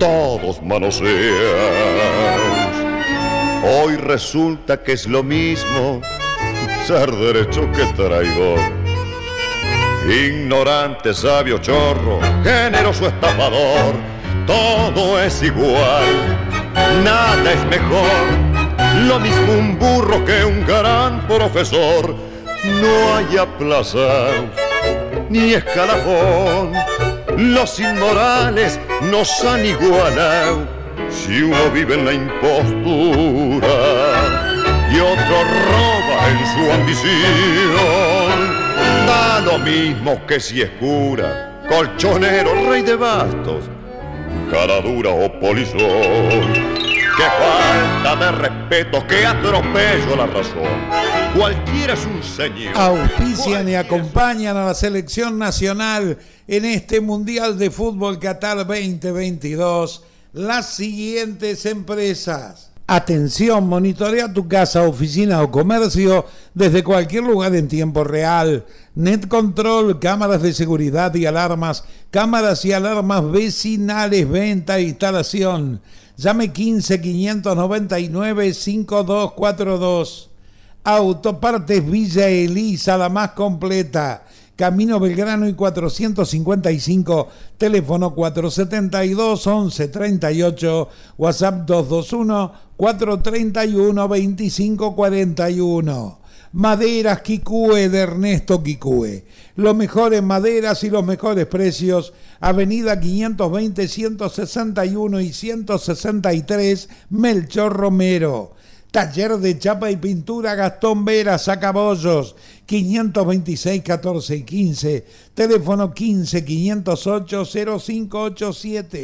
todos 0.00 0.62
manoseados. 0.62 1.10
Hoy 3.62 3.96
resulta 3.96 4.82
que 4.82 4.92
es 4.92 5.06
lo 5.06 5.22
mismo 5.22 6.00
ser 6.86 7.12
derecho 7.12 7.70
que 7.72 7.84
traidor. 7.92 8.58
Ignorante, 10.08 11.12
sabio, 11.12 11.58
chorro, 11.58 12.18
generoso, 12.42 13.08
estafador, 13.08 13.94
todo 14.46 15.22
es 15.22 15.42
igual, 15.42 16.38
nada 17.04 17.52
es 17.52 17.64
mejor. 17.66 19.06
Lo 19.06 19.20
mismo 19.20 19.52
un 19.52 19.78
burro 19.78 20.24
que 20.24 20.44
un 20.44 20.64
gran 20.66 21.28
profesor, 21.28 22.16
no 22.64 23.16
hay 23.16 23.36
aplazados 23.36 24.50
ni 25.28 25.52
escalafón. 25.52 26.72
Los 27.40 27.80
inmorales 27.80 28.78
nos 29.10 29.42
han 29.46 29.64
igualado 29.64 30.68
si 31.08 31.40
uno 31.40 31.70
vive 31.72 31.94
en 31.94 32.04
la 32.04 32.12
impostura 32.12 33.66
y 34.92 35.00
otro 35.00 35.44
roba 35.70 36.28
en 36.28 36.38
su 36.52 36.70
ambición. 36.70 37.08
Da 39.06 39.40
lo 39.40 39.58
mismo 39.58 40.20
que 40.26 40.38
si 40.38 40.60
es 40.60 40.68
cura, 40.78 41.62
colchonero, 41.66 42.68
rey 42.68 42.82
de 42.82 42.96
bastos, 42.96 43.70
cara 44.50 44.82
dura 44.82 45.08
o 45.08 45.32
polizón. 45.40 46.79
Que 47.20 47.26
falta 47.26 48.16
de 48.16 48.32
respeto, 48.32 49.06
que 49.06 49.26
atropello 49.26 50.16
la 50.16 50.26
razón. 50.26 50.62
Cualquiera 51.36 51.92
es 51.92 52.06
un 52.06 52.22
señor. 52.22 52.74
Auspician 52.74 53.68
y 53.68 53.74
acompañan 53.74 54.56
a 54.56 54.64
la 54.64 54.72
selección 54.72 55.38
nacional 55.38 56.16
en 56.48 56.64
este 56.64 57.02
Mundial 57.02 57.58
de 57.58 57.70
Fútbol 57.70 58.18
Qatar 58.18 58.66
2022 58.66 60.02
las 60.32 60.70
siguientes 60.70 61.66
empresas. 61.66 62.70
Atención, 62.86 63.68
monitorea 63.68 64.32
tu 64.32 64.48
casa, 64.48 64.88
oficina 64.88 65.42
o 65.42 65.50
comercio 65.50 66.24
desde 66.54 66.82
cualquier 66.82 67.24
lugar 67.24 67.54
en 67.54 67.68
tiempo 67.68 68.02
real. 68.02 68.64
Net 68.94 69.28
Control, 69.28 70.00
cámaras 70.00 70.40
de 70.40 70.54
seguridad 70.54 71.14
y 71.14 71.26
alarmas, 71.26 71.84
cámaras 72.10 72.64
y 72.64 72.72
alarmas 72.72 73.30
vecinales, 73.30 74.26
venta 74.26 74.78
e 74.78 74.84
instalación. 74.84 75.82
Llame 76.20 76.52
15 76.52 77.00
599 77.00 78.52
5242. 78.52 80.28
Autopartes 80.84 81.90
Villa 81.90 82.28
Elisa, 82.28 82.98
la 82.98 83.08
más 83.08 83.30
completa. 83.30 84.26
Camino 84.54 85.00
Belgrano 85.00 85.48
y 85.48 85.54
455, 85.54 87.28
teléfono 87.56 88.14
472 88.14 89.46
1138, 89.46 90.88
WhatsApp 91.16 91.66
221 91.66 92.52
431 92.76 94.06
2541. 94.06 96.19
Maderas 96.52 97.22
Quicue 97.22 97.88
de 97.88 98.00
Ernesto 98.00 98.60
Quicue. 98.60 99.24
Los 99.54 99.76
mejores 99.76 100.20
maderas 100.20 100.82
y 100.82 100.90
los 100.90 101.04
mejores 101.04 101.46
precios. 101.46 102.12
Avenida 102.40 102.98
520, 102.98 103.86
161 103.86 105.20
y 105.20 105.32
163, 105.32 106.88
Melchor 107.10 107.72
Romero. 107.76 108.52
Taller 108.90 109.36
de 109.36 109.56
chapa 109.60 109.92
y 109.92 109.96
pintura 109.96 110.56
Gastón 110.56 111.04
Vera, 111.04 111.38
Sacabollos, 111.38 112.34
526 112.66 113.82
14 113.82 114.36
y 114.36 114.42
15, 114.42 115.06
teléfono 115.34 115.94
15 115.94 116.44
508 116.44 117.44
0587. 117.44 119.02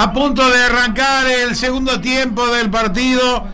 A 0.00 0.12
punto 0.12 0.48
de 0.48 0.62
arrancar 0.62 1.26
el 1.26 1.56
segundo 1.56 2.00
tiempo 2.00 2.46
del 2.54 2.70
partido. 2.70 3.48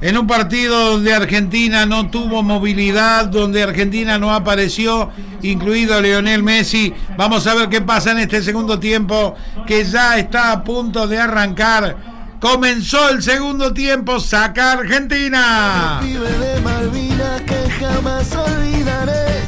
En 0.00 0.16
un 0.16 0.26
partido 0.26 0.92
donde 0.92 1.12
Argentina 1.12 1.84
no 1.84 2.08
tuvo 2.08 2.42
movilidad, 2.42 3.26
donde 3.26 3.62
Argentina 3.62 4.16
no 4.16 4.32
apareció, 4.32 5.10
incluido 5.42 6.00
Lionel 6.00 6.42
Messi. 6.42 6.94
Vamos 7.18 7.46
a 7.46 7.54
ver 7.54 7.68
qué 7.68 7.82
pasa 7.82 8.12
en 8.12 8.20
este 8.20 8.42
segundo 8.42 8.78
tiempo 8.78 9.34
que 9.66 9.84
ya 9.84 10.16
está 10.16 10.52
a 10.52 10.64
punto 10.64 11.06
de 11.06 11.18
arrancar. 11.18 11.98
Comenzó 12.40 13.10
el 13.10 13.22
segundo 13.22 13.74
tiempo, 13.74 14.18
saca 14.20 14.72
Argentina. 14.72 16.00
De 16.02 16.60
Malvinas 16.62 17.42
que 17.42 17.70
jamás 17.78 18.34
olvidaré. 18.34 19.42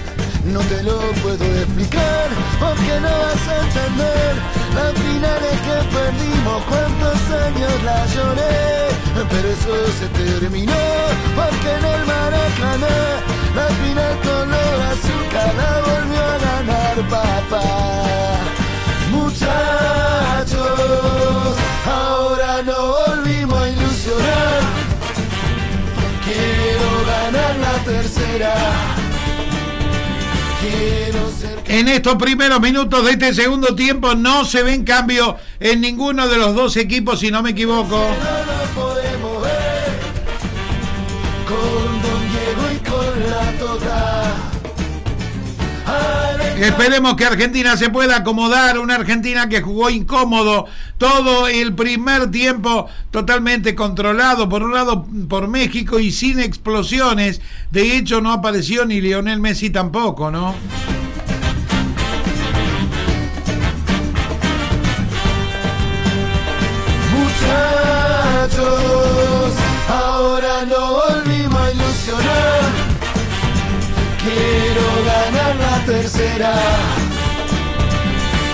No 0.44 0.60
te 0.60 0.82
lo 0.82 0.98
puedo 1.22 1.44
explicar 1.46 2.28
porque 2.60 3.00
no 3.00 3.08
vas 3.08 3.48
a 3.48 3.64
entender 3.64 5.06
finales 5.16 5.56
que 5.66 5.76
perdimos, 5.97 6.59
cuántos 6.68 7.18
años 7.47 7.74
la 7.84 7.98
lloré. 8.06 8.56
Pero 9.30 9.48
eso 9.48 9.72
se 9.98 10.06
terminó 10.09 10.82
porque 11.34 11.70
en 11.78 11.84
el 11.94 12.02
Maracaná 12.06 12.98
la 13.59 13.66
final 13.80 14.14
color 14.28 14.76
azúcar 14.93 15.51
la 15.60 15.72
volvió 15.88 16.22
a 16.22 16.36
ganar 16.48 16.97
papá. 17.14 17.66
Muchachos, 19.10 20.56
ahora 21.86 22.62
no 22.62 22.78
volvimos 22.98 23.59
a 23.62 23.68
ilusionar. 23.68 24.60
Quiero 26.24 26.88
ganar 27.12 27.55
la 27.56 27.74
tercera. 27.90 28.95
En 31.68 31.88
estos 31.88 32.14
primeros 32.14 32.60
minutos 32.60 33.05
de 33.05 33.12
este 33.12 33.34
segundo 33.34 33.74
tiempo 33.74 34.14
no 34.14 34.44
se 34.44 34.62
ven 34.62 34.84
cambios 34.84 35.34
en 35.60 35.80
ninguno 35.80 36.26
de 36.28 36.38
los 36.38 36.55
dos 36.55 36.76
equipos, 36.76 37.20
si 37.20 37.30
no 37.30 37.43
me 37.43 37.51
equivoco. 37.51 38.02
Esperemos 46.61 47.16
que 47.16 47.27
Argentina 47.27 47.77
se 47.77 47.91
pueda 47.91 48.16
acomodar, 48.16 48.78
una 48.78 48.95
Argentina 48.95 49.47
que 49.47 49.61
jugó 49.61 49.91
incómodo 49.91 50.65
todo 50.97 51.49
el 51.49 51.74
primer 51.74 52.31
tiempo 52.31 52.89
totalmente 53.11 53.74
controlado, 53.74 54.49
por 54.49 54.62
un 54.62 54.73
lado 54.73 55.07
por 55.28 55.49
México 55.49 55.99
y 55.99 56.11
sin 56.11 56.41
explosiones. 56.41 57.43
De 57.70 57.99
hecho 57.99 58.23
no 58.23 58.33
apareció 58.33 58.87
ni 58.87 59.03
Lionel 59.03 59.39
Messi 59.39 59.69
tampoco, 59.69 60.31
no 60.31 60.55
será. 76.09 76.55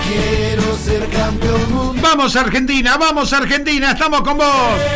Quiero 0.06 0.76
ser 0.76 1.08
campeón 1.08 1.72
mundial. 1.72 2.02
Vamos 2.02 2.36
Argentina, 2.36 2.96
vamos 2.96 3.32
Argentina, 3.32 3.92
estamos 3.92 4.22
con 4.22 4.38
vos. 4.38 4.46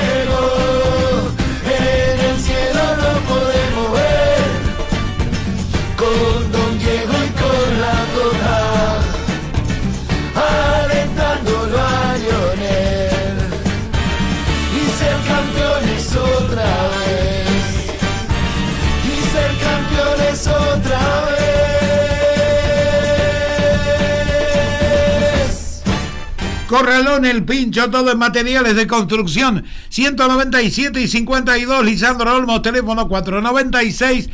Pero 0.01 1.33
en 1.65 2.20
el 2.20 2.39
cielo 2.41 2.83
lo 2.97 3.20
podemos 3.33 3.93
ver 3.93 4.47
con 5.97 6.53
Don 6.53 6.78
Diego 6.78 7.12
y 7.12 7.31
con 7.41 7.81
la 7.81 7.97
Tota 8.15 8.59
alentándolo 10.85 11.78
a 11.78 12.16
Lionel 12.19 13.37
y 14.73 14.83
ser 14.99 15.16
campeones 15.27 16.16
otra 16.16 16.70
vez 16.93 17.49
y 19.05 19.16
ser 19.33 19.51
campeones 19.59 20.47
otra 20.47 21.20
vez. 21.20 21.26
Corralón 26.68 27.24
El 27.24 27.44
Pincho, 27.44 27.90
todo 27.90 28.10
en 28.12 28.18
materiales 28.18 28.74
de 28.76 28.86
construcción. 28.86 29.64
197 29.88 31.01
y 31.01 31.09
52, 31.09 31.84
Lisandro 31.84 32.34
Olmos, 32.34 32.62
teléfono 32.62 33.09
496 33.09 34.28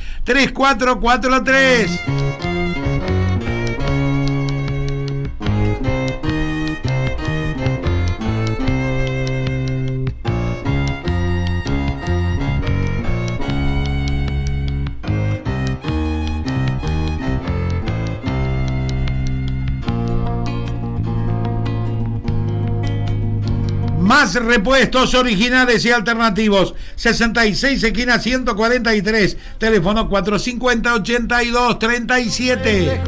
Más 24.23 24.35
repuestos 24.37 25.15
originales 25.15 25.85
y 25.85 25.91
alternativos. 25.91 26.77
66 26.95 27.83
esquina 27.83 28.21
143. 28.21 29.37
Teléfono 29.59 30.09
450 30.09 30.95
82 30.95 31.79
37. 31.81 33.03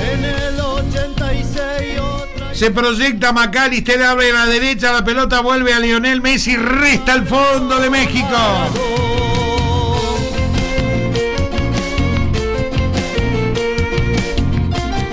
En 0.00 0.24
el 0.24 0.58
86 0.58 2.00
otra 2.00 2.54
Se 2.54 2.70
proyecta 2.70 3.34
Macalister, 3.34 4.02
abre 4.04 4.30
a 4.30 4.34
la 4.34 4.46
derecha, 4.46 4.90
la 4.90 5.04
pelota 5.04 5.42
vuelve 5.42 5.74
a 5.74 5.80
Lionel 5.80 6.22
Messi, 6.22 6.56
resta 6.56 7.12
al 7.12 7.26
fondo 7.26 7.78
de 7.78 7.90
México. 7.90 9.01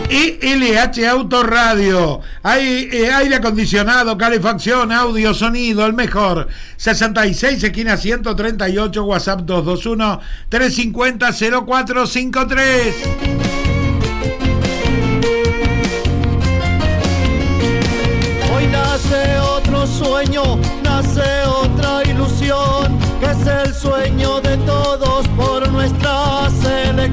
ELH 0.10 1.08
Autoradio. 1.08 2.22
Hay 2.42 2.90
eh, 2.92 3.12
aire 3.14 3.36
acondicionado, 3.36 4.18
calefacción, 4.18 4.92
audio, 4.92 5.34
sonido, 5.34 5.86
el 5.86 5.94
mejor. 5.94 6.48
66 6.78 7.64
esquina 7.64 7.96
138, 7.96 9.04
WhatsApp 9.04 9.42
221 9.42 10.20
350 10.50 11.32
0453. 11.32 12.96
Hoy 18.52 18.68
nace 18.68 19.38
otro 19.40 19.86
sueño, 19.86 20.60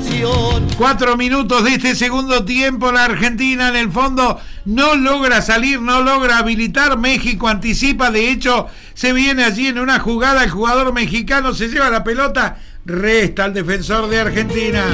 selección. 0.00 0.66
Cuatro 0.76 1.16
minutos 1.16 1.64
de 1.64 1.74
este 1.74 1.94
segundo 1.94 2.44
tiempo. 2.44 2.92
La 2.92 3.04
Argentina 3.04 3.68
en 3.68 3.76
el 3.76 3.90
fondo 3.90 4.40
no 4.64 4.94
logra 4.94 5.42
salir, 5.42 5.80
no 5.80 6.02
logra 6.02 6.38
habilitar. 6.38 6.98
México 6.98 7.48
anticipa. 7.48 8.10
De 8.10 8.30
hecho, 8.30 8.66
se 8.94 9.12
viene 9.12 9.44
allí 9.44 9.68
en 9.68 9.78
una 9.78 9.98
jugada. 9.98 10.44
El 10.44 10.50
jugador 10.50 10.92
mexicano 10.92 11.54
se 11.54 11.68
lleva 11.68 11.90
la 11.90 12.04
pelota. 12.04 12.58
Resta 12.84 13.44
al 13.44 13.54
defensor 13.54 14.08
de 14.08 14.20
Argentina. 14.20 14.84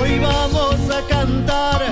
Hoy 0.00 0.18
vamos 0.18 0.76
a 0.90 1.06
cantar, 1.08 1.85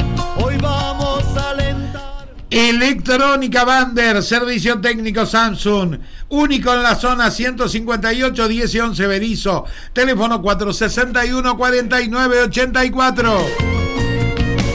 Electrónica 2.57 3.65
Bander, 3.65 4.23
servicio 4.23 4.81
técnico 4.81 5.27
Samsung, 5.27 5.99
único 6.29 6.73
en 6.73 6.85
la 6.85 6.95
zona 6.95 7.29
158 7.29 8.47
10 8.47 8.75
y 8.77 8.79
11 8.79 9.07
Berizo, 9.09 9.65
teléfono 9.93 10.41
461 10.41 11.57
49 11.57 12.43
84. 12.43 13.47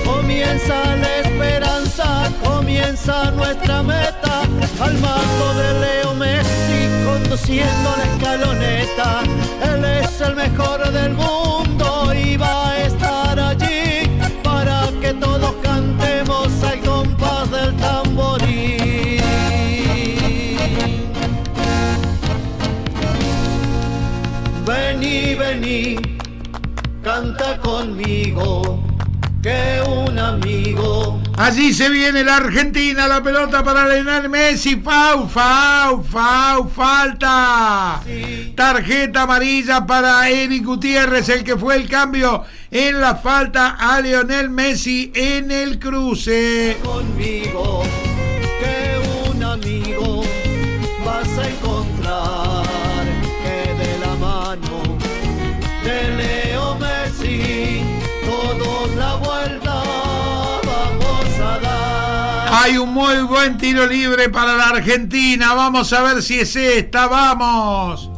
Comienza 0.04 0.98
la 0.98 1.20
esperanza, 1.20 2.30
comienza 2.44 3.32
nuestra 3.32 3.82
meta. 3.82 4.42
Al 4.82 4.98
mando 5.00 5.54
de 5.54 5.80
Leo 5.80 6.16
Messi 6.16 7.06
conduciendo 7.06 7.96
la 7.96 8.04
escaloneta. 8.04 9.22
Él 9.64 9.86
es 9.86 10.20
el 10.20 10.36
mejor 10.36 10.92
del 10.92 11.14
mundo 11.14 11.39
Vení, 25.60 25.98
canta 27.04 27.58
conmigo, 27.58 28.82
que 29.42 29.84
un 29.86 30.18
amigo 30.18 31.22
Allí 31.38 31.74
se 31.74 31.90
viene 31.90 32.24
la 32.24 32.38
Argentina, 32.38 33.08
la 33.08 33.22
pelota 33.22 33.64
para 33.64 33.88
Lionel 33.88 34.30
Messi, 34.30 34.78
fau, 34.78 35.28
fau, 35.28 36.04
fau, 36.04 36.70
falta. 36.70 38.02
Tarjeta 38.56 39.22
amarilla 39.22 39.86
para 39.86 40.30
Eric 40.30 40.64
Gutiérrez, 40.66 41.30
el 41.30 41.44
que 41.44 41.58
fue 41.58 41.76
el 41.76 41.90
cambio 41.90 42.44
en 42.72 43.00
la 43.00 43.16
falta 43.16 43.78
a 43.80 44.00
Lionel 44.02 44.50
Messi 44.50 45.12
en 45.14 45.52
el 45.52 45.80
cruce. 45.80 46.78
conmigo, 46.84 47.84
Hay 62.62 62.78
un 62.78 62.94
muy 62.94 63.22
buen 63.22 63.58
tiro 63.58 63.88
libre 63.88 64.28
para 64.28 64.54
la 64.56 64.66
Argentina. 64.68 65.54
Vamos 65.54 65.94
a 65.94 66.02
ver 66.02 66.22
si 66.22 66.42
es 66.42 66.54
esta. 66.58 67.08
Vamos. 67.08 68.10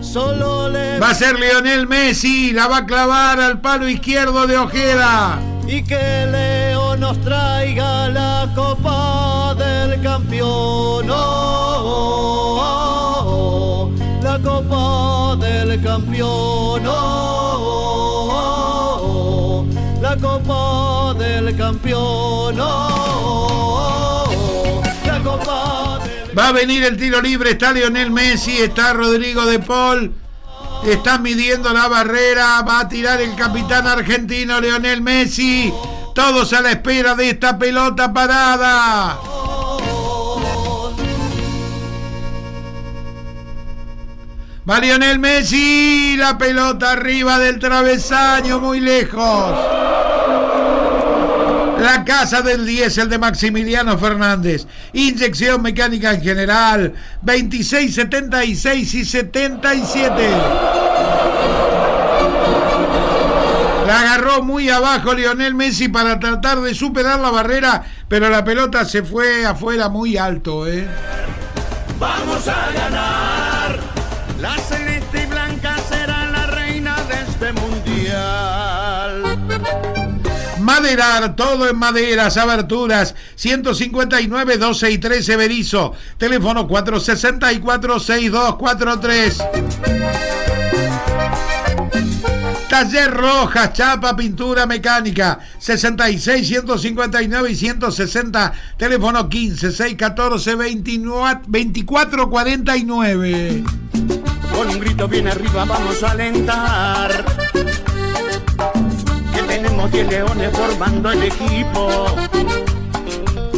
Solo 0.00 0.70
le 0.70 0.98
Va 0.98 1.10
a 1.10 1.14
ser 1.14 1.38
Lionel 1.38 1.86
Messi. 1.86 2.52
La 2.52 2.68
va 2.68 2.78
a 2.78 2.86
clavar 2.86 3.38
al 3.38 3.60
palo 3.60 3.86
izquierdo 3.86 4.46
de 4.46 4.56
Ojeda. 4.56 5.38
y 5.68 5.82
que 5.84 6.26
Leo 6.30 6.96
nos 6.96 7.20
traiga 7.20 8.08
la 8.08 8.50
copa 8.54 9.54
del 9.54 10.00
campeón. 10.02 11.10
Oh, 11.10 11.82
oh, 12.56 13.24
oh, 13.26 13.90
la 14.22 14.38
copa 14.38 15.36
del 15.36 15.82
campeón. 15.82 16.81
Campeón. 21.56 22.56
Oh, 22.60 23.92
Va 26.36 26.48
a 26.48 26.52
venir 26.52 26.82
el 26.84 26.96
tiro 26.96 27.20
libre. 27.20 27.50
Está 27.50 27.72
Lionel 27.72 28.10
Messi. 28.10 28.56
Está 28.56 28.92
Rodrigo 28.92 29.44
de 29.44 29.58
Paul. 29.58 30.14
Está 30.84 31.18
midiendo 31.18 31.72
la 31.72 31.88
barrera. 31.88 32.62
Va 32.62 32.80
a 32.80 32.88
tirar 32.88 33.20
el 33.20 33.34
capitán 33.34 33.86
argentino 33.86 34.60
Lionel 34.60 35.02
Messi. 35.02 35.72
Todos 36.14 36.52
a 36.52 36.60
la 36.60 36.72
espera 36.72 37.14
de 37.14 37.30
esta 37.30 37.58
pelota 37.58 38.12
parada. 38.12 39.18
Va 44.68 44.80
Lionel 44.80 45.18
Messi. 45.18 46.16
La 46.16 46.38
pelota 46.38 46.92
arriba 46.92 47.38
del 47.38 47.58
travesaño. 47.58 48.58
Muy 48.58 48.80
lejos. 48.80 49.81
La 51.82 52.04
casa 52.04 52.42
del 52.42 52.64
10, 52.64 52.98
el 52.98 53.08
de 53.08 53.18
Maximiliano 53.18 53.98
Fernández. 53.98 54.68
Inyección 54.92 55.60
mecánica 55.62 56.12
en 56.12 56.22
general. 56.22 56.94
26, 57.22 57.92
76 57.92 58.94
y 58.94 59.04
77. 59.04 60.30
La 63.84 64.00
agarró 64.00 64.44
muy 64.44 64.70
abajo 64.70 65.12
Lionel 65.12 65.56
Messi 65.56 65.88
para 65.88 66.20
tratar 66.20 66.60
de 66.60 66.72
superar 66.72 67.18
la 67.18 67.30
barrera, 67.30 67.82
pero 68.06 68.30
la 68.30 68.44
pelota 68.44 68.84
se 68.84 69.02
fue 69.02 69.44
afuera 69.44 69.88
muy 69.88 70.16
alto, 70.16 70.68
¿eh? 70.68 70.86
Vamos 71.98 72.46
a 72.46 72.70
ganar. 72.72 73.11
Todo 81.36 81.70
en 81.70 81.76
maderas, 81.78 82.36
aberturas, 82.36 83.14
159, 83.36 84.58
12 84.58 84.90
y 84.90 84.98
13 84.98 85.36
Berizo, 85.36 85.94
teléfono 86.18 86.68
464 86.68 87.98
6243. 87.98 89.38
Taller 92.68 93.10
Rojas, 93.10 93.72
chapa, 93.72 94.14
pintura 94.14 94.66
mecánica, 94.66 95.38
66, 95.58 96.46
159 96.46 97.50
y 97.50 97.56
160, 97.56 98.52
teléfono 98.76 99.30
15, 99.30 99.72
614, 99.72 100.56
24, 101.48 102.28
49. 102.28 103.64
Con 104.54 104.68
un 104.68 104.78
grito 104.78 105.08
bien 105.08 105.28
arriba 105.28 105.64
vamos 105.64 106.02
a 106.02 106.10
alentar. 106.10 107.24
Tenemos 109.52 109.92
10 109.92 110.08
leones 110.08 110.50
formando 110.56 111.12
el 111.12 111.24
equipo. 111.24 112.06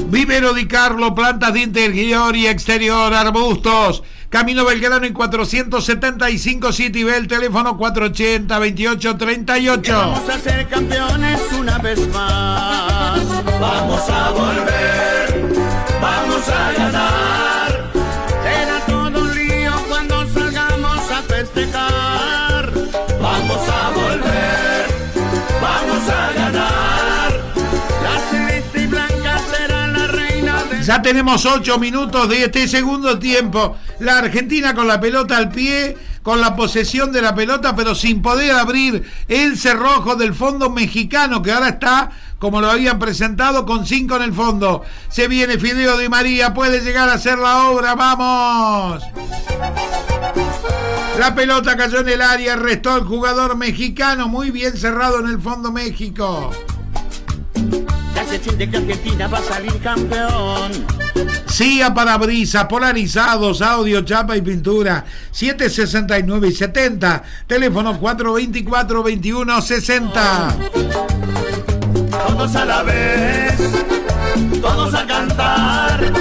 Vivero 0.09 0.53
Di 0.53 0.67
Carlo, 0.67 1.15
plantas 1.15 1.55
de 1.55 1.61
interior 1.61 2.35
y 2.35 2.49
exterior, 2.49 3.15
arbustos. 3.15 4.03
Camino 4.29 4.65
Belgrano 4.65 5.07
en 5.07 5.15
475 5.15 6.73
City 6.73 7.05
Bell, 7.05 7.29
teléfono 7.29 7.77
480 7.77 8.59
28 8.59 9.17
38. 9.17 9.93
Vamos 9.93 10.29
a 10.29 10.41
ser 10.41 10.67
campeones 10.67 11.41
una 11.57 11.79
vez 11.79 12.01
más. 12.09 13.21
Vamos 13.61 14.11
a 14.11 14.31
volver, 14.33 15.53
vamos 16.03 16.49
a 16.49 16.73
ganar. 16.73 17.93
Será 18.43 18.81
todo 18.89 19.23
un 19.23 19.35
lío 19.37 19.73
cuando 19.89 20.27
salgamos 20.33 21.11
a 21.13 21.23
festejar. 21.23 22.73
Vamos 23.21 23.69
a 23.69 23.74
Ya 30.85 31.01
tenemos 31.01 31.47
8 31.47 31.79
minutos 31.79 32.29
de 32.29 32.45
este 32.45 32.69
segundo 32.69 33.19
tiempo. 33.19 33.75
La 34.01 34.19
Argentina 34.19 34.75
con 34.75 34.87
la 34.87 35.01
pelota 35.01 35.39
al 35.39 35.49
pie, 35.49 35.97
con 36.23 36.43
la 36.43 36.55
posesión 36.55 37.11
de 37.11 37.23
la 37.23 37.35
pelota, 37.35 37.75
pero 37.75 37.95
sin 37.95 38.21
poder 38.21 38.53
abrir 38.53 39.03
el 39.27 39.57
cerrojo 39.57 40.15
del 40.15 40.35
fondo 40.35 40.69
mexicano, 40.69 41.41
que 41.41 41.53
ahora 41.53 41.71
está, 41.71 42.11
como 42.39 42.61
lo 42.61 42.71
habían 42.71 42.99
presentado, 42.99 43.65
con 43.65 43.87
5 43.87 44.17
en 44.17 44.23
el 44.23 44.35
fondo. 44.35 44.83
Se 45.09 45.27
viene 45.27 45.57
Fideo 45.57 45.97
Di 45.97 46.11
María, 46.11 46.53
puede 46.53 46.81
llegar 46.83 47.09
a 47.09 47.15
hacer 47.15 47.39
la 47.39 47.71
obra, 47.71 47.95
vamos. 47.95 49.03
La 51.19 51.35
pelota 51.35 51.79
cayó 51.79 52.01
en 52.01 52.11
el 52.11 52.21
área, 52.21 52.57
restó 52.57 52.95
el 52.99 53.05
jugador 53.05 53.57
mexicano, 53.57 54.29
muy 54.29 54.51
bien 54.51 54.77
cerrado 54.77 55.21
en 55.21 55.29
el 55.29 55.41
fondo 55.41 55.73
México. 55.73 56.51
Que 58.35 58.77
Argentina 58.77 59.29
va 59.29 59.39
a 59.39 59.43
salir 59.43 59.79
campeón. 59.81 60.73
Parabrisas, 61.95 62.65
polarizados, 62.65 63.63
audio, 63.63 64.03
chapa 64.03 64.37
y 64.37 64.43
pintura. 64.43 65.05
769 65.31 66.49
y 66.49 66.53
70. 66.53 67.23
Teléfono 67.47 67.97
424 67.97 69.03
2160. 69.03 70.57
Todos 72.11 72.57
a 72.57 72.65
la 72.65 72.83
vez, 72.83 73.55
todos 74.61 74.93
a 74.95 75.07
cantar. 75.07 76.13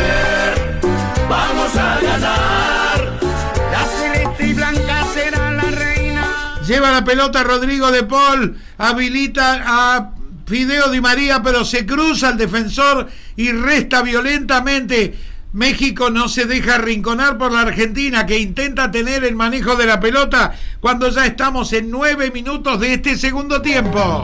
Lleva 6.71 6.89
la 6.89 7.03
pelota 7.03 7.43
Rodrigo 7.43 7.91
de 7.91 8.03
Paul, 8.03 8.57
habilita 8.77 9.61
a 9.65 10.11
Fideo 10.45 10.89
Di 10.89 11.01
María, 11.01 11.43
pero 11.43 11.65
se 11.65 11.85
cruza 11.85 12.29
el 12.29 12.37
defensor 12.37 13.09
y 13.35 13.51
resta 13.51 14.01
violentamente. 14.01 15.13
México 15.51 16.09
no 16.09 16.29
se 16.29 16.45
deja 16.45 16.75
arrinconar 16.75 17.37
por 17.37 17.51
la 17.51 17.59
Argentina, 17.59 18.25
que 18.25 18.39
intenta 18.39 18.89
tener 18.89 19.25
el 19.25 19.35
manejo 19.35 19.75
de 19.75 19.85
la 19.85 19.99
pelota 19.99 20.53
cuando 20.79 21.09
ya 21.09 21.25
estamos 21.25 21.73
en 21.73 21.91
nueve 21.91 22.31
minutos 22.31 22.79
de 22.79 22.93
este 22.93 23.17
segundo 23.17 23.61
tiempo. 23.61 24.23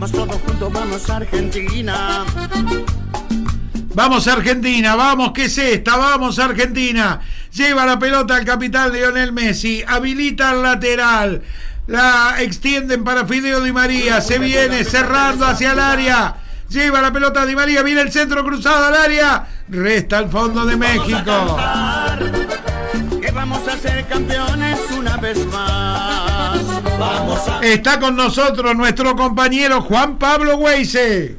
Cantemos 0.00 0.12
todos 0.12 0.42
juntos, 0.42 0.72
vamos 0.72 1.10
a 1.10 1.16
Argentina. 1.16 2.24
Vamos 3.94 4.28
Argentina, 4.28 4.96
vamos, 4.96 5.32
¿qué 5.34 5.44
es 5.44 5.58
esta? 5.58 5.96
Vamos 5.96 6.38
Argentina. 6.38 7.20
Lleva 7.52 7.84
la 7.84 7.98
pelota 7.98 8.36
al 8.36 8.46
capitán 8.46 8.92
Lionel 8.92 9.32
Messi, 9.32 9.84
habilita 9.86 10.52
el 10.52 10.62
lateral, 10.62 11.42
la 11.86 12.36
extienden 12.38 13.04
para 13.04 13.26
Fideo 13.26 13.60
Di 13.60 13.72
María, 13.72 14.22
se 14.22 14.38
viene 14.38 14.84
cerrando 14.84 15.44
hacia 15.44 15.72
el 15.72 15.78
área. 15.78 16.36
Lleva 16.70 17.02
la 17.02 17.12
pelota 17.12 17.44
Di 17.44 17.54
María, 17.54 17.82
viene 17.82 18.00
el 18.00 18.10
centro 18.10 18.42
cruzado 18.42 18.86
al 18.86 18.94
área, 18.94 19.48
resta 19.68 20.18
el 20.20 20.30
fondo 20.30 20.64
de 20.64 20.76
México. 20.78 21.58
Que 23.20 23.30
vamos 23.32 23.68
a 23.68 23.76
ser 23.76 24.06
campeones 24.06 24.78
una 24.96 25.18
vez 25.18 25.44
más. 25.46 26.39
Vamos 27.00 27.48
a 27.48 27.60
Está 27.62 27.98
con 27.98 28.14
nosotros 28.14 28.76
nuestro 28.76 29.16
compañero 29.16 29.80
Juan 29.80 30.18
Pablo 30.18 30.56
Weise. 30.58 31.38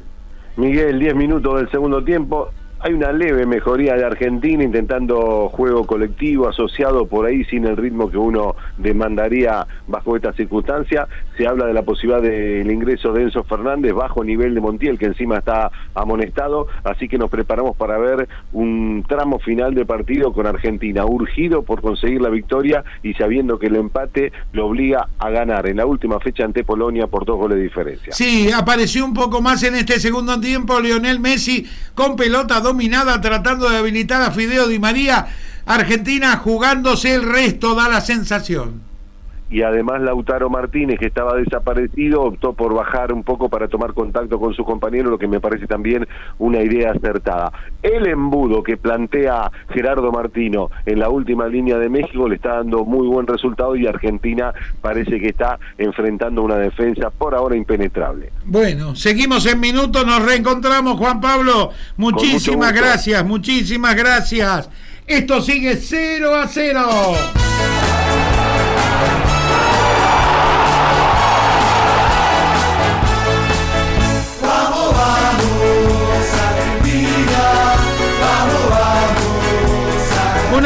Miguel, 0.56 0.98
10 0.98 1.14
minutos 1.14 1.54
del 1.54 1.70
segundo 1.70 2.02
tiempo. 2.02 2.50
Hay 2.84 2.94
una 2.94 3.12
leve 3.12 3.46
mejoría 3.46 3.94
de 3.94 4.04
Argentina 4.04 4.64
intentando 4.64 5.48
juego 5.50 5.86
colectivo 5.86 6.48
asociado 6.48 7.06
por 7.06 7.26
ahí 7.26 7.44
sin 7.44 7.64
el 7.64 7.76
ritmo 7.76 8.10
que 8.10 8.16
uno 8.16 8.56
demandaría 8.76 9.64
bajo 9.86 10.16
esta 10.16 10.32
circunstancia. 10.32 11.06
Se 11.36 11.46
habla 11.46 11.66
de 11.66 11.74
la 11.74 11.82
posibilidad 11.82 12.20
del 12.20 12.68
ingreso 12.68 13.12
de 13.12 13.22
Enzo 13.22 13.44
Fernández 13.44 13.92
bajo 13.92 14.24
nivel 14.24 14.56
de 14.56 14.60
Montiel, 14.60 14.98
que 14.98 15.06
encima 15.06 15.38
está 15.38 15.70
amonestado. 15.94 16.66
Así 16.82 17.06
que 17.06 17.18
nos 17.18 17.30
preparamos 17.30 17.76
para 17.76 17.98
ver 17.98 18.28
un 18.52 19.04
tramo 19.08 19.38
final 19.38 19.74
de 19.74 19.86
partido 19.86 20.32
con 20.32 20.48
Argentina, 20.48 21.06
urgido 21.06 21.62
por 21.62 21.82
conseguir 21.82 22.20
la 22.20 22.30
victoria 22.30 22.82
y 23.04 23.14
sabiendo 23.14 23.60
que 23.60 23.68
el 23.68 23.76
empate 23.76 24.32
lo 24.52 24.66
obliga 24.66 25.08
a 25.20 25.30
ganar 25.30 25.68
en 25.68 25.76
la 25.76 25.86
última 25.86 26.18
fecha 26.18 26.44
ante 26.44 26.64
Polonia 26.64 27.06
por 27.06 27.26
dos 27.26 27.36
goles 27.36 27.58
de 27.58 27.62
diferencia. 27.62 28.12
Sí, 28.12 28.50
apareció 28.50 29.04
un 29.04 29.14
poco 29.14 29.40
más 29.40 29.62
en 29.62 29.76
este 29.76 30.00
segundo 30.00 30.40
tiempo 30.40 30.80
Lionel 30.80 31.20
Messi 31.20 31.64
con 31.94 32.16
pelota 32.16 32.60
dominada 32.72 33.20
tratando 33.20 33.68
de 33.68 33.76
habilitar 33.76 34.22
a 34.22 34.30
Fideo 34.30 34.66
Di 34.66 34.78
María. 34.78 35.26
Argentina 35.66 36.38
jugándose 36.38 37.14
el 37.14 37.22
resto, 37.22 37.74
da 37.74 37.86
la 37.86 38.00
sensación. 38.00 38.91
Y 39.52 39.62
además 39.62 40.00
Lautaro 40.00 40.48
Martínez, 40.48 40.98
que 40.98 41.06
estaba 41.06 41.36
desaparecido, 41.36 42.22
optó 42.22 42.54
por 42.54 42.72
bajar 42.74 43.12
un 43.12 43.22
poco 43.22 43.50
para 43.50 43.68
tomar 43.68 43.92
contacto 43.92 44.40
con 44.40 44.54
su 44.54 44.64
compañero, 44.64 45.10
lo 45.10 45.18
que 45.18 45.28
me 45.28 45.40
parece 45.40 45.66
también 45.66 46.08
una 46.38 46.62
idea 46.62 46.92
acertada. 46.92 47.52
El 47.82 48.06
embudo 48.08 48.62
que 48.62 48.78
plantea 48.78 49.50
Gerardo 49.68 50.10
Martino 50.10 50.70
en 50.86 50.98
la 50.98 51.10
última 51.10 51.46
línea 51.48 51.76
de 51.76 51.90
México 51.90 52.28
le 52.28 52.36
está 52.36 52.56
dando 52.56 52.86
muy 52.86 53.06
buen 53.06 53.26
resultado 53.26 53.76
y 53.76 53.86
Argentina 53.86 54.54
parece 54.80 55.20
que 55.20 55.28
está 55.28 55.58
enfrentando 55.76 56.42
una 56.42 56.56
defensa 56.56 57.10
por 57.10 57.34
ahora 57.34 57.54
impenetrable. 57.54 58.32
Bueno, 58.46 58.96
seguimos 58.96 59.44
en 59.44 59.60
minutos, 59.60 60.06
nos 60.06 60.24
reencontramos, 60.24 60.96
Juan 60.96 61.20
Pablo. 61.20 61.72
Muchísimas 61.98 62.72
gracias, 62.72 63.22
muchísimas 63.22 63.94
gracias. 63.94 64.70
Esto 65.06 65.42
sigue 65.42 65.76
0 65.76 66.34
a 66.36 66.48
0. 66.48 66.80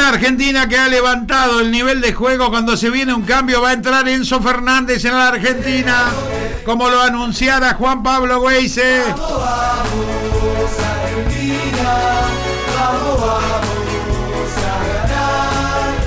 Argentina 0.09 0.69
que 0.69 0.79
ha 0.79 0.89
levantado 0.89 1.61
el 1.61 1.71
nivel 1.71 2.01
de 2.01 2.13
juego 2.13 2.51
cuando 2.51 2.77
se 2.77 2.91
viene 2.91 3.15
un 3.15 3.23
cambio. 3.23 3.61
Va 3.61 3.71
a 3.71 3.73
entrar 3.73 4.09
Enzo 4.09 4.41
Fernández 4.41 5.05
en 5.05 5.13
la 5.13 5.29
Argentina, 5.29 6.05
como 6.65 6.89
lo 6.89 7.01
anunciara 7.01 7.75
Juan 7.75 8.03
Pablo 8.03 8.41
Weise. 8.41 9.03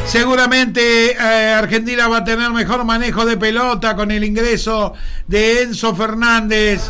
Seguramente 0.05 1.11
eh, 1.11 1.53
Argentina 1.53 2.07
va 2.07 2.17
a 2.17 2.23
tener 2.23 2.49
mejor 2.49 2.84
manejo 2.84 3.26
de 3.26 3.38
pelota 3.38 3.95
con 3.95 4.09
el 4.09 4.23
ingreso 4.23 4.93
de 5.27 5.61
Enzo 5.61 5.95
Fernández. 5.95 6.81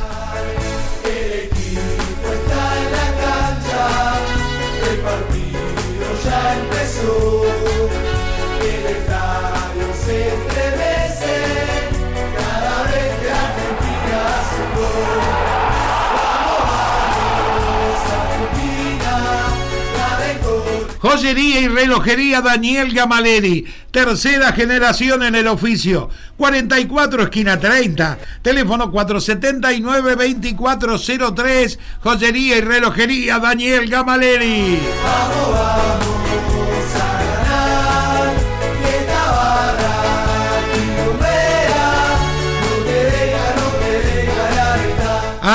Joyería 21.20 21.60
y 21.60 21.68
relojería 21.68 22.40
Daniel 22.40 22.94
Gamaleri. 22.94 23.66
Tercera 23.92 24.54
generación 24.54 25.22
en 25.24 25.36
el 25.36 25.48
oficio. 25.48 26.10
44 26.38 27.24
esquina 27.24 27.60
30. 27.60 28.18
Teléfono 28.42 28.90
479-2403. 28.90 31.78
Joyería 32.02 32.56
y 32.56 32.62
relojería 32.62 33.40
Daniel 33.40 33.90
Gamaleri. 33.90 34.80
Vamos, 35.04 35.52
vamos 35.52 36.19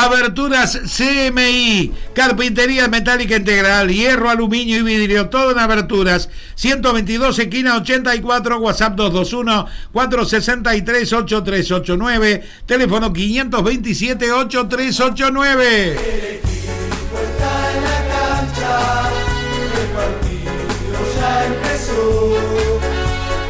Aberturas 0.05 0.78
CMI, 0.97 1.93
Carpintería 2.14 2.89
Metálica 2.89 3.36
Integral, 3.36 3.89
Hierro, 3.89 4.28
Aluminio 4.28 4.78
y 4.78 4.82
Vidrio, 4.82 5.31
todo 5.31 5.52
en 5.52 5.59
aberturas. 5.59 6.28
122 6.56 7.39
esquina 7.39 7.76
84, 7.76 8.59
WhatsApp 8.59 8.97
221 8.97 9.66
463 9.93 11.12
8389, 11.12 12.44
teléfono 12.66 13.12
527 13.12 14.31
8389. 14.31 16.64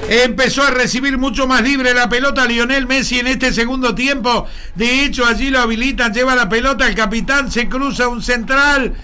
Empezó 0.09 0.63
a 0.63 0.71
recibir 0.71 1.17
mucho 1.17 1.47
más 1.47 1.63
libre 1.63 1.95
la 1.95 2.09
pelota 2.09 2.45
Lionel 2.45 2.87
Messi 2.87 3.21
en 3.21 3.27
este 3.27 3.53
segundo 3.53 3.95
tiempo. 3.95 4.47
De 4.75 5.05
hecho, 5.05 5.25
allí 5.25 5.51
lo 5.51 5.61
habilitan, 5.61 6.13
lleva 6.13 6.35
la 6.35 6.49
pelota, 6.49 6.87
el 6.87 6.95
capitán 6.95 7.51
se 7.51 7.69
cruza 7.69 8.09
un 8.09 8.23
central 8.23 8.95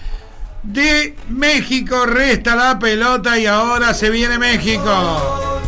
de 0.61 1.15
México, 1.29 2.05
resta 2.05 2.55
la 2.55 2.77
pelota 2.77 3.39
y 3.39 3.47
ahora 3.47 3.93
se 3.95 4.11
viene 4.11 4.37
México. 4.37 5.61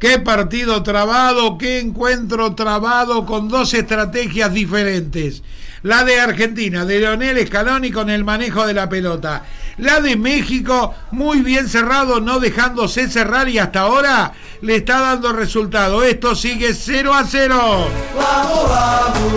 Qué 0.00 0.18
partido 0.18 0.82
trabado, 0.82 1.56
qué 1.56 1.78
encuentro 1.78 2.56
trabado 2.56 3.24
con 3.24 3.48
dos 3.48 3.72
estrategias 3.72 4.52
diferentes. 4.52 5.44
La 5.84 6.02
de 6.04 6.18
Argentina, 6.18 6.84
de 6.84 6.98
Leonel 6.98 7.46
Scaloni 7.46 7.92
con 7.92 8.10
el 8.10 8.24
manejo 8.24 8.66
de 8.66 8.74
la 8.74 8.88
pelota. 8.88 9.44
La 9.78 10.00
de 10.00 10.16
México, 10.16 10.94
muy 11.10 11.40
bien 11.40 11.68
cerrado, 11.68 12.20
no 12.20 12.40
dejándose 12.40 13.08
cerrar 13.08 13.48
y 13.48 13.58
hasta 13.58 13.80
ahora 13.80 14.32
le 14.60 14.76
está 14.76 15.00
dando 15.00 15.32
resultado. 15.32 16.02
Esto 16.02 16.34
sigue 16.34 16.74
0 16.74 17.14
a 17.14 17.24
0. 17.24 17.88
Vamos, 18.14 18.68
vamos, 18.68 19.32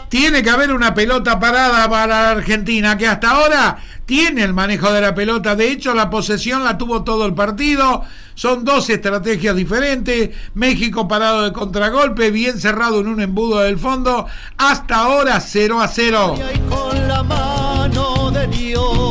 Tiene 0.08 0.42
que 0.42 0.50
haber 0.50 0.72
una 0.72 0.94
pelota 0.94 1.38
parada 1.38 1.88
para 1.88 2.30
Argentina, 2.30 2.96
que 2.96 3.06
hasta 3.06 3.30
ahora 3.30 3.78
tiene 4.06 4.42
el 4.42 4.54
manejo 4.54 4.90
de 4.90 5.02
la 5.02 5.14
pelota. 5.14 5.54
De 5.54 5.70
hecho, 5.70 5.92
la 5.92 6.08
posesión 6.08 6.64
la 6.64 6.78
tuvo 6.78 7.04
todo 7.04 7.26
el 7.26 7.34
partido. 7.34 8.04
Son 8.34 8.64
dos 8.64 8.88
estrategias 8.88 9.54
diferentes. 9.54 10.30
México 10.54 11.06
parado 11.06 11.42
de 11.42 11.52
contragolpe, 11.52 12.30
bien 12.30 12.58
cerrado 12.58 13.00
en 13.00 13.08
un 13.08 13.20
embudo 13.20 13.60
del 13.60 13.78
fondo. 13.78 14.26
Hasta 14.56 14.96
ahora 14.96 15.40
0 15.40 15.80
a 15.80 15.88
0. 15.88 16.34
Y 16.38 16.42
ahí 16.42 16.62
con 16.68 17.08
la 17.08 17.22
mano 17.22 18.30
de 18.30 18.46
Dios. 18.46 19.07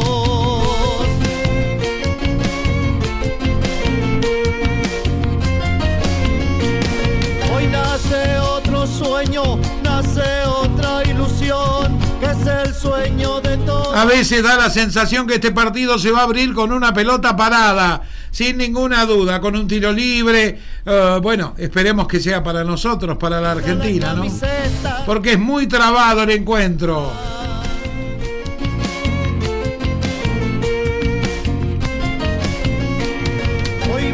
Sueño 12.87 13.41
de 13.41 13.57
todos. 13.57 13.95
A 13.95 14.05
veces 14.05 14.43
da 14.43 14.55
la 14.55 14.69
sensación 14.69 15.27
que 15.27 15.35
este 15.35 15.51
partido 15.51 15.99
se 15.99 16.11
va 16.11 16.19
a 16.19 16.23
abrir 16.23 16.53
con 16.53 16.71
una 16.71 16.93
pelota 16.93 17.35
parada, 17.35 18.01
sin 18.31 18.57
ninguna 18.57 19.05
duda, 19.05 19.41
con 19.41 19.55
un 19.55 19.67
tiro 19.67 19.91
libre. 19.91 20.59
Eh, 20.85 21.19
bueno, 21.21 21.53
esperemos 21.57 22.07
que 22.07 22.19
sea 22.19 22.43
para 22.43 22.63
nosotros, 22.63 23.17
para 23.17 23.41
la 23.41 23.51
Argentina, 23.51 24.13
¿no? 24.13 24.25
Porque 25.05 25.33
es 25.33 25.39
muy 25.39 25.67
trabado 25.67 26.23
el 26.23 26.31
encuentro. 26.31 27.11
Hoy 33.93 34.13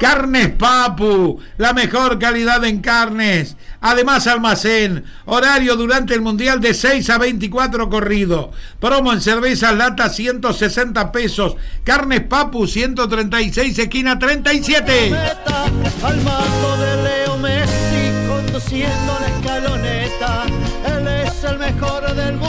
Carnes 0.00 0.48
Papu, 0.52 1.40
la 1.58 1.74
mejor 1.74 2.18
calidad 2.18 2.64
en 2.64 2.80
carnes. 2.80 3.54
Además, 3.82 4.26
almacén, 4.26 5.04
horario 5.26 5.76
durante 5.76 6.14
el 6.14 6.22
Mundial 6.22 6.58
de 6.58 6.72
6 6.72 7.10
a 7.10 7.18
24 7.18 7.90
corrido. 7.90 8.50
Promo 8.80 9.12
en 9.12 9.20
cervezas 9.20 9.76
lata 9.76 10.08
160 10.08 11.12
pesos. 11.12 11.56
Carnes 11.84 12.22
Papu 12.22 12.66
136, 12.66 13.78
esquina 13.78 14.18
37. 14.18 15.10
Meta 15.10 15.64
al 16.02 16.20
mato 16.22 16.76
de 16.78 17.02
Leo 17.02 17.36
Messi 17.36 18.26
conduciendo 18.26 19.19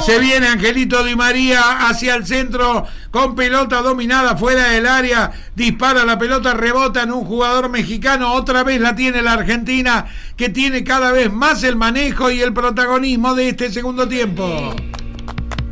Se 0.05 0.17
viene 0.17 0.47
Angelito 0.47 1.03
Di 1.03 1.15
María 1.15 1.87
hacia 1.87 2.15
el 2.15 2.25
centro 2.25 2.87
con 3.11 3.35
pelota 3.35 3.81
dominada 3.81 4.35
fuera 4.35 4.69
del 4.69 4.87
área. 4.87 5.31
Dispara 5.55 6.05
la 6.05 6.17
pelota, 6.17 6.55
rebota 6.55 7.03
en 7.03 7.11
un 7.11 7.23
jugador 7.23 7.69
mexicano. 7.69 8.33
Otra 8.33 8.63
vez 8.63 8.81
la 8.81 8.95
tiene 8.95 9.21
la 9.21 9.33
Argentina 9.33 10.05
que 10.35 10.49
tiene 10.49 10.83
cada 10.83 11.11
vez 11.11 11.31
más 11.31 11.63
el 11.63 11.75
manejo 11.75 12.31
y 12.31 12.41
el 12.41 12.51
protagonismo 12.51 13.35
de 13.35 13.49
este 13.49 13.71
segundo 13.71 14.07
tiempo. 14.07 14.73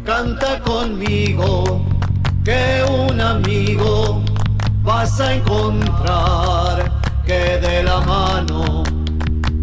Canta 0.06 0.60
conmigo 0.60 1.88
que 2.43 2.84
un 2.88 3.19
amigo 3.19 4.23
vas 4.84 5.19
a 5.19 5.34
encontrar 5.34 6.91
que 7.26 7.57
de 7.57 7.84
la 7.84 8.01
mano 8.01 8.84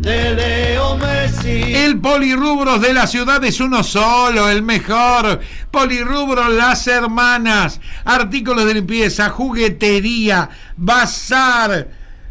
de 0.01 0.35
Leo. 0.35 1.16
El 1.47 2.01
polirrubros 2.01 2.81
de 2.81 2.93
la 2.93 3.07
ciudad 3.07 3.43
es 3.45 3.61
uno 3.61 3.85
solo, 3.85 4.49
el 4.49 4.63
mejor. 4.63 5.41
Polirrubros 5.71 6.53
Las 6.53 6.89
Hermanas. 6.89 7.81
Artículos 8.05 8.65
de 8.65 8.75
limpieza, 8.75 9.31
juguetería, 9.31 10.51
bazar, 10.77 11.89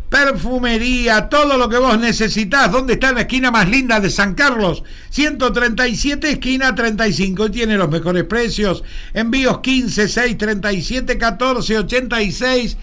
perfumería, 0.10 1.30
todo 1.30 1.58
lo 1.58 1.70
que 1.70 1.78
vos 1.78 1.98
necesitas. 1.98 2.70
¿Dónde 2.70 2.94
está 2.94 3.14
la 3.14 3.22
esquina 3.22 3.52
más 3.52 3.70
linda 3.70 4.02
de 4.02 4.10
San 4.10 4.34
Carlos? 4.34 4.84
137, 5.12 6.32
esquina 6.32 6.76
35. 6.76 7.46
Y 7.46 7.52
tiene 7.52 7.78
los 7.78 7.90
mejores 7.90 8.26
precios. 8.26 8.84
Envíos 9.14 9.60
15, 9.60 10.10
6, 10.10 10.38
37, 10.38 11.18
14, 11.18 11.78
86. 11.78 12.78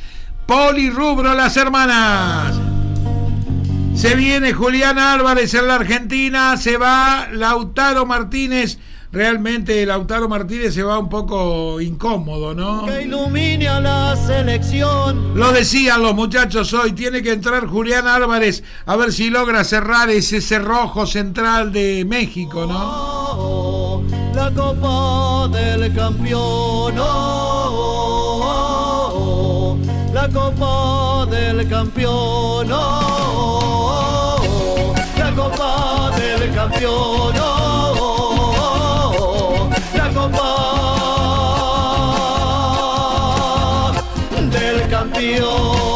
Polirrubro 0.46 1.34
Las 1.34 1.58
Hermanas. 1.58 2.71
Se 3.94 4.14
viene 4.16 4.52
Julián 4.52 4.98
Álvarez 4.98 5.54
en 5.54 5.68
la 5.68 5.76
Argentina, 5.76 6.56
se 6.56 6.76
va 6.76 7.28
Lautaro 7.30 8.06
Martínez. 8.06 8.78
Realmente 9.12 9.84
Lautaro 9.84 10.26
Martínez 10.26 10.72
se 10.72 10.82
va 10.82 10.98
un 10.98 11.10
poco 11.10 11.78
incómodo, 11.82 12.54
¿no? 12.54 12.86
Que 12.86 13.02
ilumine 13.02 13.68
a 13.68 13.78
la 13.78 14.16
selección. 14.16 15.38
Lo 15.38 15.52
decían 15.52 16.02
los 16.02 16.14
muchachos 16.14 16.72
hoy, 16.72 16.92
tiene 16.92 17.22
que 17.22 17.32
entrar 17.32 17.66
Julián 17.66 18.06
Álvarez 18.08 18.64
a 18.86 18.96
ver 18.96 19.12
si 19.12 19.28
logra 19.28 19.64
cerrar 19.64 20.08
ese 20.08 20.40
cerrojo 20.40 21.06
central 21.06 21.72
de 21.72 22.06
México, 22.08 22.64
¿no? 22.66 22.78
Oh, 23.34 24.02
la 24.34 24.50
copa 24.50 25.48
del 25.48 25.94
campeón. 25.94 26.98
Oh, 26.98 27.70
oh, 28.40 28.48
oh, 29.14 29.78
la 30.14 30.26
copa 30.30 31.26
del 31.30 31.68
campeón. 31.68 32.68
Campeón. 36.62 37.34
La 39.94 40.10
copa 40.14 40.52
del 44.50 44.88
campeón. 44.88 45.92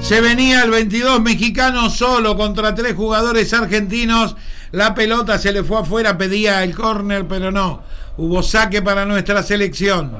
Se 0.00 0.20
venía 0.20 0.62
el 0.64 0.70
22 0.70 1.20
mexicano 1.20 1.88
solo 1.90 2.36
contra 2.36 2.74
tres 2.74 2.94
jugadores 2.94 3.52
argentinos. 3.52 4.34
La 4.72 4.94
pelota 4.94 5.38
se 5.38 5.52
le 5.52 5.62
fue 5.62 5.80
afuera, 5.80 6.16
pedía 6.16 6.64
el 6.64 6.74
córner, 6.74 7.28
pero 7.28 7.52
no. 7.52 7.82
Hubo 8.16 8.42
saque 8.42 8.82
para 8.82 9.04
nuestra 9.04 9.42
selección. 9.42 10.16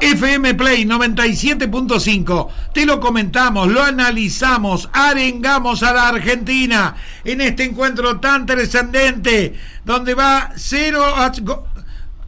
FM 0.00 0.54
Play 0.54 0.84
97.5. 0.84 2.48
Te 2.72 2.86
lo 2.86 3.00
comentamos, 3.00 3.68
lo 3.68 3.82
analizamos, 3.82 4.88
arengamos 4.92 5.82
a 5.82 5.92
la 5.92 6.08
Argentina 6.08 6.94
en 7.24 7.40
este 7.40 7.64
encuentro 7.64 8.20
tan 8.20 8.46
trascendente, 8.46 9.58
donde 9.84 10.14
va 10.14 10.50
0 10.56 11.04
a... 11.04 11.32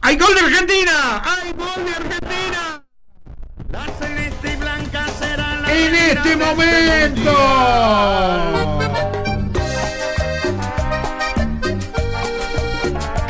¡Hay 0.01 0.17
gol 0.17 0.33
de 0.33 0.39
Argentina! 0.41 1.21
¡Hay 1.23 1.51
gol 1.53 1.85
de 1.85 1.91
Argentina! 1.91 2.83
La 3.71 3.85
celeste 3.99 4.53
y 4.53 4.55
blanca 4.57 5.05
será 5.19 5.61
la 5.61 5.71
En 5.71 5.95
este 5.95 6.29
de 6.29 6.35
momento. 6.35 7.31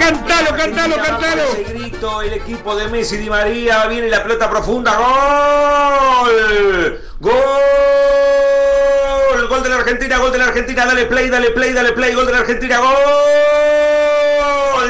Cantalo, 0.01 0.57
cantalo, 0.57 0.95
cantalo. 0.97 1.43
Ese 1.43 1.63
grito, 1.73 2.23
el 2.23 2.33
equipo 2.33 2.75
de 2.75 2.87
Messi 2.87 3.17
Di 3.17 3.29
María, 3.29 3.85
viene 3.85 4.09
la 4.09 4.23
pelota 4.23 4.49
profunda, 4.49 4.95
gol, 4.97 6.31
gol, 7.19 7.41
gol 9.47 9.61
de 9.61 9.69
la 9.69 9.75
Argentina, 9.75 10.17
gol 10.17 10.31
de 10.31 10.39
la 10.39 10.45
Argentina, 10.45 10.87
dale 10.87 11.05
play, 11.05 11.29
dale 11.29 11.51
play, 11.51 11.73
dale 11.73 11.91
play, 11.91 12.15
gol 12.15 12.25
de 12.25 12.31
la 12.31 12.39
Argentina, 12.39 12.79
gol, 12.79 12.95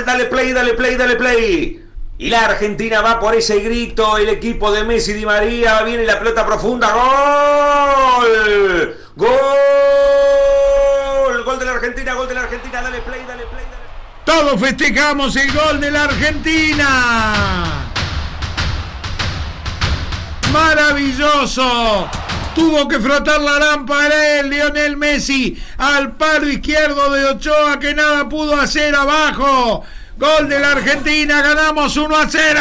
dale 0.06 0.26
play, 0.28 0.54
dale 0.54 0.76
play, 0.76 0.96
dale 0.96 1.18
play. 1.18 1.86
Y 2.18 2.30
la 2.30 2.46
Argentina 2.46 3.02
va 3.02 3.20
por 3.20 3.36
ese 3.36 3.60
grito, 3.60 4.18
el 4.18 4.30
equipo 4.30 4.72
de 4.72 4.86
Messi 4.86 5.12
Di 5.12 5.26
María, 5.26 5.82
viene 5.82 6.06
la 6.06 6.20
pelota 6.20 6.46
profunda, 6.46 6.90
gol, 6.94 8.30
gol, 9.18 9.38
gol 11.44 11.60
de 11.60 11.66
la 11.66 11.72
Argentina, 11.74 12.14
gol 12.14 12.30
de 12.30 12.34
la 12.34 12.44
Argentina, 12.44 12.82
dale 12.82 13.02
play, 13.02 13.26
dale 13.28 13.44
play. 13.48 13.61
Todos 14.26 14.60
festejamos 14.60 15.36
el 15.36 15.52
gol 15.52 15.80
de 15.80 15.92
la 15.92 16.04
Argentina. 16.04 17.66
Maravilloso. 20.52 22.10
Tuvo 22.56 22.88
que 22.88 23.00
frotar 23.00 23.40
la 23.42 23.60
lámpara 23.60 24.40
él, 24.40 24.50
Lionel 24.50 24.98
Messi, 24.98 25.58
al 25.78 26.12
palo 26.18 26.50
izquierdo 26.50 27.10
de 27.12 27.26
Ochoa 27.26 27.80
que 27.80 27.94
nada 27.94 28.28
pudo 28.28 28.60
hacer 28.60 28.94
abajo. 28.94 29.84
Gol 30.18 30.50
de 30.50 30.60
la 30.60 30.74
Argentina, 30.74 31.42
ganamos 31.42 31.96
1 31.96 32.16
a 32.16 32.30
0. 32.30 32.60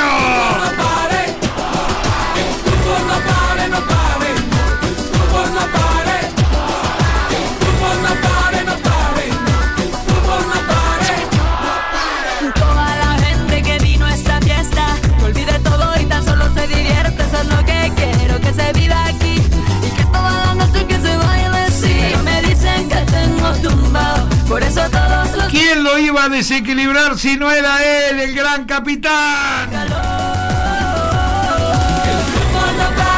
Por 24.60 24.68
eso 24.68 24.90
todos 24.90 25.36
los 25.36 25.46
¿Quién 25.46 25.82
lo 25.82 25.98
iba 25.98 26.24
a 26.24 26.28
desequilibrar 26.28 27.16
si 27.16 27.36
no 27.36 27.50
era 27.50 27.82
él, 28.08 28.20
el 28.20 28.34
gran 28.34 28.64
capitán? 28.64 29.70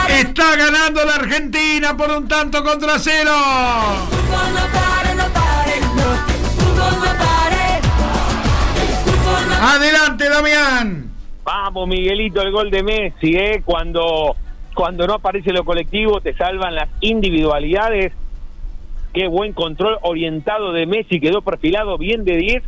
Está 0.08 0.56
ganando 0.56 1.04
la 1.04 1.14
Argentina 1.14 1.96
por 1.96 2.10
un 2.10 2.28
tanto 2.28 2.62
contra 2.62 2.98
cero. 2.98 3.32
Adelante, 9.60 10.28
Damián. 10.28 11.10
Vamos, 11.44 11.88
Miguelito, 11.88 12.42
el 12.42 12.52
gol 12.52 12.70
de 12.70 12.82
Messi, 12.82 13.34
¿eh? 13.36 13.62
Cuando, 13.64 14.36
cuando 14.74 15.06
no 15.06 15.14
aparece 15.14 15.52
lo 15.52 15.64
colectivo, 15.64 16.20
te 16.20 16.34
salvan 16.34 16.74
las 16.74 16.88
individualidades. 17.00 18.12
Qué 19.12 19.28
buen 19.28 19.52
control 19.52 19.98
orientado 20.02 20.72
de 20.72 20.86
Messi, 20.86 21.20
quedó 21.20 21.42
perfilado 21.42 21.98
bien 21.98 22.24
de 22.24 22.36
10. 22.36 22.62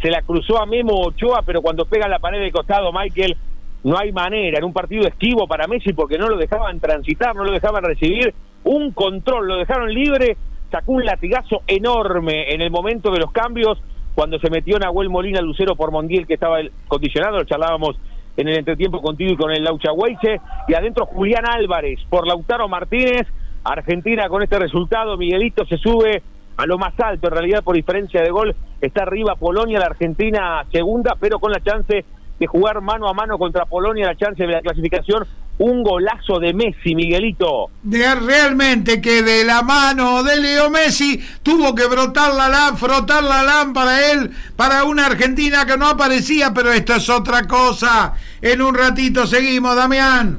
Se 0.00 0.10
la 0.10 0.22
cruzó 0.22 0.60
a 0.60 0.66
Memo 0.66 0.94
Ochoa, 1.00 1.42
pero 1.44 1.60
cuando 1.60 1.84
pega 1.84 2.08
la 2.08 2.18
pared 2.18 2.40
de 2.40 2.52
costado, 2.52 2.90
Michael, 2.92 3.36
no 3.84 3.98
hay 3.98 4.12
manera. 4.12 4.58
En 4.58 4.64
un 4.64 4.72
partido 4.72 5.06
esquivo 5.06 5.46
para 5.46 5.66
Messi 5.66 5.92
porque 5.92 6.18
no 6.18 6.28
lo 6.28 6.36
dejaban 6.36 6.80
transitar, 6.80 7.36
no 7.36 7.44
lo 7.44 7.52
dejaban 7.52 7.84
recibir. 7.84 8.34
Un 8.64 8.92
control, 8.92 9.46
lo 9.46 9.56
dejaron 9.56 9.92
libre. 9.92 10.36
Sacó 10.70 10.92
un 10.92 11.04
latigazo 11.04 11.62
enorme 11.66 12.54
en 12.54 12.62
el 12.62 12.70
momento 12.70 13.10
de 13.10 13.18
los 13.18 13.32
cambios 13.32 13.78
cuando 14.14 14.38
se 14.38 14.50
metió 14.50 14.78
Nahuel 14.78 15.08
Molina 15.08 15.40
Lucero 15.40 15.76
por 15.76 15.92
Mondiel 15.92 16.26
que 16.26 16.34
estaba 16.34 16.58
condicionado, 16.88 17.38
lo 17.38 17.44
charlábamos 17.44 17.96
en 18.36 18.48
el 18.48 18.58
entretiempo 18.58 19.00
contigo 19.00 19.32
y 19.32 19.36
con 19.36 19.50
el 19.50 19.64
Laucha 19.64 19.92
Weiche, 19.92 20.40
y 20.68 20.74
adentro 20.74 21.06
Julián 21.06 21.44
Álvarez 21.48 22.00
por 22.08 22.26
Lautaro 22.26 22.68
Martínez, 22.68 23.26
Argentina 23.64 24.28
con 24.28 24.42
este 24.42 24.58
resultado, 24.58 25.16
Miguelito 25.16 25.64
se 25.66 25.76
sube 25.76 26.22
a 26.56 26.66
lo 26.66 26.78
más 26.78 26.98
alto, 27.00 27.28
en 27.28 27.34
realidad 27.34 27.62
por 27.62 27.74
diferencia 27.74 28.22
de 28.22 28.30
gol 28.30 28.54
está 28.80 29.02
arriba 29.02 29.34
Polonia, 29.36 29.78
la 29.78 29.86
Argentina 29.86 30.64
segunda, 30.70 31.16
pero 31.18 31.38
con 31.38 31.52
la 31.52 31.60
chance 31.60 32.04
de 32.38 32.46
jugar 32.46 32.80
mano 32.80 33.08
a 33.08 33.14
mano 33.14 33.38
contra 33.38 33.66
Polonia, 33.66 34.06
la 34.06 34.16
chance 34.16 34.42
de 34.42 34.52
la 34.52 34.62
clasificación, 34.62 35.26
un 35.58 35.82
golazo 35.82 36.38
de 36.38 36.54
Messi, 36.54 36.94
Miguelito. 36.94 37.68
De 37.82 38.14
realmente 38.14 39.00
que 39.02 39.22
de 39.22 39.44
la 39.44 39.60
mano 39.62 40.22
de 40.22 40.40
Leo 40.40 40.70
Messi 40.70 41.22
tuvo 41.42 41.74
que 41.74 41.86
brotar 41.86 42.32
la 42.32 42.74
frotar 42.76 43.22
la 43.22 43.42
lámpara 43.42 44.10
él 44.12 44.30
para 44.56 44.84
una 44.84 45.06
Argentina 45.06 45.66
que 45.66 45.76
no 45.76 45.86
aparecía, 45.86 46.54
pero 46.54 46.72
esto 46.72 46.94
es 46.94 47.10
otra 47.10 47.46
cosa. 47.46 48.14
En 48.40 48.62
un 48.62 48.74
ratito 48.74 49.26
seguimos, 49.26 49.76
Damián. 49.76 50.38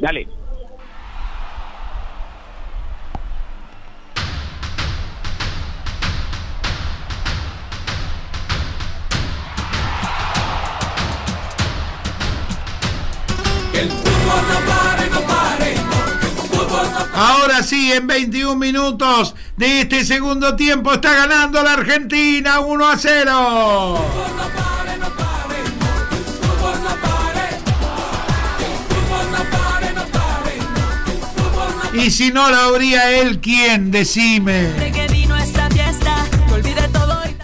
Dale. 0.00 0.41
Ahora 17.14 17.62
sí, 17.62 17.92
en 17.92 18.06
21 18.06 18.56
minutos 18.56 19.34
de 19.56 19.82
este 19.82 20.04
segundo 20.04 20.56
tiempo 20.56 20.92
está 20.94 21.12
ganando 21.12 21.62
la 21.62 21.74
Argentina 21.74 22.60
1 22.60 22.88
a 22.88 22.98
0. 22.98 23.98
Y 31.94 32.10
si 32.10 32.32
no 32.32 32.50
la 32.50 32.64
habría 32.64 33.12
él, 33.20 33.38
¿quién? 33.40 33.90
Decime. 33.90 35.01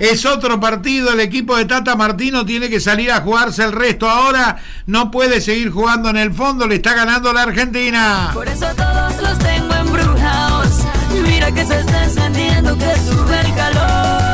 Es 0.00 0.24
otro 0.24 0.60
partido, 0.60 1.12
el 1.12 1.20
equipo 1.20 1.56
de 1.56 1.64
Tata 1.64 1.96
Martino 1.96 2.46
tiene 2.46 2.70
que 2.70 2.78
salir 2.78 3.10
a 3.10 3.20
jugarse 3.20 3.64
el 3.64 3.72
resto. 3.72 4.08
Ahora 4.08 4.58
no 4.86 5.10
puede 5.10 5.40
seguir 5.40 5.70
jugando 5.70 6.08
en 6.10 6.16
el 6.16 6.32
fondo, 6.32 6.68
le 6.68 6.76
está 6.76 6.94
ganando 6.94 7.32
la 7.32 7.42
Argentina. 7.42 8.30
por 8.32 8.46
eso 8.46 8.66
todos 8.76 9.20
los 9.20 9.38
tengo 9.38 9.74
embrujados. 9.74 10.84
Mira 11.22 11.50
que 11.50 11.66
se 11.66 11.80
está 11.80 12.04
encendiendo, 12.04 12.78
que 12.78 12.94
sube 13.10 13.40
el 13.40 13.54
calor. 13.54 14.27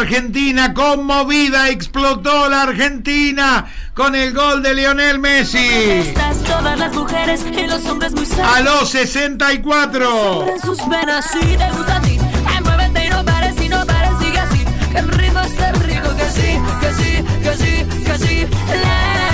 Argentina 0.00 0.72
conmovida, 0.72 1.68
explotó 1.68 2.48
la 2.48 2.62
Argentina 2.62 3.66
con 3.92 4.14
el 4.14 4.32
gol 4.32 4.62
de 4.62 4.74
Lionel 4.74 5.18
Messi. 5.18 5.58
Estas 5.58 6.38
todas 6.42 6.78
las 6.78 6.94
mujeres 6.94 7.44
y 7.44 7.66
los 7.66 7.84
hombres 7.84 8.12
muy 8.12 8.24
sanos. 8.24 8.56
A 8.56 8.60
los 8.62 8.88
64. 8.88 10.46
En 10.48 10.60
sus 10.62 10.78
venas 10.88 11.30
si 11.30 11.38
te 11.38 11.70
gusta 11.70 11.96
a 11.96 12.00
ti 12.00 12.18
Ay, 12.46 12.64
muévete 12.64 13.06
y 13.06 13.10
no 13.10 13.24
pares 13.26 13.60
y 13.62 13.68
no 13.68 13.84
pares 13.84 14.10
sigue 14.20 14.38
así 14.38 14.64
Que 14.90 14.98
el 15.00 15.08
ritmo 15.08 15.40
está 15.40 15.72
rico 15.72 16.16
que 16.16 16.30
sí 16.30 16.58
que 16.80 16.94
sí 16.94 17.24
que 17.42 17.56
sí 17.56 18.02
que 18.02 18.18
sí 18.18 18.46
El 18.72 19.29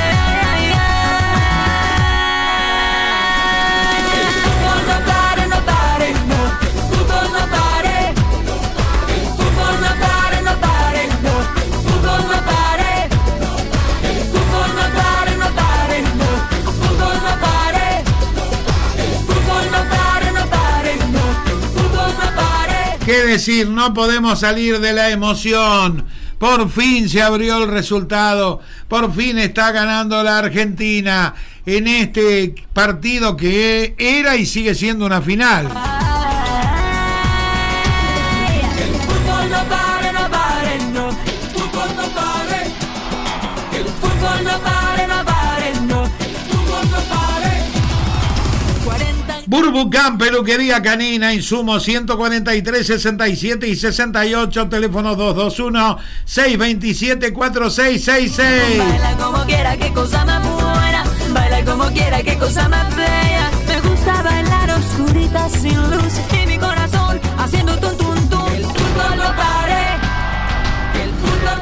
¿Qué 23.07 23.23
decir? 23.25 23.69
No 23.69 23.95
podemos 23.95 24.41
salir 24.41 24.81
de 24.81 24.93
la 24.93 25.11
emoción. 25.11 26.05
Por 26.41 26.69
fin 26.69 27.09
se 27.09 27.23
abrió 27.23 27.63
el 27.63 27.69
resultado. 27.71 28.61
Por 28.89 29.15
fin 29.15 29.39
está 29.39 29.71
ganando 29.71 30.21
la 30.25 30.39
Argentina 30.39 31.33
en 31.65 31.87
este 31.87 32.53
partido 32.73 33.37
que 33.37 33.95
era 33.97 34.35
y 34.35 34.45
sigue 34.45 34.75
siendo 34.75 35.07
una 35.07 35.23
final. 35.23 35.69
Burbucán, 49.57 50.19
peluquería 50.19 50.83
canina, 50.83 51.33
insumos 51.33 51.83
143, 51.83 52.87
67 52.87 53.67
y 53.67 53.75
68, 53.75 54.69
teléfono 54.69 55.17
221 55.17 55.99
627 56.27 57.33
4666. 57.33 58.79
Baila 58.79 59.17
como 59.17 59.45
quiera, 59.47 59.77
qué 59.79 59.93
cosa 59.95 60.27
más 60.27 60.43
buena. 60.43 61.05
Baila 61.31 61.65
como 61.65 61.87
quiera, 61.87 62.23
qué 62.23 62.37
cosa 62.37 62.69
más 62.69 62.95
bella. 62.97 63.51
Me 63.67 63.81
gusta 63.89 64.23
bailar 64.23 64.71
oscurita 64.73 65.49
sin 65.49 65.91
luz 65.91 66.13
y 66.33 66.47
mi 66.47 66.59
corazón 66.59 66.86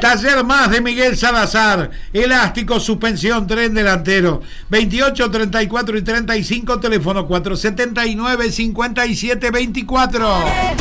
Taller 0.05 0.43
más 0.43 0.69
de 0.69 0.81
Miguel 0.81 1.17
Salazar. 1.17 1.89
Elástico, 2.13 2.79
suspensión, 2.79 3.47
tren 3.47 3.73
delantero. 3.73 4.43
28, 4.69 5.31
34 5.31 5.97
y 5.97 6.03
35, 6.03 6.79
teléfono 6.79 7.25
479 7.25 8.51
57 8.51 9.49
24. 9.49 10.37
El 10.37 10.77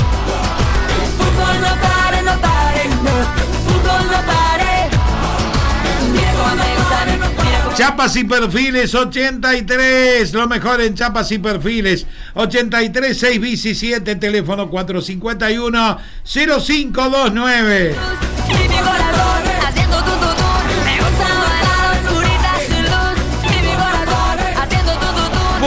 fútbol 1.17 1.61
no 1.63 1.69
pare, 1.81 2.23
no 2.23 2.33
no. 2.33 3.13
Fútbol 3.65 4.07
no 4.11 4.19
Chapas 7.75 8.15
y 8.17 8.25
perfiles 8.25 8.95
83, 8.95 10.35
lo 10.35 10.47
mejor 10.47 10.83
en 10.83 10.95
chapas 10.95 11.33
y 11.33 11.39
perfiles 11.39 12.07
83 12.35 13.19
6 13.19 13.41
bici 13.41 13.75
7, 13.75 14.17
teléfono 14.17 14.69
451 14.69 15.99
0529. 16.25 17.95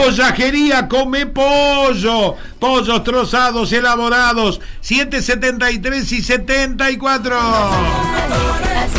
Pollajería 0.08 0.88
Come 0.88 1.26
Pollo. 1.26 2.34
Pollos 2.58 3.04
trozados, 3.04 3.70
elaborados. 3.74 4.58
773 4.80 6.12
y 6.12 6.22
74. 6.22 7.38
Así, 7.38 7.50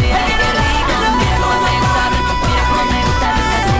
ay, 0.06 0.34
qué 0.38 0.49
rico. 0.53 0.94
Mira 1.18 1.38
cómo 1.41 1.61
me 1.65 1.73
gusta, 1.81 2.10
mira 2.11 2.61
cómo 2.69 2.86
me 2.91 2.99
gusta, 3.06 3.30
así, 3.57 3.77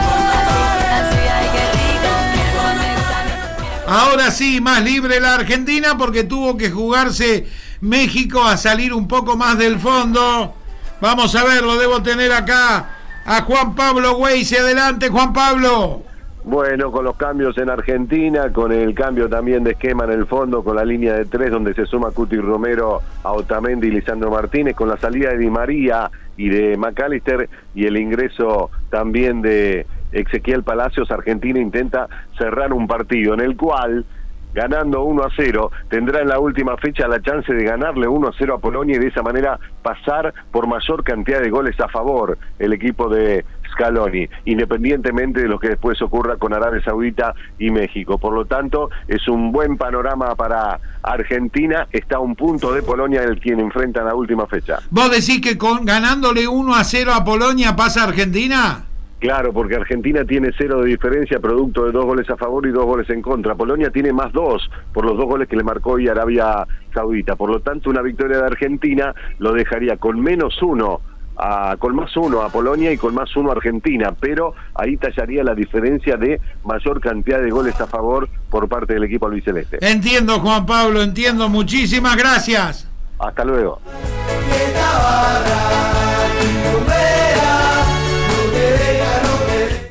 así, 0.90 1.22
ay, 1.30 1.48
qué 1.54 1.66
rico. 1.78 2.10
Mira 2.34 2.50
cómo 2.58 2.74
me 2.74 2.90
gusta, 2.96 3.18
mira 3.62 3.78
cómo 3.86 3.96
Ahora 3.96 4.32
sí, 4.32 4.60
más 4.60 4.82
libre 4.84 5.20
la 5.20 5.36
Argentina 5.36 5.96
porque 6.00 6.24
tuvo 6.24 6.58
que 6.58 6.72
jugarse 6.72 7.48
México 7.82 8.44
a 8.44 8.58
salir 8.58 8.92
un 8.92 9.08
poco 9.08 9.38
más 9.38 9.56
del 9.60 9.80
fondo. 9.80 10.56
Vamos 11.00 11.36
a 11.36 11.44
ver, 11.44 11.62
lo 11.62 11.78
debo 11.78 12.02
tener 12.02 12.32
acá 12.34 12.90
a 13.24 13.44
Juan 13.44 13.76
Pablo 13.76 14.18
Weiss. 14.18 14.52
Adelante, 14.54 15.10
Juan 15.10 15.32
Pablo. 15.32 16.09
Bueno, 16.50 16.92
con 16.92 17.06
los 17.06 17.16
cambios 17.16 17.56
en 17.60 17.70
Argentina, 17.70 18.52
con 18.52 18.72
el 18.72 18.96
cambio 18.96 19.30
también 19.30 19.64
de 19.64 19.74
esquema 19.74 20.06
en 20.06 20.14
el 20.14 20.26
fondo, 20.26 20.64
con 20.64 20.78
la 20.78 20.84
línea 20.84 21.14
de 21.14 21.26
tres 21.26 21.52
donde 21.52 21.76
se 21.76 21.86
suma 21.86 22.10
Cuti 22.10 22.38
Romero 22.38 23.04
a 23.22 23.34
Otamendi 23.34 23.86
y 23.86 23.92
Lisandro 23.92 24.32
Martínez, 24.32 24.76
con 24.76 24.90
la 24.90 24.98
salida 24.98 25.30
de 25.30 25.38
Di 25.38 25.50
María 25.52 26.10
y 26.38 26.50
de 26.50 26.76
McAllister 26.76 27.48
y 27.76 27.86
el 27.86 27.98
ingreso 27.98 28.72
también 28.90 29.44
de 29.44 29.86
Ezequiel 30.12 30.64
Palacios, 30.64 31.12
Argentina 31.12 31.60
intenta 31.60 32.08
cerrar 32.36 32.74
un 32.74 32.88
partido 32.88 33.36
en 33.36 33.42
el 33.42 33.56
cual 33.56 34.08
ganando 34.54 35.04
1 35.04 35.24
a 35.24 35.30
0, 35.36 35.72
tendrá 35.90 36.22
en 36.22 36.30
la 36.30 36.40
última 36.40 36.78
fecha 36.78 37.08
la 37.08 37.22
chance 37.22 37.54
de 37.54 37.64
ganarle 37.64 38.08
1 38.08 38.28
a 38.28 38.32
0 38.38 38.56
a 38.56 38.60
Polonia 38.60 38.96
y 38.96 39.00
de 39.00 39.08
esa 39.08 39.22
manera 39.22 39.60
pasar 39.82 40.34
por 40.52 40.68
mayor 40.68 41.04
cantidad 41.04 41.42
de 41.42 41.50
goles 41.50 41.80
a 41.80 41.88
favor 41.88 42.38
el 42.58 42.74
equipo 42.74 43.10
de 43.10 43.46
Scaloni, 43.72 44.28
independientemente 44.46 45.42
de 45.42 45.48
lo 45.48 45.60
que 45.60 45.70
después 45.70 46.02
ocurra 46.02 46.38
con 46.38 46.54
Arabia 46.54 46.84
Saudita 46.84 47.34
y 47.60 47.70
México. 47.70 48.18
Por 48.18 48.34
lo 48.34 48.46
tanto, 48.46 48.90
es 49.08 49.28
un 49.28 49.52
buen 49.52 49.78
panorama 49.78 50.36
para 50.36 50.80
Argentina, 51.04 51.88
está 51.92 52.18
a 52.18 52.20
un 52.20 52.36
punto 52.36 52.74
de 52.74 52.82
Polonia 52.82 53.24
el 53.24 53.40
quien 53.40 53.60
enfrenta 53.60 54.02
en 54.02 54.08
la 54.08 54.16
última 54.16 54.48
fecha. 54.48 54.80
¿Vos 54.90 55.12
decís 55.12 55.42
que 55.42 55.58
con, 55.58 55.86
ganándole 55.86 56.48
1 56.48 56.76
a 56.76 56.84
0 56.84 57.12
a 57.14 57.24
Polonia 57.24 57.76
pasa 57.76 58.04
Argentina? 58.04 58.89
Claro, 59.20 59.52
porque 59.52 59.76
Argentina 59.76 60.24
tiene 60.24 60.52
cero 60.58 60.82
de 60.82 60.88
diferencia, 60.88 61.40
producto 61.40 61.86
de 61.86 61.92
dos 61.92 62.06
goles 62.06 62.30
a 62.30 62.38
favor 62.38 62.66
y 62.66 62.72
dos 62.72 62.86
goles 62.86 63.10
en 63.10 63.22
contra. 63.22 63.54
Polonia 63.54 63.92
tiene 63.92 64.14
más 64.14 64.32
dos 64.32 64.70
por 64.94 65.06
los 65.06 65.18
dos 65.18 65.26
goles 65.26 65.50
que 65.50 65.58
le 65.58 65.64
marcó 65.64 65.92
hoy 65.92 66.08
Arabia 66.08 66.66
Saudita. 66.94 67.36
Por 67.36 67.50
lo 67.52 67.60
tanto, 67.60 67.90
una 67.90 68.02
victoria 68.02 68.38
de 68.38 68.46
Argentina 68.46 69.14
lo 69.40 69.52
dejaría 69.52 69.98
con 69.98 70.22
menos 70.22 70.62
uno, 70.62 71.02
a, 71.36 71.76
con 71.78 71.96
más 71.96 72.16
uno 72.16 72.42
a 72.42 72.50
Polonia 72.50 72.94
y 72.94 72.98
con 72.98 73.14
más 73.14 73.36
uno 73.36 73.50
a 73.50 73.54
Argentina. 73.54 74.14
Pero 74.18 74.54
ahí 74.74 74.96
tallaría 74.96 75.44
la 75.44 75.54
diferencia 75.54 76.16
de 76.16 76.40
mayor 76.64 77.02
cantidad 77.02 77.42
de 77.42 77.50
goles 77.50 77.80
a 77.82 77.88
favor 77.88 78.30
por 78.50 78.70
parte 78.70 78.94
del 78.94 79.04
equipo 79.04 79.28
albiceleste. 79.28 79.80
Entiendo, 79.82 80.40
Juan 80.40 80.66
Pablo, 80.66 81.02
entiendo. 81.02 81.50
Muchísimas 81.50 82.16
gracias. 82.16 82.90
Hasta 83.20 83.44
luego. 83.44 83.82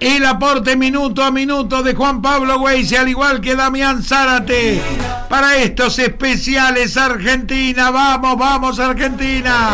El 0.01 0.25
aporte 0.25 0.77
minuto 0.77 1.25
a 1.25 1.31
minuto 1.31 1.83
de 1.83 1.95
Juan 1.95 2.23
Pablo 2.23 2.61
Weise, 2.61 2.99
al 2.99 3.09
igual 3.09 3.41
que 3.41 3.57
Damián 3.57 4.03
Zárate, 4.03 4.81
para 5.29 5.57
estos 5.57 5.99
especiales 5.99 6.97
Argentina. 6.97 7.91
Vamos, 7.91 8.39
vamos 8.39 8.79
Argentina. 8.79 9.71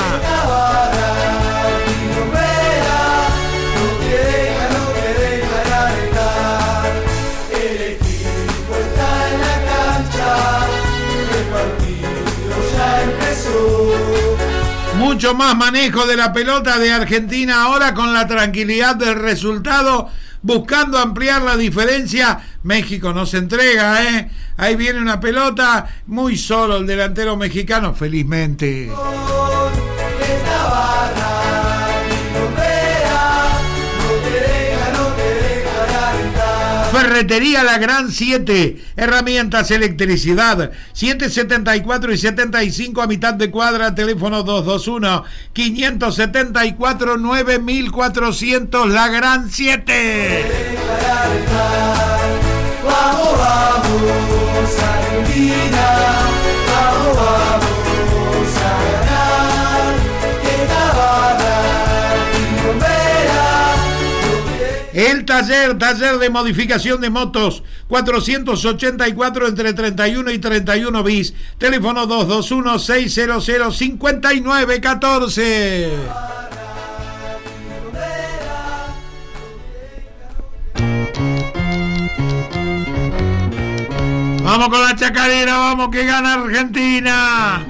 Mucho 15.04 15.34
más 15.34 15.54
manejo 15.54 16.06
de 16.06 16.16
la 16.16 16.32
pelota 16.32 16.78
de 16.78 16.90
Argentina 16.90 17.64
ahora 17.64 17.92
con 17.92 18.14
la 18.14 18.26
tranquilidad 18.26 18.96
del 18.96 19.16
resultado, 19.16 20.08
buscando 20.40 20.98
ampliar 20.98 21.42
la 21.42 21.58
diferencia. 21.58 22.40
México 22.62 23.12
no 23.12 23.26
se 23.26 23.36
entrega, 23.36 24.02
¿eh? 24.02 24.30
Ahí 24.56 24.76
viene 24.76 25.00
una 25.00 25.20
pelota, 25.20 25.86
muy 26.06 26.38
solo 26.38 26.78
el 26.78 26.86
delantero 26.86 27.36
mexicano, 27.36 27.94
felizmente. 27.94 28.90
Ferretería 37.14 37.62
La 37.62 37.78
Gran 37.78 38.10
7, 38.10 38.82
herramientas, 38.96 39.70
electricidad, 39.70 40.72
774 40.94 42.12
y 42.12 42.18
75 42.18 43.02
a 43.02 43.06
mitad 43.06 43.34
de 43.34 43.52
cuadra, 43.52 43.94
teléfono 43.94 44.42
221 44.42 45.22
574 45.52 47.16
9400, 47.16 48.88
La 48.88 49.06
Gran 49.06 49.48
7. 49.48 50.76
Vamos, 52.82 53.38
vamos, 53.38 53.73
taller, 65.34 65.78
taller 65.78 66.18
de 66.18 66.30
modificación 66.30 67.00
de 67.00 67.10
motos, 67.10 67.64
484 67.88 69.48
entre 69.48 69.72
31 69.72 70.30
y 70.30 70.38
31 70.38 71.02
bis, 71.02 71.34
teléfono 71.58 72.06
221 72.06 72.78
600 72.78 73.76
5914. 73.76 75.90
Vamos 84.42 84.68
con 84.68 84.82
la 84.82 84.94
chacarera, 84.94 85.56
vamos 85.56 85.88
que 85.88 86.04
gana 86.04 86.34
Argentina. 86.34 87.66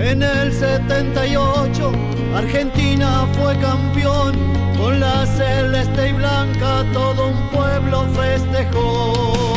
En 0.00 0.22
el 0.22 0.52
78 0.52 1.92
Argentina 2.34 3.26
fue 3.34 3.56
campeón, 3.58 4.34
con 4.76 4.98
la 4.98 5.26
celeste 5.26 6.08
y 6.08 6.12
blanca 6.12 6.84
todo 6.92 7.28
un 7.28 7.50
pueblo 7.50 8.06
festejó. 8.14 9.50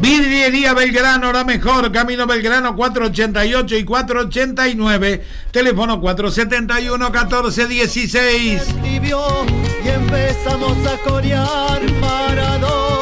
Vidriería 0.00 0.74
Belgrano, 0.74 1.32
la 1.32 1.44
mejor. 1.44 1.90
Camino 1.90 2.26
Belgrano 2.26 2.76
488 2.76 3.76
y 3.76 3.84
489. 3.84 5.24
Teléfono 5.50 6.00
471 6.00 7.10
1416. 7.10 8.62
Escribió 8.62 9.22
y 9.82 9.88
empezamos 9.88 10.76
a 10.86 10.98
corear 11.08 11.80
Maradón, 12.00 12.93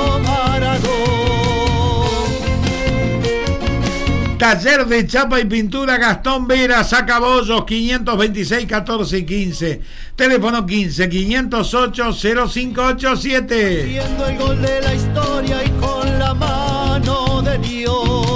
Taller 4.43 4.85
de 4.87 5.07
chapa 5.07 5.39
y 5.39 5.45
pintura 5.45 5.99
Gastón 5.99 6.49
Vera, 6.49 6.83
Sacabollos 6.83 7.65
526 7.65 8.67
14 8.67 9.19
y 9.19 9.25
15. 9.25 9.81
Teléfono 10.17 10.67
15 10.67 11.09
508 11.09 12.13
0587. 12.13 13.85
Siendo 13.85 14.27
el 14.27 14.39
gol 14.39 14.61
de 14.61 14.83
la 14.83 14.95
historia 14.95 15.63
y 15.63 15.71
con 15.81 16.19
la 16.19 16.35
mano 16.35 17.41
de 17.43 17.57
Dios. 17.59 18.32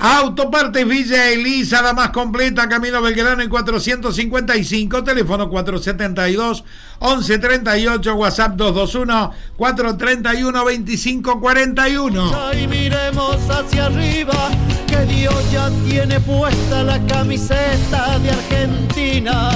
Autopartes 0.00 0.86
Villa 0.86 1.28
Elisa, 1.30 1.82
la 1.82 1.92
más 1.92 2.10
completa, 2.10 2.68
Camino 2.68 3.02
Belgrano 3.02 3.42
en 3.42 3.48
455, 3.48 5.02
teléfono 5.02 5.50
472 5.50 6.62
1138, 7.00 8.14
WhatsApp 8.14 8.54
221 8.54 9.32
431 9.56 10.52
2541. 10.52 12.52
Y 12.52 12.68
miremos 12.68 13.38
hacia 13.50 13.86
arriba, 13.86 14.50
que 14.86 14.98
Dios 15.12 15.50
ya 15.50 15.68
tiene 15.84 16.20
puesta 16.20 16.84
la 16.84 17.04
camiseta 17.06 18.20
de 18.20 18.30
Argentina. 18.30 19.50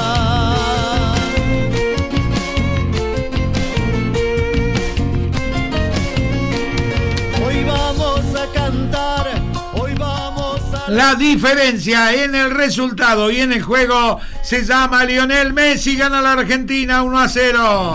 Hoy 7.46 7.64
vamos 7.64 8.24
a 8.34 8.52
cantar. 8.52 9.31
La 10.92 11.14
diferencia 11.14 12.12
en 12.12 12.34
el 12.34 12.50
resultado 12.50 13.30
y 13.30 13.40
en 13.40 13.50
el 13.50 13.62
juego 13.62 14.20
se 14.42 14.62
llama 14.62 15.06
Lionel 15.06 15.54
Messi, 15.54 15.96
gana 15.96 16.20
la 16.20 16.32
Argentina 16.32 17.02
1 17.02 17.18
a 17.18 17.28
0. 17.30 17.94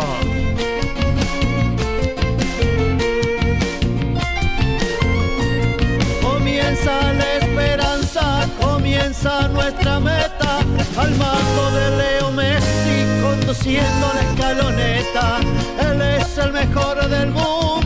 Comienza 6.23 7.13
la 7.13 7.33
esperanza, 7.35 8.49
comienza 8.59 9.47
nuestra 9.49 9.99
meta. 9.99 10.57
Al 10.97 11.11
mando 11.17 11.71
de 11.77 11.97
Leo 11.97 12.31
Messi, 12.31 13.21
conduciendo 13.21 14.11
la 14.15 14.21
escaloneta. 14.21 15.39
Él 15.87 16.01
es 16.01 16.35
el 16.39 16.51
mejor 16.51 17.07
del 17.07 17.27
mundo 17.27 17.76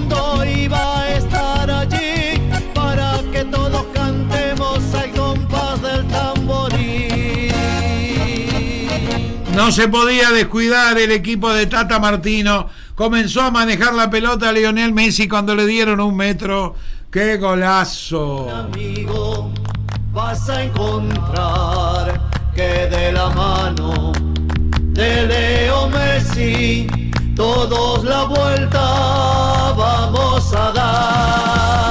Se 9.72 9.88
podía 9.88 10.31
descuidar 10.31 10.98
el 10.98 11.14
equipo 11.14 11.49
de 11.53 11.65
Tata 11.65 11.98
Martino. 11.98 12.68
Comenzó 12.93 13.41
a 13.41 13.52
manejar 13.52 13.93
la 13.93 14.10
pelota 14.10 14.49
a 14.49 14.52
Lionel 14.52 14.91
Messi 14.91 15.30
cuando 15.30 15.56
le 15.56 15.65
dieron 15.65 16.02
un 16.02 16.14
metro. 16.14 16.76
¡Qué 17.10 17.38
golazo! 17.38 18.49
Amigo, 18.53 19.49
vas 20.11 20.49
a 20.49 20.64
encontrar 20.64 22.19
que 22.53 22.89
de 22.89 23.14
la 23.14 23.30
mano 23.30 24.11
de 24.77 25.27
Leo 25.27 25.89
Messi 25.89 26.88
todos 27.34 28.03
la 28.03 28.26
vuelta 28.26 29.73
vamos 29.77 30.53
a 30.53 30.72
dar. 30.73 31.90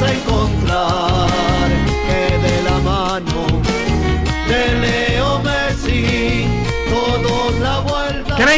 Vas 0.00 0.02
a 0.02 0.43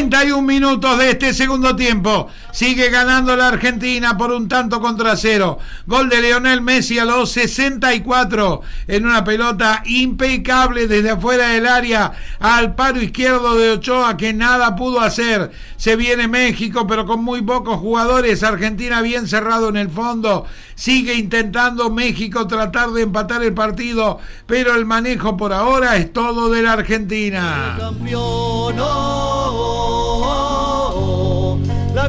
31 0.08 0.40
minutos 0.42 0.98
de 0.98 1.10
este 1.10 1.34
segundo 1.34 1.74
tiempo. 1.74 2.28
Sigue 2.52 2.90
ganando 2.90 3.34
la 3.34 3.48
Argentina 3.48 4.16
por 4.16 4.30
un 4.30 4.48
tanto 4.48 4.80
contra 4.80 5.16
cero. 5.16 5.58
Gol 5.86 6.08
de 6.08 6.22
Leonel 6.22 6.60
Messi 6.60 6.98
a 7.00 7.04
los 7.04 7.32
64 7.32 8.62
en 8.86 9.04
una 9.04 9.24
pelota 9.24 9.82
impecable 9.84 10.86
desde 10.86 11.10
afuera 11.10 11.48
del 11.48 11.66
área 11.66 12.12
al 12.38 12.76
paro 12.76 13.02
izquierdo 13.02 13.56
de 13.56 13.72
Ochoa 13.72 14.16
que 14.16 14.32
nada 14.32 14.76
pudo 14.76 15.00
hacer. 15.00 15.50
Se 15.76 15.96
viene 15.96 16.28
México 16.28 16.86
pero 16.86 17.04
con 17.04 17.24
muy 17.24 17.42
pocos 17.42 17.80
jugadores. 17.80 18.44
Argentina 18.44 19.02
bien 19.02 19.26
cerrado 19.26 19.70
en 19.70 19.76
el 19.76 19.90
fondo. 19.90 20.46
Sigue 20.76 21.14
intentando 21.14 21.90
México 21.90 22.46
tratar 22.46 22.90
de 22.90 23.02
empatar 23.02 23.42
el 23.42 23.54
partido, 23.54 24.20
pero 24.46 24.74
el 24.76 24.84
manejo 24.84 25.36
por 25.36 25.52
ahora 25.52 25.96
es 25.96 26.12
todo 26.12 26.48
de 26.50 26.62
la 26.62 26.74
Argentina. 26.74 27.76
campeón, 27.78 28.78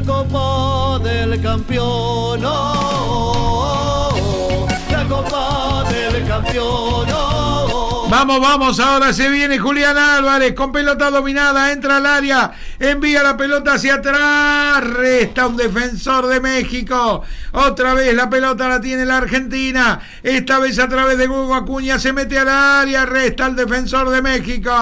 copa 0.08 0.98
del 1.04 1.40
campeón, 1.42 2.40
la 2.40 2.48
copa 5.06 5.84
del 5.90 6.26
campeón. 6.26 7.06
Vamos, 8.08 8.40
vamos, 8.40 8.80
ahora 8.80 9.12
se 9.12 9.28
viene 9.28 9.58
Julián 9.58 9.98
Álvarez 9.98 10.54
con 10.54 10.72
pelota 10.72 11.10
dominada, 11.10 11.70
entra 11.72 11.98
al 11.98 12.06
área, 12.06 12.52
envía 12.78 13.22
la 13.22 13.36
pelota 13.36 13.74
hacia 13.74 13.96
atrás, 13.96 14.82
resta 14.82 15.46
un 15.46 15.58
defensor 15.58 16.26
de 16.28 16.40
México, 16.40 17.22
otra 17.52 17.92
vez 17.92 18.14
la 18.14 18.30
pelota 18.30 18.66
la 18.66 18.80
tiene 18.80 19.04
la 19.04 19.18
Argentina, 19.18 20.00
esta 20.22 20.58
vez 20.58 20.78
a 20.78 20.88
través 20.88 21.18
de 21.18 21.28
Hugo 21.28 21.54
Acuña 21.54 21.98
se 21.98 22.14
mete 22.14 22.38
al 22.38 22.48
área, 22.48 23.04
resta 23.04 23.44
el 23.46 23.56
defensor 23.56 24.08
de 24.08 24.22
México. 24.22 24.72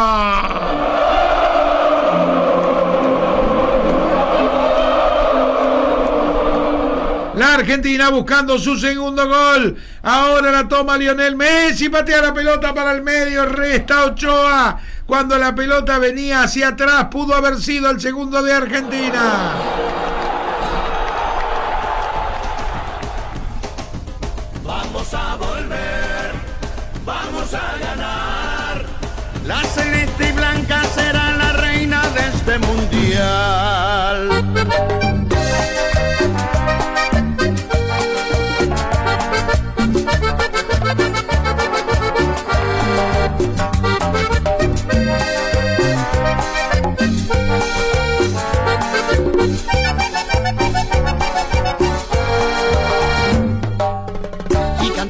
La 7.36 7.52
Argentina 7.52 8.08
buscando 8.08 8.58
su 8.58 8.78
segundo 8.78 9.28
gol. 9.28 9.76
Ahora 10.02 10.50
la 10.50 10.66
toma 10.66 10.96
Lionel 10.96 11.36
Messi. 11.36 11.90
Patea 11.90 12.22
la 12.22 12.32
pelota 12.32 12.72
para 12.72 12.92
el 12.92 13.02
medio. 13.02 13.44
Resta 13.44 14.06
Ochoa. 14.06 14.80
Cuando 15.04 15.36
la 15.36 15.54
pelota 15.54 15.98
venía 15.98 16.42
hacia 16.42 16.68
atrás, 16.68 17.08
pudo 17.10 17.34
haber 17.34 17.60
sido 17.60 17.90
el 17.90 18.00
segundo 18.00 18.42
de 18.42 18.54
Argentina. 18.54 19.85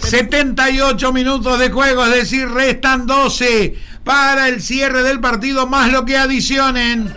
78 0.06 1.12
minutos 1.12 1.58
de 1.58 1.68
juego, 1.70 2.04
es 2.04 2.14
decir, 2.14 2.48
restan 2.48 3.06
12 3.06 3.76
para 4.04 4.48
el 4.48 4.62
cierre 4.62 5.02
del 5.02 5.18
partido, 5.18 5.66
más 5.66 5.90
lo 5.90 6.04
que 6.04 6.16
adicionen. 6.16 7.12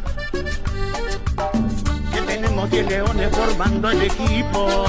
que 2.12 2.22
tenemos 2.22 2.70
10 2.72 2.88
leones 2.88 3.30
formando 3.32 3.92
el 3.92 4.02
equipo. 4.02 4.86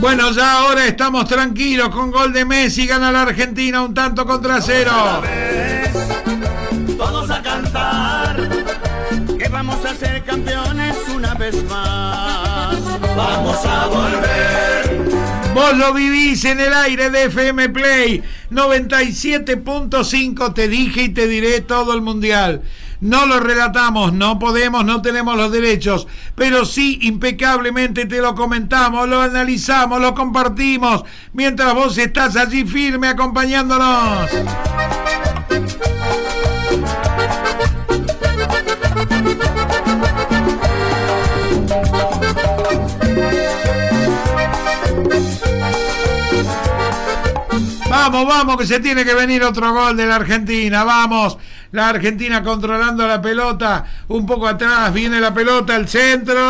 Bueno, 0.00 0.30
ya 0.30 0.60
ahora 0.60 0.86
estamos 0.86 1.26
tranquilos 1.26 1.90
con 1.90 2.10
gol 2.10 2.32
de 2.32 2.46
Messi, 2.46 2.86
gana 2.86 3.12
la 3.12 3.22
Argentina 3.22 3.82
un 3.82 3.92
tanto 3.92 4.24
contra 4.24 4.62
cero. 4.62 5.22
Todos 6.96 7.30
a 7.30 7.42
cantar, 7.42 8.48
que 9.38 9.48
vamos 9.48 9.84
a 9.84 9.94
ser 9.94 10.24
campeones 10.24 10.96
una 11.14 11.34
vez 11.34 11.62
más. 11.64 12.78
Vamos 13.14 13.66
a 13.66 13.86
volver. 13.88 14.77
Vos 15.54 15.76
lo 15.76 15.92
vivís 15.92 16.44
en 16.44 16.60
el 16.60 16.72
aire 16.72 17.10
de 17.10 17.24
FM 17.24 17.70
Play 17.70 18.22
97.5, 18.50 20.54
te 20.54 20.68
dije 20.68 21.02
y 21.02 21.08
te 21.08 21.26
diré 21.26 21.60
todo 21.60 21.94
el 21.94 22.02
mundial. 22.02 22.62
No 23.00 23.26
lo 23.26 23.38
relatamos, 23.38 24.12
no 24.12 24.38
podemos, 24.38 24.84
no 24.84 25.02
tenemos 25.02 25.36
los 25.36 25.52
derechos, 25.52 26.08
pero 26.34 26.64
sí 26.64 26.98
impecablemente 27.02 28.06
te 28.06 28.20
lo 28.20 28.34
comentamos, 28.34 29.08
lo 29.08 29.20
analizamos, 29.20 30.00
lo 30.00 30.14
compartimos, 30.14 31.04
mientras 31.32 31.74
vos 31.74 31.96
estás 31.96 32.36
allí 32.36 32.64
firme 32.64 33.08
acompañándonos. 33.08 34.30
Vamos, 48.10 48.26
vamos, 48.26 48.56
que 48.56 48.64
se 48.64 48.80
tiene 48.80 49.04
que 49.04 49.12
venir 49.12 49.42
otro 49.42 49.70
gol 49.70 49.94
de 49.94 50.06
la 50.06 50.16
Argentina. 50.16 50.82
Vamos, 50.82 51.36
la 51.72 51.90
Argentina 51.90 52.42
controlando 52.42 53.06
la 53.06 53.20
pelota. 53.20 53.84
Un 54.08 54.24
poco 54.24 54.48
atrás 54.48 54.94
viene 54.94 55.20
la 55.20 55.34
pelota, 55.34 55.76
el 55.76 55.86
centro. 55.86 56.40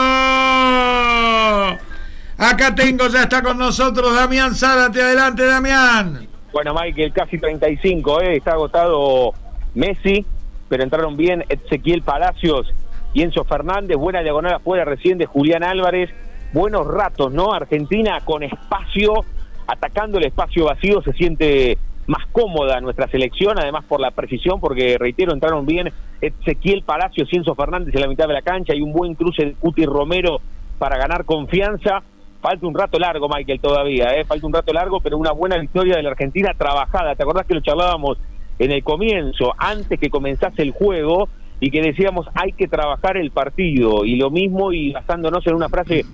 Acá 2.39 2.72
tengo, 2.76 3.09
ya 3.09 3.24
está 3.24 3.43
con 3.43 3.59
nosotros 3.59 4.14
Damián 4.14 4.55
Zárate. 4.55 5.02
Adelante, 5.02 5.47
Damián. 5.47 6.28
Bueno, 6.52 6.74
Michael, 6.74 7.12
casi 7.12 7.39
35, 7.39 8.20
¿eh? 8.20 8.36
está 8.36 8.52
agotado 8.52 9.32
Messi, 9.74 10.24
pero 10.68 10.85
entraron 10.85 11.16
bien 11.16 11.44
Ezequiel 11.48 12.02
Palacios 12.02 12.72
y 13.14 13.22
Enzo 13.22 13.43
Fernández. 13.43 13.97
Buena 13.97 14.20
diagonal 14.20 14.55
afuera 14.55 14.85
recién 14.85 15.18
de 15.18 15.26
Julián 15.26 15.64
Álvarez. 15.64 16.10
Buenos 16.52 16.86
ratos, 16.86 17.32
¿no? 17.32 17.52
Argentina 17.52 18.20
con 18.24 18.44
espacio, 18.44 19.24
atacando 19.69 20.19
el 20.19 20.24
espacio 20.24 20.65
vacío, 20.65 21.03
se 21.03 21.12
siente 21.12 21.78
más 22.07 22.27
cómoda 22.32 22.81
nuestra 22.81 23.07
selección, 23.09 23.59
además 23.59 23.85
por 23.85 24.01
la 24.01 24.11
precisión, 24.11 24.61
porque 24.61 24.97
reitero, 24.99 25.35
entraron 25.35 25.66
bien 25.66 25.93
Ezequiel 26.23 26.82
Palacios 26.82 27.28
y 27.31 27.36
Enzo 27.36 27.55
Fernández 27.55 27.95
en 27.95 28.01
la 28.01 28.09
mitad 28.09 28.27
de 28.27 28.32
la 28.32 28.43
cancha 28.43 28.74
y 28.74 28.81
un 28.81 28.93
buen 28.93 29.15
cruce 29.15 29.45
de 29.45 29.53
Cuti 29.53 29.85
Romero 29.85 30.40
para 30.78 30.97
ganar 30.97 31.27
confianza. 31.27 32.03
Falta 32.40 32.66
un 32.66 32.74
rato 32.74 32.99
largo, 32.99 33.28
Michael, 33.28 33.61
todavía, 33.61 34.16
¿eh? 34.16 34.24
falta 34.24 34.47
un 34.47 34.55
rato 34.55 34.73
largo, 34.73 35.01
pero 35.01 35.19
una 35.19 35.32
buena 35.32 35.59
victoria 35.59 35.97
de 35.97 36.03
la 36.03 36.11
Argentina 36.11 36.53
trabajada. 36.57 37.15
¿Te 37.15 37.23
acordás 37.24 37.47
que 37.47 37.55
lo 37.55 37.61
charlábamos 37.61 38.16
en 38.59 38.73
el 38.73 38.82
comienzo, 38.82 39.53
antes 39.59 40.01
que 40.01 40.09
comenzase 40.09 40.62
el 40.62 40.70
juego, 40.70 41.28
y 41.61 41.70
que 41.70 41.82
decíamos 41.82 42.27
hay 42.35 42.53
que 42.53 42.69
trabajar 42.69 43.19
el 43.19 43.32
partido? 43.32 44.07
Y 44.07 44.16
lo 44.16 44.31
mismo, 44.31 44.73
y 44.73 44.93
basándonos 44.93 45.47
en 45.47 45.55
una 45.57 45.69
frase 45.69 46.07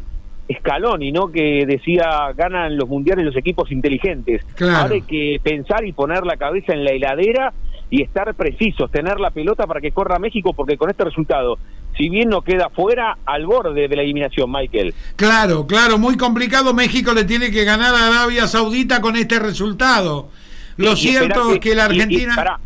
Scaloni, 0.59 1.11
¿no? 1.13 1.29
Que 1.29 1.65
decía, 1.67 2.33
ganan 2.37 2.77
los 2.77 2.89
mundiales 2.89 3.25
los 3.25 3.37
equipos 3.37 3.71
inteligentes. 3.73 4.45
Claro. 4.55 4.77
Ahora 4.79 4.95
hay 4.95 5.03
que 5.03 5.41
pensar 5.43 5.85
y 5.87 5.93
poner 5.93 6.25
la 6.27 6.37
cabeza 6.37 6.73
en 6.73 6.85
la 6.85 6.91
heladera 6.91 7.53
y 7.91 8.03
estar 8.03 8.35
precisos, 8.35 8.91
tener 8.91 9.21
la 9.21 9.31
pelota 9.31 9.67
para 9.67 9.81
que 9.81 9.93
corra 9.93 10.19
México, 10.19 10.53
porque 10.55 10.77
con 10.77 10.91
este 10.91 11.05
resultado, 11.05 11.59
si 11.97 12.09
bien 12.09 12.29
no 12.29 12.43
queda 12.43 12.69
fuera, 12.71 13.17
al 13.25 13.47
borde 13.47 13.89
de 13.89 13.97
la 13.97 14.03
eliminación, 14.03 14.51
Michael. 14.51 14.95
Claro, 15.17 15.67
claro, 15.67 15.99
muy 15.99 16.17
complicado. 16.17 16.75
México 16.75 17.13
le 17.15 17.25
tiene 17.25 17.51
que 17.51 17.65
ganar 17.65 17.95
a 17.95 18.07
Arabia 18.09 18.47
Saudita 18.49 19.01
con 19.01 19.17
este 19.17 19.39
resultado. 19.39 20.29
Lo 20.77 20.93
Y 20.93 20.97
cierto 20.97 21.53
es 21.53 21.61
que 21.61 21.75
la 21.75 21.83
y- 21.83 21.87
Argentina... 21.87 22.33
pará. 22.35 22.59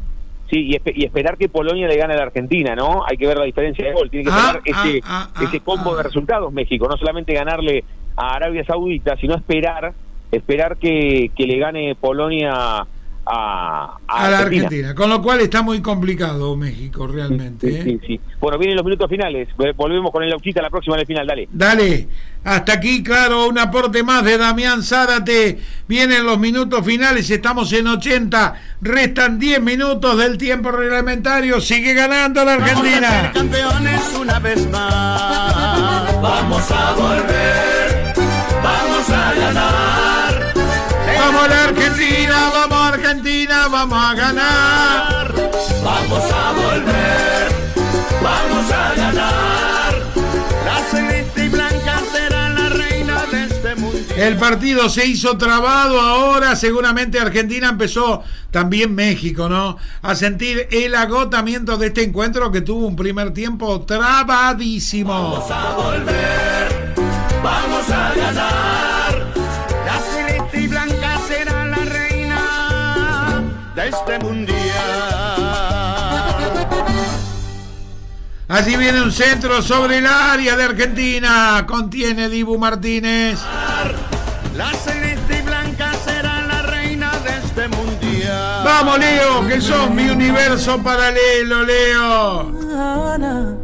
Sí, 0.50 0.66
y, 0.66 0.72
espe- 0.74 0.92
y 0.94 1.04
esperar 1.04 1.36
que 1.36 1.48
Polonia 1.48 1.86
le 1.88 1.96
gane 1.96 2.14
a 2.14 2.16
la 2.16 2.22
Argentina, 2.24 2.74
¿no? 2.74 3.02
Hay 3.06 3.16
que 3.16 3.26
ver 3.26 3.38
la 3.38 3.44
diferencia 3.44 3.86
de 3.86 3.92
gol. 3.92 4.10
Tiene 4.10 4.24
que 4.26 4.30
Ah, 4.32 4.58
esperar 4.64 4.86
ese, 4.86 5.00
ah, 5.04 5.28
ah, 5.34 5.44
ese 5.44 5.60
combo 5.60 5.96
de 5.96 6.02
resultados 6.02 6.52
México, 6.52 6.86
no 6.88 6.96
solamente 6.96 7.32
ganarle 7.34 7.84
a 8.16 8.34
Arabia 8.36 8.64
Saudita, 8.64 9.16
sino 9.16 9.34
esperar 9.34 9.92
esperar 10.30 10.76
que, 10.76 11.30
que 11.34 11.46
le 11.46 11.56
gane 11.58 11.94
Polonia 11.94 12.86
a, 13.30 13.98
a 14.06 14.30
la 14.30 14.38
Argentina. 14.38 14.94
Con 14.94 15.10
lo 15.10 15.20
cual 15.20 15.40
está 15.40 15.62
muy 15.62 15.82
complicado 15.82 16.56
México 16.56 17.06
realmente. 17.06 17.68
Sí, 17.70 17.76
¿eh? 17.76 17.82
sí, 17.84 18.00
sí. 18.06 18.20
Bueno, 18.40 18.58
vienen 18.58 18.76
los 18.76 18.84
minutos 18.84 19.08
finales. 19.10 19.48
Volvemos 19.76 20.10
con 20.10 20.22
el 20.22 20.30
Lauchita 20.30 20.62
la 20.62 20.70
próxima 20.70 20.96
en 20.96 21.00
el 21.00 21.06
final, 21.06 21.26
dale. 21.26 21.48
Dale, 21.52 22.08
hasta 22.44 22.74
aquí, 22.74 23.02
claro, 23.02 23.48
un 23.48 23.58
aporte 23.58 24.02
más 24.02 24.24
de 24.24 24.38
Damián 24.38 24.82
Zárate. 24.82 25.58
Vienen 25.86 26.24
los 26.24 26.38
minutos 26.38 26.84
finales, 26.84 27.28
estamos 27.30 27.72
en 27.72 27.88
80, 27.88 28.54
restan 28.80 29.38
10 29.38 29.60
minutos 29.60 30.16
del 30.16 30.38
tiempo 30.38 30.70
reglamentario. 30.70 31.60
Sigue 31.60 31.92
ganando 31.94 32.44
la 32.44 32.54
Argentina. 32.54 33.32
Campeones 33.34 34.16
una 34.18 34.38
vez 34.38 34.66
más. 34.70 36.22
Vamos 36.22 36.70
a 36.70 36.92
volver, 36.94 38.14
vamos 38.62 39.10
a 39.10 39.34
ganar. 39.34 40.52
Vamos 41.18 41.42
a 41.42 41.48
la 41.48 41.64
Argentina, 41.64 42.50
vamos 42.54 42.77
a 42.77 42.77
Argentina 43.08 43.68
vamos 43.68 43.98
a 43.98 44.14
ganar. 44.14 45.34
Vamos 45.82 46.30
a 46.30 46.52
volver, 46.52 47.48
vamos 48.22 48.70
a 48.70 48.94
ganar. 48.94 49.94
La 50.66 50.78
celeste 50.90 51.46
y 51.46 51.48
blanca 51.48 52.02
será 52.12 52.50
la 52.50 52.68
reina 52.68 53.24
de 53.32 53.44
este 53.44 53.74
mundo. 53.76 53.98
El 54.14 54.36
partido 54.36 54.90
se 54.90 55.06
hizo 55.06 55.38
trabado 55.38 55.98
ahora, 55.98 56.54
seguramente 56.54 57.18
Argentina 57.18 57.70
empezó, 57.70 58.24
también 58.50 58.94
México, 58.94 59.48
¿no? 59.48 59.78
A 60.02 60.14
sentir 60.14 60.68
el 60.70 60.94
agotamiento 60.94 61.78
de 61.78 61.86
este 61.86 62.02
encuentro 62.02 62.52
que 62.52 62.60
tuvo 62.60 62.86
un 62.86 62.96
primer 62.96 63.32
tiempo 63.32 63.86
trabadísimo. 63.86 65.14
Vamos 65.14 65.50
a 65.50 65.74
volver, 65.76 66.94
vamos 67.42 67.88
a 67.88 68.14
ganar. 68.14 68.57
Allí 78.50 78.76
viene 78.76 79.02
un 79.02 79.12
centro 79.12 79.60
sobre 79.60 79.98
el 79.98 80.06
área 80.06 80.56
de 80.56 80.64
Argentina. 80.64 81.66
Contiene 81.68 82.30
Dibu 82.30 82.56
Martínez. 82.56 83.38
La 84.56 84.72
celeste 84.72 85.40
y 85.40 85.42
blanca 85.42 85.92
será 86.02 86.46
la 86.46 86.62
reina 86.62 87.12
de 87.18 87.36
este 87.44 87.68
mundial. 87.68 88.64
Vamos, 88.64 88.98
Leo, 89.00 89.46
que 89.46 89.60
sos 89.60 89.90
mi 89.90 90.08
universo 90.08 90.82
paralelo, 90.82 91.62
Leo. 91.62 92.50
Ana, 93.12 93.54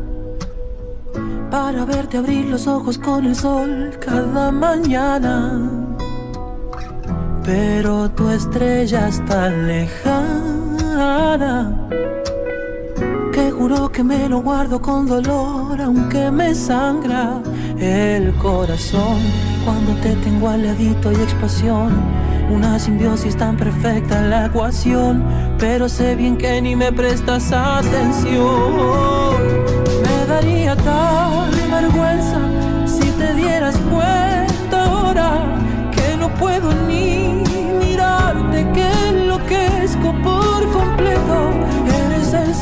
para 1.50 1.86
verte 1.86 2.18
abrir 2.18 2.44
los 2.44 2.66
ojos 2.66 2.98
con 2.98 3.24
el 3.24 3.34
sol 3.34 3.98
cada 4.04 4.50
mañana. 4.50 5.62
Pero 7.42 8.10
tu 8.10 8.28
estrella 8.28 9.08
es 9.08 9.24
tan 9.24 9.66
lejana 9.66 10.84
que 13.34 13.50
juro 13.50 13.90
que 13.90 14.04
me 14.04 14.28
lo 14.28 14.42
guardo 14.42 14.80
con 14.80 15.06
dolor, 15.06 15.80
aunque 15.80 16.30
me 16.30 16.54
sangra 16.54 17.42
el 17.76 18.32
corazón 18.34 19.18
cuando 19.64 19.92
te 20.02 20.14
tengo 20.16 20.48
al 20.48 20.62
ladito 20.62 21.10
y 21.10 21.16
expansión. 21.16 21.90
Una 22.48 22.78
simbiosis 22.78 23.36
tan 23.36 23.56
perfecta 23.56 24.20
en 24.20 24.30
la 24.30 24.46
ecuación, 24.46 25.24
pero 25.58 25.88
sé 25.88 26.14
bien 26.14 26.36
que 26.36 26.62
ni 26.62 26.76
me 26.76 26.92
prestas 26.92 27.50
atención. 27.50 29.34
Me 30.04 30.26
daría 30.28 30.76
tal 30.76 31.50
vergüenza 31.72 32.38
si 32.86 33.10
te 33.18 33.34
dieras 33.34 33.76
cuenta 33.90 34.84
ahora 34.84 35.40
que 35.90 36.16
no 36.16 36.32
puedo 36.34 36.72
ni 36.86 37.42
mirarte, 37.80 38.64
que 38.72 39.08
enloquezco 39.08 40.14
por 40.22 40.70
completo. 40.70 41.50
Eres 42.06 42.32
el 42.32 42.54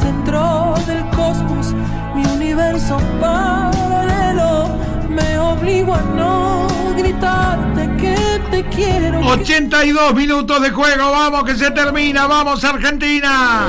universo 2.82 2.98
paralelo. 3.20 4.76
Me 5.08 5.38
obligo 5.38 5.94
a 5.94 6.02
no 6.02 6.66
gritarte 6.96 7.96
que 7.96 8.40
te 8.50 8.64
quiero. 8.74 9.20
82 9.20 10.14
minutos 10.14 10.60
de 10.60 10.70
juego, 10.70 11.10
vamos 11.10 11.44
que 11.44 11.54
se 11.54 11.70
termina, 11.70 12.26
vamos 12.26 12.64
Argentina. 12.64 13.68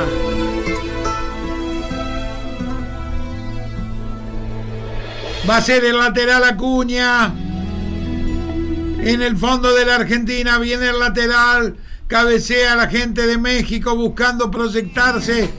Va 5.49 5.57
a 5.57 5.61
ser 5.61 5.83
el 5.83 5.97
lateral 5.97 6.43
Acuña. 6.45 7.33
En 9.05 9.21
el 9.21 9.35
fondo 9.35 9.73
de 9.73 9.85
la 9.85 9.95
Argentina 9.95 10.57
viene 10.57 10.89
el 10.89 10.99
lateral. 10.99 11.75
Cabecea 12.07 12.75
la 12.75 12.87
gente 12.87 13.27
de 13.27 13.37
México 13.37 13.95
buscando 13.95 14.49
proyectarse. 14.49 15.49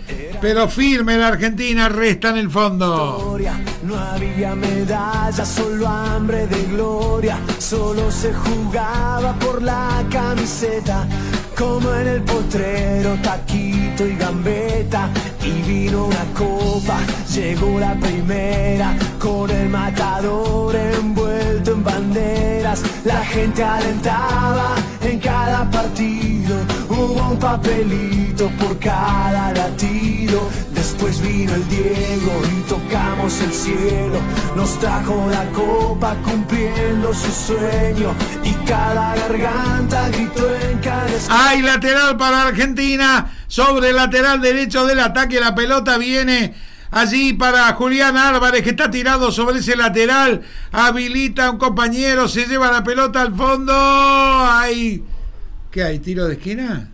Pero 0.44 0.68
firme 0.68 1.16
la 1.16 1.28
Argentina, 1.28 1.88
resta 1.88 2.28
en 2.28 2.36
el 2.36 2.50
fondo. 2.50 3.38
No 3.82 3.98
había 3.98 4.54
medalla, 4.54 5.42
solo 5.42 5.88
hambre 5.88 6.46
de 6.46 6.64
gloria. 6.64 7.38
Solo 7.58 8.10
se 8.10 8.30
jugaba 8.34 9.32
por 9.38 9.62
la 9.62 10.04
camiseta. 10.10 11.08
Como 11.56 11.94
en 11.94 12.08
el 12.08 12.22
potrero, 12.24 13.16
taquito 13.22 14.06
y 14.06 14.16
gambeta. 14.16 15.08
Y 15.44 15.62
vino 15.62 16.06
una 16.06 16.24
copa, 16.32 16.98
llegó 17.34 17.78
la 17.78 17.94
primera. 17.96 18.96
Con 19.18 19.50
el 19.50 19.68
matador 19.68 20.74
envuelto 20.74 21.72
en 21.72 21.84
banderas. 21.84 22.82
La 23.04 23.22
gente 23.24 23.62
alentaba 23.62 24.74
en 25.02 25.18
cada 25.18 25.70
partido. 25.70 26.56
Hubo 26.88 27.30
un 27.30 27.38
papelito 27.38 28.48
por 28.58 28.78
cada 28.78 29.52
latido. 29.52 30.48
Después 30.72 31.20
vino 31.20 31.54
el 31.54 31.68
Diego 31.68 32.32
y 32.50 32.62
tocamos 32.68 33.40
el 33.42 33.52
cielo. 33.52 34.18
Nos 34.56 34.78
trajo 34.78 35.26
la 35.30 35.44
copa 35.52 36.16
cumpliendo 36.24 37.12
su 37.12 37.30
sueño. 37.30 38.14
Y 38.42 38.52
cada 38.66 39.14
garganta 39.14 40.08
gritó 40.08 40.54
en 40.70 40.78
cada. 40.78 41.04
Hay 41.28 41.60
lateral 41.60 42.16
para 42.16 42.48
Argentina. 42.48 43.30
Sobre 43.54 43.90
el 43.90 43.94
lateral 43.94 44.40
derecho 44.40 44.84
del 44.84 44.98
ataque. 44.98 45.38
La 45.38 45.54
pelota 45.54 45.96
viene 45.96 46.52
allí 46.90 47.34
para 47.34 47.72
Julián 47.74 48.16
Álvarez 48.16 48.64
que 48.64 48.70
está 48.70 48.90
tirado 48.90 49.30
sobre 49.30 49.60
ese 49.60 49.76
lateral. 49.76 50.42
Habilita 50.72 51.46
a 51.46 51.50
un 51.52 51.58
compañero. 51.58 52.26
Se 52.26 52.46
lleva 52.46 52.72
la 52.72 52.82
pelota 52.82 53.22
al 53.22 53.32
fondo. 53.32 53.72
Hay. 53.72 55.04
¿Qué 55.70 55.84
hay? 55.84 56.00
¿Tiro 56.00 56.26
de 56.26 56.34
esquina? 56.34 56.93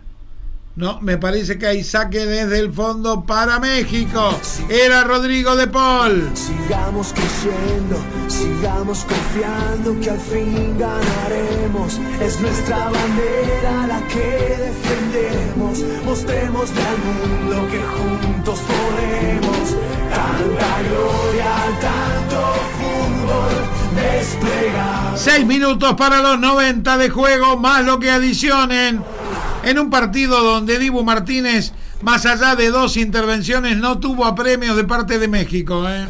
No, 0.73 1.01
me 1.01 1.17
parece 1.17 1.57
que 1.57 1.67
hay 1.67 1.83
saque 1.83 2.25
desde 2.25 2.59
el 2.59 2.71
fondo 2.71 3.25
para 3.25 3.59
México. 3.59 4.33
Era 4.69 5.03
Rodrigo 5.03 5.57
de 5.57 5.67
Paul. 5.67 6.31
Sigamos 6.33 7.11
creciendo, 7.13 7.97
sigamos 8.29 9.03
confiando 9.03 9.99
que 9.99 10.11
al 10.11 10.19
fin 10.19 10.77
ganaremos. 10.79 11.99
Es 12.21 12.39
nuestra 12.39 12.85
bandera 12.85 13.87
la 13.87 14.07
que 14.07 14.57
defendemos. 14.57 15.79
Mostremos 16.05 16.69
al 16.69 16.97
mundo 17.03 17.67
que 17.69 17.81
juntos 17.81 18.59
podemos. 18.61 19.75
Tanta 20.09 20.81
gloria, 20.87 21.51
tanto 21.81 22.53
fútbol 22.79 23.71
desplegado. 23.93 25.17
Seis 25.17 25.45
minutos 25.45 25.95
para 25.95 26.21
los 26.21 26.39
90 26.39 26.97
de 26.97 27.09
juego, 27.09 27.57
más 27.57 27.83
lo 27.83 27.99
que 27.99 28.09
adicionen. 28.09 29.03
En 29.63 29.79
un 29.79 29.89
partido 29.89 30.43
donde 30.43 30.79
Dibu 30.79 31.03
Martínez, 31.03 31.73
más 32.01 32.25
allá 32.25 32.55
de 32.55 32.69
dos 32.69 32.97
intervenciones, 32.97 33.77
no 33.77 33.99
tuvo 33.99 34.25
apremios 34.25 34.75
de 34.75 34.83
parte 34.83 35.19
de 35.19 35.27
México. 35.27 35.87
¿eh? 35.87 36.07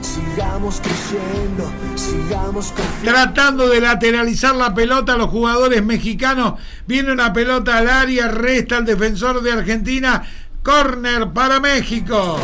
Sigamos 0.00 0.80
creciendo, 0.80 1.70
sigamos 1.94 2.72
confiando. 2.72 3.04
Tratando 3.04 3.68
de 3.68 3.80
lateralizar 3.80 4.56
la 4.56 4.74
pelota 4.74 5.12
a 5.12 5.16
los 5.16 5.30
jugadores 5.30 5.84
mexicanos. 5.84 6.54
Viene 6.86 7.12
una 7.12 7.32
pelota 7.32 7.78
al 7.78 7.88
área, 7.88 8.28
resta 8.28 8.78
el 8.78 8.84
defensor 8.84 9.42
de 9.42 9.52
Argentina. 9.52 10.22
Corner 10.62 11.28
para 11.30 11.60
México. 11.60 12.38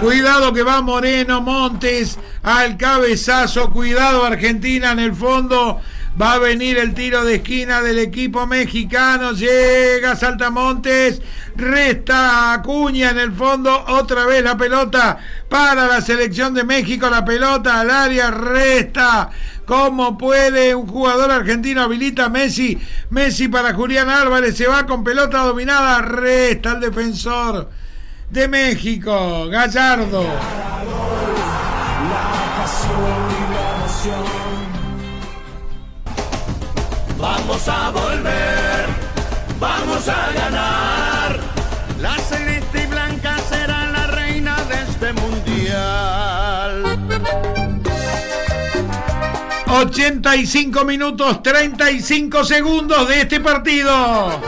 Cuidado 0.00 0.54
que 0.54 0.62
va 0.62 0.80
Moreno 0.80 1.42
Montes 1.42 2.18
al 2.42 2.78
cabezazo. 2.78 3.70
Cuidado 3.70 4.24
Argentina 4.24 4.92
en 4.92 4.98
el 4.98 5.14
fondo. 5.14 5.78
Va 6.20 6.32
a 6.32 6.38
venir 6.38 6.78
el 6.78 6.94
tiro 6.94 7.22
de 7.22 7.36
esquina 7.36 7.82
del 7.82 7.98
equipo 7.98 8.46
mexicano. 8.46 9.32
Llega 9.32 10.16
Saltamontes. 10.16 11.20
Resta 11.54 12.54
Acuña 12.54 13.10
en 13.10 13.18
el 13.18 13.32
fondo. 13.32 13.84
Otra 13.88 14.24
vez 14.24 14.42
la 14.42 14.56
pelota 14.56 15.18
para 15.50 15.86
la 15.86 16.00
selección 16.00 16.54
de 16.54 16.64
México. 16.64 17.10
La 17.10 17.22
pelota 17.22 17.78
al 17.80 17.90
área. 17.90 18.30
Resta. 18.30 19.28
Como 19.66 20.16
puede 20.16 20.74
un 20.74 20.86
jugador 20.86 21.30
argentino 21.30 21.82
habilita 21.82 22.24
a 22.24 22.28
Messi. 22.30 22.78
Messi 23.10 23.48
para 23.48 23.74
Julián 23.74 24.08
Álvarez. 24.08 24.56
Se 24.56 24.66
va 24.66 24.86
con 24.86 25.04
pelota 25.04 25.40
dominada. 25.40 26.00
Resta 26.00 26.72
el 26.72 26.80
defensor 26.80 27.79
de 28.30 28.48
México. 28.48 29.48
Gallardo. 29.48 30.22
la 30.22 30.28
pasión 32.56 33.20
y 33.30 33.40
la 33.52 33.62
emoción. 33.76 34.24
Vamos 37.18 37.68
a 37.68 37.90
volver, 37.90 38.86
vamos 39.58 40.08
a 40.08 40.32
ganar. 40.32 41.40
La 42.00 42.16
celeste 42.16 42.84
y 42.84 42.86
blanca 42.86 43.36
será 43.48 43.90
la 43.90 44.06
reina 44.06 44.56
de 44.64 44.82
este 44.82 45.12
mundial. 45.12 46.98
85 49.66 50.84
minutos 50.84 51.42
35 51.42 52.44
segundos 52.44 53.08
de 53.08 53.20
este 53.20 53.40
partido. 53.40 54.40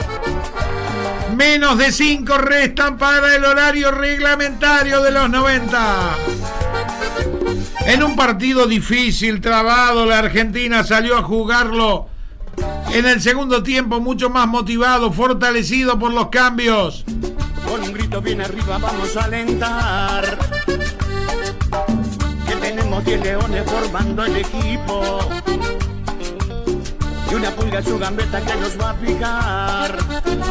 Menos 1.35 1.77
de 1.77 1.91
5 1.91 2.37
restan 2.37 2.97
para 2.97 3.35
el 3.35 3.43
horario 3.43 3.91
reglamentario 3.91 5.01
de 5.01 5.11
los 5.11 5.29
90. 5.29 6.15
En 7.85 8.03
un 8.03 8.15
partido 8.15 8.67
difícil, 8.67 9.41
trabado, 9.41 10.05
la 10.05 10.19
Argentina 10.19 10.83
salió 10.83 11.17
a 11.17 11.23
jugarlo 11.23 12.07
en 12.93 13.07
el 13.07 13.21
segundo 13.21 13.63
tiempo 13.63 13.99
mucho 13.99 14.29
más 14.29 14.47
motivado, 14.47 15.11
fortalecido 15.11 15.97
por 15.97 16.13
los 16.13 16.29
cambios. 16.29 17.03
Con 17.67 17.81
un 17.81 17.93
grito 17.93 18.21
bien 18.21 18.41
arriba 18.41 18.77
vamos 18.77 19.17
a 19.17 19.23
alentar. 19.23 20.37
Que 22.47 22.55
tenemos 22.55 23.03
10 23.03 23.21
leones 23.21 23.63
formando 23.65 24.23
el 24.23 24.35
equipo. 24.37 25.19
Y 27.33 27.35
una 27.35 27.49
pulga 27.49 27.81
su 27.81 27.97
gambeta 27.97 28.41
que 28.41 28.55
nos 28.57 28.79
va 28.79 28.91
a 28.91 28.93
picar. 28.93 29.97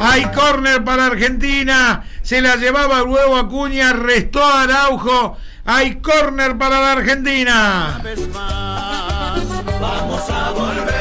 Hay 0.01 0.25
córner 0.33 0.83
para 0.83 1.07
Argentina. 1.07 2.03
Se 2.23 2.41
la 2.41 2.57
llevaba 2.57 2.99
el 2.99 3.05
huevo 3.05 3.37
Acuña, 3.37 3.93
restó 3.93 4.43
a 4.43 4.63
Araujo. 4.63 5.37
Hay 5.65 6.01
córner 6.01 6.59
para 6.59 6.81
la 6.81 6.91
Argentina. 6.91 7.99
Una 8.01 8.03
vez 8.03 8.29
más, 8.31 9.65
vamos 9.81 10.29
a 10.29 10.51
volver, 10.51 10.92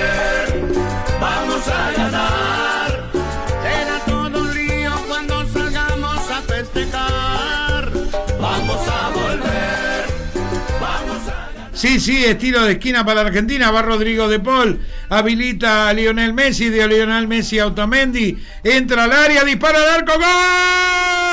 Sí, 11.82 12.00
sí, 12.00 12.24
estilo 12.24 12.64
de 12.64 12.74
esquina 12.74 13.04
para 13.04 13.24
la 13.24 13.30
Argentina. 13.30 13.72
Va 13.72 13.82
Rodrigo 13.82 14.28
de 14.28 14.40
Paul. 14.40 14.80
Habilita 15.10 15.90
a 15.90 15.94
Lionel 15.94 16.32
Messi. 16.32 16.70
De 16.70 16.88
Lionel 16.88 17.28
Messi 17.28 17.58
a 17.58 17.66
Otamendi. 17.66 18.38
Entra 18.64 19.06
al 19.06 19.12
área, 19.12 19.44
dispara 19.44 19.82
al 19.82 19.90
arco. 19.90 20.14
¡Gol! 20.14 21.31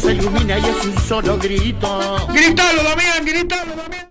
Se 0.00 0.12
ilumina 0.12 0.58
y 0.58 0.64
es 0.64 0.84
un 0.84 0.98
solo 0.98 1.38
grito. 1.38 2.26
¡Gritalo, 2.32 2.82
Damián! 2.82 3.24
¡Gritalo, 3.24 3.76
Damián! 3.76 4.10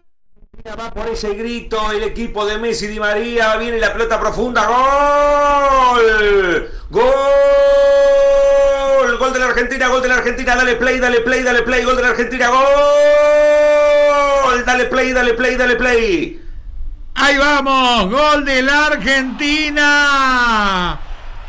Va 0.79 0.93
por 0.93 1.07
ese 1.07 1.33
grito 1.33 1.91
el 1.91 2.03
equipo 2.03 2.45
de 2.45 2.59
Messi 2.59 2.85
Di 2.87 2.99
María. 2.99 3.55
Viene 3.55 3.79
la 3.79 3.91
pelota 3.91 4.19
profunda. 4.19 4.67
¡Gol! 4.67 6.69
¡Gol! 6.91 7.07
Gol 9.17 9.33
de 9.33 9.39
la 9.39 9.47
Argentina, 9.47 9.87
gol 9.87 10.03
de 10.03 10.09
la 10.09 10.15
Argentina. 10.15 10.55
Dale 10.55 10.75
play, 10.75 10.99
dale 10.99 11.21
play, 11.21 11.41
dale 11.41 11.63
play. 11.63 11.83
Gol 11.83 11.95
de 11.95 12.03
la 12.03 12.09
Argentina. 12.09 12.49
¡Gol! 12.49 12.59
Dale 14.65 14.85
play, 14.85 15.13
dale 15.13 15.33
play, 15.33 15.55
dale 15.55 15.75
play. 15.75 16.39
Ahí 17.15 17.37
vamos, 17.37 18.11
gol 18.11 18.45
de 18.45 18.61
la 18.61 18.85
Argentina. 18.87 20.99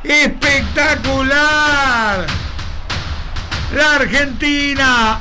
Espectacular. 0.03 2.27
La 3.75 3.95
Argentina. 3.95 5.21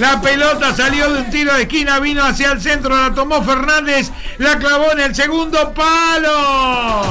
La 0.00 0.20
pelota 0.20 0.74
salió 0.74 1.12
de 1.12 1.20
un 1.20 1.30
tiro 1.30 1.54
de 1.54 1.62
esquina, 1.62 2.00
vino 2.00 2.24
hacia 2.24 2.50
el 2.50 2.60
centro, 2.60 2.96
la 2.96 3.14
tomó 3.14 3.42
Fernández, 3.42 4.10
la 4.38 4.58
clavó 4.58 4.90
en 4.92 5.00
el 5.00 5.14
segundo 5.14 5.72
palo. 5.72 7.02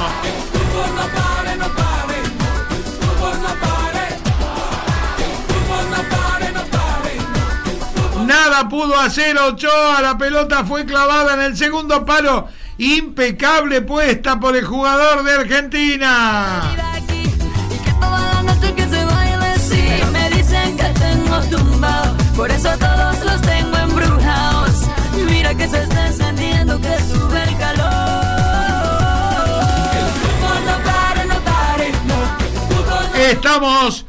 Nada 8.26 8.68
pudo 8.68 9.00
hacer 9.00 9.38
Ochoa, 9.38 10.02
la 10.02 10.18
pelota 10.18 10.66
fue 10.66 10.86
clavada 10.86 11.36
en 11.36 11.42
el 11.42 11.58
segundo 11.58 12.06
palo. 12.06 12.50
Impecable 12.78 13.82
puesta 13.82 14.40
por 14.40 14.56
el 14.56 14.66
jugador 14.66 15.24
de 15.24 15.34
Argentina. 15.34 16.72
aquí 16.96 17.24
y 17.24 17.78
que 17.78 17.92
toda 18.00 18.34
la 18.34 18.42
noche 18.42 18.74
que 18.74 18.84
se 18.84 19.06
baile 19.06 19.46
así 19.46 19.84
me 20.12 20.30
dicen 20.32 20.76
que 20.76 20.86
tengo 20.86 21.40
tumbado 21.52 22.16
por 22.36 22.50
eso 22.50 22.70
todos 22.80 23.24
los 23.24 23.42
tengo 23.42 23.78
embrujados 23.78 24.88
mira 25.30 25.54
que 25.54 25.68
se 25.70 25.84
está 25.84 26.08
encendiendo 26.08 26.82
que 26.82 26.98
sube 27.00 27.44
el 27.44 27.58
calor 27.58 27.94
el 29.94 30.10
fútbol 30.20 30.66
no 30.66 30.84
pare 30.84 31.26
no 31.26 31.36
pare 31.46 31.92
no 32.08 32.16
el 32.40 32.54
fútbol 32.76 33.10
no 33.12 33.16
Estamos 33.20 34.06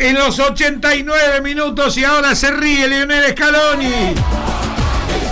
en 0.00 0.14
los 0.14 0.38
89 0.38 1.42
minutos 1.42 1.98
y 1.98 2.04
ahora 2.04 2.34
se 2.34 2.50
ríe 2.50 2.88
Lionel 2.88 3.30
Scaloni. 3.32 4.14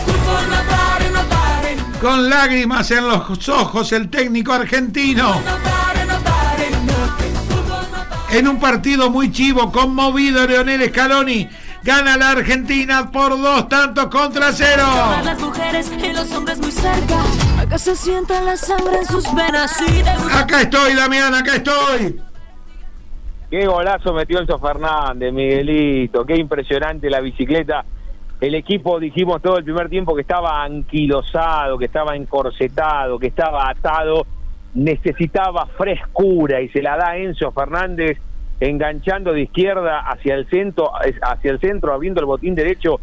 fútbol 0.04 0.50
no 0.50 0.67
Con 2.00 2.30
lágrimas 2.30 2.90
en 2.92 3.08
los 3.08 3.48
ojos 3.48 3.92
el 3.92 4.08
técnico 4.08 4.52
argentino. 4.52 5.40
En 8.30 8.46
un 8.46 8.60
partido 8.60 9.10
muy 9.10 9.32
chivo, 9.32 9.72
conmovido 9.72 10.46
Lionel 10.46 10.88
Scaloni. 10.90 11.48
Gana 11.82 12.16
la 12.16 12.30
Argentina 12.30 13.10
por 13.10 13.40
dos 13.40 13.68
tantos 13.68 14.06
contra 14.06 14.52
cero. 14.52 14.84
Todas 14.84 15.24
las 15.24 15.40
mujeres 15.40 15.92
y 16.02 16.12
los 16.12 16.30
hombres 16.32 16.58
muy 16.58 16.70
cerca 16.70 17.16
acá 17.58 17.78
se 17.78 17.96
sienta 17.96 18.40
la 18.42 18.56
sangre 18.56 18.98
en 18.98 19.06
sus 19.06 19.24
venas 19.34 19.80
y 19.82 20.02
te 20.02 20.16
gusta 20.16 20.40
Acá 20.40 20.62
estoy, 20.62 20.94
Damián, 20.94 21.34
acá 21.34 21.56
estoy. 21.56 22.20
Qué 23.50 23.66
golazo 23.66 24.12
metió 24.12 24.40
Enzo 24.40 24.58
Fernández, 24.58 25.32
Miguelito. 25.32 26.24
Qué 26.24 26.36
impresionante 26.36 27.10
la 27.10 27.20
bicicleta. 27.20 27.84
El 28.40 28.54
equipo, 28.54 29.00
dijimos 29.00 29.42
todo 29.42 29.58
el 29.58 29.64
primer 29.64 29.88
tiempo, 29.88 30.14
que 30.14 30.20
estaba 30.20 30.62
anquilosado, 30.62 31.76
que 31.76 31.86
estaba 31.86 32.14
encorsetado, 32.14 33.18
que 33.18 33.28
estaba 33.28 33.68
atado. 33.68 34.26
Necesitaba 34.74 35.66
frescura 35.66 36.60
y 36.60 36.68
se 36.68 36.82
la 36.82 36.96
da 36.96 37.16
Enzo 37.16 37.50
Fernández 37.50 38.18
enganchando 38.60 39.32
de 39.32 39.42
izquierda 39.42 40.00
hacia 40.00 40.34
el 40.34 40.48
centro, 40.48 40.90
hacia 40.94 41.50
el 41.50 41.60
centro, 41.60 41.92
abriendo 41.92 42.20
el 42.20 42.26
botín 42.26 42.54
derecho 42.54 43.00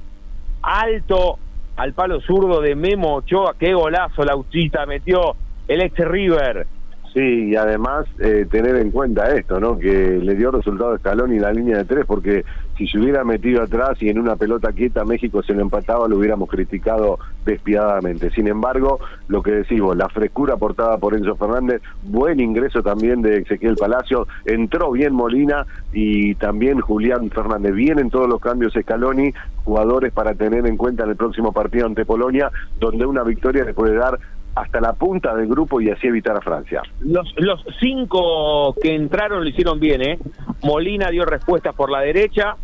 alto 0.61 1.37
al 1.75 1.93
palo 1.93 2.21
zurdo 2.21 2.61
de 2.61 2.75
Memo 2.75 3.15
Ochoa. 3.15 3.55
Qué 3.59 3.73
golazo 3.73 4.23
la 4.23 4.35
Uchita 4.35 4.85
metió 4.85 5.35
el 5.67 5.81
ex 5.81 5.97
River. 5.97 6.67
Sí, 7.15 7.51
y 7.51 7.55
además 7.55 8.05
eh, 8.19 8.45
tener 8.51 8.75
en 8.75 8.91
cuenta 8.91 9.33
esto, 9.33 9.57
¿no? 9.57 9.79
Que 9.79 10.19
le 10.21 10.35
dio 10.35 10.51
resultado 10.51 10.91
a 10.91 10.97
Scaloni 10.97 11.39
la 11.39 11.53
línea 11.53 11.77
de 11.77 11.85
tres, 11.85 12.05
porque 12.05 12.43
si 12.77 12.87
se 12.87 12.99
hubiera 12.99 13.23
metido 13.23 13.63
atrás 13.63 14.01
y 14.01 14.09
en 14.09 14.19
una 14.19 14.35
pelota 14.35 14.73
quieta 14.73 15.05
México 15.05 15.41
se 15.41 15.53
lo 15.53 15.61
empataba, 15.61 16.09
lo 16.09 16.17
hubiéramos 16.17 16.49
criticado 16.49 17.17
despiadadamente. 17.45 18.31
Sin 18.31 18.49
embargo, 18.49 18.99
lo 19.29 19.41
que 19.41 19.51
decimos, 19.51 19.95
la 19.95 20.09
frescura 20.09 20.55
aportada 20.55 20.97
por 20.97 21.15
Enzo 21.15 21.37
Fernández, 21.37 21.81
buen 22.03 22.41
ingreso 22.41 22.83
también 22.83 23.21
de 23.21 23.37
Ezequiel 23.37 23.77
Palacio, 23.77 24.27
entró 24.43 24.91
bien 24.91 25.13
Molina 25.13 25.65
y 25.93 26.35
también 26.35 26.81
Julián 26.81 27.29
Fernández. 27.29 27.73
Vienen 27.75 28.09
todos 28.09 28.27
los 28.27 28.41
cambios 28.41 28.73
Scaloni, 28.73 29.33
jugadores 29.63 30.11
para 30.11 30.33
tener 30.33 30.67
en 30.67 30.75
cuenta 30.75 31.05
en 31.05 31.11
el 31.11 31.15
próximo 31.15 31.53
partido 31.53 31.85
ante 31.85 32.03
Polonia, 32.03 32.51
donde 32.77 33.05
una 33.05 33.23
victoria 33.23 33.63
le 33.63 33.73
puede 33.73 33.95
dar 33.95 34.19
hasta 34.55 34.79
la 34.79 34.93
punta 34.93 35.35
del 35.35 35.47
grupo 35.47 35.81
y 35.81 35.89
así 35.89 36.07
evitar 36.07 36.37
a 36.37 36.41
Francia. 36.41 36.81
Los, 37.01 37.33
los 37.37 37.63
cinco 37.79 38.73
que 38.81 38.95
entraron 38.95 39.43
lo 39.43 39.49
hicieron 39.49 39.79
bien, 39.79 40.01
¿eh? 40.01 40.17
Molina 40.63 41.09
dio 41.09 41.25
respuestas 41.25 41.75
por 41.75 41.91
la 41.91 41.99
derecha, 41.99 42.55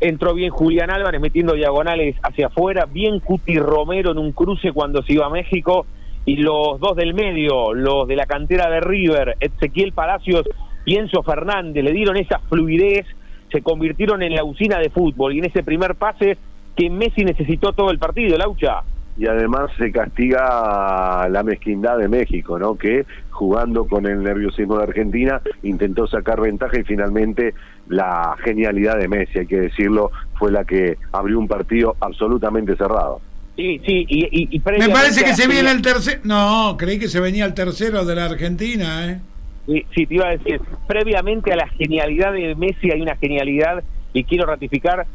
entró 0.00 0.34
bien 0.34 0.50
Julián 0.50 0.90
Álvarez 0.90 1.20
metiendo 1.20 1.54
diagonales 1.54 2.16
hacia 2.22 2.48
afuera, 2.48 2.84
bien 2.84 3.20
Cuti 3.20 3.58
Romero 3.58 4.12
en 4.12 4.18
un 4.18 4.32
cruce 4.32 4.72
cuando 4.72 5.02
se 5.02 5.14
iba 5.14 5.26
a 5.26 5.30
México, 5.30 5.86
y 6.26 6.36
los 6.36 6.78
dos 6.78 6.94
del 6.96 7.14
medio, 7.14 7.72
los 7.72 8.06
de 8.06 8.16
la 8.16 8.26
cantera 8.26 8.68
de 8.70 8.80
River, 8.80 9.36
Ezequiel 9.40 9.92
Palacios 9.92 10.46
y 10.84 10.96
Enzo 10.96 11.22
Fernández, 11.22 11.82
le 11.82 11.92
dieron 11.92 12.16
esa 12.18 12.38
fluidez, 12.38 13.06
se 13.50 13.62
convirtieron 13.62 14.22
en 14.22 14.34
la 14.34 14.44
usina 14.44 14.78
de 14.78 14.90
fútbol, 14.90 15.34
y 15.34 15.38
en 15.38 15.46
ese 15.46 15.62
primer 15.62 15.94
pase 15.94 16.36
que 16.76 16.90
Messi 16.90 17.24
necesitó 17.24 17.72
todo 17.72 17.90
el 17.90 17.98
partido, 17.98 18.36
Laucha. 18.36 18.82
Y 19.16 19.26
además 19.26 19.70
se 19.78 19.92
castiga 19.92 21.28
la 21.28 21.42
mezquindad 21.42 21.98
de 21.98 22.08
México, 22.08 22.58
¿no? 22.58 22.76
Que 22.76 23.04
jugando 23.30 23.86
con 23.86 24.06
el 24.06 24.22
nerviosismo 24.22 24.76
de 24.78 24.84
Argentina 24.84 25.40
intentó 25.62 26.06
sacar 26.06 26.40
ventaja 26.40 26.78
y 26.80 26.84
finalmente 26.84 27.54
la 27.88 28.34
genialidad 28.42 28.98
de 28.98 29.08
Messi, 29.08 29.40
hay 29.40 29.46
que 29.46 29.60
decirlo, 29.60 30.10
fue 30.38 30.50
la 30.50 30.64
que 30.64 30.96
abrió 31.12 31.38
un 31.38 31.48
partido 31.48 31.96
absolutamente 32.00 32.76
cerrado. 32.76 33.20
Sí, 33.56 33.80
sí, 33.86 34.04
y, 34.08 34.24
y, 34.32 34.56
y 34.56 34.62
Me 34.80 34.88
parece 34.88 35.22
que 35.24 35.30
a- 35.30 35.34
se 35.36 35.46
viene 35.46 35.70
el 35.70 35.80
tercero. 35.80 36.20
No, 36.24 36.76
creí 36.76 36.98
que 36.98 37.06
se 37.08 37.20
venía 37.20 37.44
el 37.44 37.54
tercero 37.54 38.04
de 38.04 38.14
la 38.16 38.24
Argentina, 38.24 39.06
¿eh? 39.12 39.20
Sí, 39.66 39.86
sí, 39.94 40.06
te 40.06 40.14
iba 40.14 40.26
a 40.26 40.30
decir, 40.36 40.60
previamente 40.88 41.52
a 41.52 41.56
la 41.56 41.68
genialidad 41.68 42.32
de 42.32 42.54
Messi 42.56 42.90
hay 42.90 43.00
una 43.00 43.16
genialidad 43.16 43.82
y 44.12 44.24
quiero 44.24 44.44
ratificar 44.46 45.06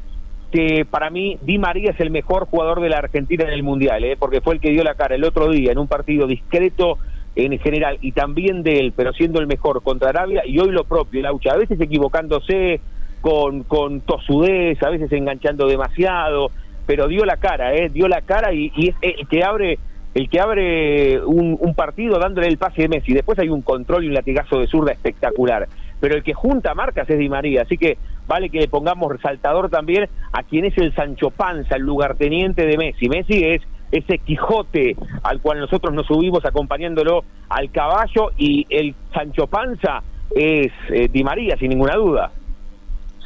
que 0.52 0.86
para 0.90 1.10
mí 1.10 1.38
Di 1.42 1.58
María 1.58 1.92
es 1.92 2.00
el 2.00 2.12
mejor 2.12 2.46
jugador 2.46 2.82
de 2.82 2.90
la 2.90 2.98
Argentina 2.98 3.44
en 3.44 3.52
el 3.52 3.64
Mundial, 3.64 4.04
¿eh? 4.04 4.18
porque 4.18 4.42
fue 4.42 4.56
el 4.56 4.60
que 4.60 4.72
dio 4.72 4.84
la 4.84 4.96
cara 4.96 5.16
el 5.16 5.24
otro 5.24 5.50
día 5.50 5.72
en 5.72 5.78
un 5.78 5.88
partido 5.88 6.28
discreto 6.28 6.98
en 7.36 7.58
general 7.60 7.98
y 8.02 8.12
también 8.12 8.64
de 8.64 8.80
él, 8.80 8.94
pero 8.96 9.14
siendo 9.14 9.40
el 9.40 9.48
mejor 9.48 9.82
contra 9.84 10.10
Arabia 10.10 10.44
y 10.46 10.60
hoy 10.60 10.72
lo 10.72 10.84
propio, 10.84 11.22
Laucha, 11.22 11.52
a 11.52 11.58
veces 11.58 11.80
equivocándose 11.80 12.82
con, 13.22 13.64
con 13.64 14.02
tosudez, 14.02 14.82
a 14.82 14.90
veces 14.90 15.12
enganchando 15.12 15.68
demasiado, 15.68 16.52
pero 16.86 17.08
dio 17.08 17.26
la 17.26 17.38
cara, 17.38 17.76
¿eh? 17.76 17.90
dio 17.90 18.08
la 18.08 18.22
cara 18.22 18.54
y, 18.54 18.72
y 18.76 18.90
es 18.90 18.96
el 19.02 19.28
que 19.28 19.44
abre 19.44 19.80
el 20.16 20.28
que 20.28 20.40
abre 20.40 21.24
un, 21.24 21.56
un 21.60 21.76
partido 21.76 22.18
dándole 22.18 22.48
el 22.48 22.58
pase 22.58 22.84
de 22.84 22.88
Messi. 22.90 23.14
Después 23.14 23.38
hay 23.38 23.50
un 23.50 23.62
control 23.62 24.04
y 24.04 24.08
un 24.08 24.16
latigazo 24.16 24.60
de 24.60 24.68
zurda 24.68 24.92
espectacular. 24.92 25.68
Pero 26.00 26.16
el 26.16 26.24
que 26.24 26.34
junta 26.34 26.74
marcas 26.74 27.10
es 27.10 27.20
Di 27.20 27.30
María. 27.30 27.62
Así 27.62 27.78
que 27.78 27.98
vale 28.30 28.50
que 28.50 28.60
le 28.60 28.68
pongamos 28.70 29.12
resaltador 29.12 29.70
también 29.70 30.08
a 30.32 30.44
quien 30.44 30.64
es 30.64 30.78
el 30.78 30.94
Sancho 30.96 31.32
Panza, 31.32 31.76
el 31.76 31.82
lugarteniente 31.82 32.66
de 32.66 32.78
Messi. 32.78 33.10
Messi 33.10 33.44
es 33.44 33.62
ese 33.92 34.20
Quijote 34.20 34.96
al 35.24 35.42
cual 35.42 35.60
nosotros 35.60 35.94
nos 35.94 36.06
subimos 36.06 36.46
acompañándolo 36.46 37.24
al 37.50 37.72
caballo 37.72 38.30
y 38.38 38.68
el 38.70 38.94
Sancho 39.14 39.48
Panza 39.48 40.04
es 40.36 40.72
eh, 40.90 41.10
Di 41.12 41.24
María, 41.24 41.58
sin 41.58 41.70
ninguna 41.70 41.96
duda. 41.96 42.32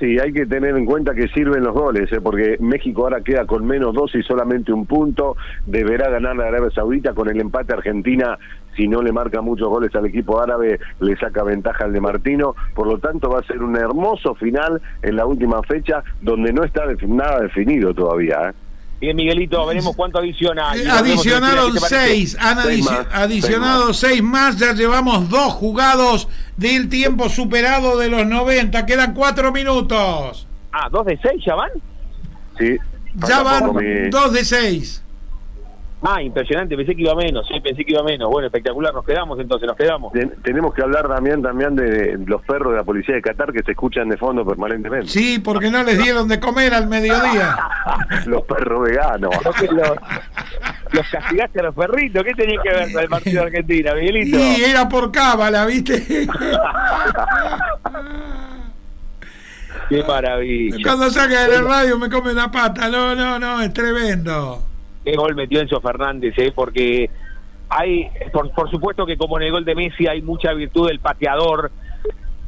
Sí, 0.04 0.20
hay 0.20 0.34
que 0.34 0.46
tener 0.46 0.76
en 0.76 0.86
cuenta 0.86 1.16
que 1.16 1.30
sirven 1.30 1.64
los 1.64 1.74
goles, 1.74 2.12
¿eh? 2.12 2.20
porque 2.20 2.58
México 2.60 3.04
ahora 3.04 3.22
queda 3.22 3.46
con 3.46 3.66
menos 3.66 3.94
dos 3.94 4.14
y 4.16 4.22
solamente 4.22 4.74
un 4.74 4.86
punto. 4.86 5.38
Deberá 5.66 6.10
ganar 6.10 6.36
la 6.36 6.48
Arabia 6.48 6.72
Saudita 6.72 7.14
con 7.14 7.30
el 7.30 7.40
empate 7.40 7.72
Argentina. 7.72 8.38
Si 8.76 8.90
no 8.90 9.02
le 9.02 9.14
marca 9.14 9.40
muchos 9.40 9.70
goles 9.70 9.96
al 9.96 10.06
equipo 10.06 10.42
árabe, 10.42 10.78
le 11.00 11.16
saca 11.16 11.46
ventaja 11.46 11.86
al 11.86 11.94
de 11.94 12.02
Martino. 12.02 12.54
Por 12.76 12.88
lo 12.88 13.00
tanto, 13.00 13.30
va 13.30 13.40
a 13.40 13.44
ser 13.44 13.64
un 13.64 13.78
hermoso 13.78 14.36
final 14.36 14.82
en 15.02 15.16
la 15.16 15.26
última 15.26 15.64
fecha, 15.64 16.04
donde 16.20 16.52
no 16.52 16.66
está 16.66 16.84
nada 17.08 17.40
definido 17.40 17.94
todavía. 17.94 18.50
¿eh? 18.50 18.63
Bien, 19.04 19.18
Miguelito, 19.18 19.66
veremos 19.66 19.98
cuánto 19.98 20.20
adiciona. 20.20 20.74
En 20.76 20.90
Adicionaron 20.90 21.78
seis, 21.78 22.38
han 22.40 22.64
Seis 22.64 22.86
adici- 22.86 22.90
más, 22.90 23.08
adicionado 23.12 23.94
seis 23.94 24.24
más, 24.24 24.56
ya 24.58 24.72
llevamos 24.72 25.28
dos 25.30 25.52
jugados 25.52 26.30
del 26.56 26.88
tiempo 26.88 27.28
superado 27.28 27.98
de 27.98 28.08
los 28.08 28.26
90, 28.26 28.86
quedan 28.86 29.14
cuatro 29.14 29.52
minutos. 29.52 30.48
Ah, 30.72 30.88
¿dos 30.90 31.06
de 31.06 31.20
seis 31.22 31.44
ya 31.46 31.54
van? 31.54 31.70
Sí. 32.58 32.78
Ya 33.28 33.44
van 33.44 33.76
mi- 33.76 34.10
dos 34.10 34.32
de 34.32 34.46
seis. 34.46 35.03
Ah, 36.06 36.22
impresionante, 36.22 36.76
pensé 36.76 36.96
que 36.96 37.02
iba 37.04 37.16
menos, 37.16 37.48
sí, 37.48 37.60
pensé 37.62 37.86
que 37.86 37.94
iba 37.94 38.04
menos. 38.04 38.30
Bueno, 38.30 38.48
espectacular, 38.48 38.94
nos 38.94 39.06
quedamos 39.06 39.40
entonces, 39.40 39.66
nos 39.68 39.78
quedamos. 39.78 40.12
Ten- 40.12 40.34
tenemos 40.44 40.74
que 40.74 40.82
hablar 40.82 41.08
también, 41.08 41.42
también 41.42 41.76
de 41.78 42.18
los 42.26 42.42
perros 42.42 42.72
de 42.74 42.78
la 42.80 42.84
policía 42.84 43.16
de 43.16 43.22
Qatar 43.22 43.54
que 43.54 43.64
se 43.64 43.72
escuchan 43.72 44.10
de 44.10 44.18
fondo 44.18 44.46
permanentemente. 44.46 45.08
Sí, 45.08 45.40
porque 45.40 45.72
no 45.72 45.82
les 45.84 45.98
dieron 45.98 46.28
de 46.28 46.40
comer 46.42 46.74
al 46.74 46.88
mediodía. 46.88 47.56
Los 48.26 48.42
perros 48.44 48.84
veganos. 48.84 49.32
Los, 49.46 49.56
los 50.92 51.08
castigaste 51.10 51.60
a 51.60 51.64
los 51.64 51.76
perritos, 51.76 52.24
¿qué 52.24 52.34
tenía 52.34 52.62
que 52.62 52.70
ver 52.70 52.92
con 52.92 53.02
el 53.04 53.10
partido 53.10 53.42
de 53.42 53.48
Argentina, 53.48 53.94
Miguelito? 53.96 54.38
Y 54.38 54.64
era 54.64 54.88
por 54.90 55.12
cábala, 55.12 55.66
¿viste? 55.66 56.28
Qué 59.90 60.04
maravilla. 60.08 60.78
Cuando 60.84 61.10
saca 61.10 61.44
de 61.48 61.48
la 61.50 61.62
radio 61.62 61.98
me 61.98 62.10
come 62.10 62.32
una 62.32 62.52
pata. 62.52 62.90
No, 62.90 63.16
no, 63.16 63.40
no, 63.40 63.62
es 63.62 63.74
tremendo. 63.74 64.64
Qué 65.04 65.16
gol 65.16 65.36
metió 65.36 65.60
Enzo 65.60 65.82
Fernández, 65.82 66.34
¿eh? 66.38 66.52
porque 66.54 67.10
hay, 67.70 68.10
por, 68.32 68.52
por 68.52 68.70
supuesto 68.70 69.06
que 69.06 69.18
como 69.18 69.38
en 69.38 69.48
el 69.48 69.52
gol 69.52 69.66
de 69.66 69.76
Messi 69.76 70.08
hay 70.08 70.22
mucha 70.22 70.54
virtud 70.54 70.88
del 70.88 71.00
pateador. 71.00 71.72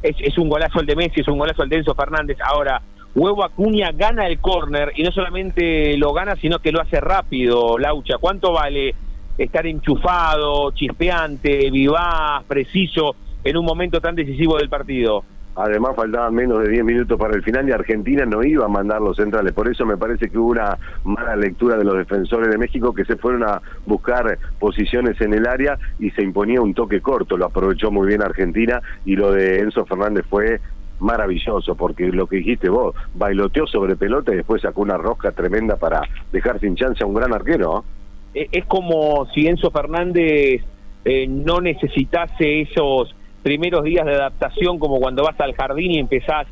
Es, 0.01 0.15
es 0.19 0.37
un 0.37 0.49
golazo 0.49 0.79
el 0.79 0.85
de 0.85 0.95
Messi, 0.95 1.21
es 1.21 1.27
un 1.27 1.37
golazo 1.37 1.63
el 1.63 1.69
de 1.69 1.77
Enzo 1.77 1.95
Fernández. 1.95 2.37
Ahora, 2.41 2.81
Huevo 3.15 3.45
Acuña 3.45 3.91
gana 3.93 4.27
el 4.27 4.39
córner 4.39 4.91
y 4.95 5.03
no 5.03 5.11
solamente 5.11 5.97
lo 5.97 6.11
gana, 6.11 6.35
sino 6.35 6.59
que 6.59 6.73
lo 6.73 6.81
hace 6.81 6.99
rápido, 6.99 7.77
Laucha. 7.77 8.17
¿Cuánto 8.19 8.51
vale 8.51 8.93
estar 9.37 9.65
enchufado, 9.65 10.71
chispeante, 10.71 11.71
vivaz, 11.71 12.43
preciso 12.45 13.15
en 13.43 13.55
un 13.55 13.65
momento 13.65 14.01
tan 14.01 14.15
decisivo 14.15 14.57
del 14.57 14.67
partido? 14.67 15.23
Además 15.55 15.95
faltaban 15.95 16.35
menos 16.35 16.59
de 16.59 16.69
10 16.69 16.83
minutos 16.83 17.17
para 17.17 17.33
el 17.33 17.41
final 17.41 17.67
y 17.67 17.71
Argentina 17.71 18.25
no 18.25 18.43
iba 18.43 18.65
a 18.65 18.69
mandar 18.69 19.01
los 19.01 19.15
centrales. 19.15 19.53
Por 19.53 19.69
eso 19.69 19.85
me 19.85 19.95
parece 19.95 20.29
que 20.29 20.37
hubo 20.37 20.49
una 20.51 20.77
mala 21.05 21.35
lectura 21.37 21.77
de 21.77 21.85
los 21.85 21.95
defensores 21.95 22.49
de 22.49 22.57
México 22.57 22.93
que 22.93 23.05
se 23.05 23.15
fueron 23.15 23.43
a 23.43 23.61
buscar 23.85 24.37
posiciones 24.59 25.19
en 25.21 25.33
el 25.33 25.47
área 25.47 25.79
y 25.97 26.11
se 26.11 26.23
imponía 26.23 26.61
un 26.61 26.73
toque 26.73 26.99
corto. 26.99 27.37
Lo 27.37 27.45
aprovechó 27.45 27.89
muy 27.89 28.07
bien 28.07 28.21
Argentina 28.21 28.81
y 29.05 29.15
lo 29.15 29.31
de 29.31 29.59
Enzo 29.59 29.85
Fernández 29.85 30.25
fue 30.29 30.59
maravilloso 30.99 31.75
porque 31.75 32.07
lo 32.07 32.27
que 32.27 32.37
dijiste 32.37 32.69
vos, 32.69 32.95
bailoteó 33.13 33.65
sobre 33.67 33.95
pelota 33.95 34.33
y 34.33 34.37
después 34.37 34.61
sacó 34.61 34.81
una 34.81 34.97
rosca 34.97 35.31
tremenda 35.31 35.77
para 35.77 36.01
dejar 36.31 36.59
sin 36.59 36.75
chance 36.75 37.03
a 37.03 37.07
un 37.07 37.13
gran 37.13 37.33
arquero. 37.33 37.85
¿eh? 38.33 38.49
Es 38.51 38.65
como 38.65 39.25
si 39.33 39.47
Enzo 39.47 39.71
Fernández 39.71 40.63
eh, 41.05 41.27
no 41.27 41.61
necesitase 41.61 42.61
esos 42.61 43.15
primeros 43.45 43.83
días 43.83 44.03
de 44.07 44.15
adaptación 44.15 44.79
como 44.79 44.99
cuando 44.99 45.23
vas 45.23 45.39
al 45.39 45.53
jardín 45.53 45.91
y 45.91 45.99
empezás 45.99 46.47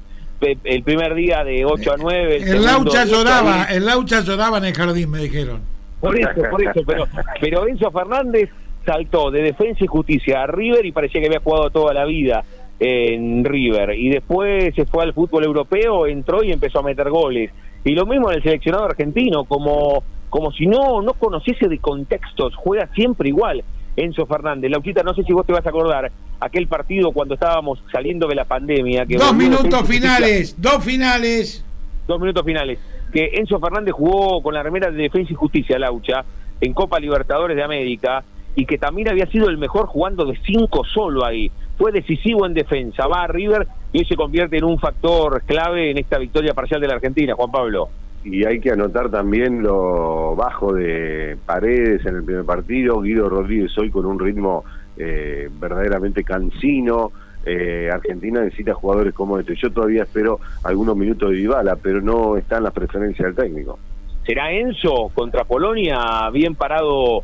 el 0.64 0.84
primer 0.84 1.16
día 1.16 1.44
de 1.44 1.66
8 1.66 1.94
a 1.94 1.98
9. 1.98 2.36
El, 2.36 2.44
El 2.44 2.66
Laucha 2.66 3.04
lloraba, 3.06 3.66
10. 3.66 3.78
el 3.78 3.86
Laucha 3.88 4.22
lloraba 4.22 4.60
en 4.60 4.66
el 4.66 4.74
jardín, 4.76 5.10
me 5.10 5.18
dijeron. 5.18 5.62
Por 6.00 6.16
eso, 6.20 6.30
por 6.52 6.62
eso, 6.62 6.82
pero, 6.86 7.08
pero 7.42 7.68
Enzo 7.68 7.90
Fernández 7.90 8.52
saltó 8.86 9.32
de 9.32 9.42
defensa 9.42 9.84
y 9.84 9.88
justicia 9.88 10.44
a 10.44 10.48
River 10.48 10.86
y 10.86 10.92
parecía 10.92 11.20
que 11.20 11.28
había 11.28 11.40
jugado 11.40 11.72
toda 11.72 11.96
la 11.96 12.06
vida 12.06 12.44
en 12.80 13.44
River. 13.44 13.98
Y 13.98 14.10
después 14.10 14.76
se 14.76 14.86
fue 14.86 15.04
al 15.04 15.14
fútbol 15.14 15.46
europeo, 15.46 16.06
entró 16.06 16.44
y 16.44 16.52
empezó 16.52 16.80
a 16.80 16.84
meter 16.84 17.10
goles. 17.10 17.50
Y 17.84 17.94
lo 17.96 18.06
mismo 18.06 18.30
en 18.30 18.38
el 18.38 18.44
seleccionado 18.44 18.86
argentino, 18.86 19.46
como, 19.46 20.04
como 20.30 20.52
si 20.52 20.68
no, 20.68 21.02
no 21.02 21.14
conociese 21.14 21.68
de 21.68 21.80
contextos, 21.80 22.54
juega 22.56 22.88
siempre 22.94 23.30
igual. 23.30 23.64
Enzo 23.96 24.26
Fernández. 24.26 24.72
Lauchita, 24.72 25.04
no 25.04 25.14
sé 25.14 25.24
si 25.24 25.34
vos 25.34 25.46
te 25.46 25.54
vas 25.54 25.66
a 25.66 25.70
acordar 25.70 26.12
aquel 26.40 26.68
partido 26.68 27.12
cuando 27.12 27.36
estábamos 27.36 27.82
saliendo 27.92 28.28
de 28.28 28.36
la 28.36 28.46
pandemia. 28.46 29.06
Que 29.06 29.16
Dos 29.16 29.34
minutos 29.36 29.88
finales, 29.88 30.56
dos 30.62 30.84
finales. 30.84 31.64
dos 32.08 32.20
minutos 32.20 32.44
finales, 32.44 32.80
que 33.12 33.32
Enzo 33.36 33.60
Fernández 33.60 33.94
jugó 33.94 34.42
con 34.42 34.54
la 34.54 34.64
remera 34.64 34.92
de 34.92 34.98
Defensa 34.98 35.32
y 35.32 35.36
Justicia, 35.36 35.80
Laucha, 35.80 36.26
en 36.60 36.74
Copa 36.74 37.00
Libertadores 37.00 37.56
de 37.56 37.64
América, 37.64 38.24
y 38.56 38.66
que 38.66 38.78
también 38.78 39.10
había 39.10 39.26
sido 39.28 39.50
el 39.50 39.58
mejor 39.58 39.88
jugando 39.88 40.26
de 40.26 40.38
cinco 40.46 40.84
solo 40.86 41.26
ahí. 41.26 41.50
Fue 41.78 41.92
decisivo 41.92 42.46
en 42.46 42.54
defensa, 42.54 43.08
va 43.08 43.24
a 43.24 43.28
River 43.28 43.68
y 43.92 44.00
hoy 44.00 44.06
se 44.06 44.16
convierte 44.16 44.58
en 44.58 44.64
un 44.64 44.80
factor 44.80 45.42
clave 45.44 45.90
en 45.90 45.98
esta 45.98 46.18
victoria 46.20 46.54
parcial 46.54 46.80
de 46.80 46.88
la 46.88 46.94
Argentina, 46.96 47.34
Juan 47.36 47.52
Pablo. 47.52 47.90
Y 48.24 48.46
hay 48.46 48.60
que 48.60 48.72
anotar 48.72 49.10
también 49.10 49.62
lo 49.62 50.36
bajo 50.36 50.74
de 50.74 51.38
Paredes 51.46 52.06
en 52.06 52.16
el 52.16 52.24
primer 52.24 52.46
partido, 52.46 53.02
Guido 53.02 53.28
Rodríguez 53.28 53.78
hoy 53.78 53.90
con 53.90 54.06
un 54.06 54.18
ritmo 54.18 54.64
eh, 54.98 55.50
verdaderamente 55.60 56.24
cansino. 56.24 57.12
Eh, 57.46 57.90
Argentina 57.92 58.42
necesita 58.42 58.74
jugadores 58.74 59.14
como 59.14 59.38
este. 59.38 59.56
Yo 59.56 59.72
todavía 59.72 60.04
espero 60.04 60.40
algunos 60.64 60.96
minutos 60.96 61.32
de 61.32 61.36
Dybala, 61.36 61.76
pero 61.76 62.02
no 62.02 62.38
está 62.38 62.58
en 62.58 62.64
las 62.64 62.74
preferencias 62.74 63.26
del 63.26 63.36
técnico. 63.36 63.78
¿Será 64.26 64.54
Enzo 64.54 65.12
contra 65.14 65.44
Polonia 65.44 66.30
bien 66.32 66.56
parado 66.56 67.24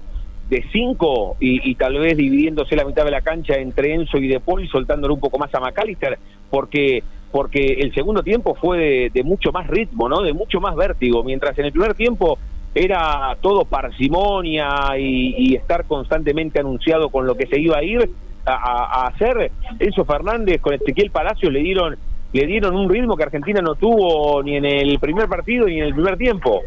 de 0.50 0.66
cinco 0.74 1.38
y, 1.40 1.70
y 1.70 1.76
tal 1.76 1.98
vez 1.98 2.18
dividiéndose 2.18 2.76
la 2.76 2.84
mitad 2.84 3.06
de 3.06 3.12
la 3.12 3.22
cancha 3.22 3.54
entre 3.56 3.94
Enzo 3.94 4.18
y 4.18 4.28
De 4.28 4.42
Paul 4.42 4.66
y 4.66 4.68
soltándole 4.68 5.14
un 5.14 5.22
poco 5.22 5.38
más 5.38 5.54
a 5.56 5.62
McAllister? 5.62 6.20
Porque 6.50 7.04
porque 7.32 7.78
el 7.80 7.94
segundo 7.94 8.24
tiempo 8.24 8.56
fue 8.56 8.78
de, 8.78 9.12
de 9.14 9.24
mucho 9.24 9.52
más 9.52 9.68
ritmo, 9.68 10.10
¿no? 10.10 10.22
De 10.22 10.34
mucho 10.34 10.60
más 10.60 10.76
vértigo, 10.76 11.24
mientras 11.24 11.58
en 11.60 11.66
el 11.66 11.72
primer 11.72 11.94
tiempo 11.94 12.38
era 12.74 13.36
todo 13.42 13.66
parsimonia 13.66 14.98
y, 14.98 15.56
estar 15.56 15.86
constantemente 15.86 16.60
anunciado 16.60 17.10
con 17.10 17.26
lo 17.26 17.36
que 17.36 17.48
se 17.48 17.60
iba 17.60 17.78
a 17.78 17.84
ir 17.84 18.10
a 18.46 19.08
hacer. 19.08 19.52
Enzo 19.80 20.06
Fernández 20.06 20.62
con 20.62 20.74
Ezequiel 20.74 21.12
Palacios 21.12 21.52
le 21.52 21.60
dieron 21.60 21.98
le 22.32 22.46
dieron 22.46 22.76
un 22.76 22.90
ritmo 22.90 23.18
que 23.18 23.24
Argentina 23.24 23.60
no 23.62 23.76
tuvo 23.76 24.44
ni 24.44 24.56
en 24.58 24.66
el 24.66 25.00
primer 25.00 25.28
partido 25.28 25.66
ni 25.66 25.80
en 25.80 25.86
el 25.86 25.94
primer 25.94 26.18
tiempo. 26.18 26.62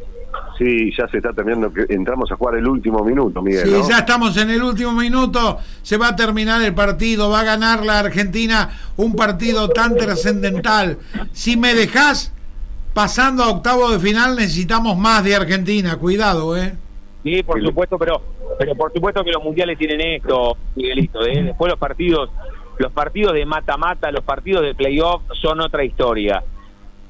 Sí, 0.59 0.91
ya 0.97 1.09
se 1.09 1.19
está 1.19 1.33
terminando, 1.33 1.73
que 1.73 1.87
entramos 1.89 2.31
a 2.31 2.37
jugar 2.37 2.57
el 2.57 2.67
último 2.67 3.05
minuto, 3.05 3.43
Miguel. 3.43 3.65
Sí, 3.65 3.71
¿no? 3.71 3.89
ya 3.89 3.99
estamos 3.99 4.37
en 4.37 4.51
el 4.51 4.63
último 4.63 4.93
minuto, 4.93 5.59
se 5.83 5.97
va 5.97 6.09
a 6.09 6.17
terminar 6.17 6.63
el 6.63 6.75
partido, 6.75 7.31
va 7.31 7.41
a 7.41 7.45
ganar 7.45 7.85
la 7.85 7.99
Argentina 8.01 8.71
un 8.97 9.15
partido 9.17 9.69
tan 9.69 9.97
trascendental. 9.97 10.99
Si 11.33 11.57
me 11.57 11.75
dejás 11.75 12.33
pasando 12.95 13.43
a 13.43 13.51
octavo 13.51 13.91
de 13.91 13.99
final, 13.99 14.37
necesitamos 14.37 14.97
más 14.97 15.25
de 15.25 15.35
Argentina, 15.35 15.97
cuidado, 15.97 16.57
¿eh? 16.57 16.75
Sí, 17.23 17.43
por 17.43 17.63
supuesto, 17.63 17.99
pero 17.99 18.21
pero 18.59 18.75
por 18.75 18.93
supuesto 18.93 19.25
que 19.25 19.33
los 19.33 19.43
mundiales 19.43 19.79
tienen 19.79 20.01
esto, 20.01 20.57
Miguelito. 20.77 21.25
¿eh? 21.27 21.43
Después 21.43 21.71
los 21.71 21.79
partidos, 21.79 22.31
los 22.79 22.93
partidos 22.93 23.33
de 23.35 23.47
mata-mata, 23.47 24.11
los 24.11 24.25
partidos 24.25 24.63
de 24.63 24.75
playoff 24.75 25.23
son 25.41 25.61
otra 25.61 25.85
historia. 25.85 26.43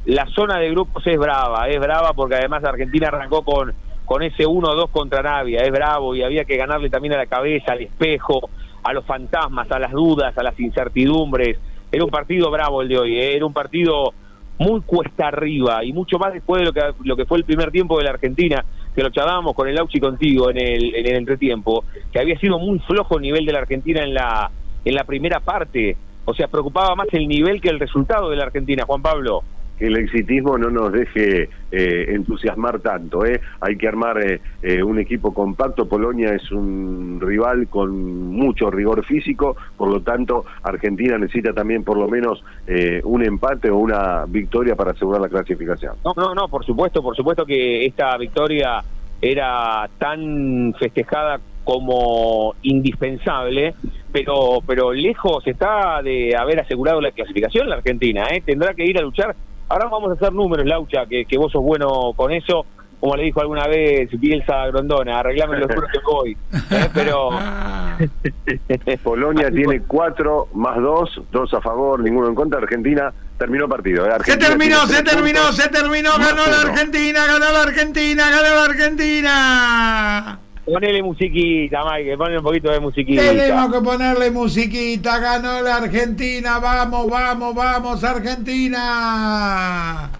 La 0.05 0.27
zona 0.27 0.59
de 0.59 0.71
grupos 0.71 1.07
es 1.07 1.19
brava, 1.19 1.69
es 1.69 1.79
brava 1.79 2.13
porque 2.13 2.35
además 2.37 2.65
Argentina 2.65 3.09
arrancó 3.09 3.43
con 3.43 3.73
con 4.05 4.23
ese 4.23 4.45
1-2 4.45 4.91
contra 4.91 5.21
Arabia, 5.21 5.63
es 5.63 5.71
bravo 5.71 6.15
y 6.15 6.23
había 6.23 6.45
que 6.45 6.57
ganarle 6.57 6.91
también 6.91 7.15
a 7.15 7.17
la 7.17 7.27
cabeza, 7.27 7.73
al 7.73 7.81
espejo, 7.81 8.51
a 8.83 8.93
los 8.93 9.07
fantasmas, 9.07 9.71
a 9.71 9.79
las 9.79 9.93
dudas, 9.93 10.37
a 10.37 10.43
las 10.43 10.59
incertidumbres. 10.61 11.59
Era 11.91 12.05
un 12.05 12.11
partido 12.11 12.51
bravo 12.51 12.83
el 12.83 12.89
de 12.89 12.99
hoy, 12.99 13.19
¿eh? 13.19 13.37
era 13.37 13.47
un 13.47 13.53
partido 13.53 14.13
muy 14.59 14.81
cuesta 14.83 15.29
arriba 15.29 15.83
y 15.85 15.93
mucho 15.93 16.19
más 16.19 16.33
después 16.33 16.61
de 16.61 16.67
lo 16.67 16.73
que, 16.73 16.83
lo 17.05 17.17
que 17.17 17.25
fue 17.25 17.39
el 17.39 17.45
primer 17.45 17.71
tiempo 17.71 17.97
de 17.99 18.05
la 18.05 18.11
Argentina, 18.11 18.65
que 18.95 19.03
lo 19.03 19.11
charlábamos 19.11 19.55
con 19.55 19.69
el 19.69 19.79
Auchi 19.79 19.99
contigo 19.99 20.51
en 20.51 20.59
el, 20.59 20.95
en 20.95 21.07
el 21.07 21.17
entretiempo, 21.17 21.85
que 22.13 22.21
había 22.21 22.39
sido 22.39 22.59
muy 22.59 22.79
flojo 22.81 23.17
el 23.17 23.23
nivel 23.23 23.47
de 23.47 23.53
la 23.53 23.61
Argentina 23.61 24.03
en 24.03 24.15
la, 24.15 24.51
en 24.85 24.95
la 24.95 25.05
primera 25.05 25.41
parte. 25.41 25.97
O 26.25 26.35
sea, 26.35 26.49
preocupaba 26.49 26.95
más 26.95 27.09
el 27.13 27.27
nivel 27.27 27.61
que 27.61 27.69
el 27.69 27.81
resultado 27.81 28.31
de 28.31 28.37
la 28.37 28.45
Argentina, 28.45 28.85
Juan 28.87 29.03
Pablo. 29.03 29.43
el 29.81 29.97
exitismo 29.97 30.57
no 30.59 30.71
nos 30.71 30.93
deje 30.93 31.49
eh, 31.73 32.05
entusiasmar 32.15 32.79
tanto. 32.81 33.25
¿eh? 33.27 33.41
Hay 33.61 33.77
que 33.77 33.89
armar 33.89 34.23
eh, 34.25 34.41
eh, 34.63 34.81
un 34.81 35.01
equipo 35.01 35.35
compacto. 35.35 35.89
Polonia 35.89 36.33
es 36.35 36.53
un 36.53 37.19
rival 37.21 37.67
con 37.67 37.91
mucho 38.29 38.71
rigor 38.71 39.05
físico, 39.05 39.57
por 39.77 39.89
lo 39.89 40.01
tanto 40.03 40.45
Argentina 40.63 41.19
necesita 41.19 41.53
también 41.53 41.83
por 41.83 41.97
lo 41.99 42.07
menos 42.07 42.45
eh, 42.69 43.01
un 43.03 43.25
empate 43.25 43.71
o 43.71 43.79
una 43.79 44.25
victoria 44.29 44.77
para 44.77 44.93
asegurar 44.93 45.21
la 45.21 45.29
clasificación. 45.29 45.97
No, 46.05 46.13
no, 46.17 46.33
no, 46.35 46.47
por 46.49 46.65
supuesto, 46.65 47.03
por 47.03 47.17
supuesto 47.17 47.45
que 47.45 47.85
esta 47.85 48.17
victoria 48.19 48.85
era 49.21 49.89
tan 49.99 50.75
festejada 50.79 51.41
como 51.65 52.55
indispensable, 52.63 53.75
pero 54.13 54.59
pero 54.67 54.93
lejos 54.93 55.47
está 55.47 56.03
de 56.03 56.37
haber 56.37 56.61
asegurado 56.61 57.01
la 57.01 57.13
clasificación 57.13 57.69
la 57.69 57.77
Argentina, 57.77 58.27
¿eh? 58.31 58.43
tendrá 58.45 58.75
que 58.75 58.85
ir 58.85 58.99
a 58.99 59.03
luchar. 59.03 59.35
Ahora 59.69 59.87
vamos 59.87 60.11
a 60.11 60.15
hacer 60.15 60.33
números, 60.33 60.67
Laucha, 60.67 61.07
que, 61.07 61.25
que 61.25 61.39
vos 61.39 61.51
sos 61.51 61.63
bueno 61.63 62.13
con 62.15 62.31
eso, 62.31 62.67
como 63.03 63.17
le 63.17 63.25
dijo 63.25 63.41
alguna 63.41 63.67
vez 63.67 64.09
Bielsa 64.21 64.67
Grondona, 64.69 65.19
arreglame 65.19 65.59
los 65.59 65.69
números 65.69 65.91
que 65.93 65.99
voy. 66.05 66.37
¿eh? 66.71 66.89
Pero 66.95 67.31
Polonia 69.03 69.51
tiene 69.51 69.83
cuatro 69.83 70.49
más 70.55 70.81
dos, 70.81 71.21
dos 71.33 71.53
a 71.53 71.61
favor, 71.61 72.01
ninguno 72.01 72.29
en 72.29 72.35
contra. 72.37 72.61
Argentina 72.61 73.13
terminó 73.39 73.69
partido. 73.69 74.05
¿eh? 74.07 74.09
Se 74.09 74.15
Argentina 74.15 74.49
terminó, 74.49 74.87
tiene 74.87 74.95
se 74.95 75.03
terminó, 75.03 75.41
puntos. 75.41 75.57
se 75.57 75.69
terminó, 75.69 76.11
ganó 76.13 76.47
la 76.47 76.61
Argentina, 76.71 77.27
ganó 77.27 77.53
la 77.53 77.63
Argentina, 77.63 78.31
ganó 78.31 78.55
la 78.55 78.65
Argentina. 78.67 80.41
Ponele 80.65 81.03
musiquita, 81.03 81.83
Mike, 81.85 82.17
ponle 82.17 82.39
un 82.39 82.45
poquito 82.45 82.71
de 82.71 82.81
musiquita. 82.81 83.23
Tenemos 83.23 83.73
que 83.73 83.81
ponerle 83.81 84.31
musiquita, 84.31 85.19
ganó 85.19 85.61
la 85.61 85.77
Argentina, 85.77 86.59
vamos, 86.59 87.09
vamos, 87.09 87.55
vamos, 87.55 88.03
Argentina. 88.05 90.11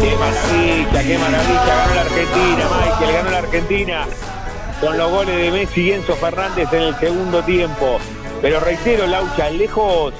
Qué 0.00 0.16
maravilla, 0.16 1.02
qué 1.02 1.18
maravilla, 1.18 1.76
ganó 1.76 1.94
la 1.94 2.00
Argentina, 2.00 2.64
Michael, 2.80 3.12
ganó 3.12 3.30
la 3.30 3.38
Argentina 3.38 4.06
con 4.80 4.98
los 4.98 5.10
goles 5.10 5.36
de 5.36 5.50
Messi 5.52 5.82
y 5.82 5.92
Enzo 5.92 6.16
Fernández 6.16 6.72
en 6.72 6.82
el 6.82 6.96
segundo 6.96 7.42
tiempo. 7.42 7.98
Pero 8.40 8.58
reitero, 8.58 9.06
Laucha, 9.06 9.48
lejos 9.50 10.12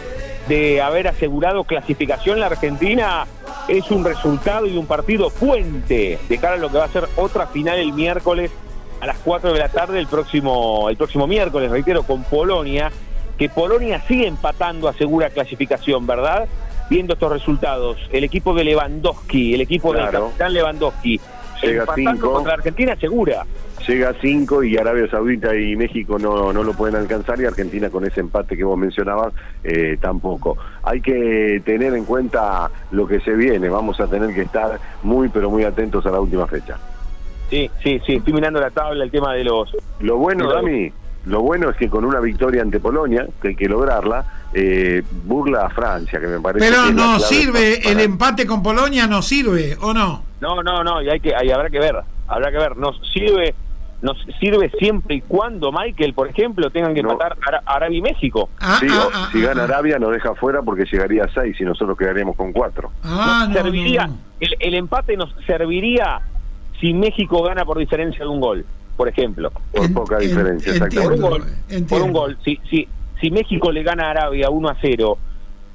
de 0.48 0.80
haber 0.82 1.08
asegurado 1.08 1.64
clasificación 1.64 2.40
la 2.40 2.46
Argentina, 2.46 3.26
es 3.68 3.90
un 3.90 4.04
resultado 4.04 4.66
y 4.66 4.76
un 4.76 4.86
partido 4.86 5.30
puente 5.30 6.18
de 6.28 6.38
cara 6.38 6.54
a 6.54 6.58
lo 6.58 6.70
que 6.70 6.78
va 6.78 6.84
a 6.84 6.88
ser 6.88 7.08
otra 7.16 7.46
final 7.46 7.78
el 7.78 7.92
miércoles 7.92 8.50
a 9.00 9.06
las 9.06 9.18
4 9.18 9.52
de 9.52 9.58
la 9.58 9.68
tarde 9.68 9.98
el 9.98 10.06
próximo, 10.06 10.88
el 10.88 10.96
próximo 10.96 11.26
miércoles, 11.26 11.70
reitero, 11.70 12.02
con 12.04 12.22
Polonia, 12.24 12.90
que 13.38 13.48
Polonia 13.48 14.00
sigue 14.06 14.26
empatando, 14.26 14.88
asegura 14.88 15.30
clasificación, 15.30 16.06
¿verdad? 16.06 16.46
Viendo 16.90 17.14
estos 17.14 17.32
resultados, 17.32 17.96
el 18.12 18.24
equipo 18.24 18.54
de 18.54 18.64
Lewandowski, 18.64 19.54
el 19.54 19.60
equipo 19.62 19.92
del 19.92 20.02
Claro. 20.02 20.26
capitán 20.28 20.52
Lewandowski, 20.52 21.20
Llega 21.62 21.80
empatando 21.82 22.10
cinco. 22.12 22.32
contra 22.32 22.54
Argentina, 22.54 22.96
segura. 23.00 23.46
Llega 23.86 24.10
a 24.10 24.14
5 24.14 24.62
y 24.62 24.76
Arabia 24.76 25.08
Saudita 25.10 25.54
y 25.56 25.74
México 25.76 26.18
no, 26.18 26.52
no 26.52 26.62
lo 26.62 26.72
pueden 26.72 26.94
alcanzar 26.96 27.40
y 27.40 27.46
Argentina 27.46 27.90
con 27.90 28.04
ese 28.04 28.20
empate 28.20 28.56
que 28.56 28.64
vos 28.64 28.78
mencionabas 28.78 29.32
eh, 29.64 29.96
tampoco. 30.00 30.56
Hay 30.84 31.00
que 31.00 31.60
tener 31.64 31.94
en 31.94 32.04
cuenta 32.04 32.70
lo 32.92 33.06
que 33.06 33.20
se 33.20 33.32
viene, 33.32 33.68
vamos 33.68 33.98
a 34.00 34.06
tener 34.06 34.34
que 34.34 34.42
estar 34.42 34.78
muy 35.02 35.28
pero 35.28 35.50
muy 35.50 35.64
atentos 35.64 36.06
a 36.06 36.10
la 36.10 36.20
última 36.20 36.46
fecha. 36.46 36.78
Sí, 37.50 37.70
sí, 37.82 38.00
sí, 38.06 38.14
estoy 38.14 38.32
mirando 38.32 38.60
la 38.60 38.70
tabla, 38.70 39.04
el 39.04 39.10
tema 39.10 39.34
de 39.34 39.44
los... 39.44 39.76
Lo 40.00 40.16
bueno, 40.16 40.44
Claro. 40.44 40.62
Dami, 40.62 40.90
lo 41.26 41.40
bueno 41.42 41.68
es 41.70 41.76
que 41.76 41.88
con 41.90 42.04
una 42.04 42.18
victoria 42.20 42.62
ante 42.62 42.80
Polonia, 42.80 43.26
que 43.42 43.48
hay 43.48 43.56
que 43.56 43.68
lograrla, 43.68 44.24
eh, 44.54 45.02
burla 45.24 45.66
a 45.66 45.70
Francia, 45.70 46.18
que 46.18 46.26
me 46.28 46.40
parece 46.40 46.64
Pero 46.66 46.82
que 46.84 46.88
es 46.90 46.94
la 46.94 47.02
no 47.02 47.18
sirve, 47.20 47.80
para- 47.82 47.92
el 47.92 48.00
empate 48.00 48.46
con 48.46 48.62
Polonia 48.62 49.06
no 49.06 49.20
sirve, 49.22 49.76
¿o 49.80 49.92
no? 49.92 50.22
No, 50.40 50.62
no, 50.62 50.82
no, 50.82 51.02
y 51.02 51.10
hay 51.10 51.20
que, 51.20 51.34
hay, 51.34 51.50
habrá 51.50 51.68
que 51.68 51.78
ver, 51.78 51.94
habrá 52.26 52.50
que 52.50 52.56
ver. 52.58 52.76
Nos 52.76 52.98
sirve, 53.12 53.54
nos 54.02 54.18
sirve 54.40 54.70
siempre 54.78 55.14
y 55.16 55.20
cuando 55.20 55.70
Michael, 55.72 56.12
por 56.12 56.28
ejemplo, 56.28 56.70
tengan 56.70 56.92
que 56.92 57.00
empatar 57.00 57.36
Ara- 57.46 57.62
Arabia 57.64 57.98
y 57.98 58.02
México. 58.02 58.50
Ah, 58.60 58.76
Sí, 58.80 58.86
o- 58.88 59.10
si 59.30 59.40
gana 59.40 59.64
Arabia 59.64 59.98
nos 59.98 60.10
deja 60.12 60.34
fuera 60.34 60.60
porque 60.60 60.84
llegaría 60.90 61.24
a 61.24 61.28
6 61.32 61.56
y 61.60 61.64
nosotros 61.64 61.96
quedaríamos 61.96 62.36
con 62.36 62.52
4. 62.52 62.90
Ah, 63.04 63.44
Nos 63.48 63.56
serviría, 63.56 64.10
El, 64.40 64.56
el 64.58 64.74
empate 64.74 65.16
nos 65.16 65.32
serviría 65.46 66.20
si 66.80 66.92
México 66.92 67.42
gana 67.44 67.64
por 67.64 67.78
diferencia 67.78 68.24
de 68.24 68.28
un 68.28 68.40
gol, 68.40 68.66
por 68.96 69.08
ejemplo. 69.08 69.52
Por 69.72 69.92
poca 69.94 70.18
diferencia, 70.18 70.72
Por 70.72 70.82
un 70.82 70.88
exactamente. 70.88 71.22
gol, 71.22 71.44
por 71.88 72.02
un 72.02 72.12
gol. 72.12 72.38
Si, 72.44 72.58
si, 72.68 72.88
si 73.20 73.30
México 73.30 73.70
le 73.70 73.84
gana 73.84 74.08
a 74.08 74.10
Arabia 74.10 74.50
1 74.50 74.68
a 74.68 74.76
0 74.80 75.16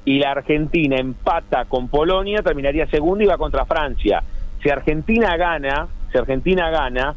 y 0.03 0.19
la 0.19 0.31
Argentina 0.31 0.97
empata 0.97 1.63
con 1.63 1.87
Polonia, 1.87 2.41
terminaría 2.41 2.87
segundo 2.87 3.23
y 3.23 3.27
va 3.27 3.37
contra 3.37 3.65
Francia. 3.65 4.21
Si 4.61 4.69
Argentina 4.69 5.37
gana, 5.37 5.87
si 6.11 6.17
Argentina 6.17 6.69
gana, 6.69 7.15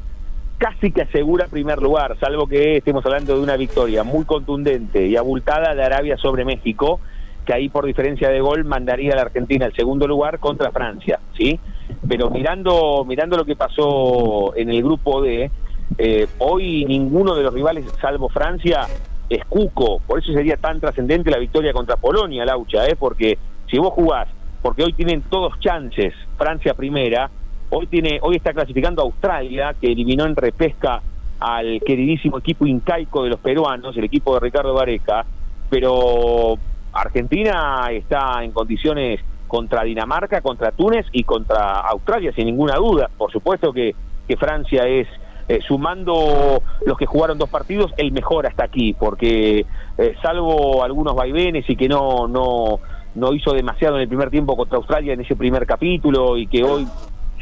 casi 0.60 0.92
que 0.92 1.02
asegura 1.02 1.46
primer 1.48 1.80
lugar, 1.80 2.18
salvo 2.20 2.46
que 2.46 2.76
estemos 2.76 3.04
hablando 3.06 3.34
de 3.34 3.42
una 3.42 3.56
victoria 3.56 4.04
muy 4.04 4.26
contundente 4.26 5.06
y 5.06 5.16
abultada 5.16 5.74
de 5.74 5.82
Arabia 5.82 6.18
sobre 6.18 6.44
México, 6.44 7.00
que 7.46 7.54
ahí 7.54 7.70
por 7.70 7.86
diferencia 7.86 8.28
de 8.28 8.42
gol 8.42 8.66
mandaría 8.66 9.14
a 9.14 9.16
la 9.16 9.22
Argentina 9.22 9.64
al 9.64 9.74
segundo 9.74 10.06
lugar 10.06 10.38
contra 10.38 10.70
Francia, 10.70 11.18
¿sí? 11.34 11.58
Pero 12.06 12.28
mirando 12.28 13.06
mirando 13.08 13.38
lo 13.38 13.46
que 13.46 13.56
pasó 13.56 14.54
en 14.54 14.68
el 14.68 14.82
grupo 14.82 15.22
D, 15.22 15.50
eh, 15.96 16.26
hoy 16.38 16.84
ninguno 16.84 17.34
de 17.34 17.42
los 17.42 17.54
rivales, 17.54 17.86
salvo 17.98 18.28
Francia, 18.28 18.86
es 19.30 19.42
cuco. 19.46 20.02
Por 20.06 20.18
eso 20.18 20.34
sería 20.34 20.58
tan 20.58 20.78
trascendente 20.78 21.30
la 21.30 21.38
victoria 21.38 21.72
contra 21.72 21.96
Polonia, 21.96 22.44
Laucha, 22.44 22.86
¿eh? 22.86 22.96
porque 22.98 23.38
si 23.70 23.78
vos 23.78 23.94
jugás, 23.94 24.28
porque 24.60 24.84
hoy 24.84 24.92
tienen 24.92 25.22
todos 25.22 25.58
chances, 25.58 26.12
Francia 26.36 26.74
primera, 26.74 27.30
hoy 27.70 27.86
tiene 27.86 28.18
hoy 28.22 28.36
está 28.36 28.52
clasificando 28.52 29.02
Australia, 29.02 29.74
que 29.80 29.92
eliminó 29.92 30.26
en 30.26 30.36
repesca 30.36 31.00
al 31.38 31.80
queridísimo 31.80 32.38
equipo 32.38 32.66
incaico 32.66 33.24
de 33.24 33.30
los 33.30 33.40
peruanos, 33.40 33.96
el 33.96 34.04
equipo 34.04 34.34
de 34.34 34.40
Ricardo 34.40 34.74
Vareca, 34.74 35.24
pero 35.70 36.58
Argentina 36.92 37.88
está 37.90 38.44
en 38.44 38.52
condiciones 38.52 39.20
contra 39.46 39.82
Dinamarca, 39.84 40.42
contra 40.42 40.70
Túnez 40.72 41.06
y 41.12 41.24
contra 41.24 41.80
Australia, 41.80 42.32
sin 42.34 42.46
ninguna 42.46 42.76
duda. 42.76 43.10
Por 43.16 43.32
supuesto 43.32 43.72
que, 43.72 43.94
que 44.28 44.36
Francia 44.36 44.86
es, 44.86 45.08
eh, 45.48 45.60
sumando 45.66 46.62
los 46.84 46.96
que 46.96 47.06
jugaron 47.06 47.38
dos 47.38 47.48
partidos, 47.48 47.92
el 47.96 48.12
mejor 48.12 48.46
hasta 48.46 48.64
aquí, 48.64 48.94
porque 48.94 49.64
eh, 49.98 50.14
salvo 50.22 50.84
algunos 50.84 51.16
vaivenes 51.16 51.68
y 51.68 51.74
que 51.74 51.88
no, 51.88 52.28
no, 52.28 52.80
no 53.14 53.32
hizo 53.32 53.52
demasiado 53.52 53.96
en 53.96 54.02
el 54.02 54.08
primer 54.08 54.30
tiempo 54.30 54.56
contra 54.56 54.76
Australia 54.76 55.14
en 55.14 55.20
ese 55.22 55.34
primer 55.34 55.66
capítulo 55.66 56.36
y 56.36 56.46
que 56.46 56.62
hoy 56.62 56.86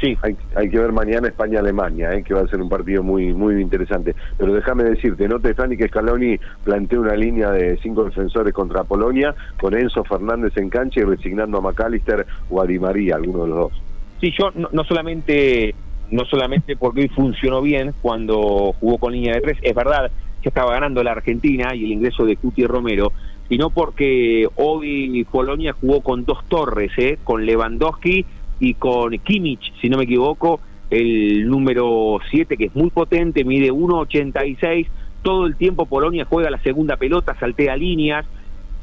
Sí. 0.01 0.17
Hay, 0.23 0.71
que 0.71 0.79
ver 0.79 0.93
mañana 0.93 1.29
España-Alemania, 1.29 2.15
¿eh? 2.15 2.23
que 2.23 2.33
va 2.33 2.43
a 2.43 2.47
ser 2.47 2.61
un 2.63 2.69
partido 2.69 3.03
muy 3.03 3.33
muy 3.35 3.61
interesante. 3.61 4.15
Pero 4.37 4.55
déjame 4.55 4.85
decirte, 4.85 5.27
no 5.27 5.41
te 5.41 5.49
extrañe 5.49 5.77
que 5.77 5.89
Scaloni 5.89 6.39
plantea 6.63 7.01
una 7.01 7.17
línea 7.17 7.51
de 7.51 7.77
cinco 7.79 8.05
defensores 8.05 8.55
contra 8.55 8.85
Polonia, 8.85 9.35
con 9.61 9.75
Enzo 9.75 10.05
Fernández 10.05 10.57
en 10.57 10.71
cancha 10.71 11.01
y 11.01 11.05
resignando 11.05 11.59
a 11.59 11.61
McAllister 11.63 12.27
o 12.49 12.63
a 12.63 12.67
Di 12.67 12.79
María, 12.79 13.17
alguno 13.17 13.43
de 13.43 13.49
los 13.49 13.59
dos. 13.59 13.73
Sí, 14.21 14.33
yo 14.39 14.51
no, 14.55 14.69
no 14.73 14.85
solamente 14.85 15.75
no 16.11 16.25
solamente 16.25 16.77
porque 16.77 17.03
hoy 17.03 17.09
funcionó 17.09 17.61
bien 17.61 17.93
cuando 18.01 18.73
jugó 18.81 18.99
con 18.99 19.13
línea 19.13 19.35
de 19.35 19.41
tres, 19.41 19.59
es 19.63 19.75
verdad 19.75 20.11
que 20.43 20.49
estaba 20.49 20.73
ganando 20.73 21.03
la 21.03 21.13
Argentina 21.13 21.75
y 21.75 21.85
el 21.85 21.93
ingreso 21.93 22.25
de 22.25 22.37
Cuti 22.37 22.65
Romero, 22.67 23.13
sino 23.49 23.71
porque 23.71 24.47
hoy 24.57 25.27
Polonia 25.31 25.73
jugó 25.73 26.01
con 26.01 26.25
dos 26.25 26.45
torres, 26.49 26.93
¿eh? 26.99 27.19
con 27.25 27.45
Lewandowski 27.45 28.25
y 28.61 28.75
con 28.75 29.11
Kimmich, 29.19 29.73
si 29.81 29.89
no 29.89 29.97
me 29.99 30.05
equivoco, 30.05 30.61
el 30.91 31.47
número 31.49 32.19
7 32.31 32.57
que 32.57 32.67
es 32.67 32.75
muy 32.75 32.91
potente, 32.91 33.45
mide 33.45 33.71
1.86, 33.71 34.87
todo 35.23 35.47
el 35.47 35.57
tiempo 35.57 35.87
Polonia 35.87 36.25
juega 36.25 36.51
la 36.51 36.59
segunda 36.61 36.97
pelota, 36.97 37.37
saltea 37.39 37.77
líneas, 37.77 38.25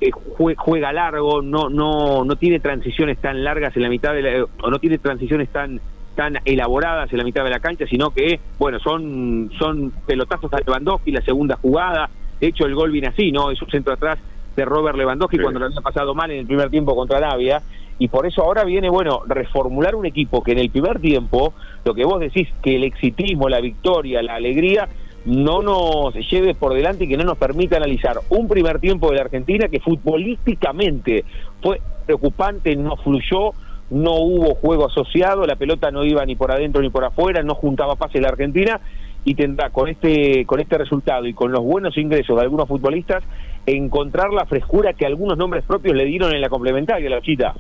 eh, 0.02 0.12
jue- 0.12 0.56
juega 0.58 0.92
largo, 0.94 1.42
no 1.42 1.70
no 1.70 2.24
no 2.26 2.36
tiene 2.36 2.60
transiciones 2.60 3.18
tan 3.20 3.44
largas 3.44 3.76
en 3.76 3.84
la 3.84 3.90
mitad 3.90 4.14
de 4.14 4.22
la, 4.22 4.46
o 4.62 4.70
no 4.70 4.80
tiene 4.80 4.98
transiciones 4.98 5.50
tan 5.50 5.80
tan 6.16 6.38
elaboradas 6.46 7.12
en 7.12 7.18
la 7.18 7.24
mitad 7.24 7.44
de 7.44 7.50
la 7.50 7.60
cancha, 7.60 7.86
sino 7.88 8.12
que 8.12 8.40
bueno, 8.60 8.80
son 8.80 9.50
son 9.58 9.92
pelotazos 10.06 10.52
a 10.54 10.58
Lewandowski 10.66 11.12
la 11.12 11.22
segunda 11.22 11.58
jugada, 11.58 12.10
de 12.40 12.48
hecho 12.48 12.66
el 12.66 12.76
gol 12.76 12.92
viene 12.92 13.08
así, 13.08 13.32
¿no? 13.32 13.52
Es 13.52 13.62
un 13.62 13.70
centro 13.70 13.94
atrás 13.94 14.20
de 14.56 14.64
Robert 14.66 14.98
Lewandowski 14.98 15.38
cuando 15.44 15.60
lo 15.60 15.66
había 15.66 15.82
pasado 15.82 16.14
mal 16.14 16.30
en 16.32 16.40
el 16.40 16.46
primer 16.46 16.70
tiempo 16.70 16.96
contra 16.96 17.18
Arabia 17.18 17.62
y 17.98 18.10
por 18.10 18.26
eso 18.26 18.44
ahora 18.44 18.64
viene, 18.64 18.90
bueno, 18.90 19.22
reformular 19.26 19.96
un 19.96 20.06
equipo 20.06 20.44
que 20.44 20.52
en 20.52 20.60
el 20.60 20.70
primer 20.70 21.00
tiempo, 21.00 21.54
lo 21.86 21.94
que 21.94 22.04
vos 22.06 22.20
decís, 22.20 22.50
que 22.62 22.76
el 22.76 22.84
exitismo, 22.84 23.48
la 23.48 23.62
victoria, 23.62 24.22
la 24.22 24.36
alegría, 24.36 24.90
no 25.26 25.62
nos 25.62 26.14
lleve 26.30 26.54
por 26.54 26.74
delante 26.74 27.06
y 27.06 27.08
que 27.08 27.18
no 27.18 27.24
nos 27.24 27.38
permita 27.38 27.78
analizar 27.78 28.18
un 28.30 28.48
primer 28.48 28.80
tiempo 28.80 29.10
de 29.10 29.16
la 29.16 29.24
Argentina 29.24 29.68
que 29.70 29.80
futbolísticamente 29.80 31.26
fue 31.62 31.82
preocupante, 32.06 32.76
no 32.76 32.96
fluyó, 32.98 33.54
no 33.90 34.16
hubo 34.16 34.56
juego 34.56 34.86
asociado, 34.86 35.46
la 35.46 35.56
pelota 35.56 35.90
no 35.90 36.04
iba 36.04 36.24
ni 36.26 36.36
por 36.36 36.52
adentro 36.52 36.82
ni 36.82 36.90
por 36.90 37.04
afuera, 37.04 37.42
no 37.42 37.56
juntaba 37.56 37.96
pases 37.96 38.22
la 38.22 38.30
Argentina 38.30 38.80
y 39.24 39.34
tendrá 39.34 39.72
con 39.72 39.90
este 39.90 40.46
con 40.46 40.60
este 40.60 40.78
resultado 40.78 41.26
y 41.26 41.34
con 41.34 41.52
los 41.52 41.64
buenos 41.64 41.98
ingresos 41.98 42.36
de 42.36 42.44
algunos 42.44 42.68
futbolistas 42.68 43.24
encontrar 43.66 44.32
la 44.32 44.46
frescura 44.46 44.94
que 44.94 45.08
algunos 45.08 45.38
nombres 45.38 45.64
propios 45.64 45.96
le 45.96 46.06
dieron 46.06 46.34
en 46.34 46.42
la 46.42 46.50
complementaria, 46.50 47.10
la 47.10 47.22
chita. 47.22 47.56